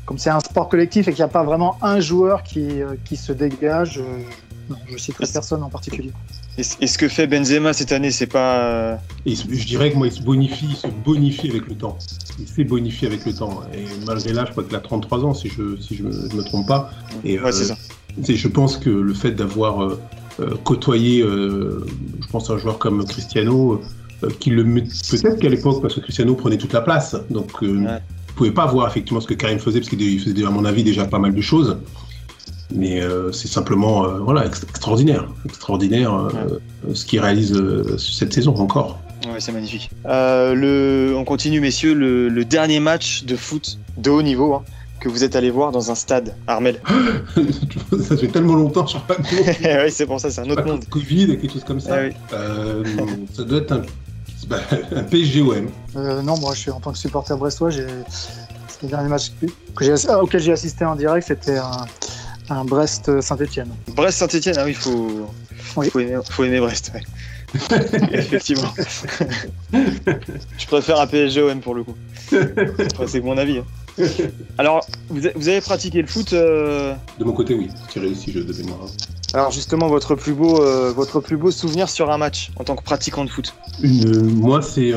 comme 0.06 0.18
c'est 0.18 0.30
un 0.30 0.38
sport 0.38 0.68
collectif 0.68 1.08
et 1.08 1.10
qu'il 1.10 1.20
n'y 1.20 1.28
a 1.28 1.28
pas 1.28 1.42
vraiment 1.42 1.76
un 1.82 1.98
joueur 1.98 2.44
qui, 2.44 2.82
euh, 2.82 2.94
qui 3.04 3.16
se 3.16 3.32
dégage, 3.32 3.98
euh, 3.98 4.74
je 4.86 4.92
ne 4.92 4.98
citerai 4.98 5.26
personne 5.32 5.64
en 5.64 5.68
particulier. 5.68 6.12
Et 6.56 6.62
ce 6.86 6.98
que 6.98 7.08
fait 7.08 7.26
Benzema 7.26 7.72
cette 7.72 7.92
année, 7.92 8.10
c'est 8.10 8.26
pas. 8.26 8.98
je 9.26 9.66
dirais 9.66 9.90
que 9.90 9.96
moi, 9.96 10.06
il 10.06 10.12
se 10.12 10.22
bonifie, 10.22 10.76
se 10.76 10.86
bonifie 10.86 11.48
avec 11.48 11.66
le 11.66 11.74
temps. 11.74 11.98
Il 12.38 12.46
s'est 12.46 12.64
bonifié 12.64 13.08
avec 13.08 13.24
le 13.24 13.32
temps. 13.32 13.62
Et 13.74 13.86
malgré 14.06 14.32
l'âge, 14.34 14.48
je 14.48 14.52
crois 14.52 14.64
qu'il 14.64 14.76
a 14.76 14.80
33 14.80 15.24
ans, 15.24 15.34
si 15.34 15.48
je 15.48 15.80
si 15.80 15.96
je 15.96 16.04
me, 16.04 16.10
me 16.10 16.42
trompe 16.44 16.68
pas. 16.68 16.90
Et, 17.24 17.40
ouais, 17.40 17.52
c'est 17.52 17.64
ça 17.64 17.76
je 18.18 18.48
pense 18.48 18.76
que 18.76 18.90
le 18.90 19.14
fait 19.14 19.32
d'avoir 19.32 19.82
euh, 19.82 20.00
euh, 20.40 20.54
côtoyé, 20.64 21.22
euh, 21.22 21.84
je 22.20 22.26
pense, 22.28 22.50
un 22.50 22.58
joueur 22.58 22.78
comme 22.78 23.04
Cristiano, 23.04 23.80
qui 24.38 24.50
le 24.50 24.62
peut-être 24.62 25.40
qu'à 25.40 25.48
l'époque, 25.48 25.82
parce 25.82 25.94
que 25.96 26.00
Cristiano 26.00 26.36
prenait 26.36 26.56
toute 26.56 26.72
la 26.72 26.80
place, 26.80 27.16
donc 27.30 27.60
vous 27.60 27.66
ne 27.66 27.98
pouvez 28.36 28.52
pas 28.52 28.66
voir 28.66 28.86
effectivement 28.86 29.20
ce 29.20 29.26
que 29.26 29.34
Karim 29.34 29.58
faisait, 29.58 29.80
parce 29.80 29.90
qu'il 29.90 30.20
faisait, 30.20 30.44
à 30.44 30.50
mon 30.50 30.64
avis, 30.64 30.84
déjà 30.84 31.06
pas 31.06 31.18
mal 31.18 31.34
de 31.34 31.40
choses. 31.40 31.78
Mais 32.72 33.02
c'est 33.32 33.48
simplement 33.48 34.06
voilà, 34.18 34.46
extraordinaire, 34.46 35.28
extraordinaire 35.44 36.28
ce 36.94 37.04
qu'il 37.04 37.18
réalise 37.18 37.60
cette 37.98 38.32
saison 38.32 38.54
encore. 38.54 39.00
Ouais, 39.26 39.40
c'est 39.40 39.50
magnifique. 39.50 39.90
le, 40.04 41.14
on 41.16 41.24
continue, 41.24 41.60
messieurs, 41.60 41.92
le, 41.92 42.28
le, 42.28 42.44
dernier 42.44 42.78
match 42.78 43.24
de 43.24 43.34
foot 43.34 43.80
de 43.98 44.10
haut 44.10 44.22
niveau. 44.22 44.54
Hein 44.54 44.62
que 45.02 45.08
vous 45.08 45.24
êtes 45.24 45.34
allé 45.34 45.50
voir 45.50 45.72
dans 45.72 45.90
un 45.90 45.96
stade, 45.96 46.36
Armel 46.46 46.80
Ça 48.08 48.16
fait 48.16 48.28
tellement 48.28 48.54
longtemps, 48.54 48.86
je 48.86 48.98
crois 48.98 49.16
pas. 49.16 49.22
oui, 49.84 49.90
c'est 49.90 50.06
pour 50.06 50.20
ça, 50.20 50.30
c'est 50.30 50.40
un 50.40 50.48
autre 50.48 50.64
monde. 50.64 50.84
Covid 50.88 51.32
et 51.32 51.38
quelque 51.38 51.52
chose 51.52 51.64
comme 51.64 51.80
ça. 51.80 51.96
Ah 51.96 52.34
euh, 52.34 52.84
ça 53.34 53.42
doit 53.42 53.58
être 53.58 53.72
un, 53.72 53.82
bah, 54.46 54.60
un 54.94 55.02
PSGOM. 55.02 55.70
Euh, 55.96 56.22
non, 56.22 56.38
moi, 56.38 56.54
je 56.54 56.60
suis 56.60 56.70
en 56.70 56.78
tant 56.78 56.92
que 56.92 56.98
supporter 56.98 57.36
brestois, 57.36 57.70
j'ai 57.70 57.84
le 58.82 58.88
dernier 58.88 59.08
match 59.08 59.32
que 59.76 60.08
ah, 60.08 60.22
auquel 60.22 60.40
j'ai 60.40 60.52
assisté 60.52 60.84
en 60.84 60.94
direct, 60.94 61.26
c'était 61.26 61.58
un, 62.48 62.64
Brest-Saint-Etienne. 62.64 63.70
Brest-Saint-Etienne, 63.88 64.56
ah 64.58 64.64
oui, 64.64 64.70
il 64.70 64.76
faut, 64.76 65.28
faut, 65.58 66.00
aimer, 66.00 66.18
faut 66.30 66.44
aimer 66.44 66.60
Brest. 66.60 66.92
Effectivement. 68.12 68.72
je 69.72 70.66
préfère 70.66 71.00
un 71.00 71.06
PSGOM 71.06 71.60
pour 71.60 71.74
le 71.74 71.84
coup. 71.84 71.96
c'est 73.06 73.20
mon 73.20 73.36
avis. 73.36 73.58
Hein. 73.58 73.64
Alors, 74.58 74.86
vous, 75.08 75.26
avez 75.26 75.60
pratiqué 75.60 76.00
le 76.00 76.08
foot 76.08 76.32
euh, 76.32 76.94
De 77.18 77.24
mon 77.24 77.32
côté, 77.32 77.54
oui. 77.54 77.68
J'ai 77.92 78.00
réussi, 78.00 78.32
je 78.32 78.40
de 78.40 78.52
mémoire. 78.52 78.80
Alors 79.34 79.50
justement, 79.50 79.88
votre 79.88 80.14
plus 80.14 80.34
beau, 80.34 80.62
euh, 80.62 80.92
votre 80.92 81.20
plus 81.20 81.38
beau 81.38 81.50
souvenir 81.50 81.88
sur 81.88 82.10
un 82.10 82.18
match 82.18 82.50
en 82.56 82.64
tant 82.64 82.76
que 82.76 82.82
pratiquant 82.82 83.24
de 83.24 83.30
foot 83.30 83.54
Moi, 83.82 84.60
c'est 84.60 84.92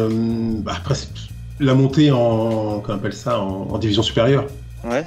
bah, 0.60 0.82
la 1.62 1.74
montée 1.74 2.12
en, 2.12 2.82
qu'on 2.82 2.94
appelle 2.94 3.14
ça, 3.14 3.40
en, 3.40 3.78
division 3.78 4.04
supérieure. 4.04 4.46
Ouais. 4.84 5.06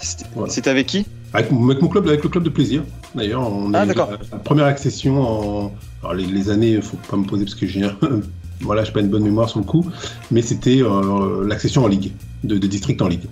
C'était 0.48 0.70
avec 0.70 0.87
qui? 0.87 1.07
Avec, 1.35 1.51
mon 1.53 1.74
club, 1.74 2.09
avec 2.09 2.22
le 2.22 2.31
club 2.31 2.42
de 2.42 2.48
plaisir. 2.48 2.83
D'ailleurs, 3.14 3.42
on 3.42 3.74
ah, 3.74 3.85
d'accord. 3.85 4.11
La, 4.33 4.38
première 4.38 4.64
accession 4.64 5.20
en, 5.20 5.72
alors 6.03 6.14
les, 6.14 6.24
les 6.24 6.51
années, 6.51 6.81
faut 6.81 6.96
pas 7.11 7.16
me 7.16 7.24
poser 7.24 7.44
parce 7.44 7.55
que 7.55 7.66
j'ai 7.66 7.87
voilà, 8.61 8.85
j'ai 8.85 8.92
pas 8.92 9.01
une 9.01 9.09
bonne 9.09 9.22
mémoire 9.22 9.48
sur 9.48 9.61
le 9.61 9.64
coup, 9.64 9.85
mais 10.31 10.42
c'était 10.42 10.83
euh, 10.83 11.46
l'accession 11.46 11.85
en 11.85 11.88
ligue, 11.88 12.12
de, 12.44 12.59
de 12.59 12.66
district 12.66 13.01
en 13.03 13.09
ligue. 13.09 13.27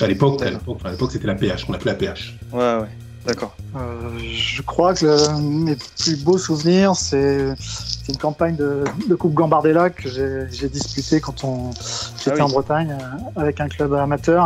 À 0.00 0.06
l'époque, 0.06 0.42
à 0.42 0.90
l'époque, 0.90 1.12
c'était 1.12 1.26
la 1.26 1.34
PH, 1.34 1.64
qu'on 1.64 1.74
appelait 1.74 1.92
la 1.92 1.98
PH. 1.98 2.38
Ouais, 2.52 2.58
ouais. 2.58 2.88
D'accord. 3.26 3.56
Euh, 3.74 4.18
je 4.20 4.62
crois 4.62 4.94
que 4.94 5.40
mes 5.40 5.76
plus 5.98 6.22
beaux 6.22 6.38
souvenirs, 6.38 6.94
c'est 6.94 7.56
une 8.08 8.16
campagne 8.16 8.54
de, 8.54 8.84
Coupe 9.18 9.34
Gambardella 9.34 9.90
que 9.90 10.08
j'ai 10.08 10.68
disputée 10.68 11.20
quand 11.20 11.42
on 11.42 11.72
j'étais 12.18 12.40
ah 12.40 12.44
en 12.44 12.48
Bretagne 12.48 12.92
euh, 12.92 13.40
avec 13.40 13.60
un 13.60 13.68
club 13.68 13.94
amateur. 13.94 14.44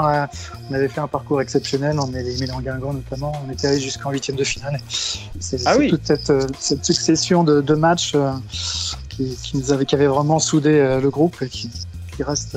On 0.70 0.74
avait 0.74 0.88
fait 0.88 1.00
un 1.00 1.08
parcours 1.08 1.42
exceptionnel, 1.42 1.98
on 2.00 2.14
est 2.14 2.20
éliminé 2.20 2.52
en 2.52 2.62
Guingamp 2.62 2.94
notamment. 2.94 3.32
On 3.46 3.52
était 3.52 3.66
allé 3.66 3.80
jusqu'en 3.80 4.10
huitième 4.12 4.38
de 4.38 4.44
finale. 4.44 4.80
C'est 4.88 5.60
ah 5.66 5.76
toute 5.76 6.06
cette, 6.06 6.30
euh, 6.30 6.46
cette 6.58 6.84
succession 6.84 7.44
de, 7.44 7.74
matchs 7.74 8.16
qui, 9.10 9.36
nous 9.54 9.72
avait, 9.72 9.84
qui 9.84 9.94
avait 9.94 10.06
vraiment 10.06 10.38
soudé 10.38 10.98
le 11.00 11.10
groupe 11.10 11.36
et 11.42 11.48
qui, 11.48 11.70
qui 12.16 12.22
reste 12.22 12.56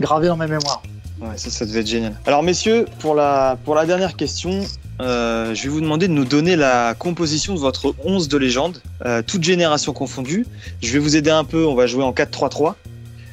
gravé 0.00 0.28
dans 0.28 0.36
mes 0.36 0.48
mémoires. 0.48 0.82
Ouais, 1.22 1.36
ça, 1.36 1.50
ça 1.50 1.64
devait 1.64 1.80
être 1.80 1.86
génial. 1.86 2.16
Alors, 2.26 2.42
messieurs, 2.42 2.86
pour 2.98 3.14
la, 3.14 3.56
pour 3.64 3.76
la 3.76 3.86
dernière 3.86 4.16
question, 4.16 4.60
euh, 5.00 5.54
je 5.54 5.62
vais 5.62 5.68
vous 5.68 5.80
demander 5.80 6.08
de 6.08 6.12
nous 6.12 6.24
donner 6.24 6.56
la 6.56 6.94
composition 6.98 7.54
de 7.54 7.60
votre 7.60 7.94
11 8.04 8.28
de 8.28 8.36
légende, 8.36 8.80
euh, 9.06 9.22
toute 9.24 9.44
génération 9.44 9.92
confondue. 9.92 10.46
Je 10.82 10.92
vais 10.92 10.98
vous 10.98 11.16
aider 11.16 11.30
un 11.30 11.44
peu, 11.44 11.64
on 11.64 11.74
va 11.74 11.86
jouer 11.86 12.02
en 12.02 12.12
4-3-3. 12.12 12.74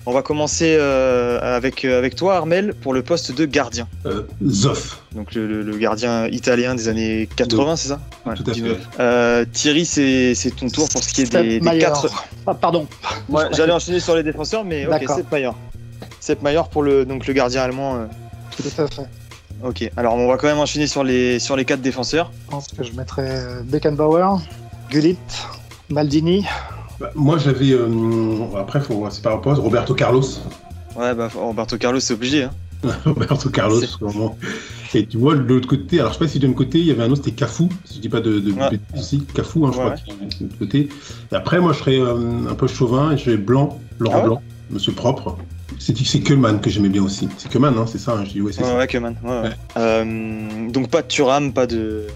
On 0.06 0.14
va 0.14 0.22
commencer 0.22 0.76
euh, 0.80 1.40
avec, 1.56 1.86
avec 1.86 2.16
toi, 2.16 2.36
Armel, 2.36 2.74
pour 2.74 2.94
le 2.94 3.04
poste 3.04 3.32
de 3.32 3.46
gardien. 3.46 3.88
Zoff. 4.48 5.04
Donc 5.14 5.36
le, 5.36 5.78
gardien 5.78 6.28
italien 6.28 6.74
des 6.74 6.88
années 6.88 7.30
80, 7.36 7.76
c'est 7.76 7.90
ça? 7.90 8.00
Tout 8.36 8.44
à 8.50 8.54
fait. 8.54 9.52
Thierry, 9.52 9.86
c'est 9.86 10.56
ton 10.56 10.70
tour 10.70 10.90
pour 10.90 11.04
ce 11.04 11.14
qui 11.14 11.22
est 11.22 11.32
des, 11.32 11.60
des 11.60 11.78
4. 11.80 12.08
Ah, 12.48 12.54
pardon. 12.54 12.88
J'allais 13.52 13.74
enchaîner 13.74 14.00
sur 14.00 14.16
les 14.16 14.24
défenseurs, 14.24 14.64
mais 14.64 14.88
ok, 14.88 15.04
c'est 15.08 15.32
Mayer. 15.32 15.52
Sepp 16.20 16.42
Mayer 16.42 16.62
pour 16.72 16.84
le, 16.84 17.06
donc, 17.06 17.28
le 17.28 17.34
gardien 17.34 17.62
allemand. 17.62 17.96
Euh. 17.96 18.06
Tout 18.56 18.64
à 18.82 18.88
fait. 18.88 19.08
Ok, 19.64 19.92
alors 19.98 20.16
on 20.16 20.28
va 20.28 20.38
quand 20.38 20.48
même 20.48 20.60
enchaîner 20.60 20.88
sur 20.88 21.04
les, 21.04 21.38
sur 21.40 21.58
les 21.58 21.66
quatre 21.66 21.82
défenseurs. 21.82 22.32
Je 22.46 22.52
pense 22.52 22.68
que 22.68 22.84
je 22.84 22.94
mettrais 22.94 23.30
euh, 23.30 23.62
Beckenbauer, 23.64 24.38
Gullit, 24.90 25.18
Maldini. 25.90 26.46
Bah, 27.00 27.12
moi 27.16 27.38
j'avais. 27.38 27.72
Euh, 27.72 28.58
après, 28.58 28.80
faut, 28.80 29.06
c'est 29.10 29.22
par 29.22 29.34
rapport 29.34 29.58
Roberto 29.58 29.94
Carlos. 29.94 30.24
Ouais, 30.96 31.14
bah 31.14 31.30
Roberto 31.34 31.78
Carlos, 31.78 32.00
c'est 32.00 32.14
obligé. 32.14 32.44
Hein. 32.44 32.52
Roberto 33.06 33.50
Carlos, 33.50 33.82
Et 34.94 35.06
tu 35.06 35.18
vois, 35.18 35.36
de 35.36 35.42
l'autre 35.42 35.68
côté, 35.68 36.00
alors 36.00 36.14
je 36.14 36.18
sais 36.18 36.26
pas 36.26 36.32
si 36.32 36.40
de 36.40 36.48
l'autre 36.48 36.58
côté, 36.58 36.80
il 36.80 36.86
y 36.86 36.92
avait 36.92 37.04
un 37.04 37.12
autre, 37.12 37.24
c'était 37.24 37.36
Cafou, 37.36 37.68
si 37.84 37.96
je 37.96 38.00
dis 38.00 38.10
pas 38.10 38.22
de, 38.22 38.40
de 38.40 38.52
ouais. 38.54 38.80
aussi, 38.98 39.26
Cafou, 39.34 39.66
hein, 39.66 39.72
je 39.74 39.78
crois, 39.78 39.96
de 39.96 40.44
l'autre 40.46 40.58
côté. 40.58 40.90
Et 41.32 41.36
après, 41.36 41.60
moi, 41.60 41.74
je 41.74 41.80
serais 41.80 42.00
euh, 42.00 42.50
un 42.50 42.56
peu 42.56 42.68
chauvin 42.68 43.12
et 43.12 43.18
je 43.18 43.26
serais 43.26 43.38
Blanc, 43.38 43.80
Laurent 44.00 44.16
ah 44.16 44.22
ouais 44.22 44.28
Blanc, 44.28 44.42
Monsieur 44.72 44.94
Propre. 44.94 45.38
C'est 45.80 46.20
Keman 46.20 46.60
que 46.60 46.70
j'aimais 46.70 46.90
bien 46.90 47.04
aussi. 47.04 47.28
C'est 47.38 47.50
Keman, 47.50 47.76
hein, 47.78 47.86
c'est 47.88 47.98
ça 47.98 48.12
hein, 48.14 48.26
Je 48.26 48.32
dis, 48.32 48.42
ouais, 48.42 48.52
c'est 48.52 48.62
ouais, 48.62 48.68
ça. 48.68 48.78
Ouais, 48.78 48.88
Keman. 48.88 49.16
Ouais, 49.24 49.42
ouais. 49.42 49.50
Euh, 49.78 50.70
donc 50.70 50.90
pas 50.90 51.02
de 51.02 51.08
Turam, 51.08 51.54
pas 51.54 51.66
de. 51.66 52.08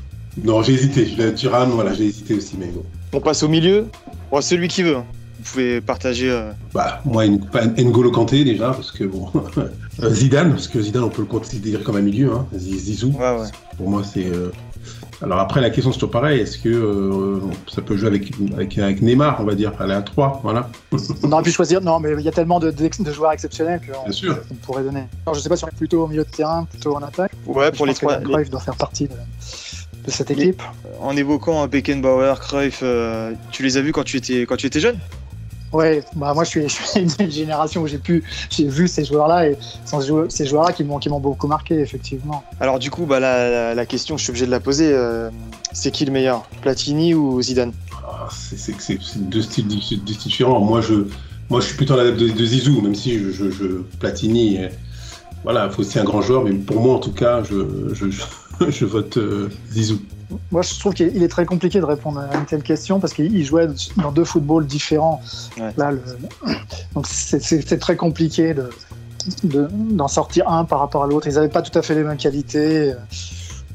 Non, 0.43 0.61
j'ai 0.61 0.74
hésité. 0.74 1.07
Turam, 1.34 1.72
voilà, 1.72 1.93
j'ai 1.93 2.05
hésité 2.05 2.36
aussi, 2.36 2.55
mais 2.59 2.68
bon. 2.68 2.84
On 3.14 3.22
passe 3.22 3.41
au 3.43 3.47
milieu. 3.47 3.88
Bon, 4.30 4.41
celui 4.41 4.68
qui 4.68 4.84
veut. 4.84 4.97
Hein. 4.97 5.05
Vous 5.39 5.51
pouvez 5.51 5.82
partager. 5.82 6.30
Euh... 6.30 6.51
Bah, 6.74 7.01
moi, 7.05 7.26
N'Golo 7.26 8.11
Kanté 8.11 8.43
déjà, 8.43 8.72
parce 8.72 8.91
que 8.91 9.05
bon. 9.05 9.32
Zidane, 10.09 10.51
parce 10.51 10.68
que 10.68 10.82
Zidane, 10.82 11.03
on 11.03 11.09
peut 11.09 11.22
le 11.22 11.28
considérer 11.28 11.84
comme 11.84 11.95
un 11.95 12.01
milieu, 12.01 12.32
hein. 12.34 12.45
Zizou. 12.55 13.11
Ouais, 13.11 13.39
ouais. 13.39 13.47
Pour 13.78 13.89
moi, 13.89 14.03
c'est. 14.03 14.28
Alors 15.24 15.39
après, 15.39 15.61
la 15.61 15.69
question 15.69 15.91
c'est 15.91 15.97
toujours 15.97 16.11
pareil. 16.11 16.41
Est-ce 16.41 16.57
que 16.57 16.69
euh, 16.69 17.39
ça 17.74 17.82
peut 17.82 17.95
jouer 17.95 18.07
avec, 18.07 18.32
avec, 18.53 18.78
avec, 18.78 19.01
Neymar, 19.01 19.39
on 19.39 19.45
va 19.45 19.55
dire, 19.55 19.71
aller 19.80 19.93
à 19.93 20.01
3, 20.01 20.41
voilà. 20.43 20.69
On 21.24 21.32
aurait 21.32 21.43
pu 21.43 21.51
choisir. 21.51 21.80
Non, 21.82 21.99
mais 21.99 22.11
il 22.17 22.26
y 22.26 22.28
a 22.28 22.32
tellement 22.32 22.59
de, 22.59 22.71
de, 22.71 22.89
de 22.99 23.11
joueurs 23.11 23.32
exceptionnels 23.32 23.80
qu'on 23.80 24.11
on 24.11 24.55
pourrait 24.55 24.84
donner. 24.84 25.05
Alors, 25.26 25.36
je 25.36 25.39
sais 25.39 25.49
pas 25.49 25.55
si 25.55 25.63
on 25.63 25.69
est 25.69 25.78
plutôt 25.78 26.03
au 26.03 26.07
milieu 26.07 26.26
de 26.26 26.30
terrain, 26.30 26.65
plutôt 26.69 26.95
en 26.95 27.01
attaque. 27.01 27.32
Ouais, 27.45 27.71
pour 27.71 27.86
les 27.86 27.93
trois. 27.93 28.17
Cruyff 28.17 28.49
doit 28.49 28.59
faire 28.59 28.76
partie 28.76 29.07
de, 29.07 29.15
de 30.05 30.11
cette 30.11 30.30
équipe. 30.32 30.61
En 30.99 31.15
évoquant 31.15 31.65
Beckenbauer, 31.67 32.36
Cruyff, 32.41 32.82
euh, 32.84 33.32
tu 33.51 33.63
les 33.63 33.78
as 33.78 33.82
vus 33.82 33.93
quand 33.93 34.03
tu 34.03 34.17
étais, 34.17 34.41
quand 34.41 34.57
tu 34.57 34.67
étais 34.67 34.82
jeune? 34.82 34.97
Ouais, 35.74 36.03
bah 36.15 36.34
moi 36.34 36.43
je 36.43 36.49
suis, 36.49 36.61
je 36.69 36.84
suis 36.84 36.99
une 37.19 37.32
génération 37.32 37.82
où 37.82 37.88
j'ai 37.88 37.97
pu, 37.97 38.24
j'ai 38.49 38.67
vu 38.67 38.88
ces 38.88 39.03
joueurs-là 39.03 39.49
et 39.49 39.57
sont 39.86 40.01
ces 40.30 40.45
joueurs-là 40.45 40.71
qui 40.71 40.84
m'ont, 40.84 40.99
qui 40.99 41.09
m'ont 41.09 41.19
beaucoup 41.19 41.47
marqué 41.47 41.80
effectivement. 41.80 42.43
Alors 42.59 42.80
du 42.80 42.91
coup, 42.91 43.05
bah 43.05 43.19
la, 43.19 43.49
la, 43.49 43.76
la 43.76 43.86
question, 43.86 44.15
je 44.15 44.24
suis 44.24 44.32
obligé 44.32 44.45
de 44.45 44.51
la 44.51 44.59
poser. 44.59 44.91
Euh, 44.93 45.30
c'est 45.74 45.89
qui 45.91 46.05
le 46.05 46.11
meilleur, 46.11 46.43
Platini 46.61 47.15
ou 47.15 47.41
Zidane? 47.41 47.74
Ah, 48.05 48.28
c'est, 48.32 48.57
c'est, 48.57 48.76
c'est, 48.80 49.30
deux 49.30 49.41
styles, 49.41 49.67
différents. 49.67 50.59
Moi 50.59 50.82
je, 50.82 51.07
moi 51.49 51.59
je 51.59 51.65
suis 51.65 51.76
plutôt 51.76 51.95
l'adepte 51.95 52.19
de, 52.19 52.30
de 52.30 52.45
Zizou, 52.45 52.82
même 52.82 52.93
si 52.95 53.17
je, 53.17 53.32
je, 53.32 53.49
je 53.49 53.65
Platini, 53.99 54.59
voilà, 55.43 55.65
il 55.65 55.71
faut 55.71 55.82
aussi 55.82 55.99
un 55.99 56.03
grand 56.03 56.21
joueur, 56.21 56.43
mais 56.43 56.53
pour 56.53 56.80
moi 56.80 56.95
en 56.95 56.99
tout 56.99 57.11
cas, 57.11 57.43
je, 57.43 57.93
je, 57.93 58.05
je 58.69 58.86
vote 58.86 59.17
euh, 59.17 59.49
Zizou. 59.71 59.99
Moi, 60.52 60.62
je 60.62 60.80
trouve 60.80 60.94
qu'il 60.94 61.24
est 61.24 61.28
très 61.28 61.46
compliqué 61.46 61.80
de 61.80 61.86
répondre 61.86 62.20
à 62.20 62.36
une 62.38 62.46
telle 62.46 62.64
question 62.64 63.00
parce 63.00 63.14
qu'il 63.14 63.44
jouait 63.44 63.68
dans 63.98 64.12
deux 64.12 64.24
footballs 64.24 64.66
différents. 64.66 65.22
Ouais. 65.58 65.72
Là, 65.78 65.92
le... 65.92 66.02
Donc, 66.96 67.08
c'est 67.08 67.80
très 67.80 67.96
compliqué 67.96 68.54
de, 68.54 68.70
d'en 69.44 70.06
de, 70.06 70.10
sortir 70.10 70.50
un 70.50 70.66
par 70.66 70.80
rapport 70.80 71.04
à 71.04 71.08
l'autre. 71.08 71.28
Ils 71.28 71.36
n'avaient 71.36 71.50
pas 71.50 71.62
tout 71.62 71.78
à 71.78 71.82
fait 71.82 71.96
les 71.96 72.04
mêmes 72.04 72.18
qualités. 72.18 72.94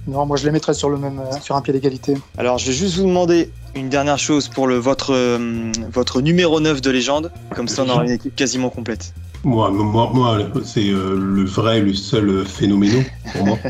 Non, 0.06 0.24
moi, 0.24 0.36
je 0.36 0.44
les 0.44 0.50
mettrais 0.50 0.74
sur, 0.74 0.88
le 0.88 0.96
même, 0.96 1.20
sur 1.42 1.54
un 1.54 1.60
pied 1.60 1.72
d'égalité. 1.72 2.16
Alors, 2.38 2.58
je 2.58 2.66
vais 2.66 2.72
juste 2.72 2.96
vous 2.96 3.06
demander 3.06 3.50
une 3.74 3.90
dernière 3.90 4.18
chose 4.18 4.48
pour 4.48 4.66
le, 4.66 4.76
votre, 4.76 5.12
euh, 5.12 5.70
votre 5.92 6.22
numéro 6.22 6.60
9 6.60 6.80
de 6.80 6.90
légende. 6.90 7.30
Comme 7.54 7.68
ça, 7.68 7.84
on 7.84 7.90
aura 7.90 8.04
une 8.04 8.12
équipe 8.12 8.34
quasiment 8.34 8.70
complète. 8.70 9.12
Moi, 9.44 9.70
moi, 9.70 10.10
moi 10.12 10.38
c'est 10.64 10.88
euh, 10.88 11.14
le 11.16 11.44
vrai, 11.44 11.80
le 11.80 11.94
seul 11.94 12.44
phénoménal 12.44 13.04
pour 13.32 13.46
moi. 13.46 13.58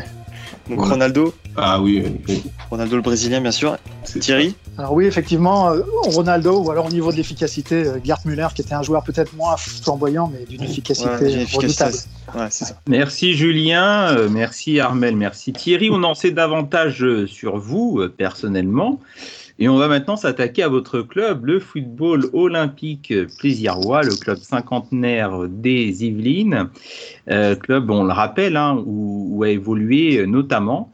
Donc 0.69 0.77
voilà. 0.77 0.93
Ronaldo 0.93 1.33
Ah 1.61 1.81
oui, 1.81 2.03
oui, 2.27 2.43
Ronaldo 2.69 2.95
le 2.95 3.01
Brésilien, 3.01 3.41
bien 3.41 3.51
sûr. 3.51 3.77
Thierry 4.05 4.55
Alors 4.77 4.93
oui, 4.93 5.05
effectivement, 5.05 5.71
euh, 5.71 5.81
Ronaldo, 6.03 6.61
ou 6.61 6.71
alors 6.71 6.85
au 6.85 6.89
niveau 6.89 7.11
de 7.11 7.17
l'efficacité, 7.17 7.85
euh, 7.85 7.99
Gerd 8.03 8.21
Müller, 8.25 8.47
qui 8.55 8.61
était 8.61 8.73
un 8.73 8.81
joueur 8.81 9.03
peut-être 9.03 9.35
moins 9.35 9.57
flamboyant, 9.57 10.31
mais 10.33 10.45
d'une 10.45 10.63
efficacité 10.63 11.09
ouais, 11.09 11.45
redoutable. 11.51 11.95
Ouais, 12.33 12.47
c'est 12.49 12.65
ça. 12.65 12.79
Merci 12.87 13.33
Julien, 13.33 14.15
euh, 14.15 14.29
merci 14.29 14.79
Armel, 14.79 15.17
merci 15.17 15.51
Thierry. 15.51 15.89
On 15.91 16.03
en 16.03 16.13
sait 16.13 16.31
davantage 16.31 17.05
sur 17.25 17.57
vous, 17.57 18.07
personnellement. 18.17 18.99
Et 19.61 19.67
on 19.67 19.75
va 19.75 19.89
maintenant 19.89 20.15
s'attaquer 20.15 20.63
à 20.63 20.69
votre 20.69 21.01
club, 21.01 21.45
le 21.45 21.59
football 21.59 22.29
olympique 22.31 23.13
plaisirois, 23.39 24.03
le 24.03 24.15
club 24.15 24.37
cinquantenaire 24.37 25.49
des 25.49 26.05
Yvelines. 26.05 26.69
Euh, 27.29 27.55
club, 27.55 27.89
on 27.91 28.05
le 28.05 28.13
rappelle, 28.13 28.55
hein, 28.55 28.81
où, 28.85 29.27
où, 29.29 29.43
a 29.43 29.49
évolué 29.49 30.25
notamment 30.25 30.93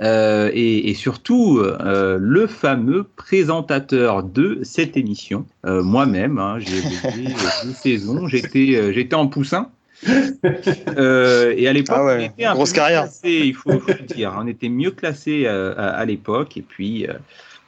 euh, 0.00 0.50
et, 0.52 0.90
et, 0.90 0.94
surtout 0.94 1.58
euh, 1.58 2.18
le 2.20 2.46
fameux 2.46 3.04
présentateur 3.16 4.22
de 4.22 4.58
cette 4.62 4.96
émission, 4.96 5.46
euh, 5.66 5.82
moi-même. 5.82 6.38
Hein, 6.38 6.58
j'ai 6.58 6.82
deux 7.64 7.72
saisons, 7.72 8.26
j'étais 8.26 8.92
j'étais 8.92 9.14
en 9.14 9.28
poussin. 9.28 9.70
Et 10.06 11.68
à 11.68 11.72
l'époque, 11.72 11.96
ah 11.98 12.04
ouais, 12.04 12.16
on 12.16 12.32
était 12.32 12.44
un 12.44 12.54
grosse 12.54 12.72
carrière. 12.72 13.02
Classé, 13.04 13.42
il 13.44 13.54
faut, 13.54 13.78
faut, 13.78 13.92
le 13.92 14.14
dire. 14.14 14.34
On 14.38 14.46
était 14.46 14.68
mieux 14.68 14.90
classé 14.90 15.46
à, 15.46 15.70
à 15.70 16.04
l'époque. 16.04 16.56
Et 16.56 16.62
puis, 16.62 17.06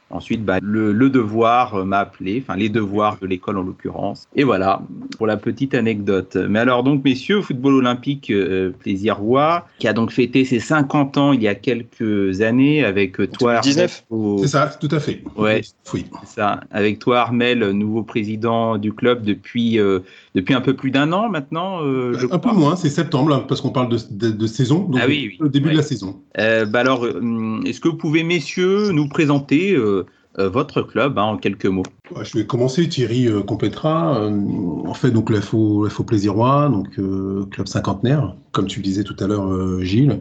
ensuite, 0.09 0.43
bah, 0.43 0.59
le, 0.61 0.91
le, 0.91 1.09
devoir 1.09 1.85
m'a 1.85 1.99
appelé, 1.99 2.43
enfin, 2.43 2.57
les 2.57 2.69
devoirs 2.69 3.17
de 3.21 3.27
l'école 3.27 3.57
en 3.57 3.63
l'occurrence. 3.63 4.27
Et 4.35 4.43
voilà, 4.43 4.81
pour 5.17 5.27
la 5.27 5.37
petite 5.37 5.73
anecdote. 5.73 6.37
Mais 6.49 6.59
alors, 6.59 6.83
donc, 6.83 7.03
messieurs, 7.03 7.41
football 7.41 7.75
olympique 7.75 8.29
euh, 8.29 8.71
plaisir-roi, 8.71 9.67
qui 9.79 9.87
a 9.87 9.93
donc 9.93 10.11
fêté 10.11 10.45
ses 10.45 10.59
50 10.59 11.17
ans 11.17 11.33
il 11.33 11.41
y 11.41 11.47
a 11.47 11.55
quelques 11.55 12.41
années 12.41 12.83
avec 12.83 13.17
toi. 13.31 13.59
19 13.59 14.05
au... 14.09 14.37
C'est 14.39 14.47
ça, 14.47 14.67
tout 14.79 14.89
à 14.91 14.99
fait. 14.99 15.23
Ouais, 15.35 15.61
oui. 15.93 16.05
c'est 16.23 16.35
ça. 16.35 16.61
Avec 16.71 16.99
toi, 16.99 17.19
Armel, 17.19 17.71
nouveau 17.71 18.03
président 18.03 18.77
du 18.77 18.93
club 18.93 19.23
depuis 19.23 19.79
euh, 19.79 19.99
depuis 20.37 20.53
un 20.53 20.61
peu 20.61 20.75
plus 20.75 20.91
d'un 20.91 21.11
an 21.11 21.29
maintenant. 21.29 21.81
Euh, 21.81 22.13
je 22.13 22.25
un 22.25 22.29
crois. 22.29 22.39
peu 22.39 22.51
moins, 22.51 22.75
c'est 22.75 22.89
septembre, 22.89 23.29
là, 23.29 23.43
parce 23.47 23.59
qu'on 23.59 23.71
parle 23.71 23.89
de, 23.89 23.97
de, 24.11 24.29
de, 24.29 24.47
saison, 24.47 24.83
donc 24.83 25.01
ah, 25.03 25.07
oui, 25.07 25.29
oui. 25.31 25.37
le 25.39 25.49
début 25.49 25.67
ouais. 25.67 25.73
de 25.73 25.77
la 25.77 25.83
saison. 25.83 26.21
Euh, 26.37 26.65
bah 26.65 26.79
alors, 26.79 27.05
est-ce 27.65 27.81
que 27.81 27.89
vous 27.89 27.97
pouvez, 27.97 28.23
messieurs, 28.23 28.91
nous 28.91 29.07
présenter 29.09 29.75
euh, 30.39 30.49
votre 30.49 30.83
club 30.83 31.17
hein, 31.17 31.23
en 31.23 31.37
quelques 31.37 31.65
mots? 31.65 31.83
Je 32.21 32.37
vais 32.37 32.45
commencer, 32.45 32.87
Thierry 32.87 33.27
euh, 33.27 33.41
complétera. 33.41 34.19
Euh, 34.19 34.31
en 34.85 34.93
fait, 34.93 35.11
donc 35.11 35.33
FO, 35.33 35.89
FO 35.89 36.03
Plaisirois, 36.03 36.69
donc 36.69 36.99
euh, 36.99 37.45
club 37.51 37.67
cinquantenaire, 37.67 38.35
comme 38.51 38.67
tu 38.67 38.79
le 38.79 38.83
disais 38.83 39.03
tout 39.03 39.15
à 39.19 39.27
l'heure, 39.27 39.51
euh, 39.51 39.81
Gilles. 39.81 40.19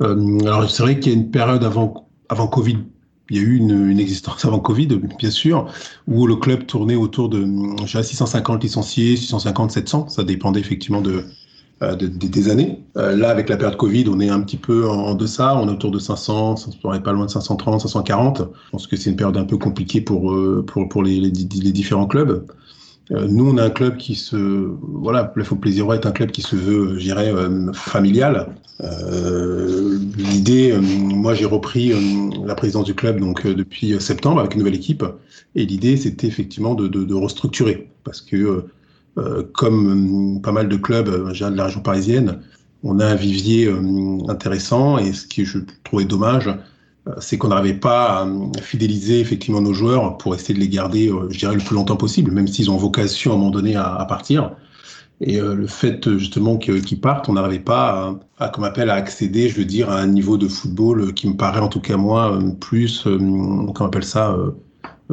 alors 0.00 0.70
c'est 0.70 0.82
vrai 0.82 1.00
qu'il 1.00 1.12
y 1.12 1.16
a 1.16 1.18
une 1.18 1.30
période 1.30 1.64
avant, 1.64 2.08
avant 2.28 2.46
Covid 2.46 2.78
il 3.30 3.36
y 3.36 3.40
a 3.40 3.42
eu 3.42 3.56
une, 3.56 3.98
existence 4.00 4.44
avant 4.44 4.58
Covid, 4.58 4.88
bien 5.18 5.30
sûr, 5.30 5.70
où 6.06 6.26
le 6.26 6.36
club 6.36 6.66
tournait 6.66 6.96
autour 6.96 7.28
de 7.28 7.46
650 7.86 8.62
licenciés, 8.62 9.16
650, 9.16 9.70
700. 9.70 10.08
Ça 10.08 10.24
dépendait 10.24 10.60
effectivement 10.60 11.02
de, 11.02 11.24
euh, 11.82 11.94
de, 11.94 12.06
de 12.06 12.26
des 12.26 12.48
années. 12.48 12.82
Euh, 12.96 13.14
là, 13.14 13.30
avec 13.30 13.48
la 13.48 13.56
période 13.56 13.76
Covid, 13.76 14.06
on 14.08 14.20
est 14.20 14.30
un 14.30 14.40
petit 14.40 14.56
peu 14.56 14.88
en, 14.88 15.14
deçà. 15.14 15.56
On 15.56 15.68
est 15.68 15.72
autour 15.72 15.90
de 15.90 15.98
500, 15.98 16.54
on 16.84 16.94
est 16.94 17.00
pas 17.00 17.12
loin 17.12 17.26
de 17.26 17.30
530, 17.30 17.82
540. 17.82 18.38
Je 18.38 18.70
pense 18.70 18.86
que 18.86 18.96
c'est 18.96 19.10
une 19.10 19.16
période 19.16 19.36
un 19.36 19.44
peu 19.44 19.58
compliquée 19.58 20.00
pour, 20.00 20.32
euh, 20.32 20.64
pour, 20.66 20.88
pour 20.88 21.02
les 21.02 21.30
différents 21.30 22.06
clubs. 22.06 22.46
Euh, 23.12 23.26
nous, 23.28 23.50
on 23.50 23.56
a 23.56 23.64
un 23.64 23.70
club 23.70 23.96
qui 23.96 24.14
se, 24.14 24.36
voilà, 24.36 25.32
le 25.34 25.44
Faux 25.44 25.56
Plaisir 25.56 25.92
est 25.94 26.04
un 26.04 26.12
club 26.12 26.30
qui 26.30 26.42
se 26.42 26.56
veut, 26.56 26.98
je 26.98 27.04
dirais, 27.04 27.32
euh, 27.32 27.72
familial. 27.72 28.48
Euh, 28.82 29.98
L'idée, 30.16 30.72
euh, 30.72 30.80
moi, 30.80 31.34
j'ai 31.34 31.46
repris 31.46 31.92
la 32.44 32.54
présidence 32.54 32.84
du 32.84 32.94
club 32.94 33.18
donc 33.20 33.46
depuis 33.46 33.98
septembre 34.00 34.40
avec 34.40 34.54
une 34.54 34.60
nouvelle 34.60 34.74
équipe, 34.74 35.04
et 35.54 35.64
l'idée, 35.64 35.96
c'était 35.96 36.26
effectivement 36.26 36.74
de, 36.74 36.86
de, 36.86 37.04
de, 37.04 37.14
restructurer, 37.14 37.90
parce 38.04 38.20
que 38.20 38.64
comme 39.52 40.40
pas 40.40 40.52
mal 40.52 40.68
de 40.68 40.76
clubs 40.76 41.08
de 41.08 41.56
la 41.56 41.64
région 41.64 41.80
parisienne, 41.80 42.38
on 42.84 43.00
a 43.00 43.06
un 43.06 43.16
vivier 43.16 43.68
intéressant, 44.28 44.98
et 44.98 45.12
ce 45.12 45.26
qui 45.26 45.44
je 45.44 45.58
trouvais 45.82 46.04
dommage, 46.04 46.48
c'est 47.20 47.38
qu'on 47.38 47.48
n'arrivait 47.48 47.78
pas 47.78 48.22
à 48.22 48.62
fidéliser 48.62 49.20
effectivement 49.20 49.60
nos 49.60 49.72
joueurs 49.72 50.18
pour 50.18 50.34
essayer 50.34 50.54
de 50.54 50.60
les 50.60 50.68
garder, 50.68 51.12
je 51.30 51.38
dirais, 51.38 51.54
le 51.54 51.60
plus 51.60 51.74
longtemps 51.74 51.96
possible, 51.96 52.30
même 52.30 52.48
s'ils 52.48 52.70
ont 52.70 52.76
vocation 52.76 53.32
à 53.32 53.34
un 53.34 53.38
moment 53.38 53.50
donné 53.50 53.76
à, 53.76 54.04
partir. 54.08 54.52
Et 55.20 55.40
euh, 55.40 55.54
le 55.54 55.66
fait 55.66 56.16
justement 56.18 56.58
qu'ils 56.58 57.00
partent, 57.00 57.28
on 57.28 57.32
n'arrivait 57.32 57.58
pas 57.58 58.16
à, 58.38 58.44
à, 58.46 58.48
comme 58.50 58.64
appelle, 58.64 58.90
à 58.90 58.94
accéder, 58.94 59.48
je 59.48 59.56
veux 59.56 59.64
dire, 59.64 59.90
à 59.90 59.98
un 60.00 60.06
niveau 60.06 60.36
de 60.36 60.46
football 60.46 61.12
qui 61.14 61.28
me 61.28 61.36
paraît 61.36 61.60
en 61.60 61.68
tout 61.68 61.80
cas 61.80 61.96
moi 61.96 62.38
plus, 62.60 63.06
euh, 63.06 63.18
comment 63.74 63.88
appelle 63.88 64.04
ça, 64.04 64.32
euh, 64.32 64.52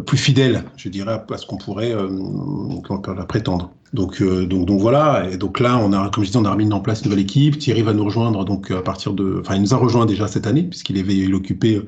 plus 0.01 0.17
fidèle, 0.17 0.63
je 0.75 0.89
dirais, 0.89 1.21
à 1.31 1.37
ce 1.37 1.45
qu'on 1.45 1.57
pourrait, 1.57 1.95
on 1.95 2.81
peut 2.81 3.25
prétendre. 3.27 3.71
Donc, 3.93 4.21
donc, 4.21 4.65
donc 4.65 4.79
voilà. 4.81 5.29
Et 5.31 5.37
donc 5.37 5.59
là, 5.59 5.77
on 5.77 5.93
a, 5.93 6.09
comme 6.09 6.23
je 6.23 6.29
disais, 6.29 6.39
on 6.39 6.45
a 6.45 6.51
remis 6.51 6.71
en 6.73 6.81
place 6.81 7.01
une 7.01 7.05
nouvelle 7.05 7.23
équipe. 7.23 7.57
Thierry 7.57 7.81
va 7.81 7.93
nous 7.93 8.03
rejoindre 8.03 8.43
donc 8.43 8.71
à 8.71 8.81
partir 8.81 9.13
de, 9.13 9.37
enfin, 9.39 9.55
il 9.55 9.61
nous 9.61 9.73
a 9.73 9.77
rejoint 9.77 10.05
déjà 10.05 10.27
cette 10.27 10.47
année 10.47 10.63
puisqu'il 10.63 10.99
avait, 10.99 11.15
il 11.15 11.33
occupait 11.33 11.81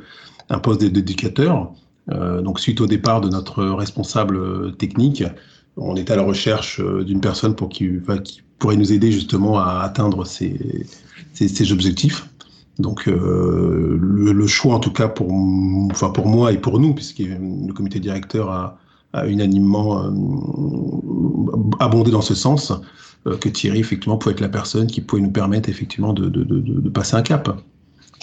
un 0.50 0.60
poste 0.60 0.84
d'éducateur. 0.84 1.74
donc 2.10 2.62
suite 2.62 2.80
au 2.80 2.88
départ 2.88 3.20
de 3.20 3.28
notre 3.28 3.66
responsable 3.66 4.78
technique 4.78 5.24
on 5.78 5.96
était 5.96 6.14
à 6.14 6.16
la 6.16 6.24
recherche 6.24 6.82
d'une 6.82 7.22
personne 7.22 7.56
pour 7.56 7.70
qui, 7.70 7.90
pourrait 8.60 8.76
nous 8.76 8.92
aider 8.92 9.12
justement 9.12 9.60
à 9.60 9.82
atteindre 9.82 10.26
ces, 10.26 10.86
ces 11.34 11.72
objectifs. 11.72 12.28
Donc 12.80 13.08
euh, 13.08 13.98
le, 14.00 14.34
le, 14.34 14.48
choix, 14.48 14.76
en 14.76 14.80
tout 14.80 14.92
cas 14.92 15.08
pour, 15.08 15.32
enfin 15.92 16.12
pour 16.12 16.28
moi 16.28 16.52
et 16.52 16.58
pour 16.58 16.80
nous, 16.80 16.94
puisque 16.94 17.20
le 17.20 17.74
comité 17.74 18.00
directeur 18.00 18.52
a, 18.52 18.78
a 19.14 19.26
unanimement 19.28 20.04
euh, 20.04 20.12
abondé 21.80 22.12
dans 22.12 22.22
ce 22.22 22.36
sens, 22.36 22.72
euh, 23.26 23.36
que 23.38 23.50
Thierry 23.50 23.80
effectivement 23.80 24.18
pouvait 24.18 24.34
être 24.34 24.42
la 24.42 24.50
personne 24.50 24.88
qui 24.88 25.02
pouvait 25.02 25.24
nous 25.24 25.32
permettre 25.32 25.70
effectivement 25.70 26.14
de, 26.14 26.30
de, 26.30 26.44
de, 26.44 26.60
de 26.60 26.90
passer 26.90 27.16
un 27.16 27.24
cap. 27.24 27.60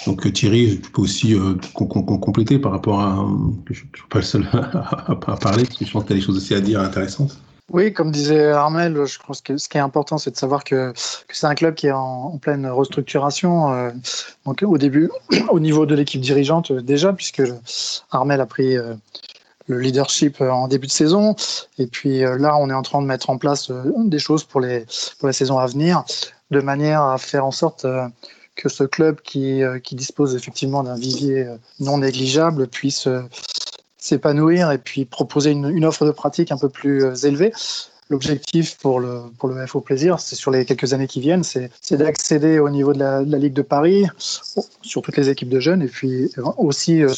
Donc 0.07 0.31
Thierry, 0.33 0.81
tu 0.81 0.91
peux 0.91 1.03
aussi 1.03 1.35
compléter 1.73 2.59
par 2.59 2.73
rapport 2.73 3.01
à. 3.01 3.27
Je 3.71 3.73
ne 3.73 3.75
suis 3.75 4.09
pas 4.11 4.19
le 4.19 4.25
seul 4.25 4.49
à, 4.53 5.15
parler, 5.17 5.65
parce 5.65 5.79
que 5.79 5.85
je 5.85 5.91
pense 5.91 6.05
qu'il 6.05 6.15
y 6.15 6.19
a 6.19 6.21
des 6.21 6.27
choses 6.27 6.37
aussi 6.37 6.55
à 6.55 6.61
dire 6.61 6.81
intéressantes. 6.81 7.41
Oui, 7.73 7.95
comme 7.95 8.11
disait 8.11 8.51
Armel, 8.51 9.07
je 9.07 9.19
pense 9.27 9.41
que 9.41 9.57
ce 9.57 9.69
qui 9.71 9.79
est 9.79 9.81
important, 9.81 10.19
c'est 10.19 10.31
de 10.31 10.37
savoir 10.37 10.65
que, 10.65 10.93
c'est 11.31 11.47
un 11.47 11.55
club 11.55 11.75
qui 11.75 11.87
est 11.87 11.93
en, 11.93 12.37
pleine 12.39 12.67
restructuration. 12.67 13.73
Euh, 13.73 13.91
donc, 14.45 14.63
au 14.63 14.77
début, 14.77 15.11
au 15.49 15.61
niveau 15.61 15.87
de 15.87 15.95
l'équipe 15.95 16.21
dirigeante, 16.21 16.71
euh, 16.71 16.83
déjà, 16.83 17.15
puisque 17.15 17.43
Armel 18.11 18.43
a 18.43 18.47
pris 18.47 18.77
euh, 18.77 18.95
le 19.67 19.81
leadership 19.81 20.43
en 20.43 20.69
début 20.69 20.87
de 20.89 20.93
saison. 20.93 21.37
Et 21.79 21.87
puis 21.87 22.21
là, 22.21 22.55
on 22.59 22.69
est 22.69 22.75
en 22.75 22.83
train 22.83 23.01
de 23.01 23.07
mettre 23.07 23.31
en 23.31 23.39
place 23.39 23.71
des 23.97 24.19
choses 24.19 24.45
pour 24.45 24.61
les, 24.61 24.85
pour 25.19 25.27
la 25.27 25.33
saison 25.33 25.59
à 25.59 25.67
venir, 25.67 26.05
de 26.51 26.61
manière 26.61 27.03
à 27.03 27.17
faire 27.17 27.47
en 27.47 27.51
sorte 27.51 27.87
que 28.57 28.69
ce 28.69 28.85
club 28.85 29.23
qui, 29.23 29.63
qui 29.83 29.95
dispose 29.95 30.37
effectivement 30.37 30.83
d'un 30.83 30.97
vivier 30.97 31.47
non 31.81 31.97
négligeable 31.97 32.67
puisse 32.67 33.09
s'épanouir 34.05 34.71
et 34.71 34.77
puis 34.77 35.07
proposer 35.07 35.53
une, 35.53 35.85
offre 35.87 36.05
de 36.05 36.11
pratique 36.11 36.53
un 36.53 36.59
peu 36.59 36.69
plus 36.69 37.05
euh, 37.05 37.15
élevée. 37.15 37.53
L'objectif 38.11 38.77
pour 38.77 39.01
le, 39.01 39.23
pour 39.39 39.49
le 39.49 39.67
FO 39.67 39.81
Plaisir, 39.81 40.21
c'est 40.21 40.37
sur 40.37 40.51
les 40.51 40.67
quelques 40.67 40.93
années 40.93 41.07
qui 41.07 41.21
viennent, 41.21 41.43
c'est 41.43 41.71
d'accéder 41.93 42.59
au 42.59 42.69
niveau 42.69 42.93
de 42.93 42.99
la, 42.99 43.23
Ligue 43.23 43.55
de 43.55 43.63
Paris, 43.63 44.05
sur 44.19 45.01
toutes 45.01 45.17
les 45.17 45.31
équipes 45.31 45.49
de 45.49 45.59
jeunes, 45.59 45.81
et 45.81 45.87
puis 45.87 46.31
aussi 46.59 47.03
euh, 47.03 47.11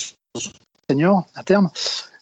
seniors 0.88 1.26
à 1.34 1.42
terme. 1.42 1.70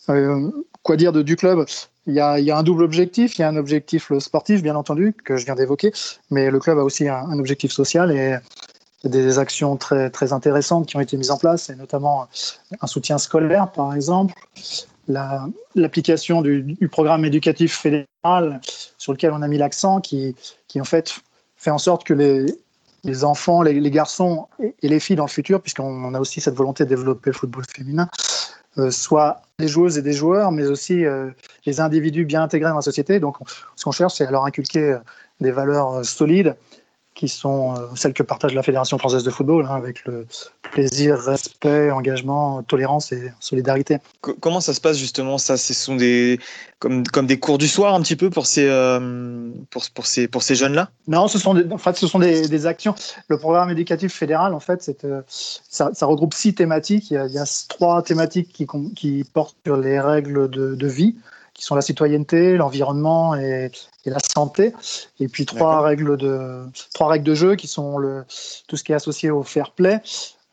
Euh, 0.09 0.51
quoi 0.83 0.97
dire 0.97 1.13
du 1.13 1.37
club? 1.37 1.67
Il 2.07 2.15
y, 2.15 2.21
a, 2.21 2.39
il 2.39 2.47
y, 2.47 2.51
a, 2.51 2.57
un 2.57 2.63
double 2.63 2.85
objectif. 2.85 3.39
Il 3.39 3.43
y 3.43 3.45
a 3.45 3.49
un 3.49 3.57
objectif 3.57 4.19
sportif, 4.19 4.63
bien 4.63 4.77
entendu, 4.77 5.13
que 5.13 5.37
je 5.37 5.45
viens 5.45 5.57
d'évoquer, 5.57 5.93
mais 6.31 6.51
le 6.51 6.59
club 6.59 6.79
a 6.79 6.85
aussi 6.85 7.07
un, 7.07 7.17
un 7.17 7.39
objectif 7.39 7.71
social 7.71 8.11
et 8.11 8.39
des 9.05 9.39
actions 9.39 9.77
très, 9.77 10.11
très 10.11 10.33
intéressantes 10.33 10.87
qui 10.87 10.97
ont 10.97 11.01
été 11.01 11.17
mises 11.17 11.31
en 11.31 11.39
place, 11.39 11.71
et 11.71 11.77
notamment 11.77 12.27
un 12.81 12.87
soutien 12.87 13.19
scolaire, 13.19 13.71
par 13.71 13.95
exemple, 13.95 14.35
l'application 15.75 16.43
du, 16.43 16.89
programme 16.91 17.25
éducatif 17.25 17.79
fédéral 17.79 18.61
sur 18.99 19.13
lequel 19.13 19.33
on 19.33 19.43
a 19.43 19.49
mis 19.49 19.59
l'accent, 19.59 20.01
qui, 20.01 20.35
qui 20.69 20.81
en 20.81 20.85
fait 20.85 21.15
fait 21.57 21.71
en 21.71 21.79
sorte 21.79 22.05
que 22.05 22.15
les, 22.15 22.47
les 23.05 23.25
enfants, 23.25 23.63
les, 23.63 23.91
garçons 23.91 24.49
et, 24.59 24.89
les 24.89 25.01
filles 25.01 25.17
dans 25.17 25.27
le 25.27 25.31
futur, 25.31 25.61
puisqu'on 25.61 26.15
a 26.15 26.21
aussi 26.21 26.41
cette 26.41 26.55
volonté 26.55 26.85
de 26.85 26.89
développer 26.89 27.31
le 27.31 27.35
football 27.35 27.65
féminin, 27.75 28.09
euh, 28.79 28.91
soient 28.91 29.43
des 29.59 29.69
joueuses 29.69 29.99
et 29.99 30.03
des 30.03 30.13
joueurs, 30.13 30.51
mais 30.51 30.67
aussi 30.67 31.05
euh, 31.05 31.31
des 31.65 31.81
individus 31.81 32.25
bien 32.25 32.43
intégrés 32.43 32.71
dans 32.71 32.77
la 32.77 32.83
société. 32.83 33.21
Donc, 33.21 33.37
ce 33.77 33.85
qu'on 33.85 33.93
cherche, 33.93 34.15
c'est 34.15 34.27
à 34.27 34.31
leur 34.31 34.45
inculquer 34.45 34.93
euh, 34.93 34.99
des 35.41 35.53
valeurs 35.53 36.05
solides 36.05 36.57
qui 37.25 37.37
sont 37.37 37.75
euh, 37.75 37.87
celles 37.95 38.13
que 38.13 38.23
partage 38.23 38.55
la 38.55 38.63
Fédération 38.63 38.99
française 38.99 39.25
de 39.25 39.31
football, 39.31 39.67
hein, 39.69 39.75
avec 39.75 40.05
le 40.05 40.27
plaisir, 40.73 41.19
respect, 41.19 41.91
engagement, 41.91 42.63
tolérance 42.63 43.13
et 43.13 43.33
solidarité. 43.41 43.99
comment 44.21 44.61
ça 44.61 44.75
se 44.75 44.81
passe 44.81 44.99
justement 44.99 45.39
ça? 45.39 45.57
Ce 45.57 45.73
sont 45.73 45.97
des 45.97 46.39
comme, 46.79 47.07
comme 47.07 47.27
des 47.27 47.39
cours 47.39 47.59
du 47.59 47.69
soir 47.69 47.95
un 47.95 48.03
petit 48.03 48.17
peu 48.17 48.29
pour 48.31 48.47
ces 48.47 48.67
euh, 48.69 49.51
pour, 49.71 49.85
pour, 49.95 50.07
ces 50.07 50.29
pour 50.29 50.43
ces 50.43 50.55
jeunes 50.55 50.75
là 50.75 50.91
Non, 51.07 51.29
ce 51.29 51.39
sont 51.39 51.55
des, 51.55 51.73
en 51.73 51.79
fait 51.79 51.97
ce 51.97 52.07
sont 52.07 52.19
des, 52.19 52.49
des, 52.49 52.67
actions. 52.67 52.95
Le 53.29 53.39
programme 53.39 53.71
éducatif 53.71 54.13
fédéral 54.13 54.53
en 54.53 54.61
fait 54.61 54.83
c'est 54.83 55.05
euh, 55.05 55.23
ça, 55.29 55.91
ça, 55.95 56.07
regroupe 56.07 56.35
six 56.35 56.55
thématiques. 56.55 57.11
Il 57.11 57.15
y 57.15 57.17
a, 57.17 57.27
il 57.27 57.33
y 57.33 57.39
a 57.39 57.67
trois 57.69 58.03
thématiques 58.03 58.53
qui, 58.53 58.67
qui 58.95 59.25
portent 59.33 59.57
sur 59.65 59.77
les 59.77 59.99
règles 59.99 60.51
de, 60.51 60.75
de 60.75 60.87
vie 60.87 61.17
qui 61.55 61.65
sont 61.65 61.77
la 61.77 61.83
citoyenneté, 61.83 62.57
l'environnement 62.57 63.35
et, 63.37 63.71
la 64.05 64.19
santé. 64.19 64.75
Et 65.21 65.29
puis 65.29 65.47
trois 65.47 65.81
règles 65.81 66.17
de 66.17 66.61
trois 66.93 67.09
règles 67.09 67.25
de 67.25 67.35
jeu 67.35 67.55
qui 67.55 67.69
sont 67.69 67.97
le, 67.97 68.25
tout 68.69 68.77
ce 68.77 68.85
qui 68.85 68.93
est 68.93 68.95
associé 68.95 69.31
au 69.31 69.43
fair 69.43 69.71
play, 69.71 70.03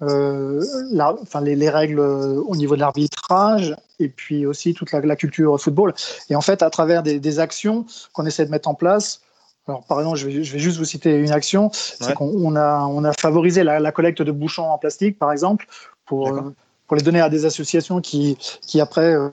euh, 0.03 0.63
la, 0.91 1.13
enfin 1.21 1.41
les, 1.41 1.69
règles 1.69 1.99
au 1.99 2.55
niveau 2.55 2.75
de 2.75 2.79
l'arbitrage 2.79 3.75
et 3.99 4.07
puis 4.07 4.45
aussi 4.45 4.73
toute 4.73 4.91
la, 4.91 5.15
culture 5.15 5.59
football. 5.59 5.93
Et 6.29 6.35
en 6.35 6.41
fait, 6.41 6.63
à 6.63 6.69
travers 6.69 7.03
des, 7.03 7.39
actions 7.39 7.85
qu'on 8.13 8.25
essaie 8.25 8.45
de 8.45 8.51
mettre 8.51 8.69
en 8.69 8.73
place. 8.73 9.21
Alors, 9.67 9.83
par 9.83 9.99
exemple, 9.99 10.17
je 10.17 10.27
vais, 10.27 10.43
je 10.43 10.53
vais 10.53 10.59
juste 10.59 10.77
vous 10.77 10.85
citer 10.85 11.13
une 11.15 11.31
action. 11.31 11.69
C'est 11.73 12.13
qu'on 12.13 12.55
a, 12.55 12.85
on 12.85 13.03
a 13.03 13.13
favorisé 13.13 13.63
la, 13.63 13.91
collecte 13.91 14.21
de 14.21 14.31
bouchons 14.31 14.69
en 14.69 14.77
plastique, 14.77 15.19
par 15.19 15.31
exemple, 15.31 15.67
pour, 16.05 16.29
euh, 16.29 16.53
pour 16.87 16.97
les 16.97 17.03
donner 17.03 17.21
à 17.21 17.29
des 17.29 17.45
associations 17.45 18.01
qui, 18.01 18.37
qui 18.65 18.81
après, 18.81 19.13
euh, 19.13 19.29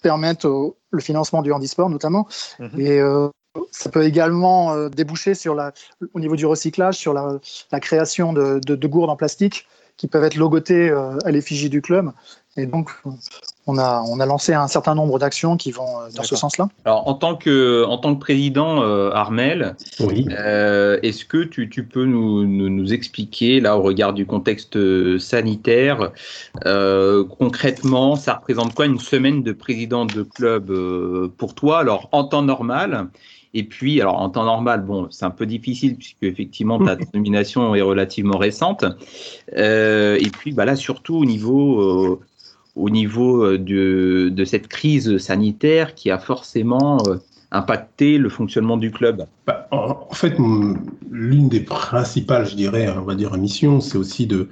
permettent 0.00 0.46
le 0.90 1.00
financement 1.00 1.42
du 1.42 1.52
handisport 1.52 1.90
notamment. 1.90 2.26
Mhm. 2.58 2.80
Et 2.80 2.98
euh, 2.98 3.28
ça 3.70 3.90
peut 3.90 4.04
également 4.04 4.72
euh, 4.72 4.88
déboucher 4.88 5.34
sur 5.34 5.54
la, 5.54 5.72
au 6.14 6.20
niveau 6.20 6.36
du 6.36 6.46
recyclage, 6.46 6.96
sur 6.96 7.12
la, 7.12 7.38
la 7.72 7.80
création 7.80 8.32
de, 8.32 8.60
de, 8.64 8.76
de, 8.76 8.86
gourdes 8.86 9.10
en 9.10 9.16
plastique 9.16 9.66
qui 9.96 10.06
peuvent 10.06 10.24
être 10.24 10.36
logotées 10.36 10.90
euh, 10.90 11.18
à 11.24 11.30
l'effigie 11.30 11.68
du 11.68 11.82
club. 11.82 12.12
Et 12.56 12.66
donc, 12.66 12.90
on 13.66 13.78
a, 13.78 14.02
on 14.08 14.20
a 14.20 14.26
lancé 14.26 14.54
un 14.54 14.68
certain 14.68 14.94
nombre 14.94 15.18
d'actions 15.18 15.56
qui 15.56 15.70
vont 15.70 15.86
dans 16.14 16.22
ce 16.22 16.34
sens-là. 16.34 16.68
Alors, 16.84 17.06
en 17.06 17.14
tant 17.14 17.36
que, 17.36 17.84
en 17.84 17.98
tant 17.98 18.14
que 18.14 18.20
président, 18.20 18.82
Armel, 19.12 19.76
oui. 20.00 20.26
est-ce 20.28 21.24
que 21.24 21.44
tu, 21.44 21.68
tu 21.68 21.84
peux 21.84 22.04
nous, 22.04 22.44
nous, 22.46 22.92
expliquer, 22.92 23.60
là, 23.60 23.76
au 23.76 23.82
regard 23.82 24.12
du 24.12 24.26
contexte 24.26 24.78
sanitaire, 25.18 26.10
concrètement, 27.38 28.16
ça 28.16 28.34
représente 28.34 28.74
quoi 28.74 28.86
une 28.86 28.98
semaine 28.98 29.42
de 29.42 29.52
président 29.52 30.04
de 30.04 30.22
club 30.22 30.72
pour 31.36 31.54
toi? 31.54 31.80
Alors, 31.80 32.08
en 32.12 32.24
temps 32.24 32.42
normal, 32.42 33.08
et 33.52 33.64
puis, 33.64 34.00
alors 34.00 34.20
en 34.20 34.30
temps 34.30 34.44
normal, 34.44 34.82
bon, 34.84 35.08
c'est 35.10 35.24
un 35.24 35.30
peu 35.30 35.44
difficile 35.46 35.96
puisque 35.96 36.22
effectivement 36.22 36.78
ta 36.78 36.96
nomination 37.14 37.74
est 37.74 37.80
relativement 37.80 38.38
récente. 38.38 38.84
Euh, 39.56 40.18
et 40.20 40.30
puis, 40.30 40.52
bah 40.52 40.64
là, 40.64 40.76
surtout 40.76 41.16
au 41.16 41.24
niveau, 41.24 41.80
euh, 41.80 42.20
au 42.80 42.90
niveau 42.90 43.44
euh, 43.44 43.58
de, 43.58 44.44
cette 44.44 44.68
crise 44.68 45.18
sanitaire 45.18 45.94
qui 45.94 46.10
a 46.10 46.18
forcément 46.18 46.98
impacté 47.52 48.18
le 48.18 48.28
fonctionnement 48.28 48.76
du 48.76 48.90
club. 48.90 49.26
Bah, 49.46 49.68
en, 49.70 50.14
fait, 50.14 50.34
l'une 51.10 51.48
des 51.48 51.60
principales, 51.60 52.46
je 52.46 52.54
dirais, 52.54 52.88
on 52.96 53.02
va 53.02 53.14
dire, 53.14 53.36
missions, 53.36 53.80
c'est 53.80 53.98
aussi 53.98 54.26
de 54.26 54.48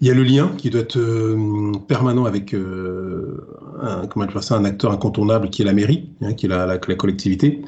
il 0.00 0.08
y 0.08 0.10
a 0.10 0.14
le 0.14 0.24
lien 0.24 0.52
qui 0.58 0.68
doit 0.70 0.82
être 0.82 0.98
permanent 1.86 2.24
avec 2.26 2.52
un, 2.52 4.06
comment 4.08 4.26
ça, 4.40 4.56
un 4.56 4.64
acteur 4.64 4.90
incontournable 4.90 5.48
qui 5.48 5.62
est 5.62 5.64
la 5.64 5.72
mairie, 5.72 6.10
hein, 6.20 6.34
qui 6.34 6.46
est 6.46 6.48
la, 6.48 6.76
collectivité. 6.78 7.62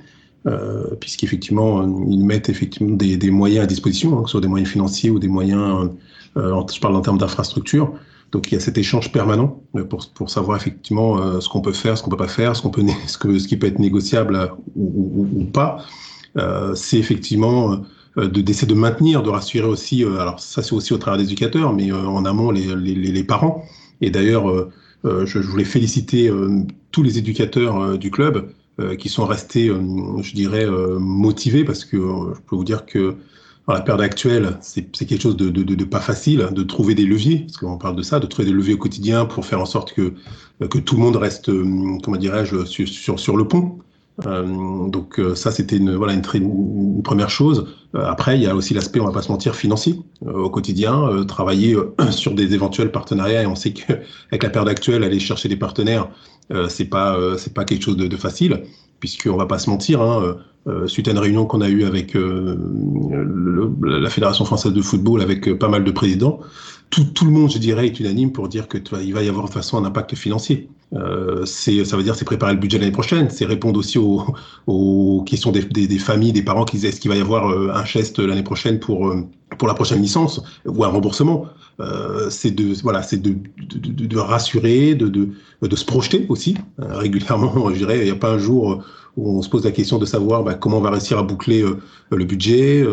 Euh, 0.47 0.95
puisqu'effectivement, 1.01 1.83
ils 2.09 2.25
mettent 2.25 2.49
effectivement 2.49 2.95
des, 2.95 3.31
moyens 3.31 3.65
à 3.65 3.67
disposition, 3.67 4.17
hein, 4.17 4.23
que 4.23 4.29
ce 4.29 4.33
soit 4.33 4.41
des 4.41 4.49
moyens 4.49 4.71
financiers 4.71 5.11
ou 5.11 5.19
des 5.19 5.27
moyens, 5.27 5.91
euh, 6.37 6.63
je 6.73 6.81
parle 6.81 6.95
en 6.95 7.01
termes 7.01 7.19
d'infrastructure. 7.19 7.93
Donc 8.33 8.51
il 8.51 8.55
y 8.55 8.59
a 8.59 8.61
cet 8.61 8.77
échange 8.79 9.13
permanent 9.13 9.63
euh, 9.77 9.85
pour, 9.85 10.09
pour 10.11 10.31
savoir 10.31 10.57
effectivement 10.57 11.19
euh, 11.19 11.41
ce 11.41 11.49
qu'on 11.49 11.61
peut 11.61 11.73
faire, 11.73 11.97
ce 11.97 12.03
qu'on 12.03 12.11
peut 12.11 12.17
pas 12.17 12.29
faire, 12.29 12.57
ce, 12.57 12.63
qu'on 12.63 12.71
peut, 12.71 12.85
ce, 13.07 13.47
qui 13.47 13.57
peut 13.57 13.67
être 13.67 13.79
négociable 13.79 14.51
ou, 14.75 15.29
ou, 15.35 15.45
pas. 15.45 15.85
Euh, 16.37 16.75
c'est 16.75 16.99
effectivement 16.99 17.81
de 18.17 18.41
d'essayer 18.41 18.67
de 18.67 18.75
maintenir, 18.75 19.23
de 19.23 19.31
rassurer 19.31 19.67
aussi. 19.67 20.03
alors 20.03 20.41
ça 20.41 20.63
c'est 20.63 20.73
aussi 20.73 20.93
au 20.93 20.99
travers 20.99 21.19
des 21.19 21.25
éducateurs, 21.25 21.73
mais 21.73 21.93
en 21.93 22.25
amont 22.25 22.51
les, 22.51 22.75
les, 22.75 23.25
parents. 23.25 23.65
Et 24.01 24.11
d'ailleurs, 24.11 24.71
je, 25.05 25.39
voulais 25.39 25.65
féliciter 25.65 26.31
tous 26.93 27.03
les 27.03 27.19
éducateurs 27.19 27.99
du 27.99 28.11
club 28.11 28.51
euh, 28.79 28.95
qui 28.95 29.09
sont 29.09 29.25
restés, 29.25 29.71
euh, 29.71 30.21
je 30.21 30.35
dirais, 30.35 30.67
euh, 30.67 30.99
motivés 30.99 31.65
parce 31.65 31.87
que 31.87 31.97
je 31.97 32.41
peux 32.47 32.57
vous 32.57 32.65
dire 32.65 32.85
que 32.85 33.17
dans 33.67 33.75
la 33.75 33.81
période 33.81 34.03
actuelle, 34.03 34.59
c'est 34.61 34.85
quelque 35.07 35.21
chose 35.21 35.37
de, 35.37 35.51
de, 35.51 35.63
de, 35.63 35.85
pas 35.85 36.01
facile 36.01 36.49
de 36.53 36.63
trouver 36.63 36.95
des 36.95 37.05
leviers, 37.05 37.41
parce 37.41 37.57
qu'on 37.57 37.79
parle 37.79 37.97
de 37.97 38.03
ça, 38.03 38.21
de 38.21 38.27
trouver 38.27 38.47
des 38.47 38.55
leviers 38.55 38.75
au 38.75 38.79
quotidien 38.79 39.25
pour 39.27 39.45
faire 39.45 39.61
en 39.61 39.67
sorte 39.67 39.93
que, 39.93 40.15
que 40.71 40.79
tout 40.79 40.95
le 40.95 41.03
monde 41.03 41.17
reste, 41.17 41.51
comment 42.03 42.17
dirais-je, 42.17 42.65
sur, 42.65 42.87
sur, 42.87 43.19
sur, 43.19 43.37
le 43.37 43.49
pont. 43.49 43.79
Euh, 44.25 44.89
donc 44.89 45.21
ça, 45.35 45.51
c'était 45.51 45.77
une, 45.77 45.97
voilà, 45.97 46.15
une, 46.15 46.23
une, 46.35 47.03
première 47.03 47.29
chose. 47.29 47.67
après, 47.93 48.39
il 48.39 48.43
y 48.43 48.47
a 48.47 48.55
aussi 48.55 48.73
l'aspect, 48.73 49.01
on 49.01 49.07
va 49.07 49.13
pas 49.13 49.23
se 49.23 49.33
mentir, 49.33 49.57
financier 49.57 50.01
au 50.25 50.49
quotidien, 50.49 51.25
travailler 51.27 51.77
sur 52.11 52.35
des 52.35 52.55
éventuels 52.55 52.93
partenariats. 52.93 53.43
Et 53.43 53.47
on 53.47 53.57
sait 53.57 53.73
qu'avec 53.73 54.45
la 54.45 54.51
période 54.51 54.69
actuelle, 54.69 55.03
aller 55.03 55.19
chercher 55.19 55.49
des 55.49 55.57
partenaires, 55.57 56.09
euh, 56.53 56.69
c'est 56.69 56.85
pas 56.85 57.17
euh, 57.19 57.37
c'est 57.37 57.53
pas 57.53 57.65
quelque 57.65 57.83
chose 57.83 57.97
de, 57.97 58.07
de 58.07 58.17
facile 58.17 58.63
puisqu'on 59.01 59.37
va 59.37 59.47
pas 59.47 59.59
se 59.59 59.71
mentir, 59.71 60.01
hein, 60.01 60.37
euh, 60.67 60.87
suite 60.89 61.07
à 61.07 61.13
une 61.13 61.19
réunion 61.19 61.47
qu'on 61.47 61.61
a 61.61 61.69
eue 61.69 61.85
avec 61.85 62.17
euh, 62.17 62.57
la 63.83 64.11
Fédération 64.11 64.45
française 64.45 64.73
de 64.73 64.83
football, 64.83 65.23
avec 65.23 65.53
pas 65.59 65.69
mal 65.69 65.85
de 65.85 65.91
présidents, 65.91 66.41
tout, 66.91 67.25
le 67.25 67.31
monde, 67.31 67.51
je 67.51 67.59
dirais, 67.59 67.87
est 67.87 68.01
unanime 68.01 68.33
pour 68.33 68.49
dire 68.49 68.69
que 68.69 68.79
il 69.03 69.13
va 69.13 69.23
y 69.23 69.29
avoir 69.29 69.45
de 69.45 69.49
toute 69.49 69.55
façon 69.55 69.77
un 69.77 69.85
impact 69.85 70.15
financier. 70.15 70.69
Euh, 70.95 71.45
ça 71.45 71.97
veut 71.97 72.03
dire 72.03 72.15
c'est 72.15 72.25
préparer 72.25 72.55
le 72.55 72.61
budget 72.61 72.79
l'année 72.79 72.93
prochaine, 72.93 73.29
c'est 73.29 73.45
répondre 73.45 73.79
aussi 73.79 73.99
aux, 73.99 75.25
questions 75.27 75.51
des, 75.53 75.99
familles, 75.99 76.33
des 76.33 76.43
parents 76.43 76.65
qui 76.65 76.77
disent 76.77 76.87
est-ce 76.87 77.01
qu'il 77.01 77.11
va 77.11 77.17
y 77.17 77.21
avoir 77.21 77.49
un 77.49 77.85
geste 77.85 78.21
l'année 78.21 78.45
prochaine 78.45 78.79
pour 78.79 79.13
pour 79.59 79.69
la 79.69 79.75
prochaine 79.75 80.03
licence 80.03 80.43
ou 80.65 80.85
un 80.85 80.89
remboursement. 80.89 81.47
Euh, 81.79 82.31
c'est 82.31 82.53
de 82.53 82.73
voilà, 82.83 83.03
c'est 83.03 83.19
de, 83.19 83.31
de, 83.31 83.79
de, 83.79 84.07
de, 84.07 84.19
rassurer, 84.19 84.95
de, 84.95 85.29
se 85.77 85.85
projeter 85.85 86.25
aussi 86.29 86.57
régulièrement. 86.79 87.71
Je 87.73 87.77
dirais, 87.77 87.99
il 87.99 88.05
n'y 88.05 88.11
a 88.11 88.17
pas 88.17 88.33
un 88.33 88.39
jour 88.39 88.83
où 89.17 89.39
on 89.39 89.43
se 89.43 89.49
pose 89.49 89.65
la 89.65 89.73
question 89.73 89.99
de 89.99 90.07
savoir 90.07 90.43
bah, 90.43 90.55
comment 90.55 90.79
on 90.79 90.83
va 90.83 90.91
réussir 90.91 91.19
à 91.19 91.23
boucler 91.23 91.65
le 92.11 92.25
budget, 92.25 92.85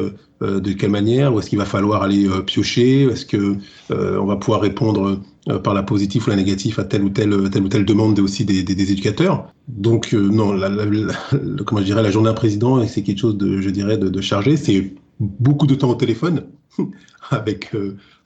de 0.41 0.71
quelle 0.71 0.89
manière, 0.89 1.33
où 1.33 1.39
est-ce 1.39 1.49
qu'il 1.49 1.59
va 1.59 1.65
falloir 1.65 2.01
aller 2.01 2.29
piocher, 2.45 3.03
est-ce 3.03 3.25
que 3.25 3.57
on 3.89 4.25
va 4.25 4.37
pouvoir 4.37 4.61
répondre 4.61 5.19
par 5.63 5.73
la 5.73 5.83
positive 5.83 6.23
ou 6.27 6.29
la 6.29 6.37
négative 6.37 6.79
à 6.79 6.85
telle 6.85 7.03
ou 7.03 7.09
telle, 7.09 7.49
telle 7.49 7.63
ou 7.63 7.67
telle 7.67 7.83
demande 7.83 8.17
aussi 8.19 8.45
des, 8.45 8.63
des, 8.63 8.91
éducateurs. 8.91 9.51
Donc 9.67 10.13
non, 10.13 10.53
la, 10.53 10.69
comment 11.65 11.81
je 11.81 11.85
dirais, 11.85 12.03
la 12.03 12.11
journée 12.11 12.29
d'un 12.29 12.35
président, 12.35 12.85
c'est 12.87 13.03
quelque 13.03 13.19
chose 13.19 13.37
de, 13.37 13.59
je 13.59 13.69
dirais, 13.69 13.97
de 13.97 14.21
chargé. 14.21 14.55
C'est 14.55 14.93
beaucoup 15.19 15.67
de 15.67 15.75
temps 15.75 15.89
au 15.89 15.95
téléphone 15.95 16.45
avec 17.31 17.71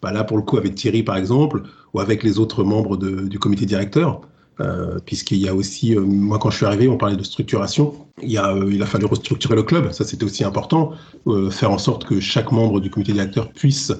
bah 0.01 0.11
là 0.11 0.23
pour 0.23 0.37
le 0.37 0.43
coup 0.43 0.57
avec 0.57 0.75
Thierry 0.75 1.03
par 1.03 1.17
exemple, 1.17 1.63
ou 1.93 1.99
avec 1.99 2.23
les 2.23 2.39
autres 2.39 2.63
membres 2.63 2.97
du 2.97 3.39
comité 3.39 3.65
directeur. 3.65 4.21
Euh, 4.59 4.97
puisqu'il 5.05 5.37
y 5.37 5.47
a 5.47 5.53
aussi, 5.53 5.95
euh, 5.95 6.01
moi 6.01 6.39
quand 6.39 6.49
je 6.49 6.57
suis 6.57 6.65
arrivé, 6.65 6.87
on 6.87 6.97
parlait 6.97 7.15
de 7.15 7.23
structuration. 7.23 7.93
Il, 8.23 8.39
euh, 8.39 8.81
a 8.81 8.85
fallu 8.87 9.05
restructurer 9.05 9.55
le 9.55 9.61
club, 9.61 9.91
ça 9.91 10.03
c'était 10.03 10.23
aussi 10.23 10.43
important, 10.43 10.93
faire 11.51 11.69
en 11.69 11.77
sorte 11.77 12.05
que 12.05 12.19
chaque 12.19 12.51
membre 12.51 12.79
du 12.79 12.89
comité 12.89 13.13
directeur 13.13 13.51
puisse 13.51 13.93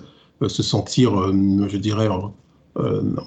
se 0.48 0.64
sentir, 0.64 1.32
je 1.32 1.78
dirais, 1.78 2.08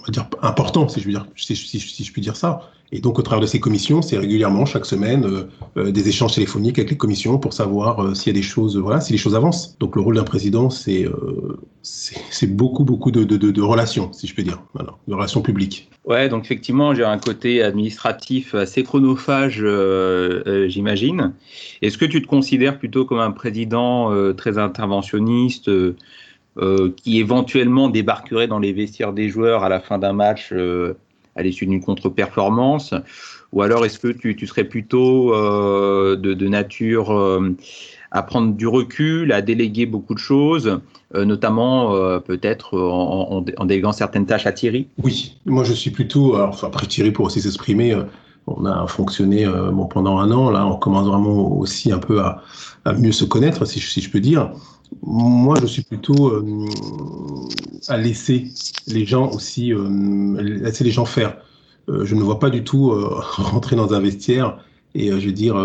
dire 0.09 0.29
important, 0.43 0.89
si 0.89 1.01
je, 1.01 1.07
veux 1.07 1.13
dire, 1.13 1.27
puis 1.35 2.23
dire 2.23 2.37
ça, 2.37 2.71
et 2.93 3.01
donc, 3.01 3.19
au 3.19 3.23
travers 3.23 3.41
de 3.41 3.47
ces 3.47 3.61
commissions, 3.61 4.03
c'est 4.03 4.19
régulièrement, 4.19 4.67
chaque 4.67 4.85
semaine, 4.85 5.25
euh, 5.25 5.45
euh, 5.77 5.93
des 5.93 6.09
échanges 6.09 6.35
téléphoniques 6.35 6.79
avec 6.79 6.91
les 6.91 6.97
commissions 6.97 7.39
pour 7.39 7.53
savoir 7.53 8.01
euh, 8.01 8.15
s'il 8.15 8.35
y 8.35 8.37
a 8.37 8.41
des 8.41 8.47
choses, 8.47 8.77
voilà, 8.77 9.01
si 9.01 9.13
les 9.13 9.19
choses 9.19 9.37
avancent. 9.37 9.79
Donc, 9.79 9.95
le 9.95 10.03
rôle 10.03 10.17
d'un 10.17 10.25
président, 10.25 10.71
c'est 10.71 11.07
beaucoup, 12.49 12.85
beaucoup 12.85 13.13
de, 13.13 13.23
de, 13.23 13.63
relations, 13.63 14.13
si 14.13 14.27
je 14.27 14.35
peux 14.35 14.43
dire, 14.43 14.61
de 15.07 15.15
relations 15.15 15.41
publiques. 15.41 15.89
Ouais, 16.05 16.29
donc 16.29 16.45
effectivement, 16.45 16.95
j'ai 16.95 17.05
un 17.05 17.19
côté 17.19 17.63
administratif 17.63 18.55
assez 18.55 18.83
chronophage, 18.83 19.65
j'imagine. 20.67 21.35
Est-ce 21.83 21.99
que 21.99 22.07
tu 22.07 22.23
te 22.23 22.27
considères 22.27 22.79
plutôt 22.79 23.05
comme 23.05 23.21
un 23.21 23.31
président 23.31 24.11
très 24.35 24.59
interventionniste 24.59 25.71
qui 26.97 27.19
éventuellement 27.19 27.89
débarquerait 27.89 28.47
dans 28.47 28.59
les 28.59 28.73
vestiaires 28.73 29.13
des 29.13 29.29
joueurs 29.29 29.65
à 29.65 29.69
la 29.69 29.81
fin 29.81 29.99
d'un 29.99 30.13
match 30.13 30.53
à 31.37 31.43
l'issue 31.43 31.67
d'une 31.67 31.83
contre-performance. 31.83 32.95
Ou 33.53 33.63
alors 33.63 33.85
est-ce 33.85 33.99
que 33.99 34.09
tu, 34.09 34.47
serais 34.47 34.65
plutôt 34.65 35.35
euh, 35.35 36.17
de, 36.17 36.49
nature 36.49 37.13
euh, 37.13 37.57
à 38.11 38.23
prendre 38.23 38.55
du 38.55 38.67
recul, 38.67 39.33
à 39.33 39.43
déléguer 39.43 39.87
beaucoup 39.87 40.15
de 40.15 40.21
choses, 40.21 40.81
euh, 41.15 41.25
notamment 41.25 42.21
peut-être 42.21 42.79
en, 42.79 43.43
déléguant 43.65 43.93
certaines 43.93 44.27
tâches 44.27 44.47
à 44.47 44.53
Thierry? 44.53 44.89
Oui, 45.03 45.39
moi 45.47 45.65
je 45.65 45.73
suis 45.73 45.91
plutôt, 45.91 46.37
alors, 46.37 46.65
après 46.65 46.87
Thierry 46.87 47.11
pour 47.11 47.27
aussi 47.27 47.41
s'exprimer, 47.41 47.97
on 48.47 48.65
a 48.65 48.87
fonctionné 48.87 49.47
bon, 49.47 49.87
pendant 49.87 50.19
un 50.19 50.31
an, 50.31 50.51
là 50.51 50.67
on 50.67 50.77
commence 50.77 51.07
vraiment 51.07 51.59
aussi 51.59 51.93
un 51.93 51.99
peu 51.99 52.21
à, 52.21 52.43
mieux 52.99 53.13
se 53.13 53.25
connaître, 53.25 53.65
si 53.65 53.81
si 53.81 54.01
je 54.01 54.11
peux 54.11 54.21
dire 54.21 54.53
moi, 55.03 55.57
je 55.61 55.67
suis 55.67 55.83
plutôt 55.83 56.29
euh, 56.29 56.67
à 57.89 57.97
laisser 57.97 58.49
les 58.87 59.07
gens 59.07 59.31
aussi, 59.31 59.73
euh, 59.73 60.41
laisser 60.41 60.85
les 60.85 60.91
gens 60.91 61.07
faire. 61.07 61.39
Euh, 61.89 62.05
je 62.05 62.15
ne 62.15 62.23
vois 62.23 62.39
pas 62.39 62.51
du 62.51 62.65
tout 62.65 62.91
rentrer 63.37 63.77
dans 63.77 63.95
un 63.95 64.01
vestiaire 64.01 64.59
et, 64.95 65.09
je 65.09 65.27
veux 65.27 65.33
dire, 65.33 65.57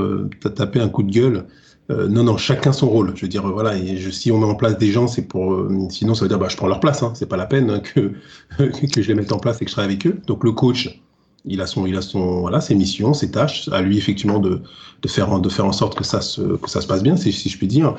taper 0.56 0.80
un 0.80 0.90
coup 0.90 1.04
de 1.04 1.12
gueule. 1.12 1.48
non, 1.90 2.24
non, 2.24 2.38
chacun 2.38 2.72
son 2.72 2.90
rôle. 2.90 3.14
Je 3.16 3.24
veux 3.24 3.28
dire, 3.28 3.48
voilà, 3.48 3.78
et 3.78 4.12
si 4.12 4.32
on 4.32 4.38
met 4.38 4.46
en 4.46 4.56
place 4.56 4.78
des 4.78 4.92
gens, 4.92 5.08
c'est 5.08 5.24
pour. 5.24 5.68
sinon, 5.90 6.14
ça 6.14 6.24
veut 6.26 6.30
dire, 6.30 6.40
bah, 6.40 6.48
je 6.48 6.56
prends 6.58 6.68
leur 6.68 6.80
place. 6.80 7.04
Hein, 7.04 7.14
c'est 7.16 7.28
pas 7.28 7.38
la 7.38 7.48
peine 7.48 7.82
que 7.82 8.14
que 8.58 9.02
je 9.02 9.08
les 9.08 9.16
mette 9.16 9.32
en 9.32 9.40
place 9.40 9.62
et 9.62 9.66
que 9.66 9.70
je 9.70 9.76
travaille 9.76 9.94
avec 9.94 10.08
eux. 10.08 10.18
Donc, 10.28 10.44
le 10.44 10.52
coach, 10.52 11.02
il 11.48 11.62
a 11.62 11.68
son, 11.68 11.86
il 11.86 11.96
a 11.96 12.02
son, 12.02 12.42
voilà, 12.42 12.62
ses 12.62 12.76
missions, 12.76 13.14
ses 13.14 13.32
tâches. 13.32 13.70
À 13.72 13.82
lui 13.82 13.98
effectivement 13.98 14.40
de, 14.40 14.62
de 15.02 15.08
faire, 15.08 15.40
de 15.40 15.50
faire 15.50 15.66
en 15.66 15.72
sorte 15.72 15.96
que 15.96 16.04
ça 16.04 16.22
se, 16.22 16.42
que 16.42 16.70
ça 16.70 16.82
se 16.82 16.88
passe 16.88 17.04
bien, 17.04 17.16
si, 17.16 17.32
je 17.32 17.58
puis 17.58 17.68
dire. 17.68 17.96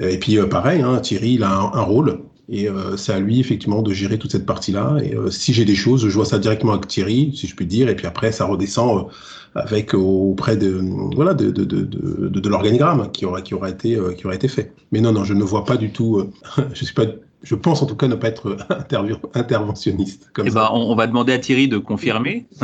Et 0.00 0.18
puis 0.18 0.38
euh, 0.38 0.46
pareil, 0.46 0.82
hein, 0.82 0.98
Thierry, 0.98 1.34
il 1.34 1.42
a 1.42 1.50
un, 1.50 1.82
rôle. 1.82 2.20
Et 2.48 2.68
euh, 2.68 2.96
c'est 2.96 3.12
à 3.12 3.20
lui 3.20 3.40
effectivement 3.40 3.82
de 3.82 3.92
gérer 3.92 4.18
toute 4.18 4.32
cette 4.32 4.46
partie-là. 4.46 4.98
Et 5.02 5.14
euh, 5.14 5.30
si 5.30 5.52
j'ai 5.52 5.64
des 5.64 5.74
choses, 5.74 6.06
je 6.06 6.14
vois 6.14 6.24
ça 6.24 6.38
directement 6.38 6.72
avec 6.72 6.86
Thierry, 6.86 7.32
si 7.34 7.46
je 7.46 7.54
puis 7.54 7.66
dire. 7.66 7.88
Et 7.88 7.96
puis 7.96 8.06
après, 8.06 8.32
ça 8.32 8.44
redescend 8.44 9.06
avec 9.54 9.92
auprès 9.94 10.56
de 10.56 10.82
voilà 11.14 11.34
de, 11.34 11.50
de, 11.50 11.64
de, 11.64 11.82
de, 11.82 12.40
de 12.40 12.48
l'organigramme 12.48 13.10
qui 13.12 13.26
aura 13.26 13.42
qui 13.42 13.52
aura 13.54 13.68
été 13.68 13.98
qui 14.16 14.26
aura 14.26 14.34
été 14.34 14.48
fait. 14.48 14.72
Mais 14.92 15.00
non 15.00 15.12
non, 15.12 15.24
je 15.24 15.34
ne 15.34 15.44
vois 15.44 15.64
pas 15.64 15.76
du 15.76 15.92
tout. 15.92 16.30
je 16.72 16.84
suis 16.84 16.94
pas 16.94 17.04
je 17.42 17.54
pense 17.54 17.82
en 17.82 17.86
tout 17.86 17.96
cas 17.96 18.08
ne 18.08 18.14
pas 18.14 18.28
être 18.28 18.56
interventionniste. 19.34 20.30
Comme 20.32 20.46
eh 20.46 20.50
ben, 20.50 20.68
on, 20.72 20.94
va 20.94 21.06
demander 21.06 21.32
à 21.32 21.38
Thierry 21.38 21.68
de 21.68 21.78
confirmer. 21.78 22.46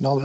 non, 0.00 0.20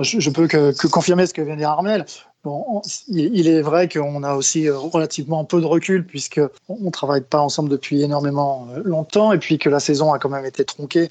je, 0.00 0.30
peux 0.30 0.46
que, 0.46 0.72
confirmer 0.88 1.26
ce 1.26 1.34
que 1.34 1.42
vient 1.42 1.54
de 1.54 1.60
dire 1.60 1.70
Armel. 1.70 2.04
Bon, 2.44 2.80
il, 3.08 3.48
est 3.48 3.60
vrai 3.60 3.88
qu'on 3.88 4.22
a 4.22 4.34
aussi 4.34 4.70
relativement 4.70 5.44
peu 5.44 5.60
de 5.60 5.66
recul 5.66 6.06
puisqu'on 6.06 6.78
ne 6.80 6.90
travaille 6.90 7.22
pas 7.22 7.40
ensemble 7.40 7.68
depuis 7.68 8.02
énormément 8.02 8.68
euh, 8.70 8.82
longtemps 8.84 9.32
et 9.32 9.38
puis 9.38 9.58
que 9.58 9.68
la 9.68 9.80
saison 9.80 10.12
a 10.12 10.20
quand 10.20 10.28
même 10.28 10.44
été 10.44 10.64
tronquée. 10.64 11.08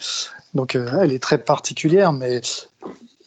Donc 0.53 0.75
euh, 0.75 0.87
elle 1.01 1.11
est 1.11 1.19
très 1.19 1.37
particulière, 1.37 2.13
mais 2.13 2.39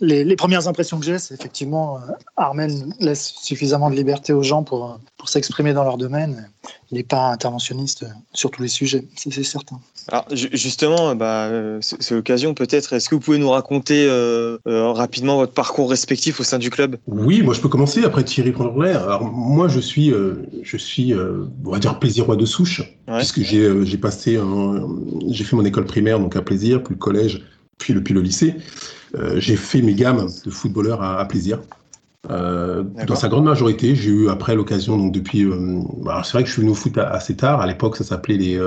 les, 0.01 0.36
premières 0.36 0.68
impressions 0.68 0.99
que 0.99 1.05
j'ai, 1.05 1.18
c'est 1.18 1.34
effectivement 1.34 1.96
euh, 1.96 2.12
Armel 2.36 2.72
laisse 3.01 3.34
suffisamment 3.40 3.90
de 3.90 3.96
liberté 3.96 4.32
aux 4.32 4.42
gens 4.42 4.62
pour, 4.62 5.01
pour 5.16 5.28
s'exprimer 5.28 5.72
dans 5.72 5.84
leur 5.84 5.99
domaine. 5.99 6.49
Il 6.90 6.96
n'est 6.96 7.05
pas 7.05 7.30
interventionniste 7.30 8.07
sur 8.32 8.51
tous 8.51 8.62
les 8.62 8.68
sujets, 8.68 9.05
c'est 9.16 9.42
certain. 9.42 9.80
Alors 10.09 10.26
justement, 10.30 11.14
bah, 11.14 11.51
c'est 11.80 12.12
l'occasion 12.12 12.55
peut-être. 12.55 12.92
Est-ce 12.92 13.09
que 13.09 13.14
vous 13.14 13.20
pouvez 13.20 13.38
nous 13.38 13.51
raconter 13.51 14.07
euh, 14.09 14.59
euh, 14.66 14.92
rapidement 14.92 15.36
votre 15.36 15.53
parcours 15.53 15.90
respectif 15.90 16.40
au 16.40 16.44
sein 16.44 16.59
du 16.59 16.70
club? 16.70 16.96
Oui, 17.07 17.42
moi 17.42 17.53
je 17.55 17.61
peux 17.61 17.68
commencer 17.68 18.05
après 18.05 18.24
Thierry 18.24 18.53
prendre 18.53 18.82
Alors 18.84 19.24
moi 19.24 19.68
je 19.68 19.80
suis, 19.80 20.12
je 20.62 20.76
suis, 20.76 21.14
on 21.14 21.70
va 21.70 21.78
dire 21.78 21.99
plaisirois 21.99 22.36
de 22.36 22.46
souche, 22.46 22.82
puisque 23.07 23.42
j'ai 23.42 23.99
passé, 23.99 24.38
j'ai 25.28 25.44
fait 25.44 25.57
mon 25.57 25.64
école 25.64 25.84
primaire 25.84 26.18
donc 26.20 26.36
à 26.36 26.42
plaisir, 26.42 26.82
puis 26.82 26.94
le 26.94 26.99
collège, 26.99 27.44
puis 27.78 27.92
le, 27.92 28.03
puis 28.03 28.14
le 28.14 28.20
lycée. 28.20 28.55
Euh, 29.14 29.40
j'ai 29.40 29.56
fait 29.56 29.82
mes 29.82 29.94
gammes 29.94 30.28
de 30.44 30.50
footballeur 30.50 31.02
à, 31.02 31.24
plaisir. 31.26 31.61
Euh, 32.30 32.82
dans 33.06 33.14
sa 33.14 33.28
grande 33.28 33.44
majorité, 33.44 33.94
j'ai 33.94 34.11
eu 34.11 34.28
après 34.28 34.54
l'occasion, 34.54 34.96
donc 34.96 35.12
depuis. 35.12 35.44
Euh, 35.44 35.80
c'est 36.24 36.32
vrai 36.32 36.42
que 36.42 36.48
je 36.48 36.52
suis 36.52 36.62
venu 36.62 36.72
au 36.72 36.74
foot 36.74 36.98
assez 36.98 37.36
tard. 37.36 37.61
À 37.61 37.66
l'époque, 37.66 37.96
ça 37.96 38.04
s'appelait 38.04 38.36
les, 38.36 38.61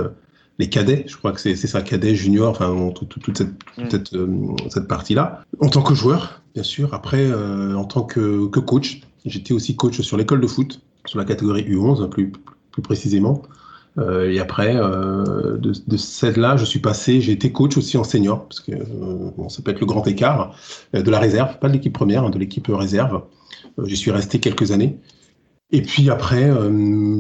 les 0.58 0.70
cadets. 0.70 1.06
Je 1.08 1.18
crois 1.18 1.32
que 1.32 1.40
c'est 1.40 1.56
ça, 1.56 1.82
cadets, 1.82 2.16
juniors, 2.16 2.52
enfin, 2.52 2.92
toute, 2.94 3.38
cette, 3.38 4.14
mm. 4.14 4.56
cette, 4.70 4.88
partie-là. 4.88 5.44
En 5.60 5.70
tant 5.70 5.82
que 5.82 5.94
joueur, 5.94 6.42
bien 6.54 6.64
sûr. 6.64 6.94
Après, 6.94 7.32
en 7.34 7.84
tant 7.86 8.04
que, 8.04 8.48
que 8.48 8.60
coach, 8.60 9.02
j'étais 9.26 9.54
aussi 9.54 9.76
coach 9.76 10.02
sur 10.02 10.18
l'école 10.18 10.42
de 10.42 10.48
foot, 10.48 10.82
sur 11.06 11.20
la 11.20 11.26
catégorie 11.26 11.64
U11, 11.64 12.10
plus, 12.10 12.32
plus 12.72 12.82
précisément. 12.82 13.44
Euh, 13.98 14.32
et 14.32 14.40
après, 14.40 14.76
euh, 14.76 15.58
de, 15.58 15.74
de 15.86 15.98
celle-là, 15.98 16.56
je 16.58 16.66
suis 16.66 16.80
passé, 16.80 17.22
j'ai 17.22 17.34
été 17.34 17.52
coach 17.52 17.78
aussi 17.78 17.98
en 17.98 18.04
senior, 18.04 18.48
parce 18.48 18.62
que 18.62 18.72
euh, 18.72 19.50
ça 19.50 19.62
peut 19.62 19.72
être 19.72 19.82
le 19.82 19.86
grand 19.86 20.06
écart, 20.08 20.56
de 20.94 21.10
la 21.10 21.20
réserve, 21.20 21.60
pas 21.60 21.68
de 21.68 21.74
l'équipe 21.74 21.94
première, 21.94 22.24
hein, 22.24 22.30
de 22.30 22.40
l'équipe 22.40 22.68
réserve. 22.70 23.24
J'y 23.84 23.98
suis 23.98 24.12
resté 24.12 24.40
quelques 24.40 24.72
années. 24.72 24.98
Et 25.74 25.82
puis 25.82 26.10
après, 26.10 26.52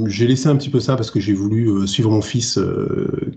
j'ai 0.07 0.27
laissé 0.27 0.49
un 0.49 0.57
petit 0.57 0.69
peu 0.69 0.81
ça 0.81 0.97
parce 0.97 1.09
que 1.09 1.21
j'ai 1.21 1.31
voulu 1.31 1.87
suivre 1.87 2.11
mon 2.11 2.21
fils 2.21 2.59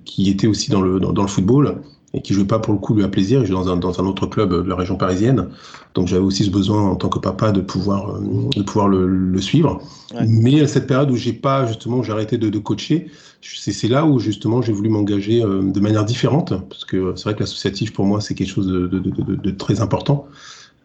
qui 0.05 0.29
était 0.29 0.49
aussi 0.49 0.73
dans 0.73 0.81
le, 0.81 0.99
dans 0.99 1.23
le 1.23 1.29
football 1.29 1.81
et 2.15 2.23
qui 2.23 2.33
jouait 2.33 2.47
pas 2.47 2.61
pour 2.61 2.73
le 2.73 2.79
coup 2.79 2.95
lui 2.95 3.03
à 3.05 3.09
plaisir. 3.09 3.41
Il 3.41 3.47
jouait 3.47 3.57
dans 3.57 3.69
un, 3.69 3.77
dans 3.77 4.01
un 4.01 4.07
autre 4.07 4.27
club 4.27 4.51
de 4.51 4.69
la 4.69 4.77
région 4.77 4.97
parisienne. 4.97 5.49
Donc 5.95 6.07
j'avais 6.07 6.23
aussi 6.23 6.45
ce 6.45 6.51
besoin 6.51 6.83
en 6.83 6.97
tant 6.97 7.09
que 7.09 7.19
papa 7.19 7.53
de 7.53 7.61
pouvoir, 7.61 8.17
euh, 8.17 8.21
de 8.57 8.63
pouvoir 8.63 8.89
le, 8.89 9.07
le 9.07 9.41
suivre. 9.41 9.81
Mais 10.27 10.61
à 10.61 10.69
cette 10.69 10.87
période 10.87 11.11
où 11.11 11.17
j'ai 11.17 11.33
pas 11.33 11.67
justement, 11.67 12.03
j'ai 12.03 12.13
arrêté 12.13 12.39
de, 12.39 12.49
de 12.49 12.59
coacher, 12.59 13.09
c'est 13.43 13.89
là 13.89 14.07
où 14.07 14.19
justement 14.21 14.63
j'ai 14.63 14.73
voulu 14.73 14.89
m'engager 14.89 15.43
euh, 15.43 15.63
de 15.63 15.81
manière 15.81 16.05
différente 16.05 16.55
parce 16.69 16.85
que 16.85 17.13
c'est 17.17 17.25
vrai 17.25 17.35
que 17.35 17.41
l'associatif 17.41 17.93
pour 17.93 18.07
moi 18.07 18.21
c'est 18.21 18.35
quelque 18.35 18.49
chose 18.49 18.69
de, 18.69 18.87
de, 18.87 19.35
de 19.35 19.51
très 19.51 19.81
important. 19.81 20.27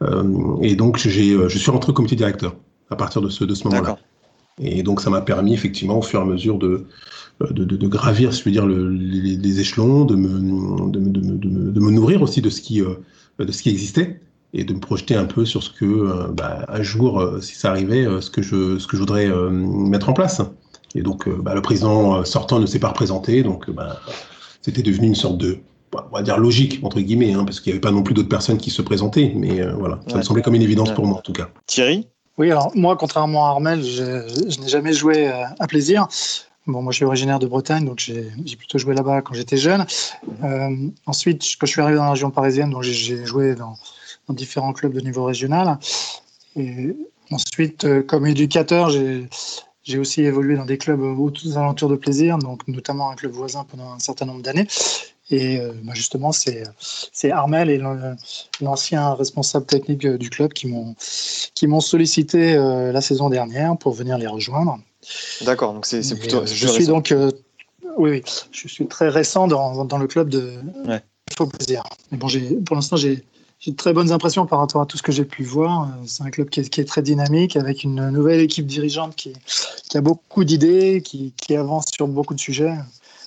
Euh, 0.02 0.58
et 0.62 0.76
donc 0.76 0.98
je 0.98 1.10
suis 1.10 1.72
rentré 1.72 1.92
au 1.92 1.94
comité 1.94 2.16
directeur 2.16 2.56
à 2.90 2.96
partir 2.96 3.22
de 3.22 3.30
ce, 3.30 3.44
de 3.44 3.54
ce 3.54 3.68
moment-là. 3.68 3.98
Et 4.62 4.84
donc 4.84 5.00
ça 5.00 5.10
m'a 5.10 5.22
permis 5.22 5.54
effectivement 5.54 6.00
au 6.00 6.02
fur 6.02 6.20
et 6.20 6.24
à 6.24 6.26
mesure 6.26 6.58
de 6.58 6.86
de, 7.48 7.64
de, 7.64 7.78
de, 7.78 7.88
gravir, 7.88 8.34
si 8.34 8.40
je 8.40 8.46
veux 8.46 8.52
dire, 8.52 8.66
le, 8.66 8.90
les, 8.90 9.38
les, 9.38 9.60
échelons, 9.60 10.06
de 10.06 10.16
me, 10.16 10.92
de, 10.92 11.00
de, 11.00 11.80
me 11.80 11.92
nourrir 11.92 12.22
aussi 12.22 12.42
de 12.42 12.50
ce 12.50 12.62
qui, 12.62 12.82
euh, 12.82 12.96
de 13.40 13.52
ce 13.52 13.62
qui 13.62 13.70
existait 13.70 14.20
et 14.54 14.64
de 14.64 14.74
me 14.74 14.80
projeter 14.80 15.16
un 15.16 15.26
peu 15.26 15.46
sur 15.46 15.64
ce 15.64 15.70
que, 15.70 15.86
euh, 15.86 16.28
bah, 16.34 16.66
un 16.68 16.82
jour, 16.82 17.22
euh, 17.22 17.40
si 17.40 17.56
ça 17.56 17.70
arrivait, 17.70 18.06
ce 18.20 18.30
que 18.30 18.42
je, 18.42 18.78
ce 18.78 18.88
que 18.88 18.98
je 18.98 19.02
voudrais 19.02 19.30
mettre 19.52 20.10
en 20.10 20.14
place. 20.14 20.42
Et 20.96 21.02
donc, 21.02 21.30
bah, 21.30 21.54
le 21.54 21.62
président 21.62 22.24
sortant 22.26 22.60
ne 22.60 22.66
s'est 22.66 22.80
pas 22.80 22.90
représenté, 22.90 23.44
donc 23.44 23.70
bah, 23.70 24.00
c'était 24.62 24.82
devenu 24.82 25.08
une 25.08 25.16
sorte 25.16 25.38
de, 25.38 25.60
on 25.94 26.16
va 26.16 26.24
dire 26.24 26.38
logique 26.38 26.80
entre 26.84 27.00
guillemets, 27.00 27.34
hein, 27.34 27.46
parce 27.46 27.60
qu'il 27.60 27.72
n'y 27.72 27.76
avait 27.76 27.82
pas 27.82 27.92
non 27.92 28.04
plus 28.04 28.16
d'autres 28.16 28.30
personnes 28.30 28.58
qui 28.58 28.72
se 28.72 28.82
présentaient, 28.82 29.34
mais 29.36 29.62
voilà, 29.78 30.00
ça 30.08 30.18
me 30.18 30.24
semblait 30.24 30.42
comme 30.42 30.56
une 30.56 30.64
évidence 30.64 30.92
pour 30.92 31.06
moi 31.06 31.20
en 31.20 31.22
tout 31.22 31.34
cas. 31.34 31.50
Thierry? 31.68 32.08
Oui, 32.40 32.50
alors 32.52 32.72
moi, 32.74 32.96
contrairement 32.96 33.48
à 33.48 33.50
Armel, 33.50 33.84
je, 33.84 34.48
je 34.50 34.60
n'ai 34.62 34.68
jamais 34.68 34.94
joué 34.94 35.28
à 35.28 35.68
plaisir. 35.68 36.08
Bon, 36.68 36.82
moi, 36.84 36.92
je 36.92 36.98
suis 36.98 37.06
originaire 37.06 37.40
de 37.40 37.48
Bretagne, 37.48 37.86
donc 37.86 38.00
j'ai 38.00 38.56
plutôt 38.58 38.78
joué 38.78 38.94
là-bas 38.94 39.22
quand 39.22 39.34
j'étais 39.34 39.58
jeune. 39.58 39.86
Euh, 40.44 40.90
ensuite, 41.06 41.44
quand 41.60 41.66
je 41.66 41.72
suis 41.72 41.82
arrivé 41.82 41.98
dans 41.98 42.04
la 42.04 42.12
région 42.12 42.32
parisienne, 42.32 42.70
donc 42.70 42.84
j'ai 42.84 43.26
joué 43.26 43.56
dans, 43.56 43.76
différents 44.30 44.74
clubs 44.74 44.94
de 44.94 45.00
niveau 45.00 45.24
régional. 45.24 45.80
Et 46.56 46.96
ensuite, 47.32 47.86
euh, 47.86 48.04
comme 48.04 48.28
éducateur, 48.28 48.92
j'ai 48.92 49.98
aussi 49.98 50.22
évolué 50.22 50.56
dans 50.56 50.66
des 50.66 50.78
clubs 50.78 51.02
aux 51.02 51.32
alentours 51.58 51.90
de 51.90 51.96
plaisir, 51.96 52.38
donc 52.38 52.68
notamment 52.68 53.10
un 53.10 53.16
club 53.16 53.32
voisin 53.32 53.64
pendant 53.64 53.94
un 53.94 54.00
certain 54.00 54.26
nombre 54.26 54.44
d'années. 54.44 54.68
Et 55.32 55.60
euh, 55.60 55.72
bah, 55.84 55.94
justement, 55.96 56.32
c'est 56.32 57.32
Armel 57.32 57.72
et 57.72 57.82
l'ancien 58.62 59.14
responsable 59.16 59.66
technique 59.66 60.06
du 60.06 60.30
club 60.30 60.54
qui 60.54 60.68
m'ont 60.68 61.82
sollicité 61.82 62.54
la 62.56 63.02
saison 63.02 63.30
dernière 63.30 63.76
pour 63.78 63.94
venir 63.94 64.20
les 64.20 64.28
rejoindre. 64.28 64.78
D'accord, 65.42 65.74
donc 65.74 65.86
c'est 65.86 66.18
plutôt. 66.18 66.46
je 66.46 66.68
suis 66.68 66.86
donc 66.86 67.14
oui, 67.98 68.24
je 68.52 68.68
suis 68.68 68.88
très 68.88 69.10
récent 69.10 69.48
dans, 69.48 69.84
dans 69.86 69.98
le 69.98 70.08
club 70.08 70.30
de 70.30 70.54
ouais. 70.88 71.02
Faux 71.36 71.48
Plaisir. 71.48 71.84
Mais 72.12 72.18
bon, 72.18 72.28
pour 72.66 72.76
l'instant, 72.76 72.96
j'ai 72.96 73.24
de 73.68 73.76
très 73.76 73.94
bonnes 73.94 74.12
impressions 74.12 74.46
par 74.46 74.60
rapport 74.60 74.82
à 74.82 74.86
tout 74.86 74.98
ce 74.98 75.04
que 75.04 75.12
j'ai 75.12 75.26
pu 75.26 75.44
voir. 75.44 75.90
C'est 76.06 76.24
un 76.24 76.30
club 76.30 76.50
qui 76.50 76.62
est, 76.62 76.70
qui 76.70 76.82
est, 76.82 76.86
très 76.86 77.02
dynamique, 77.02 77.58
avec 77.58 77.84
une 77.84 78.10
nouvelle 78.10 78.40
équipe 78.40 78.66
dirigeante 78.66 79.16
qui, 79.16 79.34
qui 79.90 79.98
a 79.98 80.02
beaucoup 80.02 80.44
d'idées, 80.44 81.02
qui, 81.04 81.34
qui, 81.36 81.56
avance 81.56 81.86
sur 81.94 82.08
beaucoup 82.08 82.34
de 82.34 82.40
sujets. 82.40 82.74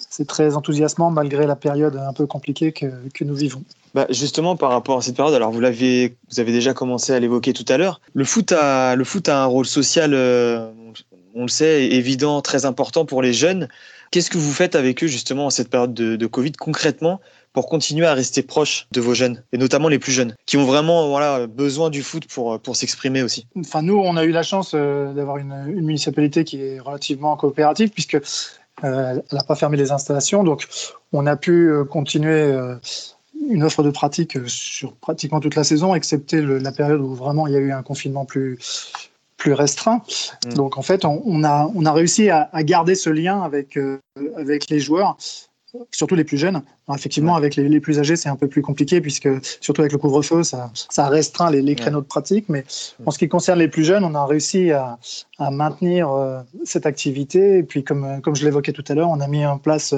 C'est 0.09 0.27
très 0.27 0.57
enthousiasmant 0.57 1.11
malgré 1.11 1.47
la 1.47 1.57
période 1.57 1.97
un 1.97 2.13
peu 2.13 2.27
compliquée 2.27 2.73
que, 2.73 2.87
que 3.15 3.25
nous 3.25 3.35
vivons. 3.35 3.63
Bah 3.95 4.07
justement, 4.09 4.57
par 4.57 4.71
rapport 4.71 4.99
à 4.99 5.03
cette 5.03 5.17
période, 5.17 5.35
alors 5.35 5.51
vous 5.51 5.61
l'avez, 5.61 6.17
vous 6.31 6.41
avez 6.41 6.53
déjà 6.53 6.73
commencé 6.73 7.13
à 7.13 7.21
l'évoquer 7.21 7.53
tout 7.53 7.65
à 7.69 7.77
l'heure. 7.77 8.01
Le 8.15 8.25
foot 8.25 8.53
a, 8.53 8.97
le 8.97 9.05
foot 9.05 9.29
a 9.29 9.43
un 9.43 9.47
rôle 9.47 9.67
social, 9.67 10.13
euh, 10.15 10.71
on 11.35 11.43
le 11.43 11.49
sait, 11.49 11.87
évident, 11.87 12.41
très 12.43 12.65
important 12.65 13.05
pour 13.05 13.23
les 13.23 13.33
jeunes. 13.33 13.69
Qu'est-ce 14.11 14.31
que 14.31 14.39
vous 14.39 14.53
faites 14.53 14.77
avec 14.77 15.03
eux 15.03 15.07
justement 15.07 15.47
en 15.47 15.51
cette 15.51 15.71
période 15.71 15.95
de, 15.95 16.27
Covid 16.27 16.53
concrètement 16.53 17.21
pour 17.55 17.67
continuer 17.67 18.07
à 18.07 18.15
rester 18.15 18.43
proche 18.43 18.87
de 18.93 19.01
vos 19.01 19.15
jeunes, 19.15 19.43
et 19.53 19.59
notamment 19.59 19.89
les 19.89 19.99
plus 19.99 20.13
jeunes, 20.13 20.35
qui 20.47 20.57
ont 20.57 20.65
vraiment 20.65 21.09
voilà, 21.09 21.47
besoin 21.47 21.91
du 21.91 22.03
foot 22.03 22.25
pour, 22.27 22.77
s'exprimer 22.77 23.23
aussi? 23.23 23.47
Enfin, 23.59 23.83
nous, 23.83 23.97
on 23.97 24.17
a 24.17 24.25
eu 24.25 24.31
la 24.31 24.43
chance 24.43 24.73
euh, 24.75 25.13
d'avoir 25.13 25.39
une, 25.39 25.65
municipalité 25.67 26.45
qui 26.45 26.63
est 26.63 26.81
relativement 26.81 27.37
coopérative, 27.37 27.91
puisque 27.91 28.15
euh, 28.15 28.21
elle 28.83 29.23
n'a 29.31 29.45
pas 29.45 29.55
fermé 29.55 29.77
les 29.77 29.93
installations, 29.93 30.45
donc 30.45 30.67
on 31.13 31.27
a 31.27 31.37
pu 31.37 31.71
euh, 31.71 31.85
continuer 31.85 32.55
une 33.49 33.63
offre 33.65 33.83
de 33.83 33.91
pratique 33.91 34.39
sur 34.47 34.95
pratiquement 34.95 35.41
toute 35.41 35.57
la 35.57 35.65
saison, 35.65 35.95
excepté 35.95 36.41
la 36.41 36.73
période 36.73 37.01
où 37.01 37.15
vraiment 37.15 37.47
il 37.47 37.55
y 37.55 37.57
a 37.57 37.61
eu 37.61 37.73
un 37.73 37.83
confinement 37.83 38.25
plus, 38.25 38.59
plus 39.43 39.55
restreint. 39.55 40.03
Mm. 40.47 40.55
Donc 40.55 40.79
en 40.79 40.83
fait, 40.83 41.05
on, 41.05 41.43
a, 41.43 41.69
on 41.75 41.85
a 41.85 41.93
réussi 41.93 42.31
à, 42.31 42.49
garder 42.63 42.95
ce 42.95 43.11
lien 43.11 43.43
avec, 43.43 43.77
euh, 43.77 43.99
avec 44.37 44.71
les 44.71 44.79
joueurs, 44.79 45.17
surtout 45.91 46.15
les 46.15 46.23
plus 46.23 46.39
jeunes. 46.39 46.63
effectivement, 46.95 47.35
avec 47.35 47.57
les, 47.57 47.81
plus 47.81 47.99
âgés, 47.99 48.15
c'est 48.15 48.29
un 48.29 48.37
peu 48.37 48.47
plus 48.47 48.63
compliqué, 48.63 49.01
puisque 49.01 49.29
surtout 49.61 49.81
avec 49.81 49.93
le 49.93 49.99
couvre-feu, 49.99 50.45
ça, 50.45 50.71
ça 50.75 51.09
restreint 51.09 51.51
les, 51.51 51.75
créneaux 51.75 52.03
de 52.03 52.07
pratique. 52.07 52.49
Mais 52.49 52.61
mm. 52.61 53.09
en 53.09 53.11
ce 53.11 53.19
qui 53.19 53.29
concerne 53.29 53.59
les 53.59 53.69
plus 53.69 53.85
jeunes, 53.85 54.05
on 54.05 54.15
a 54.15 54.25
réussi 54.25 54.71
à, 54.71 54.99
à 55.39 55.51
maintenir 55.51 56.11
euh, 56.11 56.41
cette 56.65 56.87
activité. 56.87 57.59
Et 57.59 57.63
puis, 57.65 57.83
comme, 57.83 58.21
comme 58.23 58.37
je 58.37 58.45
l'évoquais 58.45 58.73
tout 58.73 58.85
à 58.89 58.95
l'heure, 58.95 59.11
on 59.11 59.21
a 59.21 59.27
mis 59.27 59.45
en 59.45 59.59
place 59.59 59.95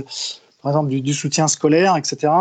par 0.63 0.73
exemple 0.73 0.89
du, 0.89 1.13
soutien 1.13 1.47
scolaire, 1.47 1.95
etc. 1.99 2.33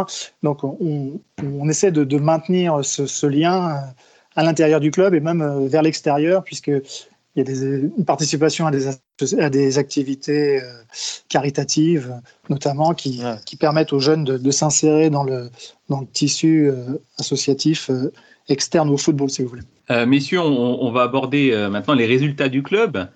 Donc 0.43 0.63
on, 0.63 1.19
on 1.43 1.67
essaie 1.67 1.91
de, 1.91 2.05
de 2.05 2.17
maintenir 2.17 2.79
ce, 2.85 3.05
ce 3.05 3.27
lien 3.27 3.83
à 4.35 4.43
l'intérieur 4.43 4.79
du 4.79 4.91
club 4.91 5.13
et 5.13 5.19
même 5.19 5.41
euh, 5.41 5.67
vers 5.67 5.81
l'extérieur, 5.81 6.43
puisque 6.43 6.67
il 6.67 7.39
y 7.39 7.41
a 7.41 7.43
des, 7.43 7.63
une 7.97 8.05
participation 8.05 8.67
à 8.67 8.71
des, 8.71 8.87
à 9.39 9.49
des 9.49 9.77
activités 9.77 10.61
euh, 10.61 10.67
caritatives, 11.29 12.13
notamment, 12.49 12.93
qui, 12.93 13.21
qui, 13.45 13.55
permettent 13.55 13.93
aux 13.93 13.99
jeunes 13.99 14.23
de, 14.23 14.51
s'insérer 14.51 15.09
dans 15.09 15.23
le, 15.23 15.49
dans 15.89 16.01
le 16.01 16.07
tissu 16.07 16.67
euh, 16.67 16.99
associatif 17.19 17.89
externe 18.49 18.89
au 18.89 18.97
football, 18.97 19.29
si 19.29 19.41
vous 19.41 19.49
voulez. 19.49 20.05
messieurs, 20.05 20.41
on, 20.41 20.91
va 20.91 21.03
aborder 21.03 21.55
maintenant 21.71 21.93
les 21.93 22.05
résultats 22.05 22.49
du 22.49 22.61
club. 22.61 23.07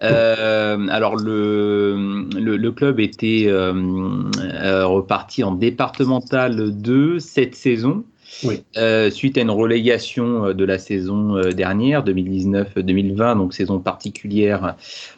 alors 0.00 1.16
le, 1.16 2.26
le, 2.34 2.56
le, 2.56 2.72
club 2.72 2.98
était 2.98 3.46
reparti 3.48 5.44
en 5.44 5.52
départemental 5.52 6.72
2 6.72 7.20
cette 7.20 7.54
saison. 7.54 8.04
Oui. 8.44 8.62
Euh, 8.76 9.10
suite 9.10 9.38
à 9.38 9.42
une 9.42 9.50
relégation 9.50 10.46
euh, 10.46 10.54
de 10.54 10.64
la 10.64 10.78
saison 10.78 11.36
euh, 11.36 11.52
dernière, 11.52 12.04
2019-2020, 12.04 13.36
donc 13.36 13.54
saison 13.54 13.78
particulière, 13.78 14.76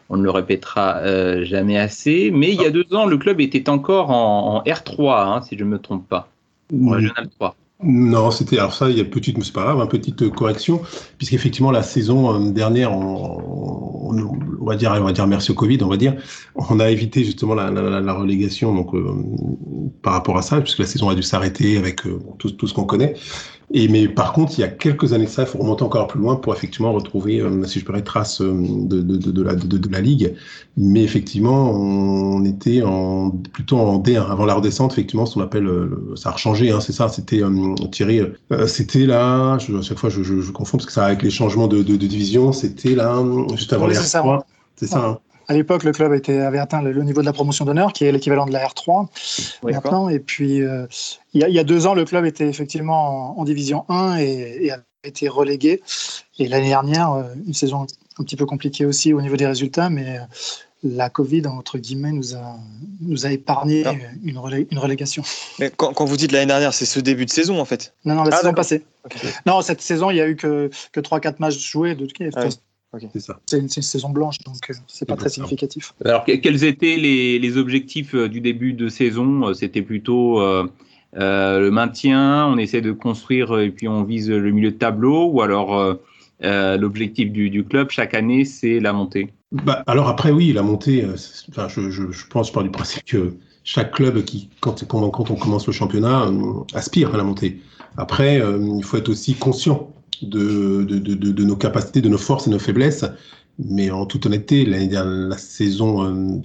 on 0.09 0.17
ne 0.17 0.23
le 0.23 0.29
répétera 0.29 1.01
jamais 1.43 1.77
assez. 1.77 2.31
Mais 2.31 2.51
il 2.51 2.61
y 2.61 2.65
a 2.65 2.71
deux 2.71 2.93
ans, 2.93 3.05
le 3.05 3.17
club 3.17 3.41
était 3.41 3.69
encore 3.69 4.11
en, 4.11 4.61
R3, 4.63 5.27
hein, 5.27 5.41
si 5.41 5.57
je 5.57 5.63
ne 5.63 5.69
me 5.69 5.79
trompe 5.79 6.07
pas, 6.07 6.29
en 6.73 6.89
Régional 6.89 7.29
3. 7.39 7.55
Non, 7.83 8.31
c'était 8.31 8.57
alors 8.57 8.73
ça, 8.73 8.89
il 8.89 8.97
y 8.97 9.01
a 9.01 9.03
petite, 9.03 9.41
c'est 9.43 9.53
pas 9.53 9.63
grave, 9.63 9.79
une 9.81 9.87
petite 9.87 10.29
correction, 10.29 10.81
puisqu'effectivement 11.17 11.71
la 11.71 11.83
saison 11.83 12.39
dernière, 12.49 12.93
on, 12.93 14.13
va 14.65 14.77
dire, 14.77 14.93
on 14.93 15.03
va 15.03 15.11
dire 15.11 15.27
merci 15.27 15.51
au 15.51 15.55
Covid, 15.55 15.79
on 15.83 15.89
va 15.89 15.97
dire, 15.97 16.15
on 16.55 16.79
a 16.79 16.89
évité 16.89 17.25
justement 17.25 17.53
la, 17.53 18.13
relégation, 18.13 18.73
donc 18.73 18.91
par 20.01 20.13
rapport 20.13 20.37
à 20.37 20.41
ça, 20.41 20.61
puisque 20.61 20.79
la 20.79 20.85
saison 20.85 21.09
a 21.09 21.15
dû 21.15 21.23
s'arrêter 21.23 21.77
avec 21.77 22.01
tout, 22.39 22.67
ce 22.67 22.73
qu'on 22.73 22.85
connaît. 22.85 23.13
Et, 23.77 23.89
mais 23.89 24.07
par 24.07 24.31
contre, 24.31 24.53
il 24.57 24.61
y 24.61 24.63
a 24.63 24.69
quelques 24.69 25.11
années 25.11 25.25
de 25.25 25.29
ça, 25.29 25.41
il 25.41 25.49
faut 25.49 25.57
remonter 25.57 25.83
encore 25.83 26.07
plus 26.07 26.21
loin 26.21 26.37
pour 26.37 26.55
effectivement 26.55 26.93
retrouver, 26.93 27.41
euh, 27.41 27.65
si 27.65 27.81
je 27.81 27.83
peux 27.83 27.91
dire, 27.91 28.05
traces 28.05 28.39
euh, 28.39 28.53
de, 28.55 29.01
de, 29.01 29.17
de, 29.17 29.43
la, 29.43 29.53
de, 29.53 29.91
la 29.91 29.99
Ligue. 29.99 30.33
Mais 30.77 31.03
effectivement, 31.03 31.71
on 31.71 32.45
était 32.45 32.83
en, 32.83 33.31
plutôt 33.31 33.77
en 33.77 33.99
D1. 33.99 34.31
Avant 34.31 34.45
la 34.45 34.53
redescente, 34.53 34.93
effectivement, 34.93 35.25
ce 35.25 35.33
qu'on 35.33 35.41
appelle, 35.41 35.67
euh, 35.67 36.13
ça 36.15 36.29
a 36.29 36.37
changé, 36.37 36.71
hein, 36.71 36.79
c'est 36.79 36.93
ça, 36.93 37.09
c'était 37.09 37.41
Thierry, 37.91 38.21
c'était 38.65 39.05
là, 39.05 39.57
je, 39.57 39.75
à 39.75 39.81
chaque 39.81 39.97
fois 39.99 40.09
je, 40.09 40.23
je, 40.23 40.39
je, 40.39 40.51
confonds 40.53 40.77
parce 40.77 40.85
que 40.85 40.93
ça 40.93 41.03
avec 41.03 41.21
les 41.21 41.29
changements 41.29 41.67
de, 41.67 41.81
division, 41.81 42.53
c'était 42.53 42.95
là, 42.95 43.21
juste 43.55 43.73
avant 43.73 43.87
les 43.87 43.95
R3. 43.95 44.43
C'est 44.77 44.87
ça. 44.87 45.05
Hein. 45.05 45.19
À 45.47 45.53
l'époque, 45.53 45.83
le 45.83 45.91
club 45.91 46.13
était, 46.13 46.39
avait 46.39 46.57
atteint 46.57 46.81
le, 46.81 47.03
niveau 47.03 47.21
de 47.21 47.25
la 47.25 47.33
promotion 47.33 47.65
d'honneur, 47.65 47.93
qui 47.93 48.05
est 48.05 48.11
l'équivalent 48.11 48.45
de 48.45 48.51
la 48.51 48.65
R3 48.65 49.07
maintenant. 49.63 50.09
Et 50.09 50.19
puis, 50.19 50.61
euh, 50.61 50.87
il, 51.33 51.41
y 51.41 51.59
a, 51.59 51.63
deux 51.63 51.87
ans, 51.87 51.93
le 51.93 52.05
club 52.05 52.25
était 52.25 52.47
effectivement 52.47 53.39
en, 53.39 53.43
division 53.43 53.85
1 53.89 54.17
et, 54.17 54.71
a 54.71 54.79
été 55.03 55.27
relégué. 55.27 55.81
Et 56.39 56.47
l'année 56.47 56.69
dernière, 56.69 57.13
euh, 57.13 57.23
une 57.45 57.53
saison 57.53 57.85
un 58.17 58.23
petit 58.23 58.35
peu 58.35 58.45
compliquée 58.45 58.85
aussi 58.85 59.13
au 59.13 59.21
niveau 59.21 59.35
des 59.35 59.45
résultats, 59.45 59.89
mais 59.89 60.17
euh, 60.17 60.21
la 60.83 61.09
Covid, 61.09 61.45
entre 61.47 61.77
guillemets, 61.77 62.11
nous 62.11 62.35
a, 62.35 62.57
nous 63.01 63.25
a 63.25 63.31
épargné 63.31 63.83
ah. 63.85 63.93
une, 64.23 64.65
une, 64.71 64.79
relégation. 64.79 65.23
Mais 65.59 65.71
quand, 65.75 66.05
vous 66.05 66.17
dites 66.17 66.31
l'année 66.31 66.45
dernière, 66.45 66.73
c'est 66.73 66.85
ce 66.85 66.99
début 66.99 67.25
de 67.25 67.31
saison, 67.31 67.59
en 67.59 67.65
fait 67.65 67.93
Non, 68.05 68.15
non, 68.15 68.23
la 68.23 68.35
ah, 68.35 68.39
saison 68.39 68.53
passée. 68.53 68.83
Non, 69.45 69.61
cette 69.61 69.81
saison, 69.81 70.09
il 70.09 70.15
n'y 70.15 70.21
a 70.21 70.27
eu 70.27 70.35
que, 70.35 70.69
que 70.91 70.99
3-4 70.99 71.35
matchs 71.39 71.57
joués. 71.57 71.95
De, 71.95 72.07
ah 72.35 72.47
c'est 73.45 73.57
une, 73.57 73.69
saison 73.69 74.09
blanche, 74.09 74.39
donc 74.39 74.69
euh, 74.69 74.73
c'est 74.87 75.07
pas 75.07 75.15
très 75.15 75.29
significatif. 75.29 75.93
Alors, 76.03 76.25
quels 76.25 76.63
étaient 76.63 76.97
les, 76.97 77.57
objectifs 77.57 78.15
euh, 78.15 78.27
du 78.27 78.41
début 78.41 78.73
de 78.73 78.89
saison? 78.89 79.47
Euh, 79.47 79.53
C'était 79.53 79.81
plutôt 79.81 80.41
le 81.13 81.69
maintien, 81.69 82.47
on 82.47 82.57
essaie 82.57 82.81
de 82.81 82.91
construire 82.91 83.59
et 83.59 83.69
puis 83.69 83.87
on 83.87 84.03
vise 84.03 84.29
le 84.29 84.51
milieu 84.51 84.71
de 84.71 84.77
tableau, 84.77 85.27
ou 85.27 85.41
alors 85.41 85.97
l'objectif 86.41 87.31
du, 87.31 87.63
club 87.63 87.89
chaque 87.89 88.13
année, 88.13 88.45
c'est 88.45 88.79
la 88.79 88.93
montée? 88.93 89.33
Bah, 89.51 89.83
Alors 89.87 90.09
après, 90.09 90.31
oui, 90.31 90.51
la 90.51 90.63
montée, 90.63 91.05
enfin, 91.49 91.67
je, 91.69 91.89
je, 91.89 92.27
pense 92.27 92.51
par 92.51 92.63
du 92.63 92.69
principe 92.69 93.05
que 93.05 93.35
chaque 93.63 93.93
club 93.93 94.23
qui, 94.23 94.49
quand, 94.59 94.85
quand, 94.85 95.31
on 95.31 95.35
commence 95.35 95.67
le 95.67 95.73
championnat, 95.73 96.29
aspire 96.73 97.13
à 97.13 97.17
la 97.17 97.23
montée. 97.23 97.61
Après, 97.97 98.41
il 98.77 98.83
faut 98.83 98.97
être 98.97 99.09
aussi 99.09 99.35
conscient 99.35 99.94
de, 100.23 101.43
nos 101.43 101.55
capacités, 101.55 102.01
de 102.01 102.09
nos 102.09 102.17
forces 102.17 102.47
et 102.47 102.49
nos 102.49 102.59
faiblesses. 102.59 103.05
Mais 103.59 103.89
en 103.89 104.05
toute 104.05 104.25
honnêteté, 104.25 104.65
la 104.65 105.37
saison 105.37 106.03
euh, 106.03 106.41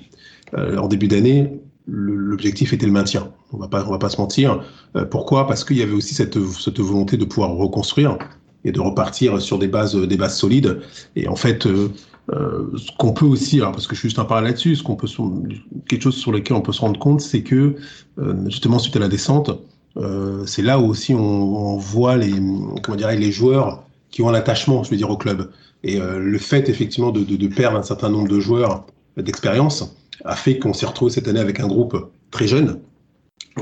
euh, 0.56 0.76
en 0.76 0.88
début 0.88 1.08
d'année, 1.08 1.60
l'objectif 1.86 2.72
était 2.72 2.86
le 2.86 2.92
maintien. 2.92 3.32
On 3.52 3.58
va 3.58 3.68
pas, 3.68 3.84
on 3.86 3.90
va 3.90 3.98
pas 3.98 4.10
se 4.10 4.20
mentir. 4.20 4.62
Euh, 4.96 5.04
pourquoi? 5.04 5.46
Parce 5.46 5.64
qu'il 5.64 5.78
y 5.78 5.82
avait 5.82 5.94
aussi 5.94 6.14
cette, 6.14 6.36
volonté 6.36 7.16
de 7.16 7.24
pouvoir 7.24 7.50
reconstruire 7.50 8.16
et 8.64 8.70
de 8.72 8.80
repartir 8.80 9.40
sur 9.40 9.58
des 9.58 9.68
bases, 9.68 9.96
des 9.96 10.16
bases 10.16 10.36
solides. 10.36 10.80
Et 11.16 11.26
en 11.26 11.36
fait, 11.36 11.64
ce 11.64 12.96
qu'on 12.98 13.12
peut 13.12 13.24
aussi, 13.24 13.58
alors 13.58 13.72
parce 13.72 13.86
que 13.86 13.94
je 13.94 14.00
suis 14.00 14.08
juste 14.08 14.18
un 14.20 14.24
parler 14.24 14.48
là-dessus, 14.48 14.76
ce 14.76 14.82
qu'on 14.82 14.96
quelque 14.96 16.02
chose 16.02 16.16
sur 16.16 16.30
lequel 16.30 16.56
on 16.56 16.60
peut 16.60 16.72
se 16.72 16.82
rendre 16.82 17.00
compte, 17.00 17.22
c'est 17.22 17.42
que 17.42 17.74
justement 18.46 18.78
suite 18.78 18.94
à 18.96 19.00
la 19.00 19.08
descente, 19.08 19.50
euh, 19.96 20.46
c'est 20.46 20.62
là 20.62 20.78
où 20.78 20.86
aussi 20.86 21.14
on, 21.14 21.76
voit 21.76 22.16
les, 22.16 22.32
comment 22.82 22.96
dirais, 22.96 23.16
les 23.16 23.32
joueurs 23.32 23.84
qui 24.10 24.22
ont 24.22 24.28
un 24.28 24.34
attachement, 24.34 24.82
je 24.82 24.90
veux 24.90 24.96
dire, 24.96 25.10
au 25.10 25.16
club. 25.16 25.50
Et 25.82 26.00
euh, 26.00 26.18
le 26.18 26.38
fait 26.38 26.68
effectivement 26.68 27.10
de, 27.10 27.46
perdre 27.48 27.78
un 27.78 27.82
certain 27.82 28.08
nombre 28.08 28.28
de 28.28 28.40
joueurs 28.40 28.86
d'expérience 29.16 29.96
a 30.24 30.36
fait 30.36 30.58
qu'on 30.58 30.74
s'est 30.74 30.86
retrouvé 30.86 31.10
cette 31.10 31.28
année 31.28 31.40
avec 31.40 31.60
un 31.60 31.66
groupe 31.66 32.10
très 32.30 32.46
jeune. 32.46 32.80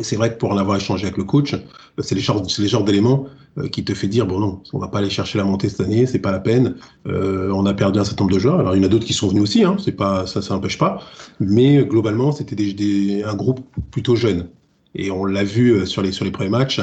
C'est 0.03 0.16
vrai 0.16 0.33
que 0.33 0.39
pour 0.39 0.51
en 0.51 0.59
avoir 0.59 0.76
échangé 0.76 1.05
avec 1.05 1.16
le 1.16 1.24
coach, 1.24 1.55
euh, 1.55 1.59
c'est 2.03 2.14
les, 2.14 2.24
les 2.59 2.68
genres 2.68 2.85
d'éléments 2.85 3.26
qui 3.72 3.83
te 3.83 3.93
fait 3.93 4.07
dire 4.07 4.24
bon 4.24 4.39
non, 4.39 4.62
on 4.72 4.79
va 4.79 4.87
pas 4.87 4.99
aller 4.99 5.11
chercher 5.11 5.39
la 5.39 5.45
montée 5.45 5.68
cette 5.68 5.81
année, 5.81 6.07
c'est 6.07 6.20
pas 6.20 6.31
la 6.31 6.39
peine. 6.39 6.76
Euh, 7.09 7.51
on 7.53 7.66
a 7.66 7.74
perdu 7.74 7.99
un 7.99 8.05
certain 8.05 8.22
nombre 8.22 8.35
de 8.35 8.39
joueurs. 8.39 8.61
Alors 8.61 8.76
il 8.76 8.83
y 8.83 8.85
en 8.85 8.87
a 8.87 8.89
d'autres 8.89 9.07
qui 9.07 9.14
sont 9.14 9.26
venus 9.26 9.43
aussi, 9.43 9.64
hein, 9.64 9.76
c'est 9.83 9.97
pas 9.97 10.26
ça, 10.26 10.43
ça 10.43 10.55
n'empêche 10.55 10.79
pas. 10.79 11.01
Mais 11.41 11.85
globalement, 11.85 12.31
c'était 12.31 13.24
un 13.24 13.35
groupe 13.35 13.61
plutôt 13.91 14.14
jeune. 14.14 14.49
Et 14.95 15.11
on 15.11 15.24
l'a 15.24 15.45
vu 15.45 15.72
euh, 15.72 15.86
sur 15.86 16.03
les, 16.03 16.12
sur 16.12 16.24
les 16.24 16.30
premiers 16.30 16.51
matchs, 16.51 16.80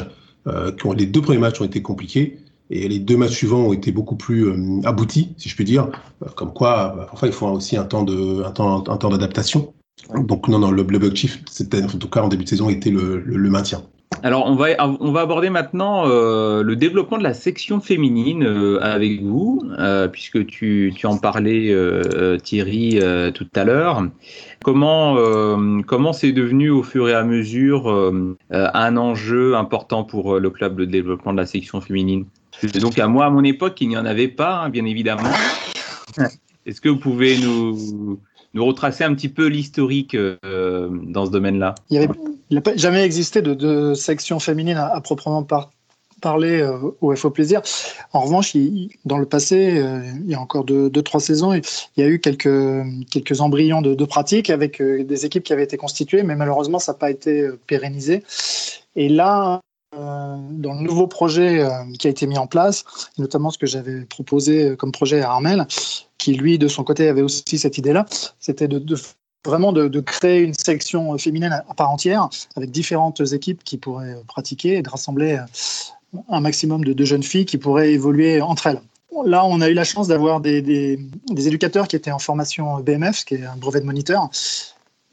euh, 0.47 0.71
les 0.95 1.05
deux 1.05 1.21
premiers 1.21 1.39
matchs 1.39 1.61
ont 1.61 1.65
été 1.65 1.81
compliqués. 1.81 2.39
Et 2.71 2.87
les 2.87 2.97
deux 2.97 3.17
matchs 3.17 3.33
suivants 3.33 3.61
ont 3.67 3.73
été 3.73 3.91
beaucoup 3.91 4.15
plus 4.15 4.51
aboutis, 4.85 5.35
si 5.37 5.49
je 5.49 5.55
puis 5.55 5.65
dire. 5.65 5.87
Comme 6.35 6.51
quoi, 6.51 7.09
enfin, 7.11 7.27
il 7.27 7.33
faut 7.33 7.45
aussi 7.45 7.77
un 7.77 7.83
temps 7.83 8.01
de, 8.01 8.43
un 8.43 8.49
temps, 8.49 8.83
un 8.89 8.97
temps 8.97 9.09
d'adaptation. 9.09 9.71
Donc 10.15 10.47
non, 10.47 10.57
non, 10.57 10.71
le, 10.71 10.81
l'objectif, 10.81 11.43
c'était 11.47 11.83
en 11.83 11.87
tout 11.87 12.09
cas 12.09 12.23
en 12.23 12.27
début 12.27 12.43
de 12.43 12.49
saison, 12.49 12.69
était 12.69 12.89
le, 12.89 13.19
le 13.19 13.49
maintien. 13.51 13.83
Alors, 14.23 14.45
on 14.45 14.55
va, 14.55 14.69
on 14.79 15.11
va 15.11 15.21
aborder 15.21 15.49
maintenant 15.49 16.07
euh, 16.07 16.63
le 16.63 16.75
développement 16.75 17.17
de 17.17 17.23
la 17.23 17.33
section 17.33 17.79
féminine 17.79 18.43
euh, 18.43 18.79
avec 18.81 19.21
vous, 19.21 19.61
euh, 19.77 20.07
puisque 20.07 20.45
tu, 20.47 20.93
tu, 20.95 21.05
en 21.05 21.17
parlais, 21.17 21.75
Thierry, 22.41 22.99
tout 23.33 23.47
à 23.55 23.63
l'heure. 23.63 24.03
Comment 24.63 25.15
comment 25.85 26.13
c'est 26.13 26.31
devenu 26.31 26.69
au 26.69 26.81
fur 26.81 27.07
et 27.09 27.13
à 27.13 27.23
mesure 27.23 27.87
un 28.49 28.97
enjeu 28.97 29.55
important 29.55 30.03
pour 30.03 30.39
le 30.39 30.49
club 30.49 30.75
de 30.77 30.85
développement 30.85 31.33
de 31.33 31.37
la 31.37 31.45
section 31.45 31.81
féminine? 31.81 32.25
Donc, 32.81 32.97
à 32.99 33.07
moi, 33.07 33.25
à 33.25 33.29
mon 33.29 33.43
époque, 33.43 33.79
il 33.81 33.89
n'y 33.89 33.97
en 33.97 34.05
avait 34.05 34.27
pas, 34.27 34.61
hein, 34.63 34.69
bien 34.69 34.85
évidemment. 34.85 35.29
Est-ce 36.65 36.81
que 36.81 36.89
vous 36.89 36.97
pouvez 36.97 37.37
nous, 37.37 38.19
nous 38.55 38.65
retracer 38.65 39.03
un 39.03 39.13
petit 39.13 39.29
peu 39.29 39.45
l'historique 39.47 40.15
dans 40.15 41.25
ce 41.25 41.31
domaine-là 41.31 41.75
il 42.49 42.61
n'a 42.63 42.75
jamais 42.75 43.03
existé 43.03 43.41
de, 43.41 43.93
section 43.93 44.39
féminine 44.39 44.77
à, 44.77 44.99
proprement 45.01 45.45
parler 46.21 46.61
euh, 46.61 46.77
au 47.01 47.15
FO 47.15 47.29
Plaisir. 47.29 47.61
En 48.13 48.21
revanche, 48.21 48.55
dans 49.05 49.17
le 49.17 49.25
passé, 49.25 49.77
euh, 49.77 50.01
il 50.23 50.29
y 50.29 50.35
a 50.35 50.39
encore 50.39 50.63
deux, 50.63 50.89
trois 51.01 51.19
saisons, 51.19 51.53
il 51.53 51.63
y 51.97 52.03
a 52.03 52.07
eu 52.07 52.19
quelques, 52.19 52.83
quelques 53.11 53.41
embryons 53.41 53.81
de, 53.81 53.93
de 53.93 54.05
pratiques 54.05 54.49
avec 54.49 54.81
euh, 54.81 55.03
des 55.03 55.25
équipes 55.25 55.43
qui 55.43 55.53
avaient 55.53 55.63
été 55.63 55.77
constituées, 55.77 56.23
mais 56.23 56.35
malheureusement, 56.35 56.79
ça 56.79 56.93
n'a 56.93 56.97
pas 56.97 57.11
été 57.11 57.47
pérennisé. 57.67 58.23
Et 58.95 59.09
là, 59.09 59.61
dans 59.97 60.73
le 60.73 60.81
nouveau 60.81 61.07
projet 61.07 61.67
qui 61.99 62.07
a 62.07 62.09
été 62.09 62.27
mis 62.27 62.37
en 62.37 62.47
place, 62.47 62.83
notamment 63.17 63.49
ce 63.49 63.57
que 63.57 63.65
j'avais 63.65 64.01
proposé 64.05 64.75
comme 64.77 64.91
projet 64.91 65.21
à 65.21 65.31
Armel, 65.31 65.65
qui 66.17 66.33
lui, 66.33 66.57
de 66.57 66.67
son 66.67 66.83
côté, 66.83 67.07
avait 67.07 67.21
aussi 67.21 67.57
cette 67.57 67.77
idée-là, 67.77 68.05
c'était 68.39 68.67
de, 68.67 68.79
de 68.79 68.95
vraiment 69.45 69.71
de, 69.71 69.99
créer 69.99 70.41
une 70.41 70.53
section 70.53 71.17
féminine 71.17 71.63
à 71.67 71.73
part 71.73 71.91
entière 71.91 72.29
avec 72.55 72.71
différentes 72.71 73.21
équipes 73.31 73.63
qui 73.63 73.77
pourraient 73.77 74.17
pratiquer 74.27 74.77
et 74.77 74.81
de 74.81 74.89
rassembler 74.89 75.39
un 76.29 76.39
maximum 76.41 76.83
de, 76.83 77.05
jeunes 77.05 77.23
filles 77.23 77.45
qui 77.45 77.57
pourraient 77.57 77.91
évoluer 77.93 78.41
entre 78.41 78.67
elles. 78.67 78.81
Là, 79.25 79.45
on 79.45 79.61
a 79.61 79.69
eu 79.69 79.73
la 79.73 79.85
chance 79.85 80.09
d'avoir 80.09 80.41
des, 80.41 80.99
éducateurs 81.29 81.87
qui 81.87 81.95
étaient 81.95 82.11
en 82.11 82.19
formation 82.19 82.79
BMF, 82.81 83.23
qui 83.23 83.35
est 83.35 83.45
un 83.45 83.55
brevet 83.55 83.79
de 83.79 83.85
moniteur 83.85 84.29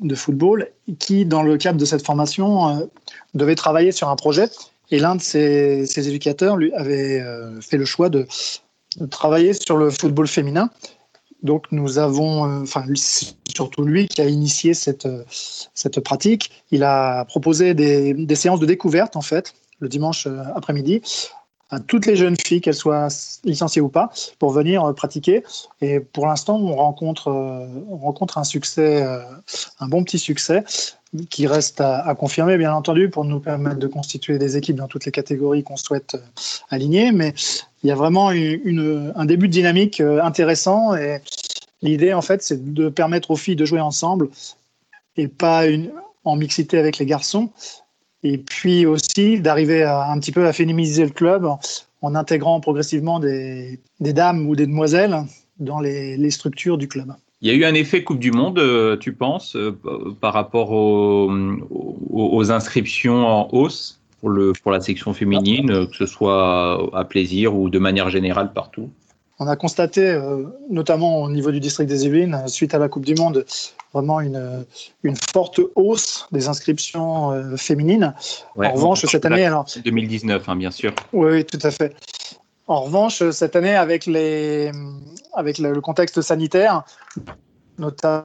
de 0.01 0.15
football, 0.17 0.69
qui, 0.99 1.25
dans 1.25 1.45
le 1.45 1.57
cadre 1.57 1.79
de 1.79 1.85
cette 1.85 2.05
formation, 2.05 2.69
euh, 2.71 2.87
devaient 3.35 3.55
travailler 3.55 3.93
sur 3.93 4.09
un 4.09 4.17
projet. 4.17 4.49
Et 4.93 4.99
l'un 4.99 5.17
de 5.17 5.23
ces, 5.23 6.09
éducateurs 6.09 6.59
lui 6.59 6.73
avait 6.75 7.19
euh, 7.19 7.61
fait 7.63 7.79
le 7.79 7.87
choix 7.87 8.11
de, 8.11 8.27
travailler 9.11 9.55
sur 9.55 9.79
le 9.79 9.91
football 9.91 10.29
féminin. 10.29 10.69
Donc 11.43 11.73
nous 11.73 11.99
avons, 11.99 12.45
euh, 12.45 12.63
enfin 12.63 12.85
surtout 13.49 13.85
lui 13.85 14.07
qui 14.07 14.21
a 14.21 14.27
initié 14.27 14.75
cette, 14.75 15.07
euh, 15.07 15.25
cette 15.29 15.99
pratique, 16.01 16.51
il 16.71 16.85
a 16.85 17.25
proposé 17.25 17.73
des, 17.73 18.13
des 18.13 18.35
séances 18.35 18.61
de 18.61 18.67
découverte 18.67 19.17
en 19.17 19.23
fait 19.23 19.55
le 19.81 19.89
dimanche 19.89 20.29
après-midi 20.55 21.01
à 21.73 21.81
toutes 21.81 22.07
les 22.07 22.15
jeunes 22.15 22.37
filles, 22.37 22.61
qu'elles 22.61 22.75
soient 22.75 23.09
licenciées 23.43 23.83
ou 23.83 23.89
pas, 23.89 24.11
pour 24.39 24.51
venir 24.51 24.95
pratiquer. 24.95 25.43
Et 25.81 25.99
pour 25.99 26.27
l'instant, 26.29 26.57
on 26.57 26.77
rencontre, 26.77 27.29
on 27.29 27.97
rencontre 27.97 28.39
un 28.39 28.45
succès, 28.45 29.03
un 29.81 29.89
bon 29.89 30.05
petit 30.05 30.19
succès 30.19 30.63
qui 31.29 31.47
reste 31.47 31.81
à, 31.81 32.15
confirmer, 32.15 32.57
bien 32.57 32.73
entendu, 32.73 33.11
pour 33.11 33.25
nous 33.25 33.41
permettre 33.41 33.79
de 33.79 33.87
constituer 33.87 34.39
des 34.39 34.57
équipes 34.57 34.77
dans 34.77 34.89
toutes 34.89 35.05
les 35.05 35.13
catégories 35.13 35.63
qu'on 35.63 35.77
souhaite 35.77 36.17
aligner. 36.71 37.13
Mais 37.13 37.35
il 37.83 37.89
y 37.89 37.91
a 37.91 37.95
vraiment 37.95 38.29
un 38.29 39.25
début 39.25 39.49
de 39.49 39.53
dynamique 39.53 40.01
euh, 40.01 40.23
intéressant 40.23 40.95
et 40.95 41.21
l'idée 41.83 42.15
en 42.15 42.23
fait 42.23 42.43
c'est 42.43 42.73
de 42.73 42.89
permettre 42.89 43.33
aux 43.33 43.37
filles 43.37 43.57
de 43.57 43.65
jouer 43.65 43.81
ensemble 43.81 44.29
et 45.17 45.27
pas 45.27 45.65
en 46.25 46.37
mixité 46.37 46.79
avec 46.79 46.99
les 46.99 47.07
garçons 47.07 47.51
et 48.23 48.39
puis 48.39 48.87
aussi 48.87 49.41
d'arriver 49.41 49.83
un 49.85 50.19
petit 50.19 50.33
peu 50.33 50.47
à 50.47 50.53
féminiser 50.53 51.05
le 51.05 51.11
club 51.11 51.49
en 52.03 52.15
intégrant 52.15 52.61
progressivement 52.61 53.21
des, 53.21 53.79
dames 54.01 54.49
ou 54.49 54.57
des 54.57 54.67
demoiselles 54.67 55.17
dans 55.59 55.81
les, 55.81 56.31
structures 56.31 56.79
du 56.79 56.89
club. 56.89 57.13
Il 57.41 57.49
y 57.49 57.51
a 57.51 57.55
eu 57.55 57.65
un 57.65 57.75
effet 57.75 58.05
Coupe 58.05 58.21
du 58.21 58.31
Monde, 58.31 58.61
euh, 58.61 58.97
tu 58.97 59.13
penses, 59.13 59.57
euh, 59.57 59.77
par 60.21 60.33
rapport 60.33 60.71
aux, 60.71 62.51
inscriptions 62.51 63.27
en 63.27 63.49
hausse 63.53 64.01
pour, 64.21 64.31
le, 64.31 64.53
pour 64.63 64.71
la 64.71 64.81
section 64.81 65.13
féminine, 65.13 65.87
que 65.89 65.97
ce 65.97 66.07
soit 66.07 66.89
à 66.97 67.05
plaisir 67.05 67.57
ou 67.57 67.69
de 67.69 67.79
manière 67.81 68.11
générale 68.11 68.53
partout? 68.53 68.91
On 69.39 69.47
a 69.47 69.57
constaté, 69.57 70.09
euh, 70.09 70.45
notamment 70.71 71.23
au 71.23 71.31
niveau 71.31 71.51
du 71.51 71.61
district 71.61 71.89
des 71.89 72.05
Yvelines, 72.07 72.43
suite 72.47 72.75
à 72.75 72.79
la 72.79 72.89
Coupe 72.89 73.05
du 73.05 73.15
Monde, 73.15 73.45
vraiment 73.93 74.21
une, 74.21 74.65
une 75.03 75.17
forte 75.17 75.61
hausse 75.75 76.29
des 76.33 76.49
inscriptions 76.49 77.33
euh, 77.33 77.57
féminines. 77.57 78.15
en 78.57 78.73
revanche, 78.73 79.05
cette 79.07 79.25
année. 79.25 79.45
Alors, 79.45 79.67
2019, 79.85 80.49
hein, 80.49 80.57
bien 80.57 80.71
sûr. 80.71 80.95
Oui, 81.13 81.45
tout 81.45 81.59
à 81.63 81.71
fait. 81.71 81.95
En 82.69 82.83
revanche, 82.83 83.29
cette 83.31 83.57
année, 83.57 83.75
avec, 83.75 84.07
les, 84.07 84.71
avec 85.35 85.59
le 85.59 85.81
contexte 85.81 86.21
sanitaire, 86.21 86.85
notamment, 87.79 88.23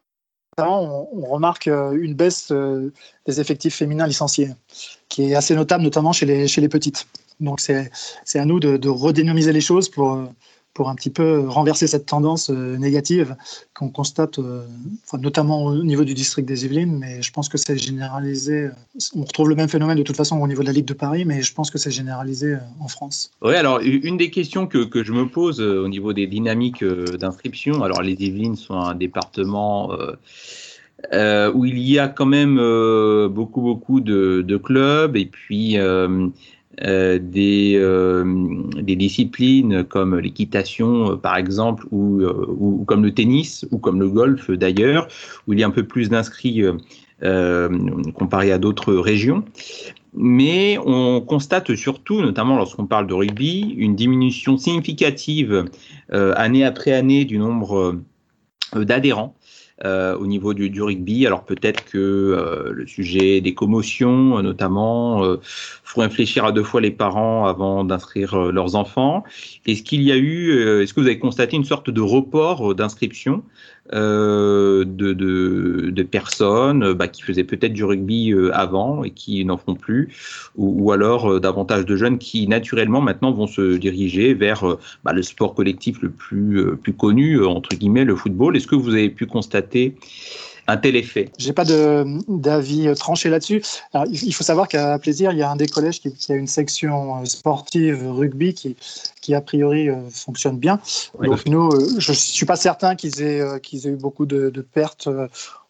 on, 0.59 1.25
remarque 1.25 1.67
une 1.67 2.13
baisse 2.13 2.51
des 3.25 3.41
effectifs 3.41 3.75
féminins 3.75 4.07
licenciés 4.07 4.49
qui 5.09 5.31
est 5.31 5.35
assez 5.35 5.55
notable, 5.55 5.83
notamment 5.83 6.13
chez 6.13 6.25
les, 6.25 6.47
chez 6.47 6.61
les 6.61 6.69
petites. 6.69 7.07
Donc 7.39 7.59
c'est 7.59 7.89
à 8.35 8.45
nous 8.45 8.59
de, 8.59 8.77
de, 8.77 8.89
redynamiser 8.89 9.53
les 9.53 9.61
choses 9.61 9.89
pour, 9.89 10.23
pour 10.77 10.89
un 10.89 10.95
petit 10.95 11.09
peu 11.09 11.39
renverser 11.47 11.87
cette 11.87 12.05
tendance 12.05 12.51
euh, 12.51 12.77
négative 12.77 13.35
qu'on 13.73 13.89
constate, 13.89 14.37
euh, 14.37 14.63
notamment 15.19 15.65
au 15.65 15.83
niveau 15.83 16.03
du 16.03 16.13
district 16.13 16.47
des 16.47 16.65
Yvelines, 16.65 16.99
mais 16.99 17.23
je 17.23 17.31
pense 17.31 17.49
que 17.49 17.57
c'est 17.57 17.79
généralisé. 17.79 18.69
On 19.15 19.23
retrouve 19.23 19.49
le 19.49 19.55
même 19.55 19.69
phénomène 19.69 19.97
de 19.97 20.03
toute 20.03 20.15
façon 20.15 20.39
au 20.39 20.47
niveau 20.47 20.61
de 20.61 20.67
la 20.67 20.73
Ligue 20.73 20.85
de 20.85 20.93
Paris, 20.93 21.25
mais 21.25 21.41
je 21.41 21.51
pense 21.51 21.71
que 21.71 21.79
c'est 21.79 21.89
généralisé 21.89 22.53
euh, 22.53 22.79
en 22.79 22.87
France. 22.87 23.31
Oui, 23.41 23.55
alors 23.55 23.79
une 23.79 24.17
des 24.17 24.29
questions 24.29 24.67
que, 24.67 25.03
je 25.03 25.11
me 25.13 25.27
pose 25.27 25.59
au 25.61 25.87
niveau 25.87 26.13
des 26.13 26.27
dynamiques 26.27 26.83
d'inscription, 26.83 27.81
alors 27.81 28.03
les 28.03 28.13
Yvelines 28.13 28.55
sont 28.55 28.75
un 28.75 28.93
département... 28.93 29.89
Euh, 31.13 31.51
où 31.53 31.63
il 31.65 31.77
y 31.77 31.99
a 31.99 32.07
quand 32.07 32.25
même 32.25 32.57
euh, 32.59 33.29
beaucoup 33.29 33.61
beaucoup 33.61 33.99
de, 33.99 34.57
clubs 34.57 35.15
et 35.15 35.27
puis 35.27 35.77
euh, 35.77 36.27
euh 36.83 37.19
des, 37.19 37.73
euh, 37.75 38.23
des, 38.81 38.95
disciplines 38.95 39.83
comme 39.83 40.17
l'équitation 40.17 41.17
par 41.17 41.37
exemple 41.37 41.85
ou, 41.91 42.23
ou, 42.23 42.83
comme 42.85 43.03
le 43.03 43.13
tennis 43.13 43.65
ou 43.71 43.77
comme 43.77 43.99
le 43.99 44.09
golf 44.09 44.51
d'ailleurs 44.51 45.07
où 45.47 45.53
il 45.53 45.59
y 45.59 45.63
a 45.63 45.67
un 45.67 45.71
peu 45.71 45.83
plus 45.83 46.09
d'inscrits 46.09 46.63
comparé 48.13 48.51
à 48.51 48.57
d'autres 48.59 48.93
régions. 48.93 49.43
Mais 50.13 50.77
on 50.85 51.21
constate 51.21 51.75
surtout, 51.75 52.21
notamment 52.21 52.57
lorsqu'on 52.57 52.85
parle 52.85 53.07
de 53.07 53.13
rugby, 53.13 53.73
une 53.77 53.95
diminution 53.95 54.57
significative 54.57 55.65
année 56.11 56.63
après 56.63 56.93
année 56.93 57.25
du 57.25 57.39
nombre 57.39 57.99
d'adhérents. 58.75 59.35
Euh, 59.85 60.17
au 60.17 60.25
niveau 60.25 60.55
du, 60.55 60.71
du, 60.71 60.81
rugby. 60.81 61.27
Alors 61.27 61.43
peut-être 61.43 61.85
que 61.85 61.99
euh, 61.99 62.71
le 62.71 62.87
sujet 62.87 63.41
des 63.41 63.53
commotions, 63.53 64.41
notamment, 64.41 65.23
euh, 65.23 65.39
faut 65.83 66.01
réfléchir 66.01 66.45
à 66.45 66.51
deux 66.51 66.63
fois 66.63 66.81
les 66.81 66.89
parents 66.89 67.45
avant 67.45 67.83
d'inscrire 67.83 68.51
leurs 68.51 68.73
enfants. 68.73 69.23
Est-ce 69.67 69.83
qu'il 69.83 70.01
y 70.01 70.11
a 70.11 70.17
eu, 70.17 70.81
est-ce 70.81 70.95
que 70.95 70.99
vous 70.99 71.05
avez 71.05 71.19
constaté 71.19 71.57
une 71.57 71.63
sorte 71.63 71.91
de 71.91 72.01
report 72.01 72.73
d'inscription 72.73 73.43
euh, 73.93 74.83
de, 74.85 76.03
personnes 76.03 76.93
bah, 76.93 77.07
qui 77.07 77.21
faisaient 77.21 77.43
peut-être 77.43 77.73
du 77.73 77.83
rugby 77.83 78.31
euh, 78.31 78.55
avant 78.55 79.03
et 79.03 79.11
qui 79.11 79.43
n'en 79.45 79.57
font 79.57 79.75
plus, 79.75 80.09
ou, 80.55 80.91
alors 80.91 81.31
euh, 81.31 81.39
davantage 81.39 81.85
de 81.85 81.95
jeunes 81.95 82.17
qui 82.17 82.47
naturellement 82.47 83.01
maintenant 83.01 83.31
vont 83.31 83.47
se 83.47 83.77
diriger 83.77 84.33
vers 84.33 84.77
bah, 85.03 85.13
le 85.13 85.21
sport 85.21 85.53
collectif 85.53 86.01
le 86.01 86.09
plus, 86.09 86.75
plus 86.77 86.93
connu, 86.93 87.43
entre 87.43 87.75
guillemets, 87.75 88.05
le 88.05 88.15
football. 88.15 88.55
Est-ce 88.55 88.67
que 88.67 88.75
vous 88.75 88.93
avez 88.93 89.09
pu 89.09 89.25
constater 89.25 89.95
un 90.67 90.77
tel 90.77 90.95
effet 90.95 91.31
J'ai 91.37 91.53
pas 91.53 91.63
d'avis 91.65 92.93
tranché 92.95 93.29
là-dessus. 93.29 93.63
Il 94.11 94.33
faut 94.33 94.43
savoir 94.43 94.67
qu'à 94.67 94.99
Plaisir, 94.99 95.31
il 95.31 95.37
y 95.37 95.41
a 95.41 95.49
un 95.49 95.55
des 95.55 95.67
collèges 95.67 96.01
qui, 96.01 96.31
a 96.31 96.35
une 96.35 96.47
section 96.47 97.21
euh, 97.21 97.25
sportive 97.25 98.05
rugby 98.11 98.53
qui, 98.53 98.75
qui 99.21 99.33
a 99.33 99.41
priori 99.41 99.89
euh, 99.89 99.95
fonctionne 100.09 100.57
bien. 100.57 100.79
Donc 101.21 101.45
nous, 101.45 101.69
euh, 101.69 101.87
je 101.97 102.11
suis 102.11 102.45
pas 102.45 102.57
certain 102.57 102.95
qu'ils 102.95 103.21
aient, 103.21 103.61
qu'ils 103.61 103.87
aient 103.87 103.91
eu 103.91 103.95
beaucoup 103.95 104.25
de, 104.25 104.49
pertes 104.61 105.09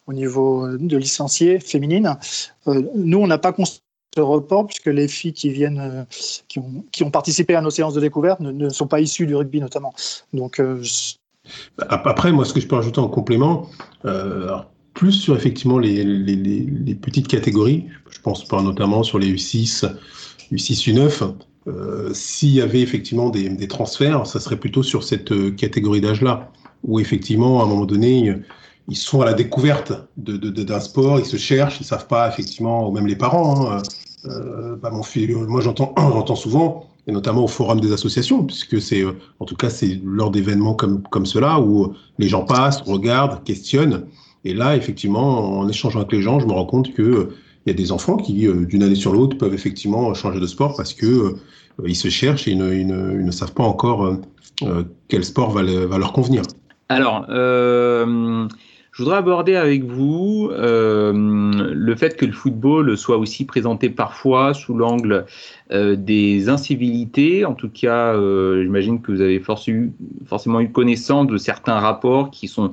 au 0.06 0.12
niveau 0.12 0.66
de 0.66 0.96
licenciés 0.96 1.60
féminines. 1.60 2.16
nous, 2.66 3.18
on 3.18 3.26
n'a 3.26 3.38
pas 3.38 3.52
constaté 3.52 3.84
ce 4.16 4.22
report 4.22 4.66
puisque 4.66 4.86
les 4.86 5.06
filles 5.06 5.34
qui 5.34 5.50
viennent, 5.50 6.06
qui, 6.48 6.58
ont, 6.58 6.84
qui 6.90 7.04
ont 7.04 7.10
participé 7.10 7.54
à 7.54 7.60
nos 7.60 7.70
séances 7.70 7.92
de 7.94 8.00
découverte 8.00 8.40
ne, 8.40 8.68
sont 8.70 8.86
pas 8.86 9.00
issues 9.00 9.26
du 9.26 9.36
rugby 9.36 9.60
notamment. 9.60 9.92
Donc 10.32 10.60
après, 11.78 12.32
moi, 12.32 12.44
ce 12.44 12.54
que 12.54 12.60
je 12.60 12.66
peux 12.66 12.76
rajouter 12.76 13.00
en 13.00 13.08
complément, 13.08 13.68
plus 14.98 15.12
sur 15.12 15.36
effectivement 15.36 15.78
les, 15.78 16.02
les, 16.02 16.94
petites 16.96 17.28
catégories. 17.28 17.86
Je 18.10 18.20
pense 18.20 18.44
pas 18.44 18.60
notamment 18.60 19.04
sur 19.04 19.20
les 19.20 19.32
U6, 19.32 19.88
U6, 20.50 20.92
U9. 20.92 22.12
s'il 22.12 22.50
y 22.50 22.60
avait 22.60 22.80
effectivement 22.80 23.30
des, 23.30 23.48
des, 23.48 23.68
transferts, 23.68 24.26
ça 24.26 24.40
serait 24.40 24.58
plutôt 24.58 24.82
sur 24.82 25.04
cette 25.04 25.54
catégorie 25.54 26.00
d'âge-là, 26.00 26.50
où 26.82 26.98
effectivement, 26.98 27.60
à 27.60 27.64
un 27.64 27.68
moment 27.68 27.84
donné, 27.84 28.34
ils 28.88 28.96
sont 28.96 29.20
à 29.20 29.24
la 29.24 29.34
découverte 29.34 29.92
d'un 30.16 30.36
de, 30.36 30.50
de, 30.50 30.80
sport, 30.80 31.20
ils 31.20 31.26
se 31.26 31.36
cherchent, 31.36 31.80
ils 31.80 31.84
savent 31.84 32.08
pas 32.08 32.28
effectivement, 32.28 32.90
même 32.90 33.06
les 33.06 33.16
parents. 33.16 33.70
Hein, 33.70 33.82
euh, 34.24 34.74
bah 34.74 34.90
mon 34.90 35.04
fils, 35.04 35.30
moi 35.30 35.60
j'entends, 35.60 35.94
j'entends 35.96 36.34
souvent, 36.34 36.88
et 37.06 37.12
notamment 37.12 37.44
au 37.44 37.48
forum 37.48 37.80
des 37.80 37.92
associations, 37.92 38.44
puisque 38.44 38.80
c'est, 38.80 39.04
euh, 39.04 39.12
en 39.38 39.44
tout 39.44 39.54
cas, 39.54 39.70
c'est 39.70 40.00
lors 40.02 40.32
d'événements 40.32 40.74
comme 40.74 41.02
comme 41.04 41.24
cela 41.24 41.60
où 41.60 41.94
les 42.18 42.28
gens 42.28 42.44
passent, 42.44 42.80
regardent, 42.80 43.44
questionnent. 43.44 44.06
Et 44.44 44.54
là, 44.54 44.76
effectivement, 44.76 45.58
en 45.58 45.68
échangeant 45.68 46.00
avec 46.00 46.12
les 46.12 46.22
gens, 46.22 46.40
je 46.40 46.46
me 46.46 46.52
rends 46.52 46.66
compte 46.66 46.94
que 46.94 47.02
euh, 47.02 47.34
y 47.66 47.70
a 47.70 47.74
des 47.74 47.92
enfants 47.92 48.16
qui, 48.16 48.48
d'une 48.48 48.82
année 48.82 48.94
sur 48.94 49.12
l'autre, 49.12 49.36
peuvent 49.36 49.54
effectivement 49.54 50.14
changer 50.14 50.40
de 50.40 50.46
sport 50.46 50.74
parce 50.76 50.94
que 50.94 51.34
ils 51.84 51.96
se 51.96 52.08
cherchent 52.08 52.48
et 52.48 52.52
ils 52.52 52.86
ne, 52.86 53.30
savent 53.30 53.52
pas 53.52 53.62
encore 53.62 54.16
quel 55.08 55.24
sport 55.24 55.50
va, 55.50 55.62
leur 55.62 56.12
convenir. 56.12 56.42
Alors, 56.88 57.26
euh, 57.28 58.48
je 58.98 59.04
voudrais 59.04 59.18
aborder 59.18 59.54
avec 59.54 59.84
vous 59.84 60.50
euh, 60.50 61.12
le 61.14 61.94
fait 61.94 62.16
que 62.16 62.26
le 62.26 62.32
football 62.32 62.98
soit 62.98 63.16
aussi 63.16 63.44
présenté 63.44 63.90
parfois 63.90 64.54
sous 64.54 64.74
l'angle 64.74 65.24
euh, 65.70 65.94
des 65.94 66.48
incivilités. 66.48 67.44
En 67.44 67.54
tout 67.54 67.68
cas, 67.68 68.12
euh, 68.14 68.64
j'imagine 68.64 69.00
que 69.00 69.12
vous 69.12 69.20
avez 69.20 69.38
forcément 69.38 70.60
eu 70.60 70.72
connaissance 70.72 71.28
de 71.28 71.36
certains 71.36 71.78
rapports 71.78 72.32
qui 72.32 72.48
sont 72.48 72.72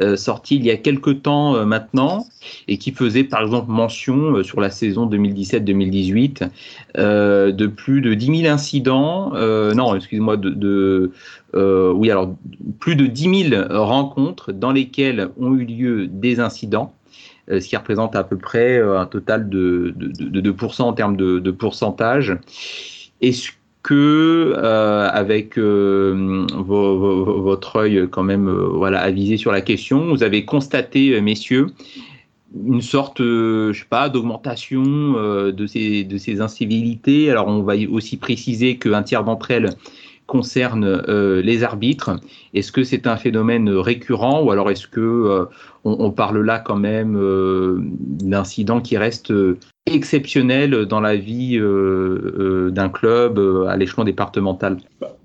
euh, 0.00 0.16
sorti 0.16 0.56
il 0.56 0.64
y 0.64 0.70
a 0.70 0.76
quelques 0.76 1.22
temps 1.22 1.56
euh, 1.56 1.64
maintenant 1.64 2.24
et 2.68 2.78
qui 2.78 2.92
faisait 2.92 3.24
par 3.24 3.42
exemple 3.42 3.68
mention 3.68 4.36
euh, 4.36 4.42
sur 4.44 4.60
la 4.60 4.70
saison 4.70 5.08
2017-2018 5.10 6.48
de 6.94 7.66
plus 7.66 8.00
de 8.00 8.14
10 8.14 8.42
000 8.42 8.52
incidents, 8.52 9.32
non, 9.74 9.94
excusez-moi, 9.94 10.36
de, 10.36 11.10
oui, 11.54 12.10
alors 12.10 12.34
plus 12.78 12.96
de 12.96 13.06
10 13.06 13.50
000 13.50 13.64
rencontres 13.70 14.52
dans 14.52 14.72
lesquelles 14.72 15.28
ont 15.38 15.54
eu 15.54 15.64
lieu 15.64 16.06
des 16.06 16.40
incidents 16.40 16.94
ce 17.48 17.66
qui 17.66 17.76
représente 17.76 18.14
à 18.14 18.24
peu 18.24 18.36
près 18.36 18.80
un 18.80 19.06
total 19.06 19.48
de, 19.48 19.94
de, 19.96 20.40
de 20.40 20.52
2% 20.52 20.82
en 20.82 20.92
termes 20.92 21.16
de, 21.16 21.38
de 21.38 21.50
pourcentage. 21.50 22.36
Et 23.20 23.32
que 23.82 24.54
euh, 24.56 25.08
avec 25.10 25.58
euh, 25.58 26.46
votre 26.56 27.76
œil 27.76 28.08
quand 28.10 28.22
même 28.22 28.48
euh, 28.48 28.68
voilà 28.72 29.00
avisé 29.00 29.36
sur 29.36 29.52
la 29.52 29.60
question, 29.60 30.08
vous 30.08 30.22
avez 30.22 30.44
constaté, 30.44 31.20
messieurs, 31.20 31.68
une 32.66 32.80
sorte, 32.82 33.18
je 33.18 33.72
sais 33.74 33.88
pas, 33.88 34.08
d'augmentation 34.08 34.82
de 34.82 35.66
ces 35.66 36.04
de 36.04 36.16
ces 36.16 36.40
incivilités. 36.40 37.30
Alors 37.30 37.46
on 37.46 37.62
va 37.62 37.74
aussi 37.90 38.16
préciser 38.16 38.78
qu'un 38.78 39.02
tiers 39.02 39.22
d'entre 39.22 39.50
elles 39.50 39.68
concernent 40.26 41.02
les 41.42 41.62
arbitres. 41.62 42.18
Est-ce 42.54 42.72
que 42.72 42.84
c'est 42.84 43.06
un 43.06 43.16
phénomène 43.16 43.68
récurrent 43.68 44.42
ou 44.42 44.50
alors 44.50 44.70
est-ce 44.70 44.88
que 44.88 45.46
on, 45.98 46.10
parle 46.10 46.40
là 46.40 46.58
quand 46.58 46.76
même 46.76 47.16
d'incidents 48.20 48.80
qui 48.80 48.96
restent 48.96 49.32
exceptionnel 49.94 50.86
dans 50.86 51.00
la 51.00 51.16
vie 51.16 51.56
euh, 51.56 52.34
euh, 52.38 52.70
d'un 52.70 52.88
club 52.88 53.38
euh, 53.38 53.66
à 53.66 53.76
l'échelon 53.76 54.04
départemental 54.04 54.78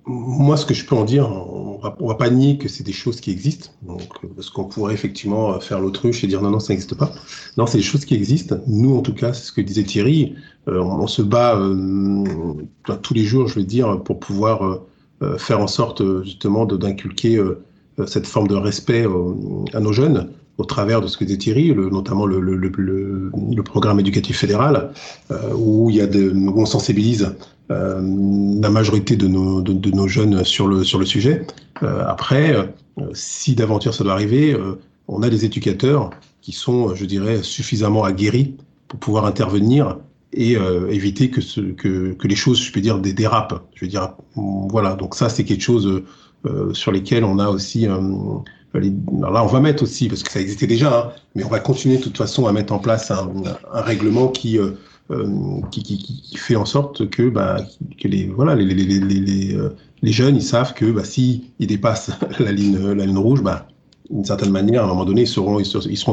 Moi, 0.05 0.57
ce 0.57 0.66
que 0.66 0.74
je 0.74 0.86
peux 0.86 0.95
en 0.95 1.03
dire, 1.03 1.30
on 1.30 1.80
va, 1.80 1.95
va 1.99 2.16
pas 2.16 2.30
nier 2.30 2.57
que 2.57 2.68
c'est 2.68 2.84
des 2.84 2.93
choses 2.93 3.20
qui 3.22 3.32
existent, 3.32 3.70
parce 4.36 4.49
qu'on 4.49 4.66
pourrait 4.66 4.93
effectivement 4.93 5.59
faire 5.59 5.80
l'autruche 5.80 6.24
et 6.24 6.28
dire 6.28 6.41
non, 6.41 6.51
non, 6.51 6.59
ça 6.59 6.74
n'existe 6.74 6.95
pas. 6.95 7.11
Non, 7.57 7.66
c'est 7.66 7.78
des 7.78 7.84
choses 7.84 8.05
qui 8.05 8.16
existent. 8.16 8.55
Nous, 8.68 8.95
en 8.95 9.01
tout 9.01 9.14
cas, 9.14 9.34
c'est 9.34 9.45
ce 9.45 9.51
que 9.51 9.61
disait 9.61 9.84
Thierry, 9.84 10.36
on, 10.68 11.07
se 11.07 11.22
bat 11.22 11.59
tous 13.01 13.14
les 13.14 13.24
jours, 13.24 13.47
je 13.47 13.59
veux 13.59 13.66
dire, 13.66 14.01
pour 14.03 14.20
pouvoir 14.20 14.82
faire 15.38 15.59
en 15.59 15.68
sorte 15.68 16.01
justement 16.24 16.66
d'inculquer 16.66 17.41
cette 18.07 18.28
forme 18.28 18.47
de 18.47 18.55
respect 18.55 19.05
à 19.74 19.80
nos 19.80 19.93
jeunes 19.93 20.30
au 20.58 20.66
travers 20.66 21.01
de 21.01 21.08
ce 21.08 21.18
que 21.18 21.24
disait 21.24 21.38
Thierry, 21.38 21.74
notamment 21.74 22.26
le, 22.26 22.72
programme 23.64 23.99
éducatif 23.99 24.38
fédéral, 24.38 24.91
euh, 25.32 25.54
où, 25.56 25.89
il 25.89 25.95
y 25.95 26.01
a 26.01 26.08
on 26.56 26.66
sensibilise 26.66 27.36
euh, 27.72 28.01
la 28.62 28.70
majorité 28.70 29.16
de 29.16 29.28
nos, 29.28 30.08
jeunes 30.08 30.43
sur 30.43 30.68
le, 30.68 30.84
sujet. 30.84 31.47
Euh, 31.82 32.04
après, 32.08 32.74
si 33.14 33.56
d'aventure 33.56 33.93
ça 33.93 34.04
doit 34.04 34.14
arriver, 34.14 34.56
on 35.08 35.24
a 35.24 35.30
des 35.30 35.45
éducateurs 35.45 36.12
qui 36.41 36.51
sont, 36.51 36.93
je 36.93 37.06
dirais, 37.06 37.41
suffisamment 37.41 38.04
aguerris 38.04 38.56
pour 38.88 38.99
pouvoir 38.99 39.26
intervenir 39.26 39.97
et 40.34 40.58
éviter 40.89 41.30
que, 41.30 42.28
les 42.28 42.36
choses, 42.36 42.62
je 42.62 42.72
peux 42.72 42.82
dire, 42.82 42.99
des 42.99 43.14
dérapes. 43.14 43.64
Je 43.74 43.86
veux 43.86 43.89
dire, 43.89 44.14
voilà. 44.36 44.95
Donc 44.95 45.16
ça, 45.16 45.30
c'est 45.30 45.45
quelque 45.45 45.62
chose 45.62 46.04
sur 46.74 46.91
lesquels 46.91 47.24
on 47.24 47.39
a 47.39 47.49
aussi 47.49 47.88
là, 48.74 49.44
on 49.44 49.48
va 49.48 49.60
mettre 49.60 49.84
aussi, 49.84 50.08
parce 50.08 50.24
que 50.24 50.32
ça 50.32 50.42
existait 50.42 50.68
déjà, 50.68 51.00
hein, 51.00 51.12
mais 51.36 51.44
on 51.44 51.50
va 51.50 51.60
continuer 51.60 51.98
de 51.98 52.04
toute 52.04 52.18
façon 52.18 52.48
à 52.48 52.52
mettre 52.52 52.74
en 52.74 52.80
place 52.80 53.12
un, 53.12 53.30
règlement 53.72 54.28
qui, 54.28 54.58
euh, 54.58 54.72
euh 55.12 55.62
qui, 55.72 56.36
fait 56.36 56.56
en 56.56 56.66
sorte 56.66 57.10
que, 57.10 57.22
les, 58.04 58.30
les, 58.30 58.66
les, 58.66 58.76
les, 58.76 59.00
les, 59.00 59.56
euh, 59.56 59.76
les 60.02 60.12
jeunes, 60.12 60.36
ils 60.36 60.44
savent 60.44 60.74
que 60.74 60.92
bah, 60.92 61.04
si 61.04 61.52
ils 61.60 61.68
dépassent 61.68 62.12
la 62.40 62.52
ligne, 62.52 63.18
rouge, 63.18 63.44
bah, 63.44 63.68
d'une 64.10 64.26
certaine 64.26 64.52
manière, 64.52 64.82
à 64.82 64.86
un 64.86 64.90
moment 64.90 65.06
donné, 65.06 65.22
ils 65.22 65.28
seront, 65.28 65.64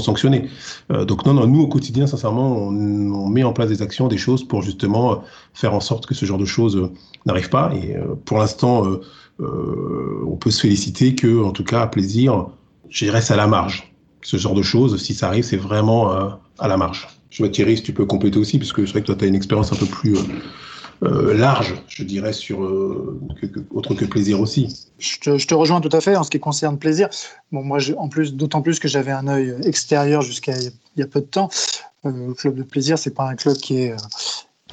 sanctionnés. 0.01 0.49
Euh, 0.93 1.05
donc 1.05 1.27
non, 1.27 1.35
non, 1.35 1.47
nous 1.47 1.63
au 1.63 1.67
quotidien, 1.67 2.07
sincèrement, 2.07 2.57
on, 2.57 2.69
on, 2.69 3.29
met 3.29 3.43
en 3.43 3.53
place 3.53 3.69
des 3.69 3.83
actions, 3.83 4.07
des 4.09 4.19
choses 4.19 4.45
pour 4.47 4.63
justement 4.63 5.23
faire 5.55 5.75
en 5.75 5.81
sorte 5.81 6.07
que 6.07 6.15
ce 6.15 6.25
genre 6.25 6.39
de 6.39 6.45
choses 6.45 6.91
n'arrive 7.27 7.49
pas. 7.49 7.73
Et 7.75 7.97
pour 8.25 8.39
l'instant, 8.39 8.87
euh, 8.87 9.01
on 9.41 10.37
peut 10.37 10.51
se 10.51 10.61
féliciter 10.61 11.15
que, 11.15 11.43
en 11.43 11.53
tout 11.53 11.65
cas, 11.65 11.83
à 11.83 11.87
plaisir, 11.87 12.47
dirais 12.99 13.23
c'est 13.23 13.35
à 13.35 13.37
la 13.37 13.47
marge. 13.47 13.93
Ce 14.23 14.37
genre 14.37 14.55
de 14.55 14.63
choses, 14.63 15.03
si 15.03 15.15
ça 15.15 15.29
arrive, 15.29 15.45
c'est 15.45 15.57
vraiment 15.57 16.13
euh, 16.13 16.29
à 16.59 16.69
la 16.69 16.77
marge. 16.77 17.09
Je 17.31 17.43
vois 17.43 17.49
Thierry, 17.49 17.77
si 17.77 17.83
tu 17.83 17.93
peux 17.93 18.05
compléter 18.05 18.39
aussi, 18.39 18.59
parce 18.59 18.73
que 18.73 18.85
c'est 18.85 18.93
vrai 18.93 19.01
que 19.01 19.07
toi, 19.07 19.17
tu 19.17 19.25
as 19.25 19.29
une 19.29 19.35
expérience 19.35 19.73
un 19.73 19.77
peu 19.77 19.87
plus 19.87 20.17
euh, 20.17 20.23
euh, 21.05 21.35
large, 21.35 21.75
je 21.89 22.05
dirais, 22.05 22.33
sur 22.33 22.61
autre 23.71 23.95
que 23.95 24.05
plaisir 24.05 24.41
aussi. 24.41 24.89
Je 24.99 25.19
te, 25.19 25.55
rejoins 25.55 25.81
tout 25.81 25.97
à 25.97 26.01
fait 26.01 26.17
en 26.17 26.25
ce 26.25 26.31
qui 26.31 26.41
concerne 26.41 26.79
plaisir. 26.79 27.09
Bon, 27.53 27.63
moi, 27.63 27.79
en 27.97 28.09
plus, 28.09 28.35
d'autant 28.35 28.61
plus 28.61 28.79
que 28.79 28.89
j'avais 28.89 29.13
un 29.13 29.27
œil 29.29 29.55
extérieur 29.65 30.21
jusqu'à 30.21 30.59
il 30.59 30.73
y 30.97 31.03
a 31.03 31.07
peu 31.07 31.21
de 31.21 31.27
temps. 31.27 31.49
le 32.05 32.35
club 32.35 32.57
de 32.57 32.63
plaisir, 32.63 32.99
c'est 32.99 33.15
pas 33.15 33.25
un 33.25 33.37
club 33.37 33.57
qui 33.57 33.79
est, 33.79 33.95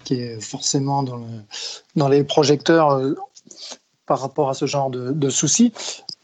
qui 0.04 0.16
est 0.16 0.42
forcément 0.42 1.04
dans, 1.04 1.26
dans 1.96 2.10
les 2.10 2.26
projecteurs 2.26 3.00
par 4.08 4.22
rapport 4.22 4.50
à 4.50 4.54
ce 4.56 4.66
genre 4.66 4.90
de, 4.90 5.30
soucis. 5.30 5.74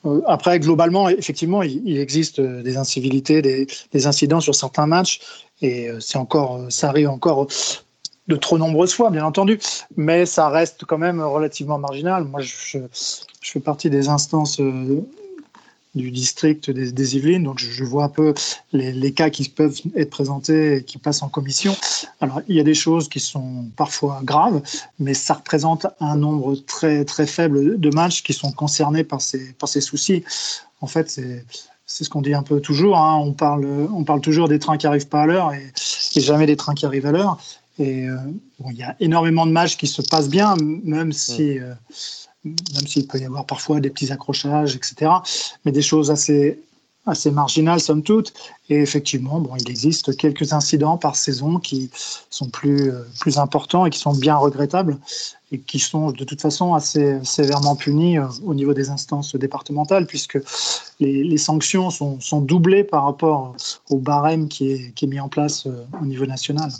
Euh, 0.06 0.22
après, 0.26 0.60
globalement, 0.60 1.10
effectivement, 1.10 1.62
il, 1.62 1.98
existe 1.98 2.40
euh, 2.40 2.64
des 2.64 2.78
incivilités, 2.78 3.42
des, 3.42 4.08
incidents 4.08 4.40
sur 4.40 4.56
certains 4.56 4.88
matchs, 4.88 5.22
et 5.62 5.90
euh, 5.90 6.00
c'est 6.00 6.18
encore, 6.18 6.62
ça 6.70 6.90
arrive 6.90 7.10
encore 7.10 7.48
de 8.28 8.36
trop 8.38 8.58
nombreuses 8.58 8.94
fois, 8.94 9.10
bien 9.12 9.26
entendu, 9.26 9.60
mais 9.98 10.26
ça 10.26 10.48
reste 10.50 10.86
quand 10.86 10.98
même 10.98 11.22
relativement 11.22 11.78
marginal. 11.78 12.24
Moi, 12.24 12.40
je 12.42 12.80
fais 13.42 13.60
partie 13.60 13.90
des 13.90 14.08
instances 14.08 14.60
du 15.96 16.12
district 16.12 16.70
des, 16.72 16.92
des 16.92 17.16
Yvelines. 17.18 17.44
Donc, 17.44 17.60
je, 17.60 17.70
je, 17.70 17.84
vois 17.84 18.06
un 18.06 18.10
peu 18.10 18.34
les, 18.72 18.92
les, 18.92 19.12
cas 19.12 19.30
qui 19.30 19.48
peuvent 19.50 19.80
être 19.96 20.10
présentés 20.10 20.78
et 20.78 20.84
qui 20.84 20.98
passent 20.98 21.22
en 21.22 21.30
commission. 21.30 21.76
Alors, 22.22 22.42
il 22.48 22.56
y 22.56 22.60
a 22.60 22.64
des 22.64 22.74
choses 22.74 23.10
qui 23.10 23.20
sont 23.20 23.66
parfois 23.76 24.22
graves, 24.24 24.62
mais 25.00 25.14
ça 25.14 25.36
représente 25.36 25.88
un 26.00 26.16
nombre 26.16 26.56
très, 26.56 27.06
très 27.06 27.28
faible 27.28 27.80
de 27.80 27.90
matchs 27.90 28.24
qui 28.24 28.34
sont 28.34 28.52
concernés 28.52 29.04
par 29.04 29.22
ces, 29.22 29.54
par 29.54 29.70
ces 29.70 29.82
soucis. 29.82 30.24
En 30.82 30.88
fait, 30.88 31.10
c'est. 31.10 31.46
C'est 31.86 32.06
ce 32.06 32.10
qu'on 32.10 32.22
dit 32.22 32.34
un 32.34 32.42
peu 32.42 32.60
toujours. 32.60 32.98
Hein. 32.98 33.18
On, 33.18 33.34
parle, 33.34 33.66
on 33.94 34.04
parle 34.04 34.22
toujours 34.22 34.48
des 34.48 34.58
trains 34.58 34.78
qui 34.78 34.88
n'arrivent 34.88 35.10
pas 35.10 35.24
à 35.24 35.26
l'heure 35.28 35.54
et, 35.54 35.72
et, 36.16 36.22
jamais 36.22 36.48
des 36.48 36.56
trains 36.56 36.74
qui 36.74 36.86
arrivent 36.88 37.06
à 37.06 37.12
l'heure. 37.12 37.38
Et 37.80 38.08
euh, 38.08 38.18
bon, 38.60 38.70
il 38.72 38.78
y 38.78 38.84
a 38.84 38.96
énormément 39.00 39.46
de 39.46 39.52
matchs 39.52 39.78
qui 39.78 39.88
se 39.88 40.02
passent 40.02 40.30
bien, 40.30 40.56
même 40.84 41.12
si 41.12 41.60
euh, 41.60 41.74
même 42.44 42.88
s'il 42.88 43.08
peut 43.08 43.20
y 43.20 43.26
avoir 43.26 43.46
parfois 43.46 43.80
des 43.80 43.90
petits 43.90 44.12
accrochages, 44.12 44.76
etc. 44.76 45.12
Mais 45.66 45.72
des 45.72 45.82
choses 45.82 46.12
assez, 46.12 46.60
assez 47.06 47.32
marginales, 47.32 47.80
somme 47.80 48.04
toute. 48.04 48.34
Et 48.70 48.76
effectivement, 48.76 49.40
bon, 49.40 49.56
il 49.58 49.70
existe 49.70 50.16
quelques 50.18 50.54
incidents 50.54 50.98
par 50.98 51.16
saison 51.16 51.60
qui 51.60 51.90
sont 52.30 52.50
plus, 52.50 52.92
euh, 52.92 53.04
plus 53.20 53.38
importants 53.38 53.86
et 53.86 53.90
qui 53.90 54.00
sont 54.00 54.14
bien 54.14 54.36
regrettables 54.36 54.98
et 55.52 55.60
qui 55.60 55.80
sont 55.80 56.12
de 56.12 56.24
toute 56.24 56.42
façon 56.42 56.74
assez 56.74 57.20
sévèrement 57.24 57.76
punis 57.76 58.18
euh, 58.18 58.26
au 58.46 58.54
niveau 58.54 58.74
des 58.74 58.90
instances 58.90 59.36
départementales, 59.36 60.08
puisque 60.08 60.40
les, 61.00 61.24
les 61.24 61.38
sanctions 61.38 61.90
sont, 61.90 62.20
sont, 62.20 62.42
doublées 62.42 62.84
par 62.84 63.06
rapport 63.06 63.56
au 63.90 63.98
barème 63.98 64.48
qui 64.48 64.72
est, 64.72 64.92
qui 64.96 65.06
est 65.06 65.08
mis 65.08 65.20
en 65.20 65.30
place 65.30 65.68
euh, 65.68 65.86
au 66.02 66.06
niveau 66.06 66.26
national. 66.26 66.72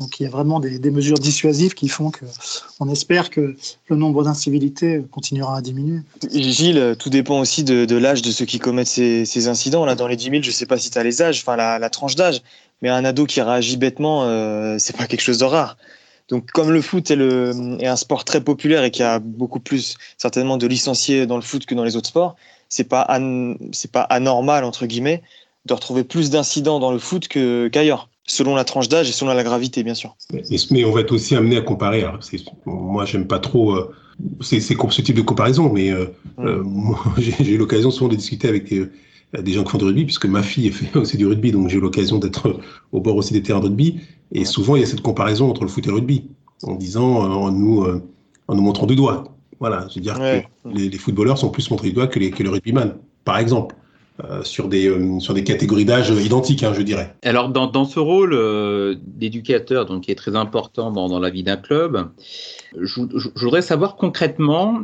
Donc 0.00 0.18
il 0.18 0.22
y 0.22 0.26
a 0.26 0.30
vraiment 0.30 0.60
des, 0.60 0.90
mesures 0.90 1.18
dissuasives 1.18 1.74
qui 1.74 1.88
font 1.88 2.10
qu'on 2.10 2.88
espère 2.88 3.28
que 3.28 3.54
le 3.88 3.96
nombre 3.96 4.24
d'incivilités 4.24 5.04
continuera 5.10 5.58
à 5.58 5.60
diminuer. 5.60 6.00
Gilles, 6.32 6.96
tout 6.98 7.10
dépend 7.10 7.38
aussi 7.38 7.64
de, 7.64 7.96
l'âge 7.96 8.22
de 8.22 8.30
ceux 8.30 8.46
qui 8.46 8.58
commettent 8.58 8.88
ces, 8.88 9.48
incidents. 9.48 9.84
Là, 9.84 9.94
dans 9.94 10.08
les 10.08 10.16
10 10.16 10.24
000, 10.24 10.42
je 10.42 10.48
ne 10.48 10.52
sais 10.52 10.64
pas 10.64 10.78
si 10.78 10.90
tu 10.90 10.98
as 10.98 11.02
les 11.02 11.20
âges, 11.20 11.40
enfin 11.40 11.54
la, 11.54 11.90
tranche 11.90 12.14
d'âge, 12.14 12.40
mais 12.80 12.88
un 12.88 13.04
ado 13.04 13.26
qui 13.26 13.42
réagit 13.42 13.76
bêtement, 13.76 14.24
euh, 14.24 14.76
c'est 14.78 14.96
pas 14.96 15.06
quelque 15.06 15.20
chose 15.20 15.38
de 15.38 15.44
rare. 15.44 15.76
Donc, 16.30 16.50
comme 16.50 16.70
le 16.70 16.80
foot 16.80 17.10
est, 17.10 17.86
un 17.86 17.96
sport 17.96 18.24
très 18.24 18.40
populaire 18.40 18.84
et 18.84 18.90
qu'il 18.90 19.02
y 19.02 19.06
a 19.06 19.18
beaucoup 19.18 19.60
plus 19.60 19.98
certainement 20.16 20.56
de 20.56 20.66
licenciés 20.66 21.26
dans 21.26 21.36
le 21.36 21.42
foot 21.42 21.66
que 21.66 21.74
dans 21.74 21.84
les 21.84 21.96
autres 21.96 22.08
sports, 22.08 22.36
c'est 22.70 22.84
pas 22.84 23.06
pas 23.92 24.02
anormal 24.02 24.64
entre 24.64 24.86
guillemets 24.86 25.22
de 25.66 25.74
retrouver 25.74 26.04
plus 26.04 26.30
d'incidents 26.30 26.78
dans 26.78 26.92
le 26.92 26.98
foot 26.98 27.28
qu'ailleurs, 27.28 28.08
selon 28.30 28.54
la 28.54 28.64
tranche 28.64 28.88
d'âge 28.88 29.08
et 29.08 29.12
selon 29.12 29.34
la 29.34 29.42
gravité, 29.42 29.82
bien 29.82 29.94
sûr. 29.94 30.16
Mais, 30.70 30.84
on 30.84 30.92
va 30.92 31.00
être 31.00 31.12
aussi 31.12 31.34
amené 31.34 31.56
à 31.56 31.62
comparer. 31.62 32.06
moi, 32.64 33.04
j'aime 33.04 33.26
pas 33.26 33.40
trop 33.40 33.72
euh, 33.72 33.92
c'est 34.40 34.60
ce 34.60 35.02
type 35.02 35.16
de 35.16 35.22
comparaison, 35.22 35.72
mais 35.72 35.90
euh, 35.90 36.06
mm. 36.38 36.46
euh, 36.46 36.62
j'ai 37.18 37.54
eu 37.54 37.58
l'occasion 37.58 37.90
souvent 37.90 38.08
de 38.08 38.16
discuter 38.16 38.48
avec 38.48 38.72
des 38.72 39.52
gens 39.52 39.64
qui 39.64 39.70
font 39.70 39.78
du 39.78 39.84
rugby, 39.84 40.04
puisque 40.04 40.26
ma 40.26 40.42
fille 40.42 40.70
fait 40.70 40.96
aussi 40.96 41.16
du 41.16 41.26
rugby, 41.26 41.50
donc 41.50 41.68
j'ai 41.68 41.78
eu 41.78 41.80
l'occasion 41.80 42.18
d'être 42.18 42.60
au 42.92 43.00
bord 43.00 43.16
aussi 43.16 43.32
des 43.32 43.42
terrains 43.42 43.60
de 43.60 43.66
rugby. 43.66 44.00
Et 44.32 44.44
souvent, 44.44 44.76
il 44.76 44.80
y 44.80 44.84
a 44.84 44.86
cette 44.86 45.02
comparaison 45.02 45.50
entre 45.50 45.62
le 45.62 45.68
foot 45.68 45.84
et 45.86 45.88
le 45.88 45.96
rugby, 45.96 46.28
en 46.62 46.76
disant, 46.76 47.04
en 47.04 47.50
nous, 47.50 47.84
en 48.46 48.54
nous 48.54 48.62
montrant 48.62 48.86
du 48.86 48.94
doigt. 48.94 49.24
Voilà, 49.58 49.86
je 49.90 49.96
veux 49.96 50.00
dire 50.00 50.18
que 50.18 50.42
les, 50.72 50.98
footballeurs 50.98 51.36
sont 51.36 51.50
plus 51.50 51.68
montrés 51.70 51.88
du 51.88 51.94
doigt 51.94 52.06
que, 52.06 52.18
les, 52.20 52.30
que 52.30 52.42
le 52.42 52.50
rugbyman, 52.50 52.94
par 53.24 53.38
exemple. 53.38 53.74
Euh, 54.28 54.42
sur, 54.42 54.68
des, 54.68 54.88
euh, 54.88 55.20
sur 55.20 55.34
des 55.34 55.44
catégories 55.44 55.84
d'âge 55.84 56.10
identiques, 56.10 56.62
hein, 56.62 56.72
je 56.74 56.82
dirais. 56.82 57.14
Alors, 57.22 57.48
dans, 57.48 57.66
dans 57.66 57.84
ce 57.84 57.98
rôle 57.98 58.32
euh, 58.34 58.96
d'éducateur, 59.06 59.86
donc 59.86 60.02
qui 60.02 60.10
est 60.10 60.16
très 60.16 60.36
important 60.36 60.90
dans, 60.90 61.08
dans 61.08 61.20
la 61.20 61.30
vie 61.30 61.42
d'un 61.42 61.56
club, 61.56 62.08
je, 62.78 63.00
voudrais 63.36 63.62
savoir 63.62 63.96
concrètement 63.96 64.82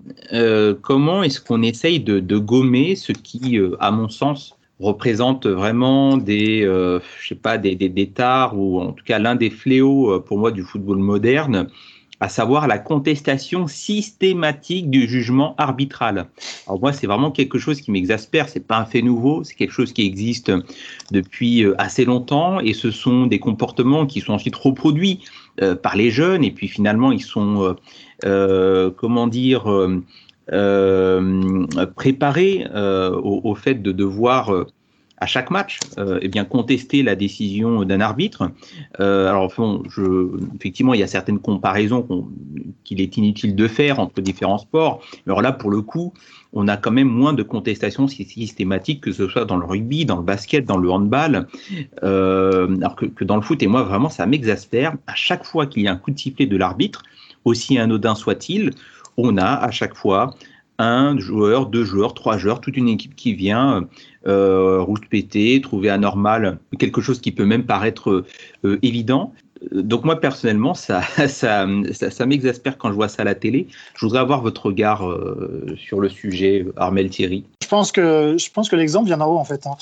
comment 0.82 1.22
est-ce 1.22 1.41
qu'on 1.41 1.62
essaye 1.62 2.01
de, 2.01 2.39
gommer 2.39 2.97
ce 2.97 3.12
qui, 3.12 3.59
à 3.80 3.91
mon 3.91 4.09
sens, 4.09 4.57
représente 4.80 5.47
vraiment 5.47 6.16
des, 6.16 6.62
je 6.62 7.28
sais 7.28 7.34
pas, 7.34 7.59
des, 7.59 7.74
des, 7.76 7.89
des 7.89 8.12
ou 8.55 8.80
en 8.80 8.93
tout 8.93 9.05
cas 9.05 9.18
l'un 9.18 9.37
des 9.37 9.51
fléaux 9.51 10.20
pour 10.20 10.39
moi 10.39 10.51
du 10.51 10.62
football 10.62 10.99
moderne, 10.99 11.68
à 12.20 12.28
savoir 12.28 12.66
la 12.66 12.78
contestation 12.78 13.66
systématique 13.66 14.90
du 14.90 15.06
jugement 15.06 15.54
arbitral. 15.58 16.26
Alors 16.66 16.80
moi, 16.80 16.92
c'est 16.92 17.06
vraiment 17.06 17.30
quelque 17.30 17.58
chose 17.58 17.80
qui 17.80 17.90
m'exaspère. 17.90 18.48
C'est 18.48 18.66
pas 18.66 18.78
un 18.78 18.86
fait 18.86 19.02
nouveau, 19.02 19.44
c'est 19.44 19.54
quelque 19.54 19.72
chose 19.72 19.92
qui 19.92 20.06
existe 20.06 20.50
depuis 21.10 21.64
euh, 21.64 21.74
assez 21.78 22.04
longtemps, 22.04 22.60
et 22.60 22.72
ce 22.72 22.90
sont 22.90 23.26
des 23.26 23.38
comportements 23.38 24.06
qui 24.06 24.20
sont 24.20 24.32
ensuite 24.32 24.56
reproduits 24.56 25.20
euh, 25.60 25.74
par 25.74 25.96
les 25.96 26.10
jeunes, 26.10 26.44
et 26.44 26.50
puis 26.50 26.68
finalement, 26.68 27.12
ils 27.12 27.22
sont, 27.22 27.76
euh, 28.24 28.90
comment 28.96 29.26
dire, 29.26 29.64
préparés 31.96 32.66
au, 32.74 33.40
au, 33.44 33.54
fait 33.54 33.82
de 33.82 33.92
devoir 33.92 34.66
à 35.18 35.26
chaque 35.26 35.50
match, 35.50 35.78
euh, 35.98 36.18
eh 36.20 36.28
bien 36.28 36.44
contester 36.44 37.02
la 37.02 37.16
décision 37.16 37.84
d'un 37.84 38.00
arbitre. 38.00 38.50
Euh, 39.00 39.28
alors, 39.28 39.50
je, 39.88 40.28
effectivement, 40.54 40.94
il 40.94 41.00
y 41.00 41.02
a 41.02 41.06
certaines 41.06 41.38
comparaisons 41.38 42.06
qu'il 42.84 43.00
est 43.00 43.16
inutile 43.16 43.54
de 43.56 43.68
faire 43.68 43.98
entre 43.98 44.20
différents 44.20 44.58
sports. 44.58 45.02
Alors 45.26 45.40
là, 45.40 45.52
pour 45.52 45.70
le 45.70 45.80
coup, 45.80 46.12
on 46.52 46.68
a 46.68 46.76
quand 46.76 46.90
même 46.90 47.08
moins 47.08 47.32
de 47.32 47.42
contestations 47.42 48.08
systématiques 48.08 49.00
que 49.00 49.12
ce 49.12 49.28
soit 49.28 49.44
dans 49.44 49.56
le 49.56 49.64
rugby, 49.64 50.04
dans 50.04 50.16
le 50.16 50.22
basket, 50.22 50.64
dans 50.64 50.78
le 50.78 50.90
handball, 50.90 51.46
euh, 52.02 52.76
alors 52.76 52.96
que, 52.96 53.06
que, 53.06 53.24
dans 53.24 53.36
le 53.36 53.42
foot. 53.42 53.62
Et 53.62 53.66
moi, 53.66 53.82
vraiment, 53.82 54.10
ça 54.10 54.26
m'exaspère. 54.26 54.96
À 55.06 55.14
chaque 55.14 55.44
fois 55.44 55.66
qu'il 55.66 55.82
y 55.82 55.88
a 55.88 55.92
un 55.92 55.96
coup 55.96 56.10
de 56.10 56.18
sifflet 56.18 56.46
de 56.46 56.56
l'arbitre, 56.56 57.02
aussi 57.44 57.78
anodin 57.78 58.14
soit-il, 58.14 58.72
on 59.16 59.38
a 59.38 59.46
à 59.46 59.70
chaque 59.70 59.94
fois 59.94 60.34
un 60.78 61.18
joueur, 61.18 61.66
deux 61.66 61.84
joueurs, 61.84 62.14
trois 62.14 62.38
joueurs, 62.38 62.60
toute 62.60 62.76
une 62.76 62.88
équipe 62.88 63.14
qui 63.14 63.34
vient 63.34 63.86
euh, 64.26 64.80
route 64.80 65.06
pétée, 65.08 65.60
trouver 65.60 65.90
anormal 65.90 66.58
quelque 66.78 67.00
chose 67.00 67.20
qui 67.20 67.32
peut 67.32 67.44
même 67.44 67.64
paraître 67.64 68.24
euh, 68.64 68.78
évident. 68.82 69.32
Donc 69.72 70.04
moi 70.04 70.20
personnellement, 70.20 70.74
ça, 70.74 71.02
ça, 71.28 71.66
ça, 71.92 72.26
m'exaspère 72.26 72.78
quand 72.78 72.88
je 72.88 72.94
vois 72.94 73.08
ça 73.08 73.22
à 73.22 73.24
la 73.24 73.34
télé. 73.34 73.68
Je 73.94 74.04
voudrais 74.04 74.20
avoir 74.20 74.42
votre 74.42 74.66
regard 74.66 75.08
euh, 75.08 75.74
sur 75.76 76.00
le 76.00 76.08
sujet, 76.08 76.66
Armel 76.76 77.08
Thierry. 77.10 77.44
Je 77.62 77.68
pense 77.68 77.92
que 77.92 78.36
que 78.36 78.76
l'exemple 78.76 79.06
vient 79.06 79.18
d'en 79.18 79.32
haut 79.32 79.38
en 79.38 79.44
fait. 79.44 79.66
Hein. 79.66 79.76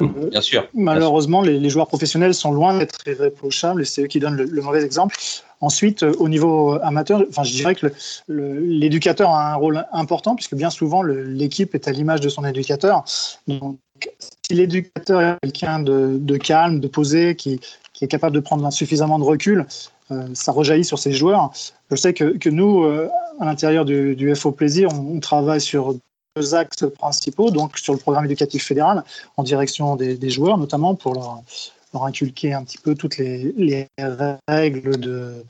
Bien 0.00 0.40
sûr. 0.40 0.66
Malheureusement, 0.74 1.42
Les, 1.42 1.70
joueurs 1.70 1.86
professionnels 1.86 2.34
sont 2.34 2.52
loin 2.52 2.78
d'être 2.78 3.06
irréprochables 3.06 3.82
et 3.82 3.84
c'est 3.84 4.02
eux 4.02 4.06
qui 4.06 4.20
donnent 4.20 4.36
le 4.36 4.62
mauvais 4.62 4.82
exemple. 4.82 5.16
Ensuite, 5.60 6.02
euh, 6.02 6.12
au 6.18 6.28
niveau 6.28 6.72
amateur, 6.82 7.24
enfin, 7.28 7.42
je 7.42 7.52
dirais 7.52 7.74
que 7.74 7.86
l'éducateur 8.28 9.30
a 9.30 9.52
un 9.52 9.54
rôle 9.54 9.86
important 9.92 10.34
puisque 10.34 10.54
bien 10.54 10.70
souvent 10.70 11.02
l'équipe 11.02 11.74
est 11.74 11.88
à 11.88 11.92
l'image 11.92 12.20
de 12.20 12.28
son 12.28 12.44
éducateur. 12.44 13.04
Donc, 13.46 13.78
si 14.46 14.54
l'éducateur 14.54 15.20
est 15.20 15.36
quelqu'un 15.42 15.80
de, 15.80 16.36
calme, 16.36 16.80
de 16.80 16.88
posé, 16.88 17.36
qui, 17.36 17.60
est 18.00 18.08
capable 18.08 18.34
de 18.34 18.40
prendre 18.40 18.70
suffisamment 18.70 19.18
de 19.18 19.24
recul, 19.24 19.66
euh, 20.10 20.26
ça 20.34 20.52
rejaillit 20.52 20.84
sur 20.84 20.98
ses 20.98 21.12
joueurs. 21.12 21.50
Je 21.90 21.96
sais 21.96 22.12
que, 22.12 22.48
nous, 22.50 22.84
euh, 22.84 23.08
à 23.40 23.46
l'intérieur 23.46 23.86
du, 23.86 24.34
FO 24.34 24.52
Plaisir, 24.52 24.90
on, 24.92 25.20
travaille 25.20 25.60
sur 25.60 25.94
deux 26.36 26.54
axes 26.56 26.84
principaux, 26.98 27.50
donc 27.50 27.78
sur 27.78 27.92
le 27.92 27.98
programme 27.98 28.24
éducatif 28.24 28.66
fédéral, 28.66 29.04
en 29.36 29.44
direction 29.44 29.94
des, 29.94 30.30
joueurs, 30.30 30.58
notamment 30.58 30.96
pour 30.96 31.14
leur, 31.14 31.42
inculquer 32.02 32.52
un 32.52 32.64
petit 32.64 32.78
peu 32.78 32.96
toutes 32.96 33.18
les, 33.18 33.86
règles 34.48 34.98
de, 34.98 35.44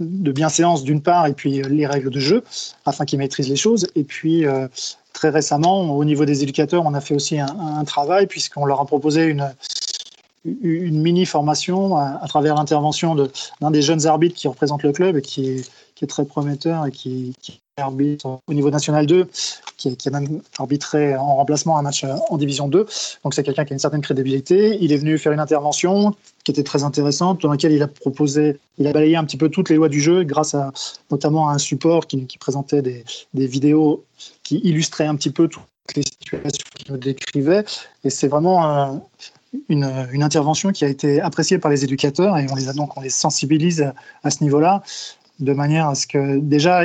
de 0.00 0.32
bienséance 0.32 0.82
d'une 0.82 1.00
part 1.00 1.28
et 1.28 1.32
puis 1.32 1.62
euh, 1.62 1.68
les 1.68 1.86
règles 1.86 2.10
de 2.10 2.18
jeu 2.18 2.42
afin 2.86 3.04
qu'ils 3.04 3.20
maîtrisent 3.20 3.48
les 3.48 3.54
choses. 3.54 3.86
Et 3.94 4.02
puis 4.02 4.46
euh, 4.46 4.66
très 5.12 5.28
récemment, 5.28 5.96
au 5.96 6.04
niveau 6.04 6.24
des 6.24 6.42
éducateurs, 6.42 6.84
on 6.84 6.94
a 6.94 7.00
fait 7.00 7.14
aussi 7.14 7.38
un, 7.38 7.84
travail 7.84 8.26
puisqu'on 8.26 8.64
leur 8.64 8.80
a 8.80 8.84
proposé 8.84 9.26
une, 9.26 9.48
une 10.44 11.00
mini 11.00 11.24
formation 11.24 11.96
à, 11.96 12.26
travers 12.26 12.56
l'intervention 12.56 13.14
d'un 13.60 13.70
des 13.70 13.82
jeunes 13.82 14.08
arbitres 14.08 14.34
qui 14.34 14.48
représente 14.48 14.82
le 14.82 14.90
club 14.90 15.16
et 15.16 15.22
qui 15.22 15.50
est, 15.50 15.70
qui 15.94 16.04
est 16.04 16.08
très 16.08 16.24
prometteur 16.24 16.84
et 16.84 16.90
qui, 16.90 17.32
qui 17.40 17.60
arbitre 17.78 18.40
au 18.46 18.54
niveau 18.54 18.70
national 18.70 19.04
2, 19.04 19.28
qui, 19.76 19.94
qui, 19.98 20.08
a 20.08 20.10
même 20.10 20.40
arbitré 20.58 21.14
en 21.14 21.36
remplacement 21.36 21.76
un 21.76 21.82
match 21.82 22.06
en 22.30 22.38
division 22.38 22.68
2. 22.68 22.86
Donc 23.22 23.34
c'est 23.34 23.42
quelqu'un 23.42 23.66
qui 23.66 23.74
a 23.74 23.74
une 23.74 23.80
certaine 23.80 24.00
crédibilité. 24.00 24.78
Il 24.80 24.92
est 24.92 24.96
venu 24.96 25.18
faire 25.18 25.32
une 25.32 25.40
intervention 25.40 26.14
qui 26.42 26.52
était 26.52 26.62
très 26.62 26.84
intéressante, 26.84 27.42
dans 27.42 27.50
laquelle 27.50 27.72
il 27.72 27.82
a 27.82 27.86
proposé, 27.86 28.58
il 28.78 28.86
a 28.86 28.92
balayé 28.94 29.16
un 29.16 29.24
petit 29.24 29.36
peu 29.36 29.50
toutes 29.50 29.68
les 29.68 29.76
lois 29.76 29.90
du 29.90 30.00
jeu 30.00 30.24
grâce 30.24 30.54
à 30.54 30.72
notamment 31.10 31.50
à 31.50 31.52
un 31.52 31.58
support 31.58 32.06
qui, 32.06 32.26
présentait 32.40 32.80
des, 32.80 33.04
des, 33.34 33.46
vidéos 33.46 34.04
qui 34.42 34.56
illustraient 34.64 35.06
un 35.06 35.16
petit 35.16 35.30
peu 35.30 35.46
toutes 35.46 35.62
les 35.96 36.02
situations 36.02 36.64
qu'il 36.74 36.92
nous 36.92 36.98
décrivait. 36.98 37.66
Et 38.04 38.08
c'est 38.08 38.28
vraiment 38.28 39.02
une, 39.68 40.08
une, 40.12 40.22
intervention 40.22 40.72
qui 40.72 40.86
a 40.86 40.88
été 40.88 41.20
appréciée 41.20 41.58
par 41.58 41.70
les 41.70 41.84
éducateurs 41.84 42.38
et 42.38 42.46
on 42.50 42.54
les 42.54 42.70
a 42.70 42.72
donc 42.72 42.96
on 42.96 43.02
les 43.02 43.10
sensibilise 43.10 43.92
à 44.24 44.30
ce 44.30 44.42
niveau-là 44.42 44.82
de 45.40 45.52
manière 45.52 45.88
à 45.88 45.94
ce 45.94 46.06
que 46.06 46.38
déjà 46.38 46.84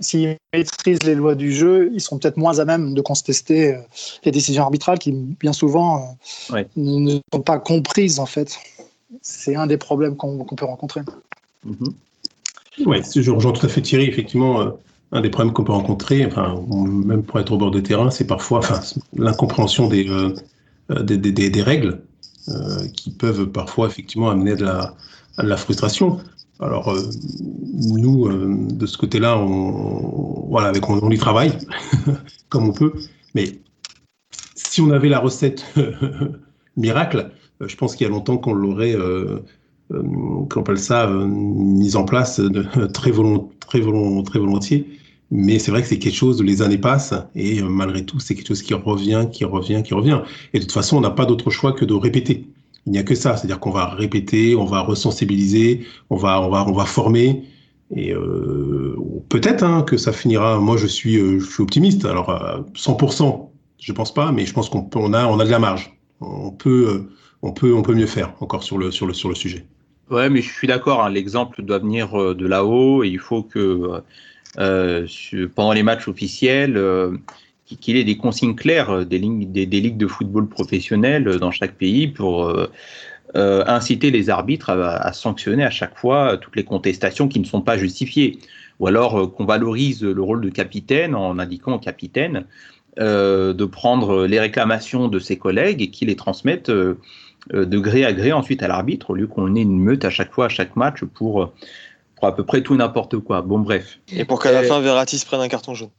s'ils 0.00 0.36
maîtrisent 0.52 1.02
les 1.02 1.14
lois 1.14 1.34
du 1.34 1.52
jeu, 1.52 1.90
ils 1.92 2.00
seront 2.00 2.18
peut-être 2.18 2.36
moins 2.36 2.58
à 2.58 2.64
même 2.64 2.94
de 2.94 3.00
contester 3.00 3.74
euh, 3.74 3.80
les 4.24 4.32
décisions 4.32 4.62
arbitrales 4.62 4.98
qui, 4.98 5.12
bien 5.12 5.52
souvent, 5.52 6.16
euh, 6.52 6.64
ne 6.76 7.18
sont 7.32 7.40
pas 7.40 7.58
comprises, 7.58 8.18
en 8.18 8.26
fait. 8.26 8.56
C'est 9.22 9.56
un 9.56 9.66
des 9.66 9.76
problèmes 9.76 10.16
qu'on 10.16 10.44
peut 10.44 10.64
rencontrer. 10.64 11.02
Mm-hmm. 11.66 11.92
Oui, 12.86 12.98
je 13.14 13.30
rejoins 13.30 13.52
tout 13.52 13.64
à 13.64 13.68
fait 13.68 13.80
Thierry. 13.80 14.06
Effectivement, 14.06 14.60
euh, 14.60 14.70
un 15.12 15.20
des 15.20 15.30
problèmes 15.30 15.52
qu'on 15.52 15.64
peut 15.64 15.72
rencontrer, 15.72 16.26
enfin, 16.26 16.62
même 16.70 17.22
pour 17.22 17.40
être 17.40 17.52
au 17.52 17.56
bord 17.56 17.70
de 17.70 17.80
terrain, 17.80 18.10
c'est 18.10 18.26
parfois 18.26 18.58
enfin, 18.58 18.80
l'incompréhension 19.14 19.86
des, 19.86 20.04
des, 20.90 21.16
des, 21.16 21.50
des, 21.50 21.62
règles 21.62 22.02
qui 22.94 23.10
peuvent 23.12 23.46
parfois 23.46 23.86
effectivement 23.86 24.28
amener 24.30 24.56
de 24.56 24.64
la, 24.64 24.94
à 25.38 25.42
de 25.42 25.48
la 25.48 25.56
frustration. 25.56 26.18
Alors, 26.60 26.88
euh, 26.88 27.02
nous, 27.74 28.26
euh, 28.26 28.56
de 28.70 28.86
ce 28.86 28.96
côté-là, 28.96 29.38
on, 29.38 30.46
voilà, 30.48 30.68
avec, 30.68 30.88
on, 30.88 31.10
y 31.10 31.18
travaille 31.18 31.52
comme 32.48 32.68
on 32.68 32.72
peut. 32.72 32.92
Mais 33.34 33.60
si 34.54 34.80
on 34.80 34.90
avait 34.90 35.08
la 35.10 35.18
recette 35.18 35.64
miracle, 36.76 37.30
euh, 37.60 37.68
je 37.68 37.76
pense 37.76 37.94
qu'il 37.94 38.06
y 38.06 38.10
a 38.10 38.12
longtemps 38.12 38.38
qu'on 38.38 38.54
l'aurait, 38.54 38.94
euh, 38.94 39.40
qu'on 39.90 40.60
appelle 40.60 40.78
ça, 40.78 41.06
mise 41.08 41.96
en 41.96 42.04
place 42.04 42.40
de, 42.40 42.62
très, 42.92 43.10
volont, 43.10 43.50
très, 43.60 43.80
volont, 43.80 44.22
très 44.22 44.38
volontiers. 44.38 44.86
Mais 45.30 45.58
c'est 45.58 45.72
vrai 45.72 45.82
que 45.82 45.88
c'est 45.88 45.98
quelque 45.98 46.14
chose, 46.14 46.40
les 46.40 46.62
années 46.62 46.78
passent, 46.78 47.12
et 47.34 47.60
malgré 47.60 48.04
tout, 48.04 48.20
c'est 48.20 48.36
quelque 48.36 48.46
chose 48.46 48.62
qui 48.62 48.74
revient, 48.74 49.26
qui 49.32 49.44
revient, 49.44 49.82
qui 49.84 49.92
revient. 49.92 50.20
Et 50.54 50.60
de 50.60 50.62
toute 50.62 50.72
façon, 50.72 50.98
on 50.98 51.00
n'a 51.00 51.10
pas 51.10 51.26
d'autre 51.26 51.50
choix 51.50 51.72
que 51.72 51.84
de 51.84 51.94
répéter 51.94 52.46
il 52.86 52.92
n'y 52.92 52.98
a 52.98 53.02
que 53.02 53.16
ça, 53.16 53.36
c'est-à-dire 53.36 53.58
qu'on 53.58 53.72
va 53.72 53.86
répéter, 53.86 54.54
on 54.54 54.64
va 54.64 54.80
resensibiliser, 54.80 55.84
on 56.08 56.16
va, 56.16 56.40
on 56.40 56.48
va, 56.48 56.64
on 56.66 56.72
va 56.72 56.84
former. 56.84 57.42
Et 57.94 58.12
euh, 58.12 58.96
peut-être 59.28 59.64
hein, 59.64 59.82
que 59.82 59.96
ça 59.96 60.12
finira. 60.12 60.58
Moi, 60.60 60.76
je 60.76 60.86
suis, 60.86 61.16
euh, 61.16 61.40
je 61.40 61.46
suis 61.46 61.62
optimiste. 61.62 62.04
Alors, 62.04 62.30
100%, 62.74 63.50
je 63.78 63.92
pense 63.92 64.14
pas, 64.14 64.30
mais 64.30 64.46
je 64.46 64.52
pense 64.52 64.68
qu'on 64.68 64.88
on 64.94 65.12
a, 65.12 65.26
on 65.26 65.40
a 65.40 65.44
de 65.44 65.50
la 65.50 65.58
marge. 65.58 65.96
On 66.20 66.50
peut, 66.52 66.88
euh, 66.88 67.10
on 67.42 67.52
peut, 67.52 67.74
on 67.74 67.82
peut 67.82 67.94
mieux 67.94 68.06
faire 68.06 68.34
encore 68.40 68.62
sur 68.62 68.78
le, 68.78 68.92
sur 68.92 69.06
le, 69.06 69.14
sur 69.14 69.28
le 69.28 69.34
sujet. 69.34 69.66
Ouais, 70.10 70.30
mais 70.30 70.40
je 70.40 70.52
suis 70.52 70.68
d'accord. 70.68 71.02
Hein, 71.02 71.10
L'exemple 71.10 71.62
doit 71.62 71.80
venir 71.80 72.12
de 72.12 72.46
là-haut 72.46 73.02
et 73.02 73.08
il 73.08 73.18
faut 73.18 73.42
que 73.42 74.00
pendant 74.56 75.72
les 75.72 75.82
matchs 75.82 76.06
officiels 76.06 76.80
qu'il 77.74 77.96
ait 77.96 78.04
des 78.04 78.16
consignes 78.16 78.54
claires 78.54 78.90
euh, 78.90 79.04
des, 79.04 79.18
lignes, 79.18 79.50
des, 79.50 79.66
ligues 79.66 79.96
de 79.96 80.06
football 80.06 80.48
professionnelles 80.48 81.26
euh, 81.26 81.38
dans 81.38 81.50
chaque 81.50 81.74
pays 81.74 82.08
pour, 82.08 82.52
inciter 83.34 84.10
les 84.10 84.30
arbitres 84.30 84.70
à, 84.70 85.12
sanctionner 85.12 85.62
à 85.62 85.68
chaque 85.68 85.98
fois 85.98 86.38
toutes 86.38 86.56
les 86.56 86.64
contestations 86.64 87.28
qui 87.28 87.38
ne 87.38 87.44
sont 87.44 87.60
pas 87.60 87.76
justifiées. 87.76 88.38
Ou 88.80 88.86
alors 88.86 89.30
qu'on 89.34 89.44
valorise 89.44 90.02
le 90.02 90.22
rôle 90.22 90.40
de 90.40 90.48
capitaine 90.48 91.14
en 91.14 91.38
indiquant 91.38 91.74
au 91.74 91.78
capitaine 91.78 92.46
de 92.96 93.64
prendre 93.66 94.26
les 94.26 94.40
réclamations 94.40 95.08
de 95.08 95.18
ses 95.18 95.36
collègues 95.36 95.82
et 95.82 95.90
qui 95.90 96.06
les 96.06 96.16
transmettent 96.16 96.70
de 96.70 97.78
gré 97.78 98.06
à 98.06 98.14
gré 98.14 98.32
ensuite 98.32 98.62
à 98.62 98.68
l'arbitre, 98.68 99.10
au 99.10 99.14
lieu 99.14 99.26
qu'on 99.26 99.54
ait 99.54 99.62
une 99.62 99.80
meute 99.80 100.06
à 100.06 100.10
chaque 100.10 100.32
fois, 100.32 100.46
à 100.46 100.48
chaque 100.48 100.74
match 100.74 101.04
pour 101.04 101.52
pour 102.16 102.26
à 102.26 102.34
peu 102.34 102.44
près 102.44 102.62
tout 102.62 102.74
n'importe 102.74 103.18
quoi. 103.18 103.42
Bon, 103.42 103.58
bref. 103.58 103.98
Et 104.10 104.24
pour 104.24 104.40
qu'à 104.40 104.52
la 104.52 104.62
fin, 104.62 104.80
Verratti 104.80 105.18
se 105.18 105.26
prenne 105.26 105.40
un 105.40 105.48
carton 105.48 105.74
jaune. 105.74 105.90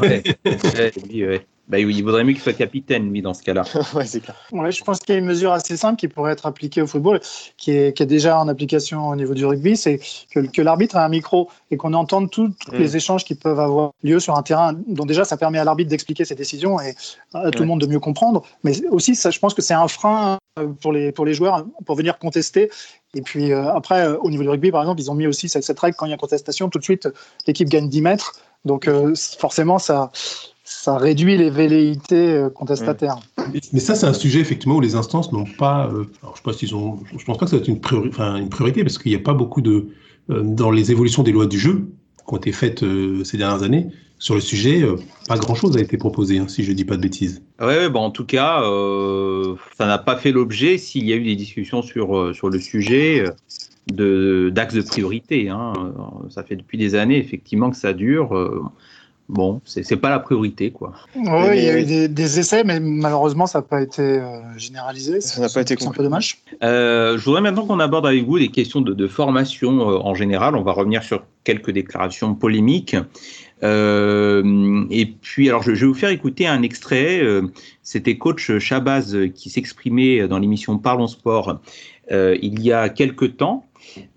Ouais, 0.00 0.22
Bah 0.44 0.90
oui, 0.96 1.24
il 1.70 2.02
vaudrait 2.02 2.24
mieux 2.24 2.32
qu'il 2.32 2.42
soit 2.42 2.52
capitaine, 2.52 3.10
lui, 3.10 3.22
dans 3.22 3.34
ce 3.34 3.42
cas-là. 3.42 3.64
ouais, 3.94 4.06
c'est 4.06 4.20
clair. 4.20 4.36
je 4.50 4.84
pense 4.84 4.98
qu'il 4.98 5.14
y 5.14 5.16
a 5.16 5.18
une 5.18 5.26
mesure 5.26 5.52
assez 5.52 5.76
simple 5.76 5.96
qui 5.96 6.08
pourrait 6.08 6.32
être 6.32 6.46
appliquée 6.46 6.82
au 6.82 6.86
football, 6.86 7.20
qui 7.56 7.70
est, 7.72 7.96
qui 7.96 8.02
est 8.02 8.06
déjà 8.06 8.38
en 8.38 8.48
application 8.48 9.08
au 9.08 9.16
niveau 9.16 9.34
du 9.34 9.46
rugby, 9.46 9.76
c'est 9.76 10.00
que, 10.30 10.40
que 10.40 10.62
l'arbitre 10.62 10.96
a 10.96 11.04
un 11.04 11.08
micro 11.08 11.48
et 11.70 11.76
qu'on 11.76 11.94
entende 11.94 12.30
tous 12.30 12.48
mm. 12.48 12.54
les 12.72 12.96
échanges 12.96 13.24
qui 13.24 13.34
peuvent 13.34 13.60
avoir 13.60 13.92
lieu 14.02 14.20
sur 14.20 14.36
un 14.36 14.42
terrain. 14.42 14.74
Donc 14.86 15.06
déjà, 15.06 15.24
ça 15.24 15.36
permet 15.36 15.58
à 15.58 15.64
l'arbitre 15.64 15.90
d'expliquer 15.90 16.24
ses 16.24 16.34
décisions 16.34 16.80
et 16.80 16.94
à 17.32 17.50
tout 17.50 17.62
le 17.62 17.68
monde 17.68 17.80
de 17.80 17.86
mieux 17.86 18.00
comprendre. 18.00 18.42
Mais 18.64 18.84
aussi, 18.86 19.14
ça, 19.14 19.30
je 19.30 19.38
pense 19.38 19.54
que 19.54 19.62
c'est 19.62 19.74
un 19.74 19.88
frein 19.88 20.38
euh, 20.58 20.68
pour 20.80 20.92
les, 20.92 21.12
pour 21.12 21.24
les 21.24 21.34
joueurs 21.34 21.64
pour 21.86 21.96
venir 21.96 22.18
contester 22.18 22.70
et 23.14 23.22
puis 23.22 23.52
euh, 23.52 23.72
après, 23.72 24.06
euh, 24.06 24.16
au 24.18 24.30
niveau 24.30 24.42
du 24.42 24.48
rugby, 24.48 24.70
par 24.70 24.82
exemple, 24.82 25.00
ils 25.00 25.10
ont 25.10 25.14
mis 25.14 25.26
aussi 25.26 25.48
cette, 25.48 25.64
cette, 25.64 25.78
règle 25.78 25.96
quand 25.96 26.06
il 26.06 26.10
y 26.10 26.14
a 26.14 26.16
contestation, 26.16 26.70
tout 26.70 26.78
de 26.78 26.84
suite, 26.84 27.08
l'équipe 27.46 27.68
gagne 27.68 27.88
10 27.88 28.02
mètres. 28.02 28.40
Donc 28.64 28.88
forcément, 29.38 29.80
ça, 29.80 30.12
ça 30.72 30.96
réduit 30.96 31.36
les 31.36 31.50
velléités 31.50 32.34
euh, 32.34 32.50
contestataires. 32.50 33.18
Mais 33.72 33.80
ça, 33.80 33.94
c'est 33.94 34.06
un 34.06 34.12
sujet 34.12 34.40
effectivement 34.40 34.76
où 34.76 34.80
les 34.80 34.94
instances 34.94 35.32
n'ont 35.32 35.46
pas. 35.58 35.88
Euh, 35.88 36.04
alors, 36.22 36.36
je 36.36 36.42
pense 36.42 36.56
qu'ils 36.56 36.74
ont. 36.74 36.98
Je 37.16 37.24
pense 37.24 37.38
pas 37.38 37.44
que 37.44 37.50
ça 37.50 37.58
soit 37.58 37.68
une, 37.68 37.80
une 38.40 38.48
priorité 38.48 38.82
parce 38.82 38.98
qu'il 38.98 39.12
n'y 39.12 39.16
a 39.16 39.22
pas 39.22 39.34
beaucoup 39.34 39.60
de 39.60 39.88
euh, 40.30 40.42
dans 40.42 40.70
les 40.70 40.90
évolutions 40.90 41.22
des 41.22 41.32
lois 41.32 41.46
du 41.46 41.58
jeu 41.58 41.88
qui 42.26 42.34
ont 42.34 42.36
été 42.36 42.52
faites 42.52 42.84
ces 43.24 43.36
dernières 43.36 43.62
années 43.64 43.88
sur 44.18 44.36
le 44.36 44.40
sujet. 44.40 44.84
pas 45.26 45.36
grand 45.36 45.56
chose 45.56 45.76
a 45.76 45.80
été 45.80 45.96
proposé, 45.96 46.38
hein, 46.38 46.46
si 46.46 46.62
je 46.62 46.72
dis 46.72 46.84
pas 46.84 46.96
de 46.96 47.02
bêtises. 47.02 47.42
Oui, 47.60 47.88
bon, 47.90 47.98
en 47.98 48.10
tout 48.12 48.24
cas, 48.24 48.62
ça 49.76 49.86
n'a 49.86 49.98
pas 49.98 50.16
fait 50.16 50.30
l'objet 50.30 50.78
s'il 50.78 51.04
y 51.04 51.12
a 51.12 51.16
eu 51.16 51.24
des 51.24 51.34
discussions 51.34 51.82
sur 51.82 52.32
sur 52.32 52.48
le 52.48 52.60
sujet 52.60 53.24
de 53.92 54.52
d'axes 54.54 54.74
de 54.74 54.82
priorité. 54.82 55.48
Hein. 55.48 55.72
Ça 56.30 56.44
fait 56.44 56.54
depuis 56.54 56.78
des 56.78 56.94
années 56.94 57.18
effectivement 57.18 57.70
que 57.70 57.76
ça 57.76 57.92
dure 57.92 58.32
bon, 59.32 59.60
c'est 59.64 59.96
pas 59.96 60.10
la 60.10 60.18
priorité, 60.18 60.70
quoi. 60.70 60.92
Oui, 61.16 61.56
il 61.56 61.64
y 61.64 61.68
a 61.68 61.80
eu 61.80 62.08
des, 62.08 62.38
essais, 62.38 62.64
mais 62.64 62.78
malheureusement, 62.80 63.46
ça 63.46 63.58
n'a 63.58 63.62
pas 63.62 63.82
été 63.82 64.02
euh, 64.02 64.40
généralisé. 64.56 65.20
Ça 65.20 65.40
n'a 65.40 65.48
pas 65.48 65.62
été 65.62 65.74
C'est 65.78 65.86
un 65.86 65.90
peu 65.90 66.02
dommage. 66.02 66.38
Euh, 66.62 67.18
je 67.18 67.24
voudrais 67.24 67.40
maintenant 67.40 67.66
qu'on 67.66 67.80
aborde 67.80 68.06
avec 68.06 68.24
vous 68.26 68.36
les 68.36 68.48
questions 68.48 68.80
de, 68.80 69.06
formation 69.08 69.90
euh, 69.90 69.98
en 69.98 70.14
général. 70.14 70.54
On 70.54 70.62
va 70.62 70.72
revenir 70.72 71.02
sur 71.02 71.24
quelques 71.44 71.70
déclarations 71.70 72.34
polémiques. 72.34 72.94
et 73.62 75.14
puis, 75.22 75.48
alors, 75.48 75.62
je, 75.62 75.74
je, 75.74 75.80
vais 75.80 75.86
vous 75.86 75.98
faire 75.98 76.10
écouter 76.10 76.46
un 76.46 76.62
extrait. 76.62 77.22
C'était 77.82 78.18
coach 78.18 78.58
Chabaz 78.58 79.16
qui 79.34 79.50
s'exprimait 79.50 80.28
dans 80.28 80.38
l'émission 80.38 80.78
Parlons 80.78 81.06
Sport 81.06 81.60
il 82.10 82.60
y 82.60 82.72
a 82.72 82.88
quelques 82.90 83.36
temps. 83.38 83.64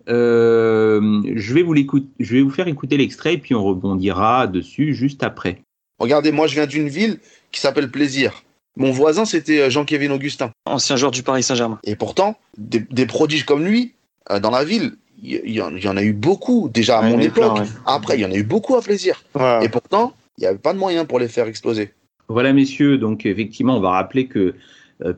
Euh, 0.08 1.22
je, 1.36 1.54
vais 1.54 1.64
vous 1.64 1.76
je 1.76 2.36
vais 2.36 2.42
vous 2.42 2.50
faire 2.52 2.68
écouter 2.68 2.98
l'extrait 2.98 3.36
et 3.36 3.38
puis 3.38 3.56
on 3.56 3.64
rebondira 3.64 4.48
dessus 4.48 4.94
juste 4.94 5.24
après. 5.24 5.62
Regardez, 6.00 6.32
moi 6.32 6.48
je 6.48 6.56
viens 6.56 6.68
d'une 6.68 6.90
ville 6.90 7.20
qui 7.52 7.60
s'appelle 7.60 7.90
Plaisir. 7.90 8.44
Mon 8.78 8.92
voisin 8.92 9.26
c'était 9.26 9.62
euh, 9.62 9.70
Jean-Kévin 9.70 10.12
Augustin. 10.12 10.52
Ancien 10.66 10.96
joueur 10.96 11.12
du 11.12 11.24
Paris 11.24 11.44
Saint-Germain. 11.44 11.80
Et 11.84 11.96
pourtant, 11.96 12.38
des, 12.58 13.06
prodiges 13.06 13.46
comme 13.46 13.64
lui, 13.66 13.94
euh, 14.30 14.40
dans 14.40 14.52
la 14.52 14.64
ville, 14.64 14.94
il 15.24 15.50
y, 15.50 15.62
en 15.62 15.98
a 15.98 16.04
eu 16.04 16.14
beaucoup 16.14 16.70
déjà 16.70 17.00
à 17.00 17.02
mon 17.02 17.20
époque. 17.20 17.58
Après, 17.86 18.16
il 18.16 18.22
y 18.22 18.26
en 18.26 18.32
a 18.32 18.36
eu 18.36 18.44
beaucoup 18.44 18.76
à 18.76 18.82
Plaisir. 18.82 19.24
Et 19.62 19.70
pourtant, 19.70 20.14
il 20.38 20.42
n'y 20.42 20.48
avait 20.48 20.60
pas 20.60 20.74
de 20.74 20.78
moyens 20.78 21.08
pour 21.08 21.20
les 21.20 21.28
faire 21.28 21.48
exploser. 21.48 21.94
Voilà, 22.28 22.54
messieurs, 22.54 22.98
donc 22.98 23.26
effectivement, 23.26 23.78
on 23.78 23.80
va 23.80 23.92
rappeler 23.92 24.28
que 24.28 24.40
euh, 24.40 24.54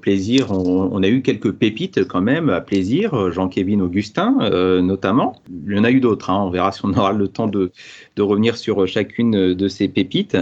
plaisir, 0.02 0.52
on, 0.52 1.04
a 1.04 1.08
eu 1.08 1.22
quelques 1.22 1.52
pépites 1.52 2.08
quand 2.08 2.22
même 2.22 2.50
à 2.50 2.62
plaisir, 2.62 3.14
euh, 3.14 3.32
Jean-Kévin 3.32 3.80
Augustin 3.80 4.36
euh, 4.42 4.82
notamment. 4.82 5.40
Il 5.68 5.76
y 5.76 5.80
en 5.80 5.84
a 5.84 5.92
eu 5.92 6.00
d'autres, 6.00 6.32
hein. 6.32 6.44
on 6.46 6.50
verra 6.50 6.72
si 6.72 6.82
on 6.84 6.90
aura 6.94 7.14
le 7.14 7.28
temps 7.28 7.46
de, 7.48 7.72
de, 8.16 8.22
revenir 8.22 8.58
sur 8.58 8.88
chacune 8.88 9.54
de 9.54 9.68
ces 9.68 9.88
pépites. 9.88 10.36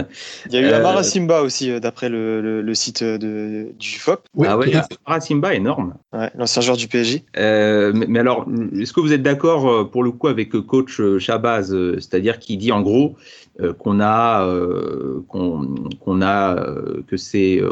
Il 0.46 0.54
y 0.54 0.56
a 0.56 0.60
eu 0.60 0.72
Amara 0.72 1.02
Simba 1.02 1.42
aussi, 1.42 1.78
d'après 1.80 2.08
le, 2.08 2.62
le, 2.62 2.74
site 2.74 3.04
de, 3.04 3.72
du 3.78 3.98
FOP. 3.98 4.26
ah 4.44 4.56
ouais, 4.56 4.72
Amara 5.04 5.20
Simba, 5.20 5.54
énorme. 5.54 5.94
Ouais, 6.14 6.30
l'ancien 6.34 6.62
joueur 6.62 6.78
du 6.78 6.88
PSG. 6.88 7.24
mais, 7.36 8.18
alors, 8.18 8.46
est-ce 8.78 8.92
que 8.92 9.00
vous 9.00 9.12
êtes 9.12 9.22
d'accord 9.22 9.90
pour 9.90 10.02
le 10.02 10.12
coup 10.12 10.28
avec 10.28 10.50
coach 10.50 11.00
Chabaz, 11.18 11.74
c'est-à-dire 11.96 12.38
qui 12.38 12.56
dit 12.56 12.72
en 12.72 12.80
gros 12.80 13.16
qu'on 13.78 14.00
a, 14.00 14.46
qu'on 15.28 16.22
a, 16.22 16.66
que 17.06 17.16
c'est, 17.16 17.62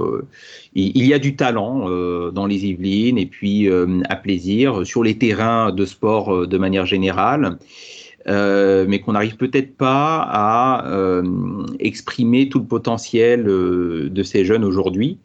il 0.75 1.07
y 1.07 1.15
a 1.15 1.19
du 1.19 1.37
talent 1.37 1.89
euh, 1.89 2.31
dans 2.31 2.47
les 2.47 2.67
Yvelines 2.67 3.19
et 3.19 3.27
puis 3.27 3.69
euh, 3.69 4.01
à 4.09 4.17
plaisir 4.17 4.87
sur 4.87 5.03
les 5.03 5.17
terrains 5.17 5.73
de 5.73 5.85
sport 5.85 6.35
euh, 6.35 6.47
de 6.47 6.59
manière 6.59 6.87
générale. 6.87 7.59
mais 8.27 9.01
qu'on 9.01 9.13
n'arrive 9.13 9.37
peut-être 9.37 9.77
pas 9.77 10.27
à 10.27 11.23
exprimer 11.79 12.49
tout 12.49 12.61
le 12.61 12.65
potentiel 12.67 13.45
de 13.45 14.23
ces 14.23 14.47
jeunes 14.47 14.65
aujourd'hui, 14.65 15.19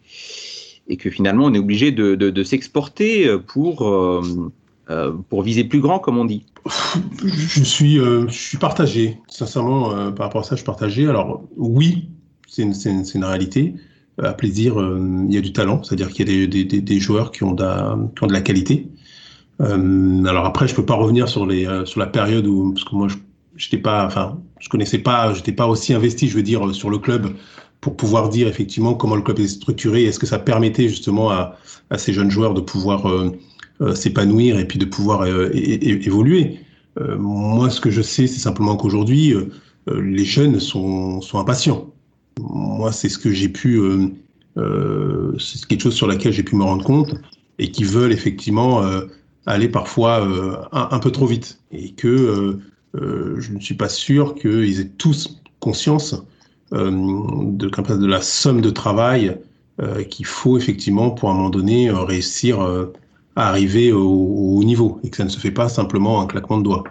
et 0.89 0.97
que 0.97 1.09
finalement 1.09 1.45
on 1.45 1.53
est 1.53 1.59
obligé 1.59 1.91
de, 1.93 2.43
s'exporter 2.43 3.29
pour, 3.47 3.73
pour 5.29 5.43
viser 5.43 5.63
plus 5.63 5.81
grand, 5.81 5.99
comme 5.99 6.17
on 6.17 6.25
dit. 6.25 6.45
Je 7.23 7.63
suis, 7.63 7.95
je 7.95 8.27
suis 8.29 8.57
partagé, 8.57 9.19
sincèrement, 9.27 10.11
par 10.11 10.27
rapport 10.27 10.41
à 10.41 10.43
ça, 10.43 10.51
je 10.51 10.57
suis 10.57 10.65
partagé. 10.65 11.07
Alors 11.07 11.43
oui, 11.57 12.09
c'est 12.47 12.63
une, 12.63 13.23
réalité 13.23 13.75
à 14.21 14.33
plaisir, 14.33 14.79
euh, 14.79 15.25
il 15.27 15.33
y 15.33 15.37
a 15.37 15.41
du 15.41 15.53
talent, 15.53 15.81
c'est-à-dire 15.83 16.09
qu'il 16.09 16.29
y 16.29 16.43
a 16.43 16.47
des, 16.47 16.65
des, 16.65 16.81
des, 16.81 16.99
joueurs 16.99 17.31
qui 17.31 17.43
ont, 17.43 17.53
de 17.53 17.63
la, 17.63 17.97
qui 18.15 18.23
ont 18.23 18.27
de 18.27 18.33
la 18.33 18.41
qualité. 18.41 18.87
Euh, 19.61 20.25
alors 20.25 20.45
après, 20.45 20.67
je 20.67 20.75
peux 20.75 20.85
pas 20.85 20.95
revenir 20.95 21.27
sur 21.27 21.45
les 21.45 21.65
euh, 21.67 21.85
sur 21.85 21.99
la 21.99 22.07
période 22.07 22.47
où 22.47 22.71
parce 22.73 22.85
que 22.85 22.95
moi, 22.95 23.07
je 23.55 23.77
pas, 23.77 24.05
enfin, 24.05 24.39
je 24.59 24.69
connaissais 24.69 24.99
pas, 24.99 25.33
j'étais 25.33 25.51
pas 25.51 25.67
aussi 25.67 25.93
investi, 25.93 26.27
je 26.27 26.35
veux 26.35 26.43
dire, 26.43 26.73
sur 26.73 26.89
le 26.89 26.97
club 26.97 27.33
pour 27.81 27.95
pouvoir 27.95 28.29
dire 28.29 28.47
effectivement 28.47 28.93
comment 28.93 29.15
le 29.15 29.21
club 29.21 29.39
est 29.39 29.47
structuré. 29.47 30.03
Est-ce 30.03 30.19
que 30.19 30.27
ça 30.27 30.39
permettait 30.39 30.89
justement 30.89 31.29
à, 31.29 31.55
à 31.89 31.97
ces 31.97 32.13
jeunes 32.13 32.31
joueurs 32.31 32.53
de 32.53 32.61
pouvoir 32.61 33.05
s'épanouir 33.95 34.59
et 34.59 34.65
puis 34.65 34.77
de 34.77 34.85
pouvoir 34.85 35.25
évoluer. 35.25 36.59
moi, 37.17 37.69
ce 37.69 37.79
que 37.79 37.89
je 37.89 38.01
sais, 38.01 38.27
c'est 38.27 38.39
simplement 38.39 38.75
qu'aujourd'hui, 38.75 39.33
les 39.87 40.25
jeunes 40.25 40.59
sont, 40.59 41.21
impatients 41.33 41.89
moi, 42.39 42.91
c'est 42.91 43.09
ce 43.09 43.17
que 43.17 43.31
j'ai 43.31 43.49
pu, 43.49 43.75
euh, 43.77 44.07
euh, 44.57 45.37
c'est 45.37 45.65
quelque 45.65 45.81
chose 45.81 45.95
sur 45.95 46.07
laquelle 46.07 46.33
j'ai 46.33 46.43
pu 46.43 46.55
me 46.55 46.63
rendre 46.63 46.83
compte 46.83 47.15
et 47.57 47.71
qui 47.71 47.83
veulent 47.83 48.13
effectivement 48.13 48.83
euh, 48.83 49.05
aller 49.45 49.67
parfois 49.67 50.27
un, 50.71 50.99
peu 50.99 51.11
trop 51.11 51.25
vite 51.25 51.59
et 51.71 51.91
que 51.91 52.59
je 52.93 53.51
ne 53.51 53.59
suis 53.59 53.73
pas 53.73 53.89
sûr 53.89 54.35
qu'ils 54.35 54.79
aient 54.79 54.91
tous 54.97 55.41
conscience 55.59 56.23
de, 56.71 57.49
de 57.97 58.05
la 58.05 58.21
somme 58.21 58.61
de 58.61 58.69
travail 58.69 59.37
qu'il 60.09 60.25
faut 60.25 60.57
effectivement 60.57 61.09
pour 61.09 61.29
à 61.29 61.31
un 61.31 61.35
moment 61.35 61.49
donné 61.49 61.89
réussir 61.89 62.59
arriver 63.47 63.91
au, 63.91 64.63
niveau 64.63 64.99
et 65.03 65.09
que 65.09 65.17
ça 65.17 65.23
ne 65.23 65.29
se 65.29 65.39
fait 65.39 65.51
pas 65.51 65.69
simplement 65.69 66.21
un 66.21 66.27
claquement 66.27 66.57
de 66.57 66.63
doigts. 66.63 66.83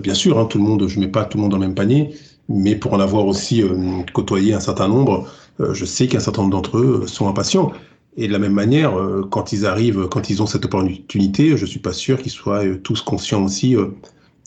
bien 0.00 0.14
sûr, 0.14 0.38
hein, 0.38 0.46
tout 0.46 0.58
le 0.58 0.64
monde, 0.64 0.86
je 0.86 1.00
mets 1.00 1.08
pas 1.08 1.24
tout 1.24 1.38
le 1.38 1.42
monde 1.42 1.50
dans 1.50 1.58
le 1.58 1.66
même 1.66 1.74
panier, 1.74 2.14
mais 2.48 2.76
pour 2.76 2.92
en 2.92 3.00
avoir 3.00 3.26
aussi 3.26 3.62
euh, 3.62 4.02
côtoyé 4.12 4.54
un 4.54 4.60
certain 4.60 4.88
nombre, 4.88 5.26
euh, 5.60 5.72
je 5.74 5.84
sais 5.84 6.06
qu'un 6.06 6.20
certain 6.20 6.42
nombre 6.42 6.52
d'entre 6.52 6.78
eux 6.78 7.06
sont 7.06 7.28
impatients. 7.28 7.72
Et 8.16 8.28
de 8.28 8.32
la 8.32 8.38
même 8.38 8.52
manière, 8.52 8.98
euh, 8.98 9.26
quand 9.28 9.52
ils 9.52 9.66
arrivent, 9.66 10.08
quand 10.08 10.30
ils 10.30 10.42
ont 10.42 10.46
cette 10.46 10.64
opportunité, 10.64 11.56
je 11.56 11.66
suis 11.66 11.80
pas 11.80 11.92
sûr 11.92 12.20
qu'ils 12.20 12.32
soient 12.32 12.62
tous 12.82 13.00
conscients 13.00 13.44
aussi 13.44 13.76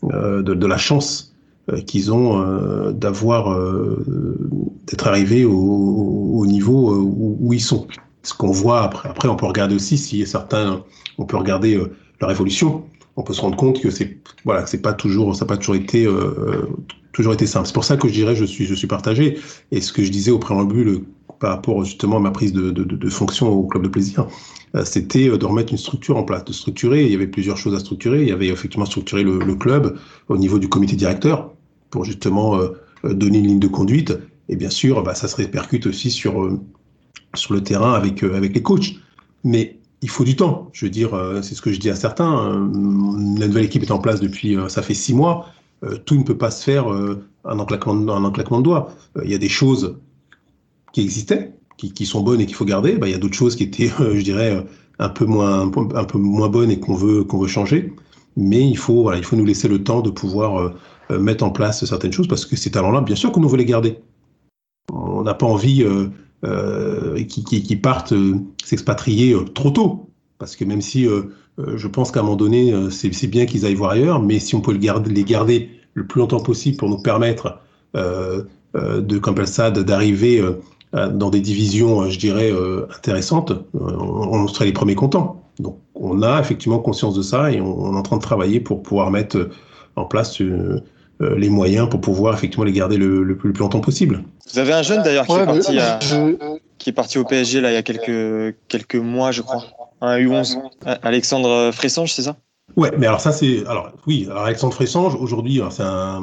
de, 0.03 0.65
la 0.65 0.77
chance 0.77 1.35
qu'ils 1.85 2.13
ont 2.13 2.91
d'avoir 2.91 3.59
d'être 4.87 5.07
arrivés 5.07 5.43
au, 5.43 5.53
au 5.53 6.45
niveau 6.45 6.95
où, 6.95 7.51
ils 7.51 7.61
sont. 7.61 7.87
Ce 8.23 8.33
qu'on 8.33 8.51
voit 8.51 8.83
après, 8.83 9.09
après, 9.09 9.29
on 9.29 9.35
peut 9.35 9.45
regarder 9.45 9.75
aussi 9.75 9.97
si 9.97 10.25
certains, 10.25 10.83
on 11.17 11.25
peut 11.25 11.37
regarder 11.37 11.81
leur 12.19 12.31
évolution. 12.31 12.85
On 13.15 13.23
peut 13.23 13.33
se 13.33 13.41
rendre 13.41 13.55
compte 13.55 13.81
que 13.81 13.89
c'est 13.89 14.17
voilà, 14.43 14.65
c'est 14.67 14.81
pas 14.81 14.93
toujours, 14.93 15.35
ça 15.35 15.45
n'a 15.45 15.49
pas 15.49 15.57
toujours 15.57 15.75
été 15.75 16.07
toujours 17.17 17.33
été 17.33 17.47
simple. 17.47 17.65
C'est 17.65 17.73
pour 17.73 17.83
ça 17.83 17.97
que 17.97 18.07
je 18.07 18.13
dirais 18.13 18.35
je 18.35 18.45
suis, 18.45 18.65
je 18.65 18.75
suis 18.75 18.85
partagé. 18.85 19.39
Et 19.71 19.81
ce 19.81 19.91
que 19.91 20.03
je 20.03 20.11
disais 20.11 20.29
au 20.29 20.37
préambule 20.37 21.03
par 21.39 21.49
rapport 21.49 21.83
justement 21.83 22.17
à 22.17 22.19
ma 22.19 22.29
prise 22.29 22.53
de, 22.53 22.69
de, 22.69 23.09
fonction 23.09 23.49
au 23.49 23.63
club 23.63 23.83
de 23.83 23.87
plaisir, 23.87 24.27
euh, 24.75 24.85
c'était 24.85 25.27
euh, 25.27 25.37
de 25.37 25.45
remettre 25.45 25.71
une 25.71 25.79
structure 25.79 26.15
en 26.15 26.23
place, 26.23 26.45
de 26.45 26.53
structurer. 26.53 27.05
Il 27.05 27.11
y 27.11 27.15
avait 27.15 27.27
plusieurs 27.27 27.57
choses 27.57 27.73
à 27.73 27.79
structurer. 27.79 28.21
Il 28.21 28.29
y 28.29 28.31
avait 28.31 28.49
effectivement 28.49 28.85
structurer 28.85 29.23
le, 29.23 29.39
le 29.39 29.55
club 29.55 29.97
au 30.29 30.37
niveau 30.37 30.59
du 30.59 30.69
comité 30.69 30.95
directeur 30.95 31.51
pour 31.89 32.05
justement 32.05 32.55
euh, 32.55 32.69
donner 33.03 33.39
une 33.39 33.47
ligne 33.47 33.59
de 33.59 33.67
conduite. 33.67 34.13
Et 34.49 34.55
bien 34.55 34.69
sûr, 34.69 35.01
bah, 35.01 35.15
ça 35.15 35.27
se 35.27 35.35
répercute 35.35 35.87
aussi 35.87 36.11
sur, 36.11 36.59
sur 37.37 37.53
le 37.53 37.61
terrain 37.61 37.93
avec, 37.93 38.23
avec 38.23 38.53
les 38.53 38.61
coachs. 38.61 38.95
Mais 39.43 39.77
il 40.01 40.09
faut 40.09 40.23
du 40.23 40.35
temps. 40.35 40.69
Je 40.73 40.85
veux 40.85 40.91
dire, 40.91 41.09
c'est 41.41 41.55
ce 41.55 41.61
que 41.61 41.71
je 41.71 41.79
dis 41.79 41.89
à 41.89 41.95
certains. 41.95 42.51
la 43.39 43.47
nouvelle 43.47 43.65
équipe 43.65 43.83
est 43.83 43.91
en 43.91 43.99
place 43.99 44.19
depuis, 44.19 44.57
ça 44.67 44.81
fait 44.81 44.93
six 44.93 45.13
mois. 45.13 45.47
tout 46.05 46.15
ne 46.15 46.23
peut 46.23 46.37
pas 46.37 46.51
se 46.51 46.63
faire 46.63 46.87
en, 47.43 47.65
claquement, 47.65 48.15
un 48.15 48.31
claquement 48.31 48.59
de 48.59 48.63
doigts. 48.63 48.93
Il 49.23 49.31
y 49.31 49.35
a 49.35 49.39
des 49.39 49.49
choses 49.49 49.97
qui 50.93 51.01
existaient, 51.01 51.53
qui, 51.77 52.05
sont 52.05 52.21
bonnes 52.21 52.41
et 52.41 52.45
qu'il 52.45 52.55
faut 52.55 52.65
garder. 52.65 52.93
Bah, 52.93 53.07
il 53.07 53.11
y 53.11 53.15
a 53.15 53.17
d'autres 53.17 53.35
choses 53.35 53.55
qui 53.55 53.63
étaient, 53.63 53.89
je 53.99 54.21
dirais, 54.21 54.63
un 54.99 55.09
peu 55.09 55.25
moins, 55.25 55.71
un 55.95 56.03
peu 56.03 56.17
moins 56.17 56.49
bonnes 56.49 56.71
et 56.71 56.79
qu'on 56.79 56.95
veut, 56.95 57.23
qu'on 57.23 57.39
veut 57.39 57.47
changer. 57.47 57.93
Mais 58.35 58.67
il 58.67 58.77
faut, 58.77 59.11
il 59.13 59.23
faut 59.23 59.35
nous 59.35 59.45
laisser 59.45 59.67
le 59.67 59.83
temps 59.83 60.01
de 60.01 60.11
pouvoir 60.11 60.73
mettre 61.09 61.43
en 61.43 61.49
place 61.49 61.83
certaines 61.85 62.13
choses 62.13 62.27
parce 62.27 62.45
que 62.45 62.55
ces 62.55 62.69
talents-là, 62.69 63.01
bien 63.01 63.15
sûr 63.15 63.31
qu'on 63.31 63.39
nous 63.39 63.49
veut 63.49 63.57
les 63.57 63.65
garder. 63.65 63.99
On 64.93 65.23
n'a 65.23 65.33
pas 65.33 65.45
envie 65.45 65.83
euh, 66.45 67.17
euh, 67.17 67.23
qu'ils 67.23 67.81
partent 67.81 68.13
euh, 68.13 68.35
s'expatrier 68.63 69.35
trop 69.55 69.71
tôt. 69.71 70.09
Parce 70.39 70.55
que 70.55 70.65
même 70.65 70.81
si 70.81 71.07
je 71.57 71.87
pense 71.87 72.11
qu'à 72.11 72.19
un 72.19 72.23
moment 72.23 72.35
donné, 72.35 72.71
c'est 72.91 73.25
bien 73.25 73.47
qu'ils 73.47 73.65
aillent 73.65 73.73
voir 73.73 73.91
ailleurs, 73.91 74.21
mais 74.21 74.37
si 74.37 74.53
on 74.53 74.61
peut 74.61 74.71
les 74.71 75.23
garder 75.23 75.71
le 75.95 76.05
plus 76.05 76.19
longtemps 76.19 76.39
possible 76.39 76.77
pour 76.77 76.89
nous 76.89 76.99
permettre 76.99 77.59
de, 77.95 79.17
comme 79.17 79.43
ça, 79.47 79.71
d'arriver 79.71 80.45
dans 80.93 81.31
des 81.31 81.39
divisions, 81.39 82.07
je 82.07 82.19
dirais, 82.19 82.53
intéressantes, 82.95 83.51
on, 83.73 84.47
serait 84.47 84.65
les 84.65 84.73
premiers 84.73 84.93
contents. 84.93 85.43
Donc 85.57 85.79
on 85.95 86.21
a 86.21 86.39
effectivement 86.39 86.77
conscience 86.77 87.15
de 87.15 87.23
ça 87.23 87.51
et 87.51 87.59
on, 87.59 87.95
est 87.95 87.97
en 87.97 88.03
train 88.03 88.17
de 88.17 88.21
travailler 88.21 88.59
pour 88.59 88.83
pouvoir 88.83 89.09
mettre 89.09 89.49
en 89.97 90.05
place 90.05 90.39
euh, 90.41 90.81
les 91.19 91.49
moyens 91.49 91.89
pour 91.89 91.99
pouvoir 91.99 92.35
effectivement 92.35 92.63
les 92.63 92.71
garder 92.71 92.97
le, 92.97 93.35
plus, 93.35 93.51
longtemps 93.53 93.79
possible. 93.79 94.23
Vous 94.53 94.59
avez 94.59 94.73
un 94.73 94.83
jeune 94.83 95.01
d'ailleurs 95.01 95.25
qui, 95.25 95.33
est 95.33 95.45
parti 95.45 95.79
qui 96.77 96.89
est 96.89 96.93
parti 96.93 97.17
au 97.17 97.23
PSG 97.23 97.59
là 97.61 97.71
il 97.71 97.73
y 97.73 97.77
a 97.77 97.83
quelques, 97.83 98.55
quelques 98.67 98.95
mois, 98.95 99.31
je 99.31 99.41
crois. 99.41 99.63
Un 100.01 100.19
U11. 100.19 100.59
Alexandre 101.01 101.71
Fressange, 101.73 102.13
c'est 102.13 102.21
ça? 102.21 102.35
Ouais, 102.75 102.91
mais 102.97 103.07
alors 103.07 103.21
ça 103.21 103.31
c'est 103.31 103.65
alors 103.65 103.91
oui, 104.05 104.27
Alexandre 104.35 104.73
Fressange 104.73 105.15
aujourd'hui, 105.15 105.61
c'est 105.71 105.83
un 105.83 106.21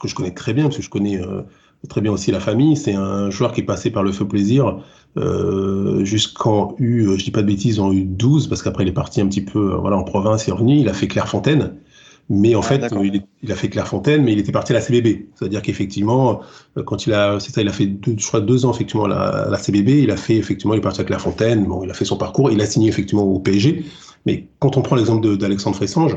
que 0.00 0.08
je 0.08 0.14
connais 0.14 0.32
très 0.32 0.52
bien 0.52 0.64
parce 0.64 0.78
que 0.78 0.82
je 0.82 0.90
connais 0.90 1.20
euh, 1.20 1.42
très 1.88 2.00
bien 2.00 2.10
aussi 2.10 2.32
la 2.32 2.40
famille. 2.40 2.76
C'est 2.76 2.94
un 2.94 3.30
joueur 3.30 3.52
qui 3.52 3.60
est 3.60 3.64
passé 3.64 3.90
par 3.90 4.02
le 4.02 4.10
feu 4.10 4.26
plaisir 4.26 4.80
euh, 5.16 6.04
jusqu'en 6.04 6.74
U, 6.78 7.16
je 7.16 7.22
dis 7.22 7.30
pas 7.30 7.42
de 7.42 7.46
bêtises, 7.46 7.78
en 7.78 7.92
U12 7.92 8.48
parce 8.48 8.62
qu'après 8.62 8.84
il 8.84 8.88
est 8.88 8.92
parti 8.92 9.20
un 9.20 9.28
petit 9.28 9.44
peu 9.44 9.74
voilà 9.76 9.96
en 9.96 10.02
province, 10.02 10.46
il 10.46 10.50
est 10.50 10.54
revenu, 10.54 10.78
il 10.78 10.88
a 10.88 10.94
fait 10.94 11.06
Clairefontaine. 11.06 11.76
Mais 12.34 12.54
en 12.54 12.60
ah, 12.60 12.62
fait, 12.62 12.82
il, 13.42 13.52
a 13.52 13.54
fait 13.54 13.68
Clairefontaine, 13.68 14.24
mais 14.24 14.32
il 14.32 14.38
était 14.38 14.52
parti 14.52 14.72
à 14.72 14.76
la 14.76 14.80
CBB. 14.80 15.26
C'est-à-dire 15.34 15.60
qu'effectivement, 15.60 16.40
euh, 16.78 16.82
quand 16.82 17.06
il 17.06 17.12
a, 17.12 17.38
c'est 17.38 17.52
ça, 17.52 17.60
il 17.60 17.68
a 17.68 17.72
fait 17.72 17.84
deux, 17.84 18.14
je 18.16 18.26
crois 18.26 18.40
deux 18.40 18.64
ans 18.64 18.72
effectivement 18.72 19.04
à 19.04 19.48
la, 19.50 19.58
CBB. 19.58 20.00
Il 20.02 20.10
a 20.10 20.16
fait 20.16 20.36
effectivement, 20.36 20.72
il 20.72 20.78
est 20.78 20.80
parti 20.82 21.02
à 21.02 21.04
Clairefontaine. 21.04 21.66
Bon, 21.66 21.84
il 21.84 21.90
a 21.90 21.94
fait 21.94 22.06
son 22.06 22.16
parcours. 22.16 22.50
Il 22.50 22.58
a 22.62 22.66
signé 22.66 22.88
effectivement 22.88 23.22
au 23.22 23.38
PSG. 23.38 23.84
Mais 24.24 24.46
quand 24.60 24.78
on 24.78 24.82
prend 24.82 24.96
l'exemple 24.96 25.36
d'Alexandre 25.36 25.76
Fressange, 25.76 26.16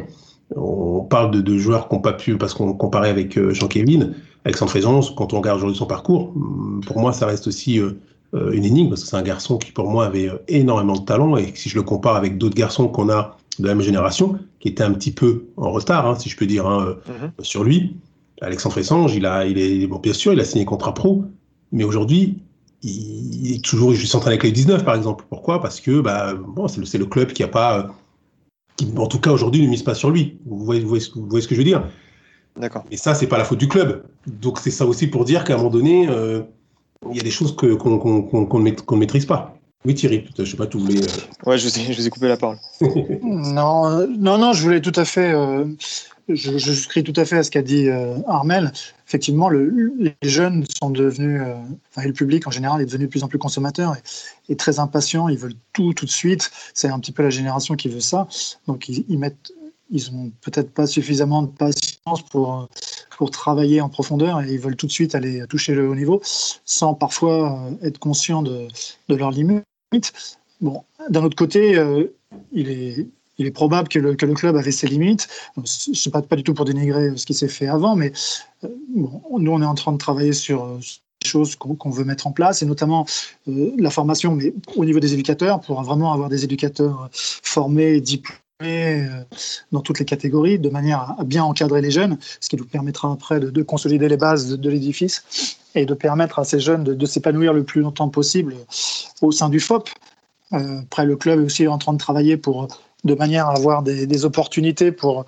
on 0.56 1.02
parle 1.02 1.32
de, 1.32 1.58
joueurs 1.58 1.90
qui 1.90 1.96
n'ont 1.96 2.02
pas 2.02 2.14
pu, 2.14 2.38
parce 2.38 2.54
qu'on 2.54 2.72
comparait 2.74 3.10
avec 3.10 3.38
euh, 3.38 3.54
Jean-Kévin, 3.54 4.12
Alexandre 4.46 4.72
Fressange, 4.72 5.14
quand 5.16 5.34
on 5.34 5.40
regarde 5.40 5.58
aujourd'hui 5.58 5.78
son 5.78 5.86
parcours, 5.86 6.32
mm, 6.34 6.80
pour 6.88 6.98
moi, 6.98 7.12
ça 7.12 7.26
reste 7.26 7.48
aussi 7.48 7.78
euh, 7.78 7.92
une 8.54 8.64
énigme 8.64 8.88
parce 8.88 9.04
que 9.04 9.10
c'est 9.10 9.18
un 9.18 9.22
garçon 9.22 9.58
qui, 9.58 9.74
pour 9.74 9.90
moi, 9.90 10.06
avait 10.06 10.32
énormément 10.48 10.94
de 10.94 11.04
talent. 11.04 11.36
Et 11.36 11.52
si 11.56 11.68
je 11.68 11.76
le 11.76 11.84
compare 11.84 12.16
avec 12.16 12.38
d'autres 12.38 12.56
garçons 12.56 12.88
qu'on 12.88 13.10
a 13.10 13.36
de 13.62 13.68
la 13.68 13.76
même 13.76 13.84
génération, 13.84 14.40
qui 14.60 14.68
était 14.68 14.84
un 14.84 14.94
petit 14.94 15.12
peu 15.12 15.46
en 15.58 15.72
retard, 15.72 16.08
hein, 16.08 16.16
si 16.18 16.30
je 16.30 16.38
peux 16.38 16.46
dire, 16.46 16.68
hein, 16.68 16.96
mhm. 17.08 17.32
sur 17.40 17.64
lui. 17.64 17.98
Alexandre 18.42 18.74
Fressange, 18.74 19.16
il 19.16 19.26
a, 19.26 19.46
il 19.46 19.58
est, 19.58 19.88
bon, 19.88 20.00
bien 20.00 20.14
sûr, 20.14 20.34
il 20.34 20.40
a 20.40 20.46
signé 20.46 20.66
contrat 20.66 20.94
pro, 20.94 21.24
mais 21.72 21.84
aujourd'hui, 21.84 22.38
il, 22.84 23.54
est 23.54 23.64
toujours, 23.64 23.94
il 23.94 23.98
joue 23.98 24.18
avec 24.26 24.44
les 24.44 24.52
19 24.52 24.84
par 24.84 24.96
exemple. 24.96 25.26
Pourquoi? 25.30 25.62
Parce 25.62 25.80
que 25.80 26.02
bah, 26.02 26.34
bon, 26.34 26.68
c'est 26.68 26.98
le, 26.98 27.06
club 27.06 27.32
qui 27.32 27.44
a 27.44 27.48
pas, 27.48 27.96
qui, 28.78 28.92
en 28.98 29.08
tout 29.08 29.20
cas 29.20 29.32
aujourd'hui, 29.32 29.62
ne 29.64 29.68
mise 29.68 29.84
pas 29.84 29.96
sur 29.96 30.12
lui. 30.12 30.38
Vous 30.46 30.64
voyez, 30.64 30.82
vous 30.82 30.90
voyez, 30.90 31.02
ce 31.02 31.48
que 31.48 31.56
je 31.56 31.60
veux 31.60 31.66
dire? 31.66 31.88
D'accord. 32.58 32.84
Et 32.92 32.98
ça, 32.98 33.16
c'est 33.16 33.28
pas 33.28 33.38
la 33.38 33.46
faute 33.46 33.60
du 33.60 33.68
club. 33.68 34.04
Donc 34.28 34.60
c'est 34.60 34.72
ça 34.72 34.86
aussi 34.86 35.08
pour 35.08 35.26
dire 35.26 35.44
qu'à 35.44 35.54
un 35.54 35.58
moment 35.58 35.70
donné, 35.70 36.08
euh, 36.10 36.42
il 37.10 37.18
y 37.18 37.20
a 37.20 37.24
des 37.24 37.32
choses 37.32 37.56
qu'on 37.56 37.70
ne 37.70 38.98
maîtrise 38.98 39.26
pas. 39.26 39.58
Oui, 39.86 39.94
Thierry, 39.94 40.28
je 40.38 40.46
sais 40.46 40.58
pas, 40.58 40.66
tu 40.66 40.78
voulais. 40.78 40.98
Euh, 40.98 41.50
ouais, 41.50 41.60
je 41.60 41.68
vous, 41.68 41.80
ai, 41.80 41.94
je 41.94 42.02
ai 42.02 42.10
coupé 42.10 42.28
la 42.28 42.38
parole. 42.38 42.58
non, 43.22 43.86
euh, 43.86 44.08
non, 44.08 44.40
non, 44.40 44.52
je 44.52 44.64
voulais 44.64 44.82
tout 44.82 44.92
à 44.96 45.06
fait. 45.06 45.32
Euh, 45.32 45.66
je, 46.28 46.58
je 46.58 46.72
souscris 46.74 47.04
tout 47.04 47.14
à 47.16 47.24
fait 47.24 47.38
à 47.38 47.44
ce 47.44 47.52
qu'a 47.52 47.62
dit 47.62 47.88
Armel. 48.26 48.74
Effectivement, 49.08 49.48
le, 49.48 49.94
les 50.00 50.16
jeunes 50.24 50.66
sont 50.82 50.90
devenus, 50.90 51.40
enfin, 51.92 52.02
et 52.02 52.08
le 52.08 52.14
public 52.14 52.48
en 52.48 52.52
général 52.52 52.82
est 52.82 52.86
devenu 52.86 53.06
de 53.06 53.10
plus 53.12 53.24
en 53.24 53.28
plus 53.28 53.38
consommateur 53.38 53.96
et, 54.50 54.56
très 54.56 54.80
impatient. 54.80 55.30
Ils 55.30 55.38
veulent 55.38 55.54
tout 55.72 55.94
tout 55.94 56.06
de 56.06 56.12
suite. 56.12 56.50
C'est 56.74 56.88
un 56.88 57.00
petit 57.00 57.12
peu 57.12 57.22
la 57.22 57.30
génération 57.30 57.76
qui 57.76 57.88
veut 57.88 58.00
ça. 58.00 58.28
Donc, 58.66 58.90
ils, 58.90 59.06
ils 59.08 59.20
mettent, 59.20 59.54
ils 59.92 60.10
ont 60.10 60.32
peut-être 60.42 60.72
pas 60.72 60.88
suffisamment 60.88 61.44
de 61.44 61.50
patience 61.50 62.24
pour 62.32 62.68
pour 63.18 63.30
travailler 63.30 63.82
en 63.82 63.90
profondeur 63.90 64.42
et 64.42 64.52
ils 64.52 64.60
veulent 64.60 64.76
tout 64.76 64.88
de 64.88 64.92
suite 64.92 65.16
aller 65.16 65.46
toucher 65.48 65.74
le 65.74 65.88
haut 65.88 65.96
niveau 65.96 66.22
sans 66.24 66.96
parfois 66.96 67.70
être 67.82 68.00
conscients 68.00 68.42
de, 68.42 68.68
de 69.10 69.16
leurs 69.16 69.32
limites. 69.32 69.64
Bon, 70.62 70.84
d'un 71.10 71.24
autre 71.24 71.36
côté, 71.36 71.78
euh, 71.78 72.06
il, 72.52 72.70
est, 73.40 73.52
probable 73.52 73.90
que 73.90 74.00
le, 74.00 74.16
club 74.16 74.56
avait 74.56 74.72
ses 74.72 74.88
limites. 74.88 75.28
Ce 75.66 75.92
n'est 75.92 76.12
pas, 76.12 76.22
pas 76.22 76.36
du 76.36 76.44
tout 76.44 76.54
pour 76.54 76.66
dénigrer 76.66 77.16
ce 77.18 77.26
qui 77.26 77.34
s'est 77.34 77.48
fait 77.48 77.68
avant, 77.68 77.96
mais 77.96 78.12
euh, 78.64 78.70
nous, 78.96 79.22
on 79.30 79.62
est 79.62 79.66
en 79.66 79.76
train 79.76 79.92
de 79.92 79.98
travailler 79.98 80.34
sur 80.34 80.78
des 80.78 81.28
choses 81.28 81.56
qu'on 81.56 81.90
veut 81.90 82.06
mettre 82.06 82.28
en 82.28 82.32
place, 82.32 82.62
et 82.62 82.66
notamment 82.66 83.06
euh, 83.48 83.72
la 83.78 83.90
formation, 83.90 84.36
mais 84.36 84.54
au 84.76 84.86
niveau 84.86 85.00
des 85.00 85.14
éducateurs, 85.14 85.60
pour 85.60 85.82
vraiment 85.84 86.14
avoir 86.14 86.30
des 86.30 86.44
éducateurs 86.44 87.10
formés, 87.12 88.00
diplômés, 88.00 88.40
dans 89.72 89.82
toutes 89.82 90.00
les 90.00 90.06
catégories, 90.06 90.60
de 90.60 90.70
manière 90.70 91.16
à 91.20 91.24
bien 91.26 91.44
encadrer 91.44 91.82
les 91.82 91.92
jeunes, 91.92 92.18
ce 92.40 92.48
qui 92.48 92.56
nous 92.56 92.66
permettra 92.66 93.12
après 93.12 93.40
de, 93.40 93.64
consolider 93.64 94.08
les 94.08 94.16
bases 94.16 94.48
de, 94.48 94.56
de 94.56 94.70
l'édifice 94.70 95.58
et 95.76 95.86
de 95.86 95.94
permettre 95.94 96.40
à 96.40 96.46
ces 96.46 96.60
jeunes 96.60 96.84
de, 96.84 97.06
s'épanouir 97.06 97.54
le 97.54 97.64
plus 97.64 97.82
longtemps 97.82 98.08
possible 98.08 98.56
au 99.22 99.32
sein 99.32 99.50
du 99.50 99.60
FOP. 99.60 99.90
Euh, 100.54 100.80
après, 100.80 101.06
le 101.06 101.18
club 101.18 101.42
est 101.42 101.44
aussi 101.44 101.68
en 101.68 101.78
train 101.78 101.92
de 101.92 101.98
travailler 101.98 102.38
pour, 102.38 102.70
de 103.04 103.14
manière 103.14 103.48
à 103.48 103.58
avoir 103.58 103.84
des, 103.84 104.26
opportunités 104.26 104.94
pour, 104.94 105.26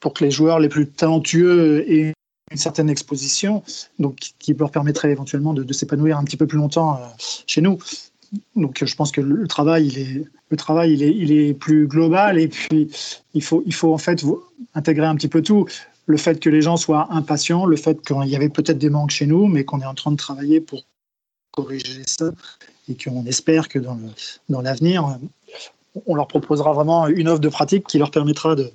pour 0.00 0.14
que 0.14 0.24
les 0.24 0.30
joueurs 0.30 0.58
les 0.58 0.70
plus 0.70 0.88
talentueux 0.88 1.84
aient 1.90 2.14
une 2.50 2.56
certaine 2.56 2.88
exposition, 2.88 3.62
donc 3.98 4.16
qui 4.38 4.54
leur 4.54 4.70
permettrait 4.70 5.10
éventuellement 5.10 5.52
de, 5.52 5.72
s'épanouir 5.72 6.18
un 6.18 6.24
petit 6.24 6.38
peu 6.38 6.46
plus 6.46 6.58
longtemps 6.58 6.96
euh, 6.96 7.06
chez 7.46 7.60
nous. 7.60 7.78
Donc, 8.56 8.84
je 8.84 8.94
pense 8.94 9.10
que 9.10 9.20
le 9.20 9.46
travail, 9.48 9.86
il 9.88 9.98
est, 9.98 10.24
le 10.50 10.56
travail, 10.56 10.92
il 10.92 11.32
est, 11.32 11.54
plus 11.54 11.86
global. 11.86 12.38
Et 12.38 12.48
puis 12.48 12.88
il 13.34 13.42
faut, 13.42 13.62
il 13.66 13.74
faut 13.74 13.92
en 13.92 13.98
fait 13.98 14.24
intégrer 14.74 15.06
un 15.06 15.16
petit 15.16 15.28
peu 15.28 15.42
tout. 15.42 15.66
Le 16.06 16.16
fait 16.16 16.40
que 16.40 16.50
les 16.50 16.62
gens 16.62 16.76
soient 16.76 17.08
impatients, 17.10 17.66
le 17.66 17.76
fait 17.76 18.00
qu'il 18.02 18.26
y 18.26 18.36
avait 18.36 18.48
peut-être 18.48 18.78
des 18.78 18.90
manques 18.90 19.10
chez 19.10 19.26
nous, 19.26 19.46
mais 19.46 19.64
qu'on 19.64 19.80
est 19.80 19.86
en 19.86 19.94
train 19.94 20.10
de 20.10 20.16
travailler 20.16 20.60
pour 20.60 20.84
corriger 21.52 22.02
ça 22.06 22.30
et 22.88 22.96
qu'on 22.96 23.24
espère 23.26 23.68
que 23.68 23.78
dans, 23.78 24.60
l'avenir, 24.60 25.18
on 26.06 26.14
leur 26.14 26.26
proposera 26.26 26.72
vraiment 26.72 27.06
une 27.08 27.28
offre 27.28 27.40
de 27.40 27.48
pratique 27.48 27.86
qui 27.86 27.98
leur 27.98 28.10
permettra 28.10 28.54
de, 28.56 28.70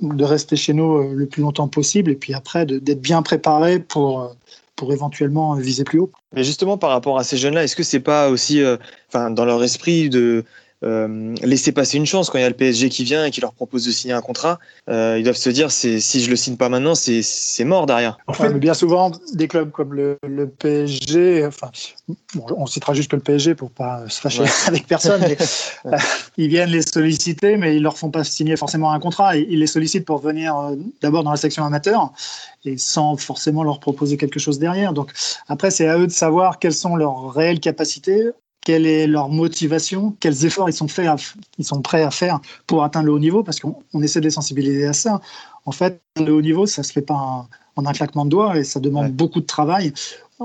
de 0.00 0.24
rester 0.24 0.56
chez 0.56 0.72
nous 0.72 0.96
euh, 0.96 1.14
le 1.14 1.26
plus 1.26 1.42
longtemps 1.42 1.68
possible 1.68 2.10
et 2.10 2.16
puis 2.16 2.34
après 2.34 2.64
d'être 2.66 3.00
bien 3.00 3.22
préparés 3.22 3.78
pour, 3.78 4.22
euh, 4.22 4.28
pour 4.76 4.92
éventuellement 4.92 5.54
viser 5.54 5.84
plus 5.84 6.00
haut. 6.00 6.10
Mais 6.32 6.44
justement, 6.44 6.78
par 6.78 6.90
rapport 6.90 7.18
à 7.18 7.24
ces 7.24 7.36
jeunes-là, 7.36 7.64
est-ce 7.64 7.76
que 7.76 7.82
c'est 7.82 8.00
pas 8.00 8.28
aussi, 8.28 8.62
euh, 8.62 8.76
dans 9.12 9.44
leur 9.44 9.62
esprit 9.62 10.08
de 10.08 10.44
euh, 10.84 11.34
laisser 11.42 11.72
passer 11.72 11.96
une 11.96 12.04
chance 12.04 12.28
quand 12.28 12.38
il 12.38 12.42
y 12.42 12.44
a 12.44 12.48
le 12.48 12.54
PSG 12.54 12.90
qui 12.90 13.04
vient 13.04 13.24
et 13.24 13.30
qui 13.30 13.40
leur 13.40 13.52
propose 13.52 13.86
de 13.86 13.90
signer 13.90 14.12
un 14.12 14.20
contrat. 14.20 14.58
Euh, 14.88 15.16
ils 15.18 15.24
doivent 15.24 15.36
se 15.36 15.48
dire 15.48 15.70
c'est 15.70 15.98
si 15.98 16.20
je 16.20 16.28
le 16.28 16.36
signe 16.36 16.56
pas 16.56 16.68
maintenant, 16.68 16.94
c'est 16.94 17.64
mort 17.64 17.86
derrière. 17.86 18.18
En 18.26 18.34
fait, 18.34 18.52
bien 18.54 18.74
souvent, 18.74 19.10
des 19.32 19.48
clubs 19.48 19.70
comme 19.70 19.94
le, 19.94 20.18
PSG, 20.58 21.46
enfin, 21.46 21.70
on 22.36 22.66
citera 22.66 22.92
juste 22.92 23.10
que 23.10 23.16
le 23.16 23.22
PSG 23.22 23.54
pour 23.54 23.70
pas 23.70 24.08
se 24.08 24.20
fâcher 24.20 24.44
avec 24.66 24.86
personne, 24.86 25.22
mais, 25.22 25.38
euh, 25.86 25.96
ils 26.36 26.48
viennent 26.48 26.70
les 26.70 26.82
solliciter, 26.82 27.56
mais 27.56 27.76
ils 27.76 27.82
leur 27.82 27.96
font 27.96 28.10
pas 28.10 28.24
signer 28.24 28.56
forcément 28.56 28.92
un 28.92 29.00
contrat. 29.00 29.36
Ils 29.36 29.58
les 29.58 29.66
sollicitent 29.66 30.04
pour 30.04 30.18
venir 30.18 30.54
d'abord 31.00 31.24
dans 31.24 31.30
la 31.30 31.36
section 31.36 31.64
amateur 31.64 32.12
et 32.66 32.76
sans 32.76 33.16
forcément 33.16 33.62
leur 33.62 33.80
proposer 33.80 34.16
quelque 34.16 34.38
chose 34.38 34.58
derrière. 34.58 34.92
Donc 34.92 35.12
après, 35.48 35.70
c'est 35.70 35.88
à 35.88 35.98
eux 35.98 36.06
de 36.06 36.12
savoir 36.12 36.58
quelles 36.58 36.74
sont 36.74 36.96
leurs 36.96 37.32
réelles 37.32 37.60
capacités 37.60 38.30
quelle 38.64 38.86
est 38.86 39.06
leur 39.06 39.28
motivation, 39.28 40.16
quels 40.20 40.44
efforts 40.46 40.68
ils 40.68 40.72
sont, 40.72 40.88
faits 40.88 41.08
ils 41.58 41.64
sont 41.64 41.82
prêts 41.82 42.02
à 42.02 42.10
faire 42.10 42.40
pour 42.66 42.82
atteindre 42.82 43.06
le 43.06 43.12
haut 43.12 43.18
niveau, 43.18 43.42
parce 43.42 43.60
qu'on 43.60 44.02
essaie 44.02 44.20
de 44.20 44.24
les 44.24 44.30
sensibiliser 44.30 44.86
à 44.86 44.92
ça. 44.92 45.20
En 45.66 45.72
fait, 45.72 46.00
le 46.16 46.32
haut 46.32 46.42
niveau, 46.42 46.66
ça 46.66 46.82
ne 46.82 46.86
se 46.86 46.92
fait 46.92 47.02
pas 47.02 47.46
en 47.76 47.86
un 47.86 47.92
claquement 47.92 48.24
de 48.24 48.30
doigts 48.30 48.56
et 48.56 48.64
ça 48.64 48.80
demande 48.80 49.12
beaucoup 49.12 49.40
de 49.40 49.46
travail. 49.46 49.92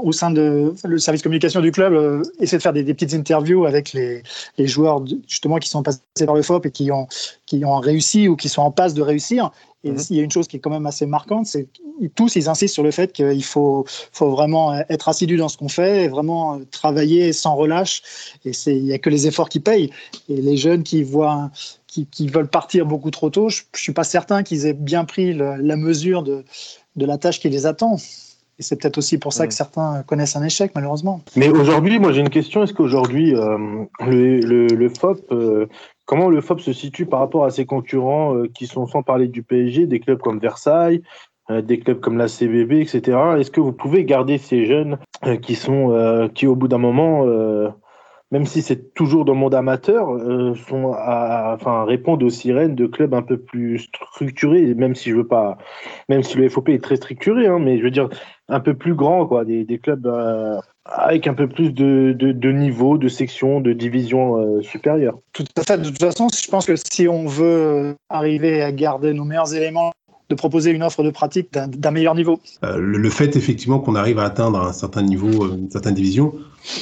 Au 0.03 0.11
sein 0.11 0.31
de 0.31 0.73
le 0.83 0.97
service 0.97 1.21
communication 1.21 1.61
du 1.61 1.71
club, 1.71 1.93
euh, 1.93 2.21
essaie 2.39 2.57
de 2.57 2.61
faire 2.61 2.73
des, 2.73 2.83
petites 2.83 3.13
interviews 3.13 3.65
avec 3.65 3.93
les, 3.93 4.23
les, 4.57 4.67
joueurs 4.67 5.03
justement 5.27 5.57
qui 5.57 5.69
sont 5.69 5.83
passés 5.83 5.99
par 6.25 6.35
le 6.35 6.41
FOP 6.41 6.65
et 6.65 6.71
qui 6.71 6.91
ont, 6.91 7.07
qui 7.45 7.63
ont 7.65 7.79
réussi 7.79 8.27
ou 8.27 8.35
qui 8.35 8.49
sont 8.49 8.61
en 8.61 8.71
passe 8.71 8.93
de 8.93 9.01
réussir. 9.01 9.51
Et 9.83 9.91
mhm. 9.91 9.99
il 10.09 10.17
y 10.17 10.19
a 10.19 10.23
une 10.23 10.31
chose 10.31 10.47
qui 10.47 10.57
est 10.57 10.59
quand 10.59 10.69
même 10.69 10.85
assez 10.85 11.05
marquante, 11.05 11.45
c'est 11.45 11.67
tous 12.15 12.35
ils 12.35 12.49
insistent 12.49 12.73
sur 12.73 12.83
le 12.83 12.91
fait 12.91 13.13
qu'il 13.13 13.43
faut, 13.43 13.85
faut 14.11 14.29
vraiment 14.29 14.73
être 14.89 15.09
assidu 15.09 15.37
dans 15.37 15.49
ce 15.49 15.57
qu'on 15.57 15.69
fait, 15.69 16.05
et 16.05 16.07
vraiment 16.07 16.59
travailler 16.71 17.33
sans 17.33 17.55
relâche. 17.55 18.01
Et 18.45 18.51
il 18.67 18.83
n'y 18.83 18.93
a 18.93 18.99
que 18.99 19.09
les 19.09 19.27
efforts 19.27 19.49
qui 19.49 19.59
payent. 19.59 19.89
Et 20.27 20.41
les 20.41 20.57
jeunes 20.57 20.83
qui 20.83 21.03
voient 21.03 21.51
qui, 21.87 22.05
qui, 22.05 22.27
veulent 22.27 22.49
partir 22.49 22.85
beaucoup 22.85 23.09
trop 23.09 23.29
tôt, 23.29 23.49
je 23.49 23.63
ne 23.73 23.77
suis 23.77 23.93
pas 23.93 24.03
certain 24.03 24.43
qu'ils 24.43 24.65
aient 24.65 24.73
bien 24.73 25.05
pris 25.05 25.33
la 25.33 25.75
mesure 25.75 26.23
de, 26.23 26.45
de 26.95 27.05
la 27.05 27.17
tâche 27.17 27.39
qui 27.39 27.49
les 27.49 27.65
attend. 27.65 27.97
Et 28.59 28.63
c'est 28.63 28.75
peut-être 28.75 28.97
aussi 28.97 29.17
pour 29.17 29.31
ça 29.31 29.47
que 29.47 29.53
certains 29.53 30.03
connaissent 30.03 30.35
un 30.35 30.43
échec, 30.43 30.73
malheureusement. 30.75 31.21
Mais 31.37 31.47
aujourd'hui, 31.47 31.97
moi 31.97 32.11
j'ai 32.11 32.19
une 32.19 32.29
question. 32.29 32.61
Est-ce 32.61 32.73
qu'aujourd'hui, 32.73 33.33
euh, 33.33 33.85
le, 34.01 34.67
le, 34.67 34.89
FOP, 34.89 35.21
euh, 35.31 35.65
comment 36.05 36.29
le 36.29 36.41
FOP 36.41 36.59
se 36.59 36.73
situe 36.73 37.05
par 37.05 37.21
rapport 37.21 37.45
à 37.45 37.51
ses 37.51 37.65
concurrents 37.65 38.35
euh, 38.35 38.47
qui 38.53 38.67
sont, 38.67 38.85
sans 38.85 39.01
parler 39.01 39.29
du 39.29 39.43
PSG, 39.43 39.87
des 39.87 40.01
clubs 40.01 40.19
comme 40.19 40.39
Versailles, 40.39 41.01
des 41.63 41.79
clubs 41.79 41.99
comme 41.99 42.17
la 42.17 42.27
CBB, 42.27 42.73
etc. 42.73 43.17
Est-ce 43.39 43.49
que 43.49 43.59
vous 43.59 43.71
pouvez 43.71 44.05
garder 44.05 44.37
ces 44.37 44.67
jeunes 44.67 44.99
qui, 45.41 45.55
sont, 45.55 46.29
qui 46.35 46.45
au 46.45 46.55
bout 46.55 46.67
d'un 46.67 46.77
moment 46.77 47.25
même 48.31 48.45
si 48.45 48.61
c'est 48.61 48.93
toujours 48.93 49.25
dans 49.25 49.33
le 49.33 49.39
monde 49.39 49.55
amateur, 49.55 50.11
euh, 50.11 50.53
sont 50.67 50.93
à, 50.93 51.55
enfin, 51.55 51.83
répondent 51.85 52.21
aux 52.21 52.29
sirènes 52.29 52.75
de 52.75 52.85
clubs 52.85 53.13
un 53.13 53.23
peu 53.23 53.37
plus 53.37 53.79
structurés, 53.79 54.73
même 54.75 54.95
si 54.95 55.09
je 55.09 55.15
veux 55.15 55.27
pas, 55.27 55.57
même 56.09 56.21
si 56.21 56.37
le 56.37 56.47
FOP 56.47 56.69
est 56.69 56.83
très 56.83 56.97
structuré, 56.97 57.47
hein, 57.47 57.59
mais 57.59 57.77
je 57.79 57.83
veux 57.83 57.91
dire 57.91 58.09
un 58.47 58.59
peu 58.59 58.75
plus 58.75 58.93
grand, 58.93 59.25
quoi, 59.25 59.45
des, 59.45 59.63
des 59.63 59.79
clubs 59.79 60.05
euh, 60.05 60.59
avec 60.85 61.27
un 61.27 61.33
peu 61.33 61.47
plus 61.47 61.73
de, 61.73 62.15
de, 62.17 62.31
de, 62.31 62.51
niveau, 62.51 62.97
de 62.97 63.07
section, 63.07 63.61
de 63.61 63.73
division 63.73 64.37
euh, 64.37 64.61
supérieure. 64.61 65.19
Tout 65.33 65.45
à 65.57 65.63
fait. 65.63 65.77
De 65.77 65.89
toute 65.89 65.99
façon, 65.99 66.27
je 66.29 66.49
pense 66.49 66.65
que 66.65 66.75
si 66.75 67.07
on 67.07 67.25
veut 67.25 67.95
arriver 68.09 68.61
à 68.61 68.71
garder 68.71 69.13
nos 69.13 69.23
meilleurs 69.23 69.53
éléments 69.53 69.91
de 70.29 70.35
proposer 70.35 70.71
une 70.71 70.83
offre 70.83 71.03
de 71.03 71.09
pratique 71.09 71.51
d'un 71.51 71.91
meilleur 71.91 72.13
niveau. 72.13 72.39
Euh, 72.63 72.77
le, 72.77 73.09
fait 73.09 73.35
effectivement 73.35 73.79
qu'on 73.79 73.95
arrive 73.95 74.19
à 74.19 74.25
atteindre 74.25 74.61
un 74.61 74.73
certain 74.73 75.01
niveau, 75.01 75.45
euh, 75.45 75.57
une 75.57 75.71
certaine 75.71 75.95
division, 75.95 76.33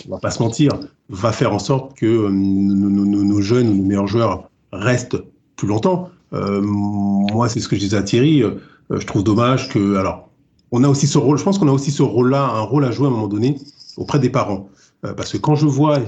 on 0.07 0.11
va 0.11 0.19
pas 0.19 0.31
se 0.31 0.43
mentir, 0.43 0.71
va 1.09 1.31
faire 1.31 1.53
en 1.53 1.59
sorte 1.59 1.97
que 1.97 2.05
euh, 2.05 2.29
nos, 2.29 3.41
jeunes, 3.41 3.73
nos 3.73 3.83
meilleurs 3.83 4.07
joueurs 4.07 4.49
restent 4.73 5.17
plus 5.55 5.67
longtemps. 5.67 6.09
moi, 6.31 7.47
c'est 7.47 7.61
ce 7.61 7.67
que 7.67 7.75
je 7.77 7.81
disais 7.81 7.97
à 7.97 8.03
Thierry. 8.03 8.43
je 8.91 9.05
trouve 9.07 9.23
dommage 9.23 9.69
que, 9.69 9.95
alors, 9.95 10.29
on 10.71 10.83
a 10.83 10.89
aussi 10.89 11.07
ce 11.07 11.17
rôle. 11.17 11.37
Je 11.37 11.43
pense 11.43 11.57
qu'on 11.57 11.69
a 11.69 11.71
aussi 11.71 11.89
ce 11.89 12.03
rôle-là, 12.03 12.43
un 12.43 12.61
rôle 12.61 12.83
à 12.83 12.91
jouer 12.91 13.05
à 13.05 13.09
un 13.09 13.13
moment 13.13 13.27
donné 13.29 13.57
auprès 13.95 14.19
des 14.19 14.29
parents. 14.29 14.69
parce 15.01 15.31
que 15.31 15.37
quand 15.37 15.55
je 15.55 15.65
vois, 15.65 15.99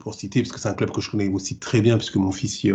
pour 0.00 0.14
citer, 0.14 0.42
parce 0.42 0.50
que 0.50 0.58
c'est 0.58 0.68
un 0.68 0.74
club 0.74 0.90
que 0.90 1.00
je 1.00 1.10
connais 1.10 1.28
aussi 1.28 1.58
très 1.58 1.82
bien, 1.82 1.98
puisque 1.98 2.16
mon 2.16 2.32
fils 2.32 2.64
y 2.64 2.72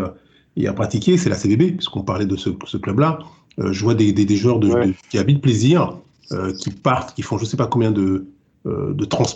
y 0.56 0.68
a 0.68 0.73
pratiqué, 0.73 1.18
c'est 1.18 1.27
la 1.27 1.36
CBB, 1.36 1.73
puisqu'on 1.73 2.03
parlait 2.03 2.27
de 2.27 2.38
ce 2.38 2.77
club-là. 2.77 3.19
Euh, 3.60 3.72
je 3.72 3.84
vois 3.84 3.95
des, 3.95 4.11
des, 4.11 4.36
joueurs 4.36 4.60
de, 4.60 4.94
qui 5.10 5.18
habitent 5.18 5.41
plaisir, 5.41 5.98
euh, 6.32 6.53
qui 6.53 6.72
partent, 6.72 7.15
qui 7.15 7.22
font 7.22 7.38
je 7.38 7.45
sais 7.45 7.57
pas 7.57 7.68
combien 7.68 7.91
de 7.91 8.26
euh, 8.65 8.94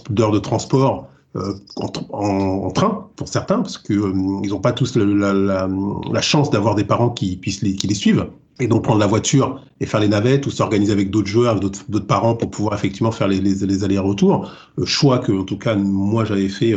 d'heures 0.09 0.31
de, 0.31 0.39
transport 0.39 1.07
en, 1.75 2.71
train 2.71 3.07
pour 3.15 3.27
certains, 3.27 3.57
parce 3.57 3.77
que 3.77 3.93
ils 3.93 4.49
n'ont 4.49 4.59
pas 4.59 4.71
tous 4.71 4.95
la, 4.95 5.33
la, 5.33 5.69
la 6.11 6.21
chance 6.21 6.49
d'avoir 6.49 6.73
des 6.75 6.83
parents 6.83 7.11
qui 7.11 7.37
puissent 7.37 7.61
les, 7.61 7.75
qui 7.75 7.87
les 7.87 7.93
suivent 7.93 8.27
et 8.59 8.67
donc 8.67 8.83
prendre 8.83 8.99
la 8.99 9.07
voiture 9.07 9.61
et 9.79 9.85
faire 9.85 9.99
les 9.99 10.07
navettes 10.07 10.47
ou 10.47 10.51
s'organiser 10.51 10.91
avec 10.91 11.11
d'autres 11.11 11.27
joueurs, 11.27 11.59
d'autres 11.59 11.99
parents 11.99 12.35
pour 12.35 12.49
pouvoir 12.49 12.73
effectivement 12.73 13.11
faire 13.11 13.27
les, 13.27 13.39
les, 13.39 13.65
les 13.65 13.83
allers-retours. 13.83 14.51
choix 14.85 15.19
que, 15.19 15.31
en 15.31 15.43
tout 15.43 15.57
cas, 15.57 15.75
moi 15.75 16.25
j'avais 16.25 16.49
fait 16.49 16.75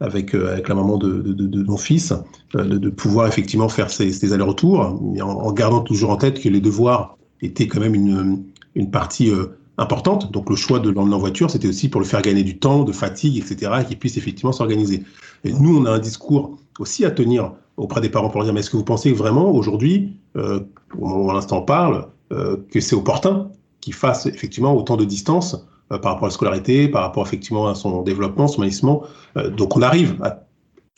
avec, 0.00 0.34
avec 0.34 0.68
la 0.68 0.74
maman 0.74 0.96
de, 0.96 1.64
mon 1.66 1.76
fils, 1.76 2.12
de, 2.54 2.78
de, 2.78 2.90
pouvoir 2.90 3.26
effectivement 3.26 3.68
faire 3.68 3.90
ces, 3.90 4.32
allers-retours, 4.32 4.80
en, 4.80 5.22
en, 5.22 5.52
gardant 5.52 5.80
toujours 5.80 6.10
en 6.10 6.16
tête 6.16 6.40
que 6.40 6.48
les 6.48 6.60
devoirs 6.60 7.16
étaient 7.42 7.66
quand 7.66 7.80
même 7.80 7.94
une, 7.94 8.90
partie 8.90 9.32
importante. 9.76 10.30
Donc 10.30 10.50
le 10.50 10.56
choix 10.56 10.78
de 10.78 10.90
l'emmener 10.90 11.16
en 11.16 11.18
voiture, 11.18 11.50
c'était 11.50 11.68
aussi 11.68 11.88
pour 11.88 12.00
le 12.00 12.06
faire 12.06 12.22
gagner 12.22 12.44
du 12.44 12.58
temps, 12.58 12.84
de 12.84 12.92
fatigue, 12.92 13.38
etc., 13.38 13.72
et 13.80 13.84
qu'il 13.84 13.98
puisse 13.98 14.16
effectivement 14.16 14.52
s'organiser. 14.52 15.02
Et 15.44 15.52
nous, 15.52 15.78
on 15.78 15.84
a 15.86 15.90
un 15.90 15.98
discours 15.98 16.58
aussi 16.78 17.04
à 17.04 17.10
tenir 17.10 17.52
auprès 17.76 18.00
des 18.00 18.08
parents 18.08 18.28
pour 18.28 18.42
dire, 18.44 18.52
mais 18.52 18.60
est-ce 18.60 18.70
que 18.70 18.76
vous 18.76 18.84
pensez 18.84 19.12
vraiment 19.12 19.50
aujourd'hui, 19.50 20.16
euh, 20.36 20.60
au 20.98 21.06
moment 21.06 21.26
où 21.26 21.32
l'instant 21.32 21.62
parle, 21.62 22.08
euh, 22.32 22.56
que 22.70 22.80
c'est 22.80 22.96
opportun 22.96 23.50
qu'il 23.80 23.94
fasse 23.94 24.26
effectivement 24.26 24.76
autant 24.76 24.96
de 24.96 25.04
distance 25.04 25.54
euh, 25.54 25.58
par 25.96 26.12
rapport 26.12 26.24
à 26.24 26.28
la 26.28 26.34
scolarité, 26.34 26.88
par 26.88 27.02
rapport 27.02 27.26
effectivement 27.26 27.68
à 27.68 27.74
son 27.74 28.02
développement, 28.02 28.46
son 28.46 28.60
manissement. 28.60 29.02
Euh, 29.36 29.50
donc 29.50 29.76
on 29.76 29.82
arrive 29.82 30.16
à, 30.22 30.44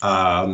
à, 0.03 0.49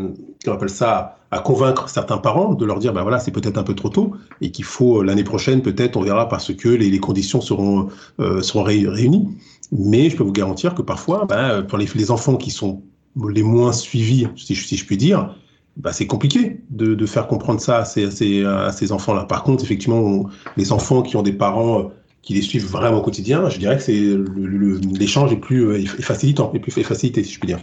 appelle 0.47 0.69
ça, 0.69 1.19
à 1.31 1.39
convaincre 1.39 1.89
certains 1.89 2.19
parents 2.19 2.55
de 2.55 2.65
leur 2.65 2.79
dire, 2.79 2.93
ben 2.93 3.03
voilà, 3.03 3.19
c'est 3.19 3.31
peut-être 3.31 3.59
un 3.59 3.63
peu 3.63 3.75
trop 3.75 3.89
tôt 3.89 4.13
et 4.41 4.51
qu'il 4.51 4.65
faut 4.65 5.01
euh, 5.01 5.05
l'année 5.05 5.25
prochaine, 5.25 5.63
peut-être, 5.63 5.97
on 5.97 6.03
verra 6.03 6.29
parce 6.29 6.55
que 6.55 6.69
les, 6.69 6.99
conditions 7.01 7.41
seront, 7.41 7.89
euh, 8.21 8.43
seront 8.43 8.63
réunies. 8.63 9.29
Mais 9.73 10.11
je 10.11 10.17
peux 10.17 10.23
vous 10.23 10.33
garantir 10.33 10.75
que 10.75 10.83
parfois, 10.83 11.25
ben, 11.27 11.63
pour 11.63 11.79
les, 11.79 11.87
les 11.95 12.11
enfants 12.11 12.37
qui 12.37 12.51
sont 12.51 12.83
les 13.29 13.43
moins 13.43 13.73
suivis, 13.73 14.29
si 14.37 14.55
si 14.55 14.77
je 14.77 14.85
puis 14.85 14.97
dire, 14.97 15.35
bah, 15.77 15.93
c'est 15.93 16.07
compliqué 16.07 16.61
de, 16.71 16.95
de, 16.95 17.07
faire 17.07 17.27
comprendre 17.27 17.61
ça 17.61 17.79
à 17.79 17.85
ces, 17.85 18.45
à 18.45 18.71
ces 18.73 18.93
enfants-là. 18.93 19.25
Par 19.25 19.43
contre, 19.43 19.65
effectivement, 19.65 20.27
les 20.57 20.73
enfants 20.73 21.03
qui 21.03 21.17
ont 21.17 21.23
des 21.23 21.33
parents 21.33 21.91
qui 22.27 22.35
les 22.35 22.43
suivent 22.43 22.67
vraiment 22.67 22.99
au 22.99 23.03
quotidien, 23.03 23.49
je 23.49 23.59
dirais 23.59 23.77
que 23.77 23.83
c'est 23.83 24.17
l'échange 24.99 25.33
est 25.33 25.37
plus 25.37 25.65
euh, 25.65 25.79
est 25.79 26.03
facilitant, 26.03 26.49
plus 26.49 26.83
facilité, 26.83 27.23
si 27.23 27.33
je 27.33 27.39
puis 27.39 27.47
dire. 27.47 27.61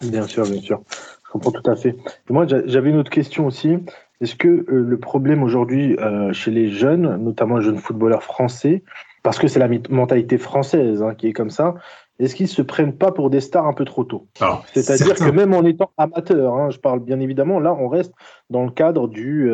Bien 0.00 0.26
sûr, 0.28 0.44
bien 0.44 0.60
sûr. 0.60 0.80
Je 1.26 1.32
comprends 1.32 1.50
tout 1.50 1.68
à 1.70 1.76
fait. 1.76 1.96
moi, 2.30 2.46
j'avais 2.46 2.90
une 2.90 2.96
autre 2.96 3.10
question 3.10 3.46
aussi. 3.46 3.76
Est-ce 4.20 4.36
que 4.36 4.48
euh, 4.48 4.64
le 4.68 4.98
problème 4.98 5.42
aujourd'hui 5.42 5.96
euh, 5.98 6.32
chez 6.32 6.52
les 6.52 6.70
jeunes, 6.70 7.16
notamment 7.16 7.58
les 7.58 7.64
jeunes 7.64 7.78
footballeurs 7.78 8.22
français, 8.22 8.84
parce 9.24 9.38
que 9.38 9.48
c'est 9.48 9.58
la 9.58 9.68
mentalité 9.90 10.38
française 10.38 11.02
hein, 11.02 11.14
qui 11.14 11.26
est 11.26 11.32
comme 11.32 11.50
ça, 11.50 11.74
est-ce 12.20 12.36
qu'ils 12.36 12.48
se 12.48 12.62
prennent 12.62 12.96
pas 12.96 13.10
pour 13.10 13.28
des 13.28 13.40
stars 13.40 13.66
un 13.66 13.72
peu 13.72 13.84
trop 13.84 14.04
tôt? 14.04 14.28
C'est-à-dire 14.72 15.14
que 15.14 15.30
même 15.30 15.52
en 15.52 15.64
étant 15.64 15.90
amateur, 15.98 16.54
hein, 16.54 16.70
je 16.70 16.78
parle 16.78 17.00
bien 17.00 17.18
évidemment, 17.18 17.58
là 17.60 17.74
on 17.74 17.88
reste 17.88 18.12
dans 18.50 18.64
le 18.64 18.70
cadre 18.70 19.08
du, 19.08 19.50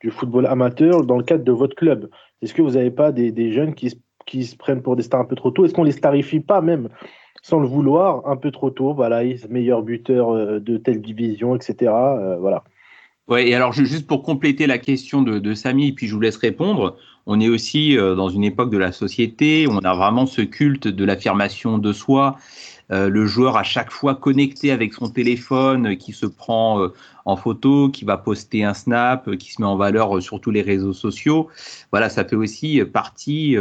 du 0.00 0.10
football 0.10 0.46
amateur, 0.46 1.04
dans 1.04 1.18
le 1.18 1.24
cadre 1.24 1.44
de 1.44 1.52
votre 1.52 1.76
club. 1.76 2.08
Est-ce 2.42 2.54
que 2.54 2.62
vous 2.62 2.72
n'avez 2.72 2.90
pas 2.90 3.12
des, 3.12 3.52
jeunes 3.52 3.74
qui, 3.74 4.00
qui, 4.26 4.44
se 4.44 4.56
prennent 4.56 4.82
pour 4.82 4.96
des 4.96 5.02
stars 5.02 5.20
un 5.20 5.24
peu 5.24 5.36
trop 5.36 5.50
tôt? 5.50 5.64
Est-ce 5.64 5.74
qu'on 5.74 5.84
les 5.84 5.92
starifie 5.92 6.40
pas 6.40 6.60
même 6.60 6.88
sans 7.42 7.60
le 7.60 7.66
vouloir 7.66 8.26
un 8.26 8.36
peu 8.36 8.50
trop 8.50 8.70
tôt? 8.70 8.94
Voilà, 8.94 9.22
meilleur 9.48 9.82
buteur 9.82 10.30
euh, 10.30 10.60
de 10.60 10.76
telle 10.76 11.00
division, 11.00 11.56
etc. 11.56 11.92
Euh, 11.92 12.36
voilà. 12.38 12.64
Ouais, 13.28 13.46
et 13.46 13.54
alors 13.54 13.74
juste 13.74 14.06
pour 14.06 14.22
compléter 14.22 14.66
la 14.66 14.78
question 14.78 15.20
de, 15.20 15.54
Samy, 15.54 15.92
puis 15.92 16.06
je 16.06 16.14
vous 16.14 16.20
laisse 16.20 16.38
répondre, 16.38 16.96
on 17.26 17.40
est 17.40 17.48
aussi 17.50 17.98
euh, 17.98 18.14
dans 18.14 18.30
une 18.30 18.42
époque 18.42 18.70
de 18.70 18.78
la 18.78 18.90
société, 18.90 19.66
on 19.68 19.76
a 19.80 19.94
vraiment 19.94 20.24
ce 20.24 20.40
culte 20.40 20.88
de 20.88 21.04
l'affirmation 21.04 21.76
de 21.76 21.92
soi, 21.92 22.36
euh, 22.90 23.10
le 23.10 23.26
joueur 23.26 23.58
à 23.58 23.64
chaque 23.64 23.90
fois 23.90 24.14
connecté 24.14 24.70
avec 24.72 24.94
son 24.94 25.10
téléphone, 25.10 25.98
qui 25.98 26.12
se 26.12 26.24
prend 26.24 26.88
en 27.28 27.36
photo, 27.36 27.88
qui 27.90 28.04
va 28.04 28.16
poster 28.16 28.64
un 28.64 28.74
snap, 28.74 29.36
qui 29.36 29.52
se 29.52 29.60
met 29.60 29.66
en 29.66 29.76
valeur 29.76 30.22
sur 30.22 30.40
tous 30.40 30.50
les 30.50 30.62
réseaux 30.62 30.92
sociaux. 30.92 31.48
Voilà, 31.92 32.08
ça 32.08 32.24
fait 32.24 32.36
aussi 32.36 32.80
partie 32.92 33.56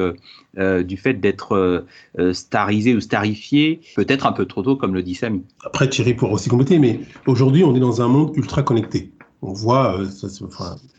du 0.57 0.97
fait 0.97 1.15
d'être 1.15 1.85
starisé 2.31 2.95
ou 2.95 3.01
starifié, 3.01 3.81
peut-être 3.95 4.25
un 4.25 4.31
peu 4.31 4.45
trop 4.45 4.63
tôt, 4.63 4.75
comme 4.75 4.93
le 4.93 5.03
dit 5.03 5.15
Samy. 5.15 5.43
Après, 5.65 5.89
Thierry 5.89 6.13
pourra 6.13 6.33
aussi 6.33 6.49
compléter, 6.49 6.79
mais 6.79 7.01
aujourd'hui, 7.25 7.63
on 7.63 7.75
est 7.75 7.79
dans 7.79 8.01
un 8.01 8.07
monde 8.07 8.31
ultra 8.35 8.63
connecté. 8.63 9.11
On 9.41 9.53
voit, 9.53 9.99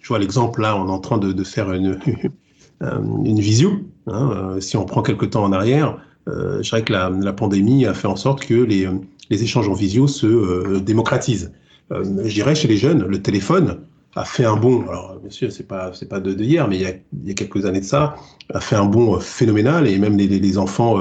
je 0.01 0.09
vois 0.09 0.19
l'exemple 0.19 0.61
là, 0.61 0.77
on 0.77 0.89
est 0.89 0.93
en 0.93 1.01
train 1.01 1.19
de, 1.19 1.45
faire 1.45 1.73
une, 1.73 1.99
une 2.81 3.41
visio. 3.41 3.73
Hein, 4.07 4.57
si 4.61 4.77
on 4.77 4.85
prend 4.85 5.03
quelques 5.03 5.31
temps 5.31 5.45
en 5.45 5.53
arrière, 5.53 5.99
euh, 6.29 6.63
je 6.63 6.69
dirais 6.69 6.83
que 6.83 6.93
la, 6.93 7.33
pandémie 7.33 7.87
a 7.87 7.95
fait 7.95 8.09
en 8.09 8.17
sorte 8.17 8.45
que 8.45 8.55
les, 8.55 8.89
les 9.31 9.43
échanges 9.43 9.69
en 9.69 9.75
visio 9.75 10.07
se 10.07 10.27
euh, 10.27 10.81
démocratisent. 10.81 11.53
Euh, 11.93 12.05
je 12.25 12.33
dirais 12.33 12.55
chez 12.55 12.69
les 12.69 12.77
jeunes, 12.77 13.05
le 13.05 13.23
téléphone 13.23 13.81
a 14.15 14.25
fait 14.25 14.45
un 14.45 14.57
bond. 14.57 14.83
Alors 14.89 15.19
bien 15.21 15.31
sûr, 15.31 15.53
c'est 15.53 15.67
pas 15.67 15.93
c'est 15.95 16.09
pas 16.09 16.21
de, 16.21 16.33
hier, 16.33 16.69
mais 16.69 16.77
il 16.77 16.83
y, 16.83 16.87
a, 16.87 16.93
il 17.13 17.29
y, 17.29 17.31
a, 17.31 17.35
quelques 17.35 17.65
années 17.67 17.81
de 17.81 17.85
ça, 17.85 18.17
a 18.53 18.61
fait 18.61 18.77
un 18.77 18.87
bond 18.87 19.19
phénoménal 19.21 19.87
et 19.87 19.99
même 19.99 20.17
les, 20.17 20.27
les, 20.27 20.59
enfants, 20.59 20.99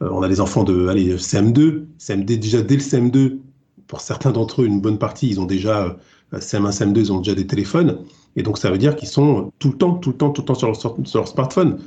on 0.00 0.22
a 0.22 0.28
des 0.28 0.40
enfants 0.40 0.64
de 0.64 0.88
allez 0.88 1.16
CM2, 1.16 1.84
CM2 1.98 2.38
déjà 2.38 2.62
dès 2.62 2.76
le 2.76 2.82
CM2. 2.82 3.38
Pour 3.86 4.02
certains 4.02 4.32
d'entre 4.32 4.62
eux, 4.62 4.66
une 4.66 4.80
bonne 4.82 4.98
partie, 4.98 5.28
ils 5.28 5.40
ont 5.40 5.46
déjà 5.46 5.96
CM1, 6.34 6.76
CM2, 6.76 6.98
ils 6.98 7.12
ont 7.12 7.18
déjà 7.18 7.34
des 7.34 7.46
téléphones. 7.46 8.00
Et 8.36 8.42
donc, 8.42 8.58
ça 8.58 8.70
veut 8.70 8.78
dire 8.78 8.94
qu'ils 8.96 9.08
sont 9.08 9.50
tout 9.58 9.70
le 9.70 9.78
temps, 9.78 9.94
tout 9.94 10.10
le 10.10 10.16
temps, 10.16 10.30
tout 10.30 10.42
le 10.42 10.46
temps 10.46 10.54
sur 10.54 10.68
leur, 10.68 10.76
sur 10.76 10.96
leur 11.14 11.28
smartphone. 11.28 11.78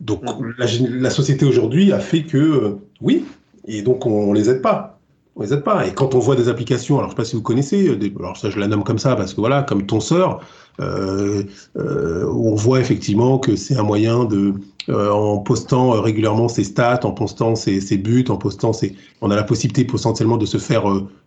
Donc, 0.00 0.22
la, 0.58 0.66
la 0.90 1.10
société 1.10 1.46
aujourd'hui 1.46 1.92
a 1.92 1.98
fait 1.98 2.24
que, 2.24 2.36
euh, 2.36 2.78
oui, 3.00 3.24
et 3.66 3.82
donc 3.82 4.06
on, 4.06 4.32
ne 4.32 4.38
les 4.38 4.48
aide 4.48 4.62
pas. 4.62 4.95
On 5.36 5.42
les 5.42 5.56
pas. 5.58 5.86
Et 5.86 5.92
quand 5.92 6.14
on 6.14 6.18
voit 6.18 6.34
des 6.34 6.48
applications, 6.48 6.96
alors 6.98 7.10
je 7.10 7.14
sais 7.14 7.16
pas 7.16 7.24
si 7.24 7.36
vous 7.36 7.42
connaissez, 7.42 7.88
euh, 7.88 7.98
alors 8.18 8.36
ça 8.36 8.50
je 8.50 8.58
la 8.58 8.66
nomme 8.66 8.84
comme 8.84 8.98
ça 8.98 9.14
parce 9.14 9.34
que 9.34 9.40
voilà, 9.40 9.62
comme 9.62 9.86
ton 9.86 10.00
sort, 10.00 10.40
euh, 10.80 11.44
euh, 11.76 12.26
on 12.30 12.54
voit 12.54 12.80
effectivement 12.80 13.38
que 13.38 13.54
c'est 13.54 13.76
un 13.76 13.82
moyen 13.82 14.24
de, 14.24 14.54
en 14.88 15.38
postant 15.38 15.90
régulièrement 16.00 16.48
ses 16.48 16.64
stats, 16.64 17.00
en 17.04 17.12
postant 17.12 17.54
ses, 17.54 17.80
buts, 17.98 18.24
en 18.28 18.36
postant 18.36 18.72
ses, 18.72 18.94
on 19.20 19.30
a 19.30 19.36
la 19.36 19.42
possibilité 19.42 19.84
potentiellement 19.84 20.38
de 20.38 20.46
se 20.46 20.58
faire 20.58 20.84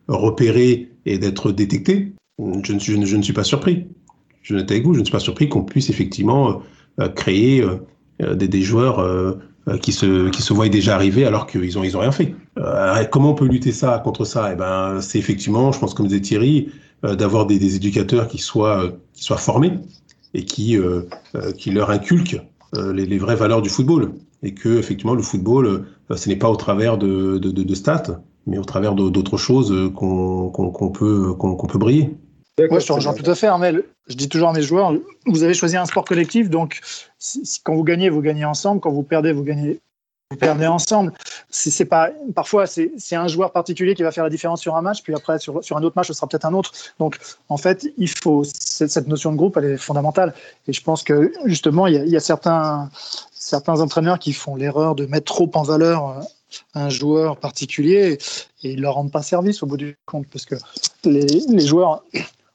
repérer 0.08 0.92
et 1.06 1.18
d'être 1.18 1.52
détecté. 1.52 2.14
Je 2.64 2.74
ne, 2.74 2.80
suis, 2.80 2.98
ne 2.98 3.34
pas 3.34 3.44
surpris. 3.44 3.86
Je 4.42 4.56
note 4.56 4.72
avec 4.72 4.86
vous, 4.86 4.94
je 4.94 5.00
ne 5.00 5.06
suis 5.06 5.12
pas 5.12 5.20
surpris 5.20 5.50
qu'on 5.50 5.64
puisse 5.64 5.90
effectivement 5.90 6.62
créer 7.16 7.66
des, 8.20 8.62
joueurs 8.62 9.38
qui 9.82 9.92
se, 9.92 10.30
qui 10.30 10.42
se 10.42 10.54
voient 10.54 10.70
déjà 10.70 10.96
arriver 10.96 11.26
alors 11.26 11.48
qu'ils 11.48 11.76
n'ont 11.76 11.84
ils 11.84 11.98
ont 11.98 12.00
rien 12.00 12.12
fait. 12.12 12.36
Euh, 12.58 13.04
comment 13.06 13.32
on 13.32 13.36
peut 13.36 13.46
lutter 13.46 13.72
ça 13.72 14.00
contre 14.04 14.26
ça? 14.26 14.52
Eh 14.52 14.56
ben, 14.56 15.02
C'est 15.02 15.20
effectivement, 15.20 15.72
je 15.72 15.80
pense 15.80 15.94
comme 15.94 16.08
disait 16.08 16.22
Thierry, 16.22 16.70
euh, 17.06 17.16
d'avoir 17.16 17.46
des, 17.46 17.60
des, 17.60 17.76
éducateurs 17.76 18.28
qui 18.28 18.40
soient, 18.40 18.92
qui 19.14 19.24
soient 19.24 19.38
formés 19.38 19.80
et 20.34 20.46
qui, 20.46 20.78
qui 21.58 21.72
leur 21.72 21.90
inculquent 21.90 22.40
les, 22.76 23.06
les, 23.06 23.18
vraies 23.18 23.36
valeurs 23.36 23.64
du 23.64 23.70
football. 23.70 24.14
Et 24.44 24.54
que 24.54 24.70
effectivement 24.78 25.16
le 25.16 25.24
football, 25.24 25.86
ce 26.16 26.30
n'est 26.30 26.36
pas 26.36 26.50
au 26.50 26.56
travers 26.56 26.98
de, 27.00 27.40
de, 27.40 27.50
de, 27.52 27.76
stats, 27.76 28.22
mais 28.46 28.60
au 28.60 28.64
travers 28.64 28.94
d'autres 28.94 29.38
choses 29.38 29.74
qu'on 29.96 30.50
qu'on 30.52 30.90
peut, 30.92 31.34
qu'on 31.34 31.68
peut 31.68 31.80
briller. 31.80 32.16
Moi, 32.70 32.80
je 32.80 32.88
te 32.88 32.94
rejoins 32.94 33.14
tout 33.14 33.30
à 33.30 33.36
fait, 33.36 33.48
Armel. 33.48 33.84
Je 34.08 34.16
dis 34.16 34.28
toujours 34.28 34.50
à 34.50 34.54
mes 34.54 34.62
joueurs, 34.62 34.94
vous 35.26 35.44
avez 35.44 35.54
choisi 35.54 35.78
un 35.78 35.86
sport 35.86 36.04
collectif, 36.04 36.50
donc 36.50 36.82
quand 37.64 37.76
vous 37.76 37.84
gagnez, 37.84 38.10
vous 38.10 38.22
gagnez 38.22 38.46
ensemble. 38.46 38.82
Quand 38.82 38.92
vous 38.92 39.04
perdez, 39.04 39.32
vous 39.32 39.44
gagnez, 39.44 39.80
vous 40.32 40.38
perdez 40.38 40.68
ensemble. 40.68 41.14
C'est 41.50 41.86
pas, 41.86 42.10
parfois, 42.36 42.66
c'est 42.68 43.16
un 43.16 43.28
joueur 43.28 43.52
particulier 43.52 43.96
qui 43.96 44.04
va 44.04 44.12
faire 44.12 44.24
la 44.24 44.30
différence 44.30 44.62
sur 44.62 44.76
un 44.76 44.82
match, 44.82 45.04
puis 45.04 45.14
après, 45.14 45.40
sur, 45.40 45.64
sur 45.64 45.78
un 45.78 45.84
autre 45.84 45.96
match, 45.96 46.08
ce 46.08 46.14
sera 46.14 46.28
peut-être 46.28 46.46
un 46.46 46.54
autre. 46.54 46.72
Donc, 47.00 47.18
en 47.50 47.58
fait, 47.58 47.88
il 47.98 48.10
faut 48.10 48.44
cette, 48.44 49.08
notion 49.08 49.32
de 49.32 49.38
groupe, 49.38 49.58
elle 49.58 49.66
est 49.66 49.78
fondamentale. 49.78 50.34
Et 50.68 50.74
je 50.74 50.82
pense 50.84 51.04
que 51.04 51.32
justement, 51.46 51.88
il 51.88 51.96
y 51.96 51.98
a, 51.98 52.04
il 52.04 52.12
y 52.12 52.18
a 52.18 52.22
certains, 52.22 52.90
certains 53.32 53.80
entraîneurs 53.80 54.20
qui 54.20 54.34
font 54.34 54.56
l'erreur 54.56 54.96
de 54.96 55.06
mettre 55.06 55.34
trop 55.34 55.50
en 55.54 55.64
valeur 55.64 56.10
euh, 56.10 56.22
un 56.74 56.90
joueur 56.90 57.38
particulier 57.38 58.18
et 58.64 58.72
ils 58.72 58.82
leur 58.82 58.96
rendent 58.96 59.12
pas 59.12 59.22
service 59.22 59.62
au 59.62 59.68
bout 59.68 59.78
du 59.78 59.96
compte 60.06 60.26
parce 60.28 60.46
que 60.46 60.56
les, 61.04 61.26
les 61.48 61.66
joueurs 61.68 62.04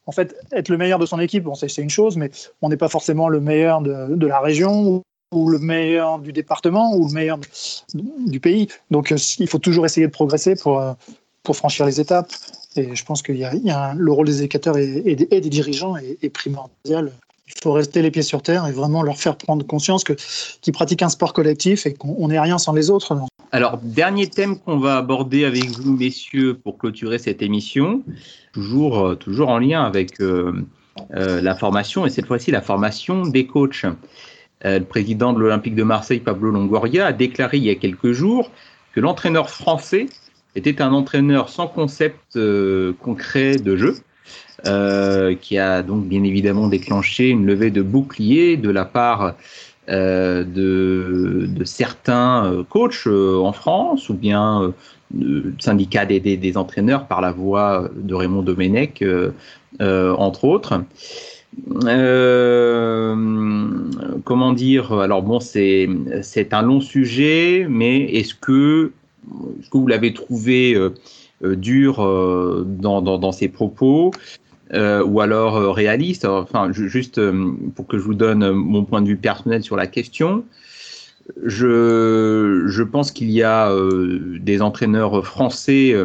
en 0.07 0.11
fait, 0.11 0.35
être 0.51 0.69
le 0.69 0.77
meilleur 0.77 0.99
de 0.99 1.05
son 1.05 1.19
équipe, 1.19 1.43
bon, 1.43 1.55
c'est 1.55 1.77
une 1.77 1.89
chose, 1.89 2.17
mais 2.17 2.31
on 2.61 2.69
n'est 2.69 2.77
pas 2.77 2.89
forcément 2.89 3.27
le 3.27 3.39
meilleur 3.39 3.81
de, 3.81 4.27
la 4.27 4.39
région 4.39 5.03
ou, 5.31 5.49
le 5.49 5.59
meilleur 5.59 6.19
du 6.19 6.31
département 6.31 6.95
ou 6.95 7.07
le 7.07 7.13
meilleur 7.13 7.39
du 7.93 8.39
pays. 8.39 8.67
Donc, 8.91 9.11
euh, 9.11 9.17
il 9.39 9.47
faut 9.47 9.59
toujours 9.59 9.85
essayer 9.85 10.05
de 10.05 10.11
progresser 10.11 10.55
pour, 10.55 10.79
euh, 10.79 10.93
pour 11.43 11.57
franchir 11.57 11.85
les 11.85 11.99
étapes. 11.99 12.31
Et 12.77 12.95
je 12.95 13.05
pense 13.05 13.21
que 13.21 13.31
le 13.31 14.11
rôle 14.11 14.27
des 14.27 14.39
éducateurs 14.39 14.77
et, 14.77 15.15
des, 15.15 15.41
dirigeants 15.41 15.95
est, 15.97 16.29
primordial. 16.29 17.11
Il 17.47 17.53
faut 17.61 17.71
rester 17.71 18.01
les 18.01 18.11
pieds 18.11 18.21
sur 18.21 18.41
terre 18.41 18.67
et 18.67 18.71
vraiment 18.71 19.01
leur 19.01 19.17
faire 19.17 19.37
prendre 19.37 19.65
conscience 19.65 20.03
qu'ils 20.03 20.73
pratiquent 20.73 21.03
un 21.03 21.09
sport 21.09 21.33
collectif 21.33 21.85
et 21.85 21.93
qu'on 21.93 22.27
n'est 22.27 22.39
rien 22.39 22.57
sans 22.57 22.73
les 22.73 22.89
autres. 22.89 23.17
Alors, 23.55 23.77
dernier 23.81 24.27
thème 24.27 24.59
qu'on 24.59 24.79
va 24.79 24.97
aborder 24.97 25.45
avec 25.45 25.69
vous, 25.79 25.95
messieurs, 25.95 26.59
pour 26.61 26.77
clôturer 26.77 27.19
cette 27.19 27.41
émission, 27.41 28.03
toujours, 28.51 28.99
euh, 28.99 29.15
toujours 29.15 29.47
en 29.47 29.59
lien 29.59 29.81
avec 29.81 30.19
euh, 30.19 30.51
euh, 31.15 31.39
la 31.41 31.55
formation, 31.55 32.05
et 32.05 32.09
cette 32.09 32.25
fois-ci 32.25 32.51
la 32.51 32.59
formation 32.59 33.21
des 33.21 33.47
coachs. 33.47 33.85
le 34.61 34.81
président 34.81 35.31
de 35.31 35.39
l'Olympique 35.39 35.75
de 35.75 35.83
Marseille, 35.83 36.19
Pablo 36.19 36.51
Longoria, 36.51 37.05
a 37.05 37.13
déclaré 37.13 37.55
il 37.55 37.63
y 37.63 37.69
a 37.69 37.75
quelques 37.75 38.11
jours 38.11 38.51
que 38.93 38.99
l'entraîneur 38.99 39.49
français 39.49 40.07
était 40.55 40.81
un 40.81 40.91
entraîneur 40.91 41.47
sans 41.47 41.67
concept 41.67 42.37
concret 42.99 43.55
de 43.55 43.77
jeu, 43.77 43.95
qui 45.39 45.57
a 45.57 45.81
donc 45.81 46.03
bien 46.05 46.23
évidemment 46.23 46.67
déclenché 46.67 47.29
une 47.29 47.45
levée 47.45 47.71
de 47.71 47.81
bouclier 47.81 48.57
de 48.57 48.69
la 48.69 48.83
part 48.83 49.35
euh, 49.89 50.43
de, 50.43 51.63
certains 51.63 52.45
euh, 52.45 52.63
coachs 52.63 53.05
euh, 53.05 53.37
en 53.37 53.51
France 53.51 54.09
ou 54.09 54.15
bien 54.15 54.73
euh, 55.15 55.53
syndicat 55.59 56.07
des, 56.07 56.19
des, 56.19 56.57
entraîneurs 56.57 57.05
par 57.05 57.21
la 57.21 57.31
voix 57.31 57.87
de 57.95 58.15
Raymond 58.15 58.41
Domenech, 58.41 59.03
entre 59.79 60.45
autres. 60.45 60.81
comment 64.23 64.53
dire? 64.53 64.91
Alors 64.93 65.21
bon, 65.21 65.39
c'est 65.39 65.87
c'est 66.23 66.53
un 66.53 66.63
long 66.63 66.81
sujet, 66.81 67.67
mais 67.69 68.01
est-ce 68.05 68.33
que, 68.33 68.91
est 69.59 69.63
-ce 69.63 69.69
que 69.69 69.77
vous 69.77 69.87
l'avez 69.87 70.13
trouvé 70.13 70.75
dur 71.41 71.97
dans, 72.65 73.01
dans, 73.01 73.17
dans, 73.19 73.31
ses 73.31 73.47
propos? 73.47 74.11
Euh, 74.73 75.03
ou 75.03 75.21
alors 75.21 75.57
euh, 75.57 75.71
réaliste. 75.71 76.25
Enfin, 76.25 76.71
juste 76.71 77.19
euh, 77.19 77.51
pour 77.75 77.85
que 77.87 77.97
je 77.97 78.03
vous 78.03 78.15
donne 78.15 78.51
mon 78.51 78.83
point 78.83 79.01
de 79.01 79.07
vue 79.07 79.17
personnel 79.17 79.63
sur 79.63 79.75
la 79.75 79.85
question, 79.85 80.43
je, 81.43 82.63
je 82.67 82.83
pense 82.83 83.11
qu'il 83.11 83.29
y 83.31 83.43
a 83.43 83.71
des 84.39 84.61
entraîneurs 84.61 85.25
français, 85.25 85.95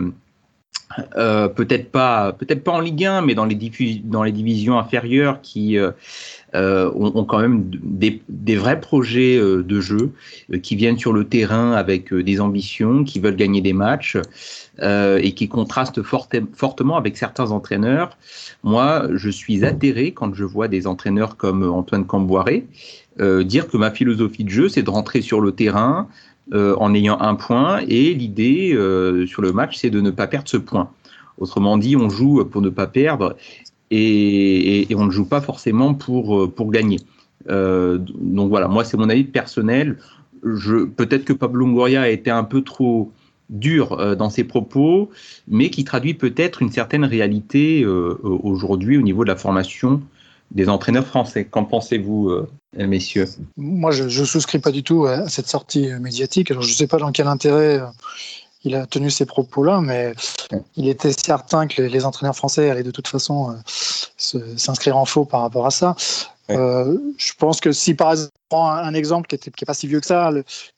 peut-être 0.97 1.91
pas, 1.91 2.33
peut-être 2.33 2.65
pas 2.65 2.73
en 2.73 2.81
Ligue 2.81 3.05
1, 3.05 3.21
mais 3.23 3.35
dans 3.35 3.45
les, 3.45 3.59
dans 4.03 4.23
les 4.23 4.33
divisions 4.33 4.79
inférieures, 4.79 5.43
qui 5.43 5.77
ont, 6.55 7.13
ont, 7.15 7.25
quand 7.25 7.39
même 7.39 7.71
des, 7.71 8.57
vrais 8.57 8.81
projets 8.81 9.39
de 9.39 9.81
jeu, 9.81 10.13
qui 10.63 10.77
viennent 10.77 10.99
sur 10.99 11.13
le 11.13 11.25
terrain 11.25 11.73
avec 11.73 12.13
des 12.13 12.41
ambitions, 12.41 13.05
qui 13.05 13.21
veulent 13.21 13.37
gagner 13.37 13.61
des 13.61 13.73
matchs. 13.73 14.17
et 14.83 15.33
qui 15.35 15.49
contrastent 15.49 16.03
fortement 16.03 16.97
avec 16.97 17.17
certains 17.17 17.51
entraîneurs 17.51 18.17
moi, 18.63 19.09
je 19.15 19.31
suis 19.31 19.65
atterré 19.65 20.13
quand 20.13 20.35
je 20.35 20.45
vois 20.45 20.69
des 20.69 20.87
entraîneurs 20.87 21.37
comme 21.37 21.63
Antoine 21.63 22.05
Camboiré 22.05 22.67
euh, 23.21 23.43
dire 23.43 23.69
que 23.69 23.77
ma 23.77 23.91
philosophie 23.91 24.45
de 24.45 24.51
jeu, 24.51 24.69
c'est 24.69 24.83
de 24.83 24.91
rentrer 24.91 25.23
sur 25.23 25.41
le 25.41 25.53
terrain 25.53 26.09
euh, 26.53 26.75
en 26.79 26.95
ayant 26.95 27.21
un 27.21 27.35
point 27.35 27.81
et 27.89 28.15
l'idée 28.15 28.73
euh, 28.75 29.27
sur 29.27 29.43
le 29.43 29.53
match, 29.53 29.77
c'est 29.79 29.91
de 29.91 30.01
ne 30.01 30.11
pas 30.11 30.27
perdre 30.27 30.49
ce 30.49 30.57
point. 30.57 30.91
Autrement 31.39 31.79
dit, 31.79 31.97
on 31.97 32.11
joue 32.11 32.45
pour 32.45 32.61
ne 32.61 32.69
pas 32.69 32.87
perdre 32.87 33.37
et, 33.91 34.87
on 34.97 35.07
ne 35.07 35.11
joue 35.11 35.25
pas 35.27 35.41
forcément 35.41 35.95
pour, 35.95 36.53
pour 36.53 36.71
gagner. 36.71 36.99
donc 37.49 38.49
voilà, 38.49 38.69
moi, 38.69 38.85
c'est 38.85 38.97
mon 38.97 39.09
avis 39.09 39.25
personnel. 39.25 39.99
Peut-être 40.43 41.25
que 41.25 41.33
Pablo 41.33 41.61
Longoria 41.67 42.03
a 42.03 42.09
été 42.09 42.31
un 42.31 42.45
peu 42.45 42.63
trop 42.63 43.13
dur 43.51 43.93
euh, 43.93 44.15
dans 44.15 44.31
ses 44.31 44.45
propos, 44.45 45.11
mais 45.49 45.71
qui 45.71 45.85
traduit 45.85 46.15
peut-être 46.15 46.63
une 46.63 46.71
certaine 46.71 47.05
réalité 47.05 47.83
euh, 47.83 48.17
aujourd'hui 48.23 48.97
au 48.97 49.03
niveau 49.03 49.25
de 49.25 49.29
la 49.29 49.37
formation 49.37 50.01
des 50.53 50.69
entraîneurs 50.69 51.07
français. 51.07 51.45
Qu'en 51.45 51.65
pensez-vous, 51.65 52.31
euh, 52.31 52.49
messieurs? 52.87 53.27
Moi, 53.57 53.91
je 53.91 54.05
ne 54.05 54.25
souscris 54.25 54.61
pas 54.61 54.71
du 54.71 54.83
tout 54.83 55.05
à 55.07 55.29
cette 55.29 55.49
sortie 55.49 55.89
médiatique. 56.01 56.51
Alors, 56.51 56.63
je 56.63 56.71
ne 56.71 56.75
sais 56.75 56.87
pas 56.87 56.99
dans 56.99 57.13
quel 57.13 57.27
intérêt 57.27 57.81
il 58.65 58.75
a 58.75 58.87
tenu 58.87 59.11
ces 59.11 59.27
propos-là, 59.27 59.81
mais 59.81 60.13
il 60.77 60.89
était 60.89 61.13
certain 61.13 61.67
que 61.67 61.83
les, 61.83 62.05
entraîneurs 62.05 62.37
français 62.37 62.71
allaient 62.71 62.83
de 62.83 62.91
toute 62.91 63.09
façon 63.09 63.57
s'inscrire 64.17 64.97
en 64.97 65.05
faux 65.05 65.25
par 65.25 65.41
rapport 65.41 65.67
à 65.67 65.71
ça. 65.71 65.97
Euh, 66.51 66.99
je 67.17 67.33
pense 67.39 67.61
que 67.61 67.73
si 67.73 67.95
par 67.95 68.11
exemple, 68.13 68.33
un 68.51 68.95
exemple 68.95 69.29
qui 69.29 69.37
n'est 69.37 69.67
pas 69.67 69.75
si 69.75 69.87
vieux 69.87 70.01
que 70.01 70.07
ça, 70.07 70.31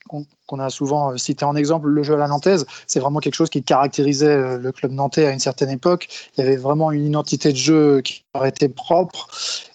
qu'on 0.07 0.59
a 0.59 0.69
souvent 0.69 1.11
euh, 1.11 1.17
cité 1.17 1.45
en 1.45 1.55
exemple, 1.55 1.87
le 1.87 2.03
jeu 2.03 2.13
à 2.13 2.17
la 2.17 2.27
nantaise, 2.27 2.65
c'est 2.85 2.99
vraiment 2.99 3.19
quelque 3.19 3.33
chose 3.33 3.49
qui 3.49 3.63
caractérisait 3.63 4.27
euh, 4.27 4.57
le 4.59 4.71
club 4.71 4.91
nantais 4.91 5.25
à 5.25 5.31
une 5.31 5.39
certaine 5.39 5.71
époque. 5.71 6.07
Il 6.37 6.43
y 6.43 6.47
avait 6.47 6.57
vraiment 6.57 6.91
une 6.91 7.05
identité 7.05 7.51
de 7.51 7.57
jeu 7.57 8.01
qui 8.01 8.23
aurait 8.35 8.49
été 8.49 8.69
propre 8.69 9.27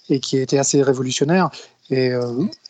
et 0.08 0.20
qui 0.20 0.38
était 0.38 0.58
assez 0.58 0.82
révolutionnaire. 0.82 1.50
Et 1.90 2.12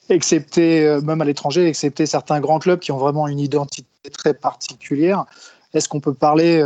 excepté, 0.09 0.97
même 1.03 1.21
à 1.21 1.25
l'étranger, 1.25 1.67
excepté 1.67 2.07
certains 2.07 2.39
grands 2.39 2.61
clubs 2.61 2.79
qui 2.79 2.93
ont 2.93 2.99
vraiment 2.99 3.27
une 3.27 3.41
identité 3.41 3.85
très 4.09 4.35
particulière, 4.35 5.25
est-ce 5.75 5.89
qu'on 5.89 6.01
peut 6.01 6.15
parler 6.15 6.65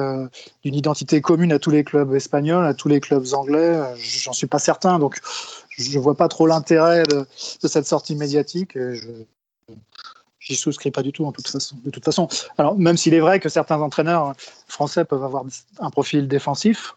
d'une 0.63 0.75
identité 0.75 1.21
commune 1.21 1.53
à 1.53 1.59
tous 1.59 1.71
les 1.71 1.83
clubs 1.83 2.15
espagnols, 2.15 2.65
à 2.65 2.73
tous 2.73 2.89
les 2.89 3.01
clubs 3.01 3.27
anglais? 3.33 3.81
J'en 3.97 4.33
suis 4.33 4.47
pas 4.47 4.61
certain. 4.61 5.01
Donc, 5.01 5.19
je 5.71 5.99
vois 5.99 6.17
pas 6.17 6.29
trop 6.29 6.47
l'intérêt 6.47 7.03
de, 7.03 7.27
cette 7.35 7.87
sortie 7.87 8.15
médiatique. 8.15 8.73
je 8.75 9.25
j'y 10.43 10.57
souscris 10.57 10.91
pas 10.91 11.03
du 11.03 11.13
tout 11.13 11.25
en 11.25 11.33
toute 11.33 11.49
façon. 11.49 11.77
De 11.85 11.91
toute 11.91 12.05
façon, 12.05 12.29
alors 12.59 12.77
même 12.77 12.97
s'il 12.97 13.15
est 13.15 13.21
vrai 13.21 13.41
que 13.41 13.49
certains 13.49 13.81
entraîneurs 13.81 14.35
français 14.67 15.05
peuvent 15.05 15.25
avoir 15.25 15.45
un 15.79 15.91
profil 15.91 16.29
défensif, 16.29 16.97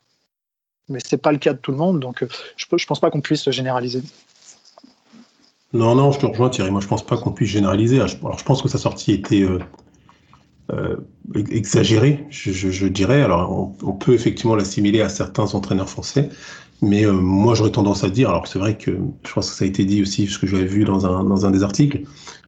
mais 0.90 1.00
c'est 1.06 1.18
pas 1.18 1.32
le 1.32 1.38
cas 1.38 1.54
de 1.54 1.60
tout 1.60 1.72
le 1.72 1.78
monde, 1.78 2.00
donc 2.00 2.26
je, 2.58 2.66
je 2.76 2.86
pense 2.86 3.00
pas 3.00 3.10
qu'on 3.12 3.22
puisse 3.22 3.50
généraliser. 3.52 4.04
Non, 5.74 5.96
non, 5.96 6.12
je 6.12 6.20
te 6.20 6.26
rejoins 6.26 6.50
Thierry. 6.50 6.72
Moi, 6.72 6.80
je 6.80 6.88
pense 6.88 7.06
pas 7.06 7.18
qu'on 7.18 7.34
puisse 7.34 7.50
généraliser. 7.50 8.00
Alors, 8.00 8.40
je 8.40 8.44
pense 8.46 8.62
que 8.62 8.70
sa 8.70 8.78
sortie 8.78 9.12
était 9.12 9.42
euh, 9.42 9.60
euh, 10.74 10.96
exagérée, 11.52 12.26
je, 12.30 12.88
dirais. 12.88 13.22
Alors, 13.22 13.76
on, 13.84 13.92
peut 13.92 14.14
effectivement 14.14 14.56
l'assimiler 14.56 15.02
à 15.02 15.10
certains 15.10 15.54
entraîneurs 15.54 15.90
français. 15.90 16.30
Mais 16.82 17.06
euh, 17.06 17.14
moi, 17.14 17.54
j'aurais 17.54 17.72
tendance 17.72 18.04
à 18.04 18.10
dire, 18.10 18.30
alors 18.30 18.48
c'est 18.48 18.58
vrai 18.58 18.76
que 18.76 18.92
je 19.24 19.34
pense 19.34 19.52
que 19.52 19.56
ça 19.56 19.64
a 19.64 19.68
été 19.68 19.86
dit 19.86 20.02
aussi, 20.02 20.26
ce 20.26 20.40
que 20.40 20.48
j'avais 20.48 20.66
vu 20.66 20.84
dans 20.84 21.06
un, 21.06 21.52
des 21.52 21.62
articles, 21.62 22.02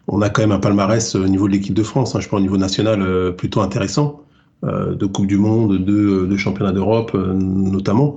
on 0.08 0.22
a 0.22 0.30
quand 0.30 0.42
même 0.42 0.52
un 0.52 0.60
palmarès 0.60 1.16
au 1.16 1.28
niveau 1.28 1.48
de 1.48 1.54
l'équipe 1.54 1.76
de 1.76 1.84
France, 1.84 2.16
hein, 2.16 2.20
je 2.20 2.28
pense 2.28 2.40
au 2.40 2.42
niveau 2.42 2.58
national 2.58 3.02
euh, 3.02 3.32
plutôt 3.32 3.62
intéressant. 3.62 4.24
de 4.64 5.06
Coupe 5.06 5.28
du 5.28 5.38
Monde, 5.38 5.78
de, 5.86 6.38
Championnat 6.38 6.72
d'Europe 6.72 7.14
notamment. 7.14 8.16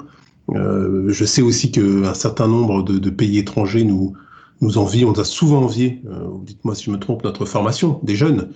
je 0.49 1.25
sais 1.27 1.43
aussi 1.43 1.71
qu'un 1.71 2.15
certain 2.15 2.49
nombre 2.49 2.83
de, 2.83 3.11
pays 3.11 3.37
étrangers 3.39 3.85
nous, 3.85 4.15
nous 4.61 4.79
envient, 4.79 5.05
on 5.05 5.13
nous 5.13 5.21
a 5.21 5.25
souvent 5.25 5.63
envié, 5.63 6.03
dites-moi 6.43 6.75
si 6.75 6.85
je 6.85 6.91
me 6.91 6.99
trompe, 6.99 7.25
notre 7.25 7.45
formation 7.45 8.01
des 8.03 8.15
jeunes, 8.15 8.51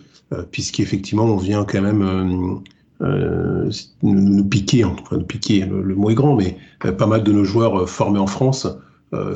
puisqu'effectivement 0.50 1.24
on 1.24 1.36
vient 1.36 1.64
quand 1.64 1.80
même 1.80 2.62
euh, 3.02 3.70
nous, 4.02 4.44
piquer, 4.44 4.84
enfin 4.84 5.16
nous 5.16 5.24
piquer, 5.24 5.66
le, 5.66 5.94
mot 5.96 6.10
est 6.10 6.14
grand, 6.14 6.36
mais 6.36 6.56
euh, 6.84 6.92
pas 6.92 7.06
mal 7.06 7.24
de 7.24 7.32
nos 7.32 7.44
joueurs 7.44 7.80
euh, 7.80 7.86
formés 7.86 8.18
en 8.18 8.26
France 8.26 8.66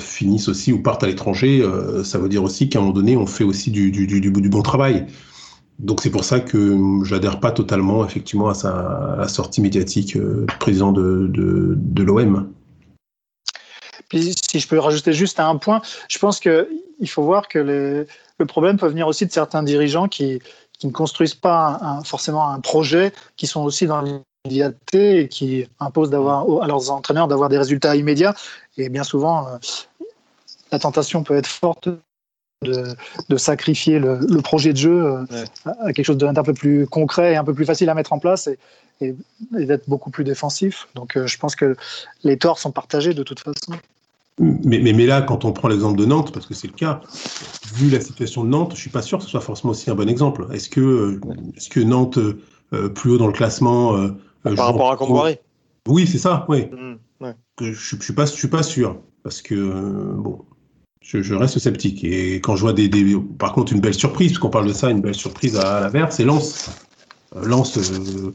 finissent 0.00 0.48
aussi 0.48 0.72
ou 0.72 0.82
partent 0.82 1.04
à 1.04 1.06
l'étranger. 1.06 1.64
ça 2.02 2.18
veut 2.18 2.28
dire 2.28 2.42
aussi 2.42 2.68
qu'à 2.68 2.80
un 2.80 2.82
moment 2.82 2.92
donné, 2.92 3.16
on 3.16 3.26
fait 3.26 3.44
aussi 3.44 3.70
du, 3.70 4.50
bon 4.50 4.60
travail. 4.60 5.06
Donc 5.78 6.00
c'est 6.02 6.10
pour 6.10 6.24
ça 6.24 6.40
que 6.40 6.76
j'adhère 7.04 7.38
pas 7.38 7.52
totalement 7.52 8.04
effectivement 8.04 8.48
à, 8.48 8.54
sa, 8.54 9.28
sortie 9.28 9.60
médiatique 9.60 10.18
président 10.58 10.90
de, 10.90 11.28
de, 11.28 11.76
de 11.76 12.02
l'OM. 12.02 12.48
Puis 14.08 14.34
si 14.50 14.60
je 14.60 14.68
peux 14.68 14.78
rajouter 14.78 15.12
juste 15.12 15.40
un 15.40 15.56
point, 15.56 15.82
je 16.08 16.18
pense 16.18 16.40
qu'il 16.40 17.08
faut 17.08 17.22
voir 17.22 17.48
que 17.48 17.58
le 17.58 18.46
problème 18.46 18.78
peut 18.78 18.88
venir 18.88 19.06
aussi 19.06 19.26
de 19.26 19.32
certains 19.32 19.62
dirigeants 19.62 20.08
qui, 20.08 20.40
qui 20.78 20.86
ne 20.86 20.92
construisent 20.92 21.34
pas 21.34 22.00
forcément 22.04 22.48
un 22.50 22.60
projet, 22.60 23.12
qui 23.36 23.46
sont 23.46 23.62
aussi 23.62 23.86
dans 23.86 24.00
l'immédiateté 24.00 25.20
et 25.20 25.28
qui 25.28 25.68
imposent 25.80 26.10
d'avoir, 26.10 26.62
à 26.62 26.66
leurs 26.66 26.90
entraîneurs 26.90 27.28
d'avoir 27.28 27.48
des 27.48 27.58
résultats 27.58 27.96
immédiats. 27.96 28.34
Et 28.76 28.88
bien 28.88 29.04
souvent, 29.04 29.48
euh, 29.48 29.58
la 30.70 30.78
tentation 30.78 31.24
peut 31.24 31.36
être 31.36 31.48
forte 31.48 31.88
de, 32.62 33.36
sacrifier 33.36 33.98
le, 33.98 34.40
projet 34.42 34.72
de 34.72 34.78
jeu 34.78 35.04
euh, 35.04 35.44
à 35.64 35.92
quelque 35.92 36.06
chose 36.06 36.16
d'un 36.16 36.32
peu 36.34 36.54
plus 36.54 36.86
concret 36.86 37.32
et 37.32 37.36
un 37.36 37.44
peu 37.44 37.54
plus 37.54 37.64
facile 37.64 37.88
à 37.88 37.94
mettre 37.94 38.12
en 38.12 38.18
place 38.18 38.48
et, 38.48 38.58
d'être 39.52 39.88
beaucoup 39.88 40.10
plus 40.10 40.24
défensif. 40.24 40.88
Donc 40.96 41.16
euh, 41.16 41.26
je 41.26 41.38
pense 41.38 41.54
que 41.54 41.76
les 42.24 42.36
torts 42.36 42.58
sont 42.58 42.72
partagés 42.72 43.14
de 43.14 43.22
toute 43.22 43.38
façon. 43.38 43.74
Mais, 44.38 44.80
mais, 44.80 45.06
là, 45.06 45.22
quand 45.22 45.44
on 45.44 45.52
prend 45.52 45.68
l'exemple 45.68 45.98
de 45.98 46.04
Nantes, 46.04 46.32
parce 46.32 46.46
que 46.46 46.54
c'est 46.54 46.68
le 46.68 46.74
cas, 46.74 47.00
vu 47.74 47.90
la 47.90 48.00
situation 48.00 48.44
de 48.44 48.48
Nantes, 48.48 48.72
je 48.74 48.80
suis 48.80 48.90
pas 48.90 49.02
sûr 49.02 49.18
que 49.18 49.24
ce 49.24 49.30
soit 49.30 49.40
forcément 49.40 49.72
aussi 49.72 49.90
un 49.90 49.94
bon 49.94 50.08
exemple. 50.08 50.46
Est-ce 50.52 50.68
que, 50.68 51.20
est 51.56 51.68
que 51.68 51.80
Nantes, 51.80 52.18
euh, 52.72 52.88
plus 52.88 53.12
haut 53.12 53.18
dans 53.18 53.26
le 53.26 53.32
classement. 53.32 53.96
Euh, 53.96 54.08
Par 54.42 54.66
rapport 54.66 54.92
à 54.92 54.96
Comboiré 54.96 55.40
Oui, 55.86 56.06
c'est 56.06 56.18
ça, 56.18 56.44
oui. 56.48 56.66
Mmh, 56.66 57.30
je 57.60 57.66
ne 57.66 58.00
suis, 58.00 58.12
pas, 58.12 58.26
je 58.26 58.32
suis 58.32 58.48
pas 58.48 58.62
sûr. 58.62 59.00
Parce 59.22 59.42
que, 59.42 59.54
euh, 59.54 60.12
bon, 60.16 60.44
je, 61.00 61.34
reste 61.34 61.58
sceptique. 61.58 62.04
Et 62.04 62.36
quand 62.36 62.56
je 62.56 62.62
vois 62.62 62.72
des, 62.72 62.90
Par 63.38 63.52
contre, 63.52 63.72
une 63.72 63.80
belle 63.80 63.94
surprise, 63.94 64.32
parce 64.32 64.38
qu'on 64.38 64.50
parle 64.50 64.68
de 64.68 64.72
ça, 64.72 64.90
une 64.90 65.00
belle 65.00 65.14
surprise 65.14 65.56
à, 65.56 65.80
la 65.80 65.88
verre, 65.88 66.12
c'est 66.12 66.24
Lens. 66.24 66.70
Lens, 67.42 67.76
euh, 67.78 68.32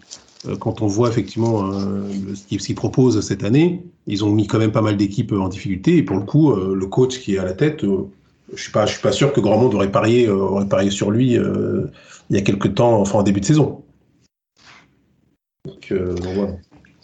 quand 0.59 0.81
on 0.81 0.87
voit 0.87 1.09
effectivement 1.09 1.71
euh, 1.71 2.03
ce 2.35 2.57
qu'ils 2.57 2.75
proposent 2.75 3.25
cette 3.25 3.43
année, 3.43 3.83
ils 4.07 4.25
ont 4.25 4.29
mis 4.29 4.47
quand 4.47 4.59
même 4.59 4.71
pas 4.71 4.81
mal 4.81 4.97
d'équipes 4.97 5.31
en 5.31 5.47
difficulté. 5.47 5.97
Et 5.97 6.03
pour 6.03 6.17
le 6.17 6.23
coup, 6.23 6.51
euh, 6.51 6.75
le 6.75 6.85
coach 6.87 7.19
qui 7.19 7.35
est 7.35 7.39
à 7.39 7.45
la 7.45 7.53
tête, 7.53 7.81
je 7.83 8.61
suis 8.61 8.71
suis 8.87 9.01
pas 9.01 9.11
sûr 9.11 9.33
que 9.33 9.39
grand 9.39 9.57
monde 9.57 9.73
aurait 9.73 9.91
parié, 9.91 10.29
sur 10.89 11.11
lui 11.11 11.37
il 12.29 12.35
y 12.35 12.37
a 12.37 12.41
quelques 12.41 12.75
temps, 12.75 12.99
enfin 12.99 13.19
en 13.19 13.23
début 13.23 13.41
de 13.41 13.45
saison. 13.45 13.83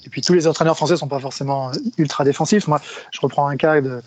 Et 0.05 0.09
puis 0.09 0.21
tous 0.21 0.33
les 0.33 0.47
entraîneurs 0.47 0.75
français 0.75 0.97
sont 0.97 1.07
pas 1.07 1.19
forcément 1.19 1.71
ultra 1.97 2.23
défensifs. 2.23 2.67
Moi, 2.67 2.81
je 3.11 3.19
reprends 3.21 3.47
un 3.47 3.57
cas 3.57 3.81
que, 3.81 4.01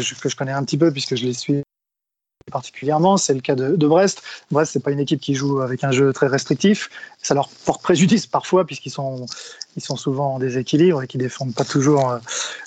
je, 0.00 0.36
connais 0.36 0.52
un 0.52 0.64
petit 0.64 0.78
peu 0.78 0.92
puisque 0.92 1.16
je 1.16 1.24
les 1.24 1.32
suis 1.32 1.62
particulièrement, 2.50 3.16
c'est 3.16 3.34
le 3.34 3.40
cas 3.40 3.54
de, 3.54 3.86
Brest. 3.86 4.22
Brest, 4.50 4.72
c'est 4.72 4.82
pas 4.82 4.90
une 4.90 5.00
équipe 5.00 5.20
qui 5.20 5.34
joue 5.34 5.60
avec 5.60 5.84
un 5.84 5.90
jeu 5.90 6.12
très 6.12 6.26
restrictif. 6.26 6.90
Ça 7.22 7.34
leur 7.34 7.48
porte 7.64 7.82
préjudice 7.82 8.26
parfois 8.26 8.64
puisqu'ils 8.64 8.90
sont, 8.90 9.26
ils 9.76 9.82
sont 9.82 9.96
souvent 9.96 10.34
en 10.34 10.38
déséquilibre 10.38 11.02
et 11.02 11.06
qui 11.06 11.18
défendent 11.18 11.54
pas 11.54 11.64
toujours 11.64 12.10
euh, 12.10 12.18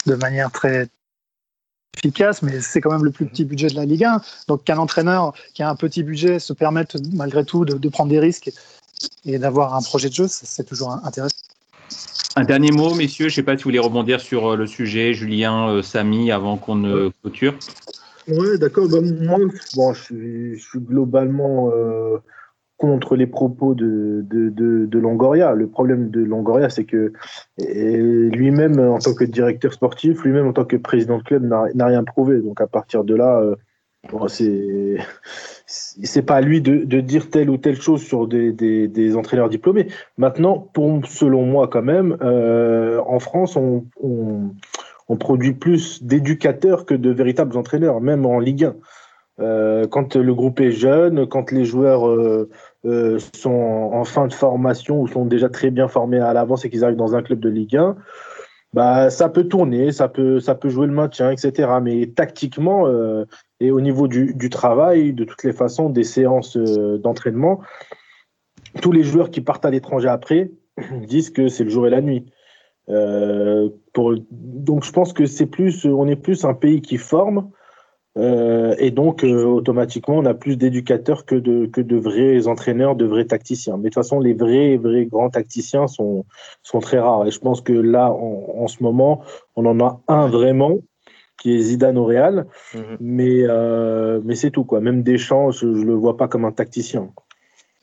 de 0.05 0.15
manière 0.15 0.51
très 0.51 0.87
efficace, 1.97 2.41
mais 2.41 2.61
c'est 2.61 2.81
quand 2.81 2.91
même 2.91 3.03
le 3.03 3.11
plus 3.11 3.25
petit 3.25 3.45
budget 3.45 3.67
de 3.67 3.75
la 3.75 3.85
Ligue 3.85 4.05
1. 4.05 4.21
Donc 4.47 4.63
qu'un 4.63 4.77
entraîneur 4.77 5.33
qui 5.53 5.63
a 5.63 5.69
un 5.69 5.75
petit 5.75 6.03
budget 6.03 6.39
se 6.39 6.53
permette 6.53 6.95
malgré 7.13 7.45
tout 7.45 7.65
de, 7.65 7.89
prendre 7.89 8.09
des 8.09 8.19
risques 8.19 8.51
et, 9.25 9.37
d'avoir 9.37 9.75
un 9.75 9.81
projet 9.81 10.09
de 10.09 10.13
jeu, 10.13 10.25
c'est 10.27 10.63
toujours 10.63 10.91
intéressant. 11.03 11.35
Un 12.37 12.45
dernier 12.45 12.71
mot, 12.71 12.93
messieurs, 12.95 13.27
je 13.27 13.33
ne 13.33 13.35
sais 13.35 13.43
pas 13.43 13.57
si 13.57 13.63
vous 13.63 13.69
voulez 13.69 13.79
rebondir 13.79 14.21
sur 14.21 14.53
euh, 14.53 14.55
le 14.55 14.65
sujet, 14.65 15.13
Julien, 15.13 15.67
euh, 15.67 15.81
Samy, 15.81 16.31
avant 16.31 16.55
qu'on 16.55 16.75
ne 16.75 17.09
clôture. 17.21 17.55
Oui, 18.27 18.59
d'accord. 18.59 18.87
Moi, 18.89 19.39
bon, 19.75 19.93
je, 19.93 20.55
suis, 20.55 20.79
globalement 20.79 21.71
euh, 21.73 22.17
contre 22.77 23.15
les 23.15 23.27
propos 23.27 23.73
de, 23.73 24.25
Longoria. 24.93 25.53
Le 25.53 25.67
problème 25.67 26.09
de 26.09 26.21
Longoria, 26.21 26.69
c'est 26.69 26.85
que 26.85 27.13
lui-même, 27.57 28.79
en 28.79 28.99
tant 28.99 29.13
que 29.13 29.23
directeur 29.23 29.73
sportif, 29.73 30.23
lui-même, 30.23 30.47
en 30.47 30.53
tant 30.53 30.65
que 30.65 30.77
président 30.77 31.17
de 31.17 31.23
club, 31.23 31.43
n'a 31.43 31.85
rien 31.85 32.03
prouvé. 32.03 32.39
Donc, 32.39 32.61
à 32.61 32.67
partir 32.67 33.03
de 33.03 33.15
là, 33.15 33.39
euh, 33.39 33.55
bon, 34.11 34.27
pas 36.25 36.35
à 36.35 36.41
lui 36.41 36.61
de, 36.61 37.01
dire 37.01 37.29
telle 37.29 37.49
ou 37.49 37.57
telle 37.57 37.81
chose 37.81 38.01
sur 38.03 38.27
des, 38.27 39.15
entraîneurs 39.15 39.49
diplômés. 39.49 39.87
Maintenant, 40.17 40.59
pour, 40.73 41.05
selon 41.07 41.45
moi, 41.45 41.67
quand 41.67 41.83
même, 41.83 42.17
euh, 42.21 43.01
en 43.05 43.19
France, 43.19 43.55
on 43.55 43.85
produit 45.15 45.53
plus 45.53 46.03
d'éducateurs 46.03 46.85
que 46.85 46.93
de 46.93 47.09
véritables 47.09 47.57
entraîneurs, 47.57 48.01
même 48.01 48.25
en 48.25 48.39
Ligue 48.39 48.65
1. 48.65 48.75
Euh, 49.39 49.87
quand 49.87 50.15
le 50.15 50.33
groupe 50.33 50.59
est 50.59 50.71
jeune, 50.71 51.25
quand 51.27 51.51
les 51.51 51.65
joueurs 51.65 52.07
euh, 52.07 52.49
euh, 52.85 53.17
sont 53.33 53.49
en, 53.49 54.03
fin 54.03 54.27
de 54.27 54.33
formation 54.33 55.01
ou 55.01 55.07
sont 55.07 55.25
déjà 55.25 55.49
très 55.49 55.71
bien 55.71 55.87
formés 55.87 56.19
à 56.19 56.33
l'avance 56.33 56.65
et 56.65 56.69
qu'ils 56.69 56.83
arrivent 56.83 56.97
dans 56.97 57.15
un 57.15 57.23
club 57.23 57.39
de 57.39 57.49
Ligue 57.49 57.77
1, 57.77 57.95
bah, 58.73 59.09
ça 59.09 59.29
peut 59.29 59.45
tourner, 59.45 59.91
ça 59.91 60.07
peut, 60.07 60.39
ça 60.39 60.53
peut 60.53 60.69
jouer 60.69 60.85
le 60.85 60.93
maintien, 60.93 61.31
etc. 61.31 61.69
Mais 61.81 62.07
tactiquement 62.07 62.87
et 63.59 63.71
au 63.71 63.81
niveau 63.81 64.07
du, 64.07 64.49
travail, 64.49 65.13
de 65.13 65.23
toutes 65.23 65.43
les 65.43 65.53
façons, 65.53 65.89
des 65.89 66.03
séances 66.03 66.55
d'entraînement, 66.55 67.61
tous 68.81 68.91
les 68.91 69.03
joueurs 69.03 69.29
qui 69.29 69.41
partent 69.41 69.65
à 69.65 69.71
l'étranger 69.71 70.07
après 70.07 70.51
disent 71.07 71.31
que 71.31 71.47
c'est 71.47 71.63
le 71.63 71.69
jour 71.69 71.87
et 71.87 71.89
la 71.89 72.01
nuit. 72.01 72.25
Euh, 72.91 73.69
pour, 73.93 74.13
donc 74.31 74.83
je 74.83 74.91
pense 74.91 75.13
que 75.13 75.25
c'est 75.25 75.45
plus, 75.45 75.85
on 75.85 76.07
est 76.07 76.15
plus 76.15 76.45
un 76.45 76.53
pays 76.53 76.81
qui 76.81 76.97
forme. 76.97 77.49
Euh, 78.17 78.75
et 78.77 78.91
donc, 78.91 79.23
euh, 79.23 79.45
automatiquement, 79.45 80.15
on 80.17 80.25
a 80.25 80.33
plus 80.33 80.57
d'éducateurs 80.57 81.25
que 81.25 81.35
de, 81.35 81.65
que 81.67 81.79
de 81.79 81.95
vrais 81.95 82.45
entraîneurs, 82.47 82.97
de 82.97 83.05
vrais 83.05 83.25
tacticiens. 83.25 83.77
Mais 83.77 83.83
de 83.83 83.87
toute 83.89 84.03
façon, 84.03 84.19
les 84.19 84.33
vrais, 84.33 84.75
vrais 84.75 85.05
grands 85.05 85.29
tacticiens 85.29 85.87
sont, 85.87 86.25
sont 86.61 86.79
très 86.79 86.99
rares. 86.99 87.25
Et 87.25 87.31
je 87.31 87.39
pense 87.39 87.61
que 87.61 87.71
là, 87.71 88.11
en, 88.11 88.67
ce 88.67 88.83
moment, 88.83 89.23
on 89.55 89.65
en 89.65 89.79
a 89.79 90.01
un 90.09 90.27
vraiment, 90.27 90.79
qui 91.39 91.55
est 91.55 91.59
Zidane 91.59 91.97
au 91.97 92.03
Real. 92.03 92.47
Mhm. 92.75 92.97
Mais, 92.99 93.45
mais 94.25 94.35
c'est 94.35 94.51
tout. 94.51 94.65
Quoi. 94.65 94.81
Même 94.81 95.03
Deschamps, 95.03 95.51
je 95.51 95.65
ne 95.65 95.85
le 95.85 95.93
vois 95.93 96.17
pas 96.17 96.27
comme 96.27 96.43
un 96.43 96.51
tacticien. 96.51 97.09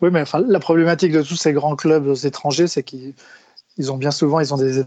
Oui, 0.03 0.11
mais 0.13 0.21
enfin, 0.21 0.45
la 0.47 0.61
problématique 0.61 1.13
de 1.13 1.23
tous 1.23 1.37
ces 1.37 1.55
grands 1.55 1.75
clubs 1.75 2.15
étrangers, 2.23 2.67
c'est 2.67 2.83
qu'ils 2.83 3.15
ils 3.79 3.93
ont 3.93 3.97
bien 3.97 4.11
souvent 4.11 4.41
ils 4.41 4.53
ont 4.53 4.59
des 4.59 4.81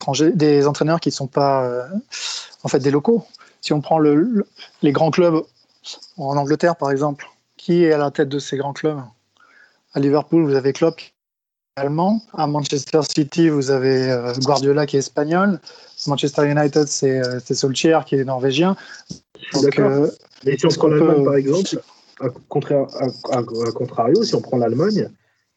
étrangers, 0.00 0.32
des 0.32 0.66
entraîneurs 0.66 0.98
qui 0.98 1.10
ne 1.10 1.14
sont 1.14 1.26
pas 1.26 1.64
euh, 1.64 1.86
en 2.62 2.68
fait 2.68 2.80
des 2.80 2.90
locaux. 2.90 3.24
Si 3.60 3.72
on 3.74 3.82
prend 3.82 3.98
le, 3.98 4.46
les 4.82 4.92
grands 4.92 5.10
clubs 5.10 5.42
en 6.16 6.36
Angleterre 6.36 6.76
par 6.76 6.90
exemple, 6.90 7.28
qui 7.56 7.84
est 7.84 7.92
à 7.92 7.98
la 7.98 8.10
tête 8.10 8.28
de 8.28 8.38
ces 8.38 8.56
grands 8.56 8.72
clubs? 8.72 9.00
À 9.92 10.00
Liverpool, 10.00 10.44
vous 10.44 10.54
avez 10.54 10.72
Klopp 10.72 11.00
allemand. 11.76 12.20
À 12.32 12.46
Manchester 12.46 13.00
City, 13.02 13.48
vous 13.48 13.70
avez 13.70 14.10
euh, 14.10 14.32
Guardiola 14.34 14.86
qui 14.86 14.96
est 14.96 15.00
espagnol. 15.00 15.60
Manchester 16.06 16.48
United, 16.48 16.86
c'est 16.86 17.20
euh, 17.20 17.40
Solskjaer 17.40 18.04
qui 18.06 18.14
est 18.16 18.24
norvégien. 18.24 18.76
Et 20.46 20.56
si 20.56 20.66
on 20.66 20.70
prend 20.70 20.88
l'Allemagne, 20.88 21.24
par 21.24 21.34
exemple, 21.34 21.82
à, 22.20 22.28
contrario, 23.72 24.22
si 24.22 24.34
on 24.34 24.40
prend 24.40 24.56
l'Allemagne, 24.56 25.10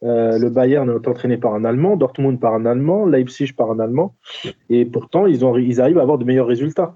euh, 0.04 0.38
le 0.38 0.50
Bayern 0.50 0.90
est 0.90 1.08
entraîné 1.08 1.38
par 1.38 1.54
un 1.56 1.64
Allemand, 1.64 1.96
Dortmund 1.96 2.40
par 2.40 2.54
un 2.54 2.66
Allemand, 2.66 3.06
Leipzig 3.06 3.54
par 3.56 3.72
un 3.72 3.80
Allemand, 3.80 4.16
et 4.70 4.86
pourtant 4.86 5.26
ils, 5.26 5.46
arrivent 5.46 6.00
à 6.00 6.02
avoir 6.02 6.18
de 6.18 6.26
meilleurs 6.26 6.48
résultats. 6.48 6.96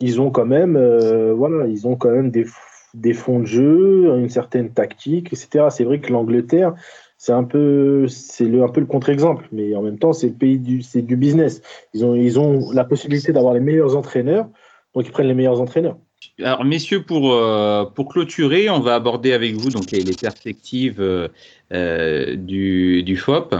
Ils 0.00 0.20
ont 0.20 0.30
quand 0.30 0.44
même, 0.44 0.76
euh, 0.76 1.32
voilà, 1.32 1.66
ils 1.66 1.86
ont 1.86 1.96
quand 1.96 2.10
même 2.10 2.30
des, 2.30 3.14
fonds 3.14 3.40
de 3.40 3.46
jeu, 3.46 4.14
une 4.18 4.28
certaine 4.28 4.70
tactique, 4.70 5.32
etc. 5.32 5.68
C'est 5.70 5.84
vrai 5.84 6.00
que 6.00 6.12
l'Angleterre, 6.12 6.74
c'est 7.16 7.32
un 7.32 7.44
peu, 7.44 8.06
c'est 8.08 8.44
le, 8.44 8.62
un 8.62 8.68
peu 8.68 8.80
le 8.80 8.86
contre-exemple, 8.86 9.48
mais 9.52 9.74
en 9.74 9.82
même 9.82 9.98
temps, 9.98 10.12
c'est 10.12 10.28
le 10.28 10.34
pays 10.34 10.58
du, 10.58 10.82
c'est 10.82 11.02
du 11.02 11.16
business. 11.16 11.62
Ils 11.94 12.38
ont 12.38 12.70
la 12.72 12.84
possibilité 12.84 13.32
d'avoir 13.32 13.54
les 13.54 13.60
meilleurs 13.60 13.96
entraîneurs, 13.96 14.48
donc 14.94 15.06
ils 15.06 15.12
prennent 15.12 15.28
les 15.28 15.34
meilleurs 15.34 15.60
entraîneurs. 15.62 15.96
Alors, 16.42 16.66
messieurs, 16.66 17.02
pour, 17.02 17.32
euh, 17.32 17.86
pour 17.86 18.10
clôturer, 18.10 18.68
on 18.68 18.80
va 18.80 18.94
aborder 18.94 19.32
avec 19.32 19.54
vous 19.54 19.70
donc, 19.70 19.90
les, 19.90 20.04
perspectives 20.04 21.00
euh, 21.00 21.28
euh, 21.72 22.36
du, 22.36 23.02
du, 23.02 23.16
FOP. 23.16 23.54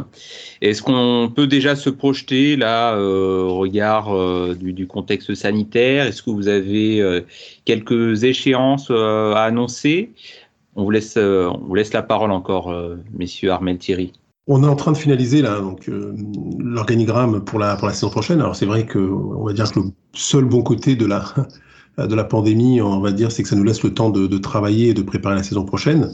Est-ce 0.61 0.83
qu'on 0.83 1.33
peut 1.35 1.47
déjà 1.47 1.75
se 1.75 1.89
projeter 1.89 2.55
là 2.57 2.99
au 2.99 3.57
regard 3.57 4.15
du, 4.57 4.87
contexte 4.87 5.35
sanitaire? 5.35 6.07
Est-ce 6.07 6.23
que 6.23 6.29
vous 6.29 6.49
avez 6.49 7.25
quelques 7.65 8.25
échéances 8.25 8.91
à 8.91 9.43
annoncer? 9.43 10.11
On 10.75 10.85
vous, 10.85 10.91
laisse, 10.91 11.17
on 11.17 11.59
vous 11.67 11.75
laisse 11.75 11.95
la 11.95 12.03
parole 12.03 12.31
encore, 12.31 12.75
messieurs 13.15 13.53
Armel 13.53 13.79
Thierry. 13.79 14.13
On 14.49 14.63
est 14.63 14.69
en 14.69 14.77
train 14.77 14.93
de 14.93 14.99
finaliser 14.99 15.41
là 15.43 15.61
donc 15.61 15.91
l'organigramme 16.59 17.43
pour 17.43 17.59
la 17.59 17.75
pour 17.75 17.89
la 17.89 17.95
saison 17.95 18.11
prochaine. 18.11 18.41
Alors 18.41 18.55
c'est 18.55 18.67
vrai 18.67 18.87
que 18.87 18.99
on 18.99 19.45
va 19.45 19.53
dire 19.55 19.73
que 19.73 19.81
le 19.81 19.87
seul 20.13 20.45
bon 20.45 20.63
côté 20.63 20.95
de 20.95 21.07
la 21.07 21.25
de 21.99 22.15
la 22.15 22.25
pandémie, 22.25 22.81
on 22.83 23.01
va 23.01 23.13
dire, 23.13 23.33
c'est 23.33 23.43
que 23.43 23.49
ça 23.49 23.57
nous 23.57 23.65
laisse 23.65 23.83
le 23.83 23.95
temps 23.95 24.11
de, 24.11 24.39
travailler 24.39 24.91
et 24.91 24.95
de 24.95 25.03
préparer 25.03 25.35
la 25.35 25.43
saison 25.43 25.65
prochaine. 25.65 26.13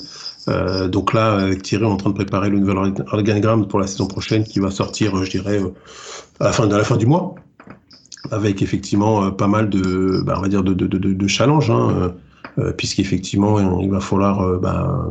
Euh, 0.48 0.88
donc 0.88 1.12
là, 1.12 1.34
avec 1.34 1.62
Thierry, 1.62 1.84
on 1.84 1.90
est 1.90 1.92
en 1.92 1.96
train 1.96 2.10
de 2.10 2.14
préparer 2.14 2.50
le 2.50 2.58
nouvel 2.58 2.94
organigramme 3.10 3.66
pour 3.66 3.80
la 3.80 3.86
saison 3.86 4.06
prochaine 4.06 4.44
qui 4.44 4.60
va 4.60 4.70
sortir, 4.70 5.24
je 5.24 5.30
dirais, 5.30 5.60
à 6.40 6.44
la 6.44 6.52
fin 6.52 6.66
de 6.66 6.76
la 6.76 6.84
fin 6.84 6.96
du 6.96 7.06
mois 7.06 7.34
avec 8.30 8.62
effectivement 8.62 9.24
euh, 9.24 9.30
pas 9.30 9.48
mal 9.48 9.68
de, 9.68 10.22
bah, 10.24 10.34
on 10.38 10.42
va 10.42 10.48
dire 10.48 10.62
de, 10.62 10.72
de, 10.74 10.86
de, 10.86 11.26
challenges, 11.26 11.70
hein, 11.70 12.14
euh, 12.58 12.72
puisqu'effectivement 12.72 13.80
il 13.80 13.90
va 13.90 14.00
falloir, 14.00 14.60
bah, 14.60 15.10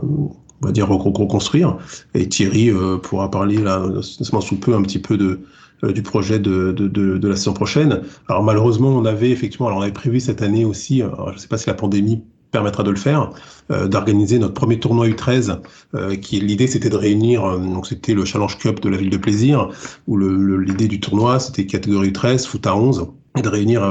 on 0.62 0.68
va 0.68 0.72
dire 0.72 0.88
reconstruire. 0.88 1.78
Et 2.14 2.28
Thierry 2.30 2.70
euh, 2.70 2.98
pourra 2.98 3.30
parler 3.30 3.58
là, 3.58 3.84
sous 4.02 4.56
peu 4.58 4.76
un 4.76 4.82
petit 4.82 5.00
peu 5.00 5.18
de 5.18 5.42
du 5.84 6.02
projet 6.04 6.40
de, 6.40 6.72
de, 6.72 6.88
de, 6.88 7.28
la 7.28 7.36
saison 7.36 7.54
prochaine. 7.54 8.02
Alors 8.28 8.44
malheureusement, 8.44 8.90
on 8.90 9.06
avait 9.06 9.32
effectivement, 9.32 9.68
alors 9.68 9.80
on 9.80 9.82
avait 9.82 9.92
prévu 9.92 10.20
cette 10.20 10.42
année 10.42 10.66
aussi, 10.66 11.00
je 11.00 11.34
ne 11.34 11.38
sais 11.38 11.48
pas 11.48 11.58
si 11.58 11.68
la 11.68 11.74
pandémie 11.74 12.22
permettra 12.52 12.84
de 12.84 12.92
le 12.92 12.98
faire, 12.98 13.32
euh, 13.72 13.88
d'organiser 13.88 14.38
notre 14.38 14.54
premier 14.54 14.80
tournoi 14.80 15.08
U13, 15.08 15.60
euh, 15.96 16.16
qui 16.16 16.40
l'idée 16.40 16.68
c'était 16.68 16.90
de 16.90 16.98
réunir, 16.98 17.60
donc 17.60 17.88
c'était 17.88 18.14
le 18.14 18.26
Challenge 18.26 18.58
Cup 18.58 18.82
de 18.82 18.90
la 18.90 18.98
ville 18.98 19.10
de 19.10 19.18
plaisir, 19.18 19.70
où 20.08 20.18
l'idée 20.18 20.88
du 20.88 21.00
tournoi 21.00 21.40
c'était 21.40 21.66
catégorie 21.66 22.12
U13, 22.12 22.46
foot 22.46 22.68
à 22.68 22.76
11, 22.76 23.08
et 23.38 23.42
de 23.42 23.50
réunir 23.50 23.82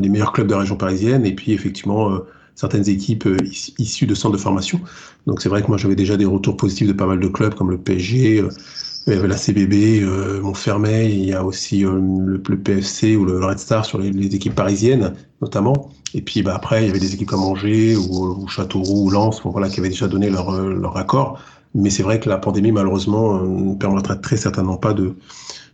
les 0.00 0.08
meilleurs 0.08 0.32
clubs 0.32 0.46
de 0.46 0.54
la 0.54 0.60
région 0.60 0.76
parisienne, 0.76 1.26
et 1.26 1.34
puis 1.34 1.52
effectivement 1.52 2.18
certaines 2.58 2.88
équipes 2.88 3.26
euh, 3.26 3.36
issues 3.78 4.06
de 4.06 4.14
centres 4.16 4.36
de 4.36 4.40
formation. 4.40 4.80
Donc 5.26 5.40
c'est 5.40 5.48
vrai 5.48 5.62
que 5.62 5.68
moi 5.68 5.76
j'avais 5.76 5.94
déjà 5.94 6.16
des 6.16 6.24
retours 6.24 6.56
positifs 6.56 6.88
de 6.88 6.92
pas 6.92 7.06
mal 7.06 7.20
de 7.20 7.28
clubs 7.28 7.54
comme 7.54 7.70
le 7.70 7.78
PSG, 7.78 8.42
euh, 9.08 9.26
la 9.26 9.36
CBB, 9.36 10.02
euh, 10.02 10.40
Montfermeil, 10.40 11.12
il 11.12 11.24
y 11.26 11.32
a 11.32 11.44
aussi 11.44 11.80
le, 11.80 12.38
PFC 12.38 13.16
ou 13.16 13.24
le 13.24 13.44
Red 13.44 13.58
Star 13.58 13.84
sur 13.84 13.98
les, 13.98 14.34
équipes 14.34 14.54
parisiennes 14.54 15.14
notamment. 15.40 15.90
Et 16.14 16.22
puis 16.22 16.42
bah, 16.42 16.54
après, 16.54 16.84
il 16.84 16.86
y 16.86 16.90
avait 16.90 17.00
des 17.00 17.14
équipes 17.14 17.28
comme 17.28 17.42
Angers 17.42 17.96
ou, 17.96 18.46
Châteauroux 18.48 19.06
ou 19.06 19.10
Lens 19.10 19.40
voilà, 19.44 19.68
qui 19.68 19.80
avaient 19.80 19.88
déjà 19.88 20.08
donné 20.08 20.30
leur, 20.30 20.52
leur 20.52 20.96
accord. 20.96 21.40
Mais 21.74 21.90
c'est 21.90 22.02
vrai 22.02 22.18
que 22.18 22.28
la 22.28 22.38
pandémie, 22.38 22.72
malheureusement, 22.72 23.42
ne 23.42 23.74
permettra 23.74 24.16
très 24.16 24.36
certainement 24.36 24.78
pas 24.78 24.94
de, 24.94 25.14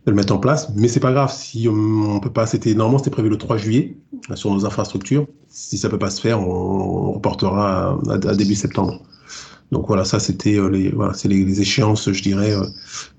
de 0.05 0.11
le 0.11 0.15
mettre 0.15 0.33
en 0.33 0.37
place. 0.37 0.69
Mais 0.75 0.87
c'est 0.87 0.99
pas 0.99 1.11
grave 1.11 1.31
si 1.31 1.67
on, 1.69 2.19
peut 2.19 2.31
pas. 2.31 2.45
C'était 2.45 2.73
normalement 2.73 2.99
c'était 2.99 3.11
prévu 3.11 3.29
le 3.29 3.37
3 3.37 3.57
juillet 3.57 3.97
sur 4.35 4.51
nos 4.53 4.65
infrastructures. 4.65 5.27
Si 5.49 5.77
ça 5.77 5.89
peut 5.89 5.99
pas 5.99 6.09
se 6.09 6.21
faire, 6.21 6.39
on, 6.39 7.13
reportera 7.13 7.97
à, 8.09 8.17
début 8.35 8.55
septembre. 8.55 9.01
Donc 9.71 9.87
voilà, 9.87 10.05
ça 10.05 10.19
c'était 10.19 10.57
euh, 10.57 10.69
les 10.69 10.89
voilà, 10.89 11.13
c'est 11.13 11.27
les, 11.27 11.61
échéances, 11.61 12.11
je 12.11 12.21
dirais, 12.21 12.53
euh, 12.53 12.65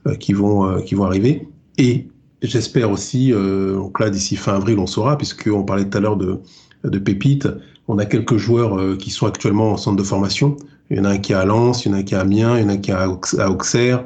euh, 0.06 0.14
qui 0.14 0.32
vont 0.32 0.80
qui 0.82 0.94
vont 0.94 1.04
arriver. 1.04 1.48
Et 1.78 2.06
j'espère 2.42 2.90
aussi, 2.90 3.32
donc 3.32 4.00
là 4.00 4.10
d'ici 4.10 4.36
fin 4.36 4.54
avril, 4.54 4.78
on 4.78 4.86
saura, 4.86 5.18
puisqu'on 5.18 5.64
parlait 5.64 5.88
tout 5.88 5.98
à 5.98 6.00
l'heure 6.00 6.16
de 6.16 6.40
de 6.84 6.98
pépites. 6.98 7.48
On 7.88 7.98
a 7.98 8.06
quelques 8.06 8.36
joueurs 8.36 8.98
qui 8.98 9.10
sont 9.10 9.26
actuellement 9.26 9.72
en 9.72 9.76
centre 9.76 9.96
de 9.96 10.02
formation. 10.02 10.56
Il 10.90 10.96
y 10.96 11.00
en 11.00 11.04
a 11.04 11.10
un 11.10 11.18
qui 11.18 11.32
est 11.32 11.36
à 11.36 11.44
Lens, 11.44 11.84
il 11.84 11.90
y 11.90 11.92
en 11.92 11.96
a 11.96 12.00
un 12.00 12.02
qui 12.02 12.14
est 12.14 12.16
à 12.16 12.20
Amiens, 12.20 12.58
il 12.58 12.62
y 12.62 12.64
en 12.64 12.68
a 12.68 12.72
un 12.72 12.78
qui 12.78 12.90
est 12.90 13.40
à 13.40 13.50
Auxerre. 13.50 14.04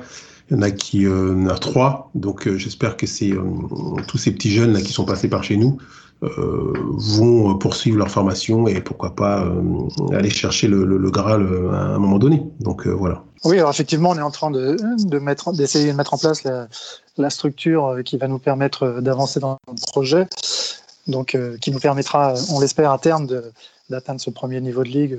Il 0.51 0.55
y 0.55 0.57
en 0.57 0.63
a 0.63 0.71
qui 0.73 1.07
euh, 1.07 1.49
a 1.49 1.59
trois, 1.59 2.11
donc 2.17 2.49
euh, 2.49 2.59
j'espère 2.59 2.97
que 2.97 3.07
c'est 3.07 3.31
euh, 3.31 3.45
tous 4.09 4.19
ces 4.19 4.33
petits 4.33 4.51
jeunes 4.51 4.73
là 4.73 4.81
qui 4.81 4.93
sont 4.93 5.05
passés 5.05 5.29
par 5.29 5.45
chez 5.45 5.57
nous 5.57 5.79
vont 6.23 7.57
poursuivre 7.57 7.99
leur 7.99 8.11
formation 8.11 8.67
et 8.69 8.81
pourquoi 8.81 9.15
pas 9.15 9.47
aller 10.13 10.31
chercher 10.31 10.69
le, 10.69 10.85
le, 10.85 11.11
Graal 11.11 11.49
à 11.73 11.95
un 11.95 11.99
moment 11.99 12.19
donné. 12.19 12.43
Donc 12.61 12.87
voilà. 12.87 13.25
Oui, 13.45 13.59
alors 13.59 13.71
effectivement, 13.71 14.11
on 14.11 14.19
est 14.19 14.23
en 14.23 14.31
train 14.31 14.51
de, 14.51 14.77
de 14.99 15.19
mettre, 15.19 15.53
d'essayer 15.53 15.93
de 15.93 15.97
mettre 15.97 16.13
en 16.13 16.19
place 16.19 16.45
la, 16.45 17.31
structure 17.31 17.99
qui 18.05 18.17
va 18.17 18.29
nous 18.29 18.39
permettre 18.39 19.01
d'avancer 19.01 19.41
dans 19.41 19.59
le 19.67 19.91
projet, 19.91 20.27
donc 21.07 21.39
qui 21.61 21.71
nous 21.71 21.81
permettra, 21.81 22.35
on 22.51 22.61
l'espère 22.61 22.93
à 22.93 22.99
terme, 22.99 23.27
d'atteindre 23.89 24.21
ce 24.21 24.31
premier 24.31 24.61
niveau 24.61 24.85
de 24.85 24.89
ligue 24.89 25.19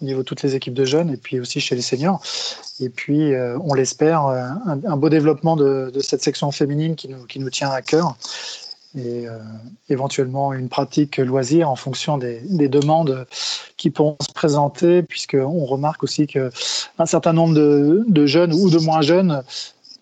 au 0.00 0.04
niveau 0.04 0.20
de 0.20 0.24
toutes 0.24 0.42
les 0.42 0.54
équipes 0.54 0.74
de 0.74 0.84
jeunes 0.84 1.10
et 1.10 1.16
puis 1.16 1.40
aussi 1.40 1.60
chez 1.60 1.74
les 1.74 1.82
seniors. 1.82 2.20
Et 2.80 2.88
puis, 2.88 3.32
euh, 3.34 3.58
on 3.62 3.74
l'espère, 3.74 4.26
euh, 4.26 4.42
un, 4.66 4.96
beau 4.96 5.08
développement 5.08 5.56
de, 5.56 5.92
cette 6.00 6.22
section 6.22 6.50
féminine 6.50 6.96
qui 6.96 7.08
nous, 7.08 7.24
qui 7.26 7.38
nous 7.38 7.50
tient 7.50 7.70
à 7.70 7.82
cœur 7.82 8.16
et 8.96 9.26
euh, 9.26 9.38
éventuellement 9.88 10.52
une 10.52 10.68
pratique 10.68 11.18
loisir 11.18 11.68
en 11.68 11.76
fonction 11.76 12.18
des, 12.18 12.40
des, 12.44 12.68
demandes 12.68 13.26
qui 13.76 13.90
pourront 13.90 14.16
se 14.20 14.32
présenter, 14.32 15.02
puisqu'on 15.02 15.64
remarque 15.64 16.02
aussi 16.04 16.26
qu'un 16.26 16.50
certain 17.06 17.32
nombre 17.32 17.54
de, 17.54 18.04
de, 18.06 18.26
jeunes 18.26 18.52
ou 18.52 18.70
de 18.70 18.78
moins 18.78 19.02
jeunes 19.02 19.42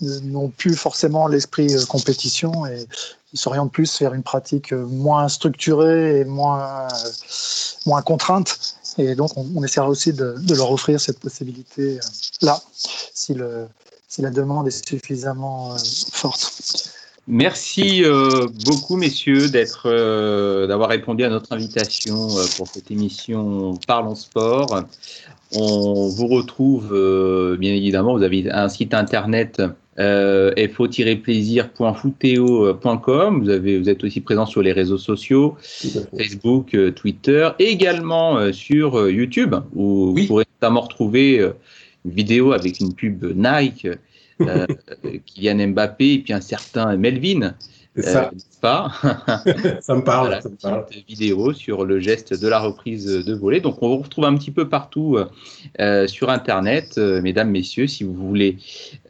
n'ont 0.01 0.49
plus 0.49 0.75
forcément 0.75 1.27
l'esprit 1.27 1.69
compétition 1.89 2.67
et 2.67 2.87
ils 3.33 3.39
s'orientent 3.39 3.73
plus 3.73 4.01
vers 4.01 4.15
une 4.15 4.23
pratique 4.23 4.73
moins 4.73 5.29
structurée 5.29 6.21
et 6.21 6.25
moins, 6.25 6.89
moins 7.87 8.03
contrainte 8.03 8.77
et 8.99 9.15
donc, 9.15 9.31
on, 9.37 9.63
essaiera 9.63 9.89
aussi 9.89 10.13
de, 10.13 10.37
leur 10.55 10.71
offrir 10.71 11.01
cette 11.01 11.19
possibilité-là, 11.19 12.55
euh, 12.55 12.87
si, 13.15 13.37
si 14.09 14.23
la 14.23 14.31
demande 14.31 14.69
est 14.69 14.89
suffisamment 14.89 15.75
euh, 15.75 15.79
forte. 16.13 16.92
Merci 17.29 18.03
euh, 18.05 18.49
beaucoup, 18.67 18.97
messieurs, 18.97 19.49
d'être, 19.49 19.89
d'avoir 20.67 20.91
répondu 20.91 21.25
à 21.25 21.29
notre 21.29 21.53
invitation 21.53 22.29
pour 22.57 22.67
cette 22.67 22.91
émission 22.91 23.75
Parlons 23.87 24.17
Sport. 24.17 24.85
On 25.55 26.09
vous 26.09 26.27
retrouve, 26.27 26.89
bien 27.59 27.73
évidemment, 27.73 28.17
vous 28.17 28.23
avez 28.23 28.51
un 28.51 28.69
site 28.69 28.95
internet 28.95 29.63
euh, 29.99 30.53
fo-plaisir.footeo.com. 30.69 33.43
Vous, 33.43 33.51
avez, 33.51 33.79
vous 33.79 33.89
êtes 33.89 34.05
aussi 34.05 34.21
présent 34.21 34.47
sur 34.47 34.63
les 34.63 34.71
réseaux 34.73 34.99
sociaux, 34.99 35.57
Facebook, 36.17 36.75
euh, 36.75 36.93
Twitter, 36.93 37.49
également 37.59 38.39
euh, 38.39 38.53
sur 38.53 38.99
euh, 38.99 39.13
YouTube, 39.13 39.55
où 39.75 40.15
vous 40.17 40.27
pourrez 40.27 40.47
notamment 40.61 40.83
retrouver 40.83 41.39
une 42.05 42.11
vidéo 42.11 42.53
avec 42.53 42.81
une 42.81 42.93
pub 42.95 43.25
Nike, 43.37 43.87
Kylian 45.27 45.69
Mbappé 45.69 46.15
et 46.15 46.19
puis 46.19 46.33
un 46.33 46.41
certain 46.41 46.97
Melvin. 46.97 47.55
ça. 47.97 48.31
pas? 48.61 48.93
Ça 49.81 49.95
me 49.95 50.03
parle. 50.03 50.29
Voilà, 50.29 50.41
ça 50.59 50.87
vidéo 51.07 51.53
sur 51.53 51.85
le 51.85 52.01
geste 52.01 52.41
de 52.41 52.49
la 52.49 52.59
reprise 52.59 53.07
de 53.07 53.35
volée. 53.35 53.61
Donc 53.61 53.83
on 53.83 53.89
vous 53.89 54.03
retrouve 54.03 54.25
un 54.25 54.37
petit 54.37 54.51
peu 54.51 54.69
partout 54.69 55.19
sur 56.07 56.31
Internet, 56.31 56.97
mesdames, 56.97 57.51
messieurs, 57.51 57.87
si 57.87 58.05
vous 58.05 58.15
voulez 58.15 58.57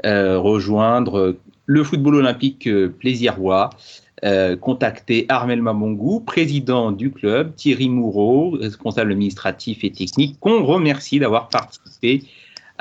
rejoindre 0.05 1.37
le 1.67 1.85
football 1.85 2.17
olympique 2.17 2.69
plaisirois. 2.99 3.71
Euh, 4.25 4.57
contacter 4.57 5.27
Armel 5.29 5.61
Mamongou, 5.63 6.21
président 6.21 6.93
du 6.93 7.11
club, 7.11 7.57
Thierry 7.57 7.89
Moureau, 7.89 8.51
responsable 8.51 9.11
administratif 9.11 9.83
et 9.83 9.91
technique, 9.91 10.39
qu'on 10.39 10.65
remercie 10.65 11.19
d'avoir 11.19 11.49
participé 11.49 12.23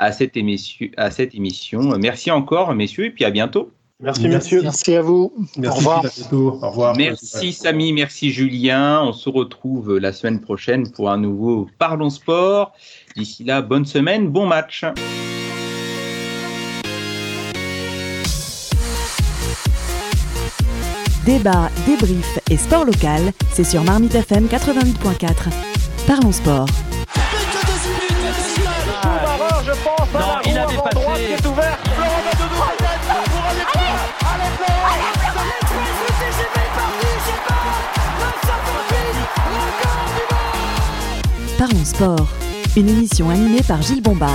à 0.02 0.10
cette, 0.10 0.36
émission, 0.36 0.88
à 0.96 1.10
cette 1.12 1.34
émission. 1.34 1.96
Merci 1.98 2.30
encore, 2.32 2.74
messieurs, 2.74 3.06
et 3.06 3.10
puis 3.10 3.24
à 3.24 3.30
bientôt. 3.30 3.70
Merci, 4.00 4.26
messieurs. 4.26 4.62
Merci 4.62 4.96
à 4.96 5.02
vous. 5.02 5.32
Merci, 5.56 5.68
Au 5.68 5.78
revoir. 5.78 6.04
Au 6.32 6.70
revoir. 6.70 6.96
Merci, 6.96 7.52
Samy. 7.52 7.92
Merci, 7.92 8.32
Julien. 8.32 9.00
On 9.04 9.12
se 9.12 9.28
retrouve 9.28 9.98
la 9.98 10.12
semaine 10.12 10.40
prochaine 10.40 10.90
pour 10.90 11.08
un 11.08 11.18
nouveau 11.18 11.68
Parlons 11.78 12.10
Sport. 12.10 12.72
D'ici 13.16 13.44
là, 13.44 13.62
bonne 13.62 13.84
semaine, 13.84 14.26
bon 14.28 14.44
match. 14.44 14.84
Débat, 21.24 21.70
débrief 21.86 22.40
et 22.50 22.56
sport 22.56 22.84
local, 22.84 23.30
c'est 23.52 23.62
sur 23.62 23.84
Marmite 23.84 24.16
FM 24.16 24.46
88.4. 24.46 25.28
Parlons 26.08 26.32
sport. 26.32 26.66
Non, 30.76 30.82
il 30.84 30.88
a 30.88 31.00
dépassé. 31.00 31.26
Qui 31.26 31.32
est 31.32 31.46
ouvert. 31.46 31.78
Parlons 41.58 41.84
sport, 41.84 42.26
une 42.76 42.88
émission 42.88 43.30
animée 43.30 43.62
par 43.62 43.82
Gilles 43.82 44.02
Bombard. 44.02 44.30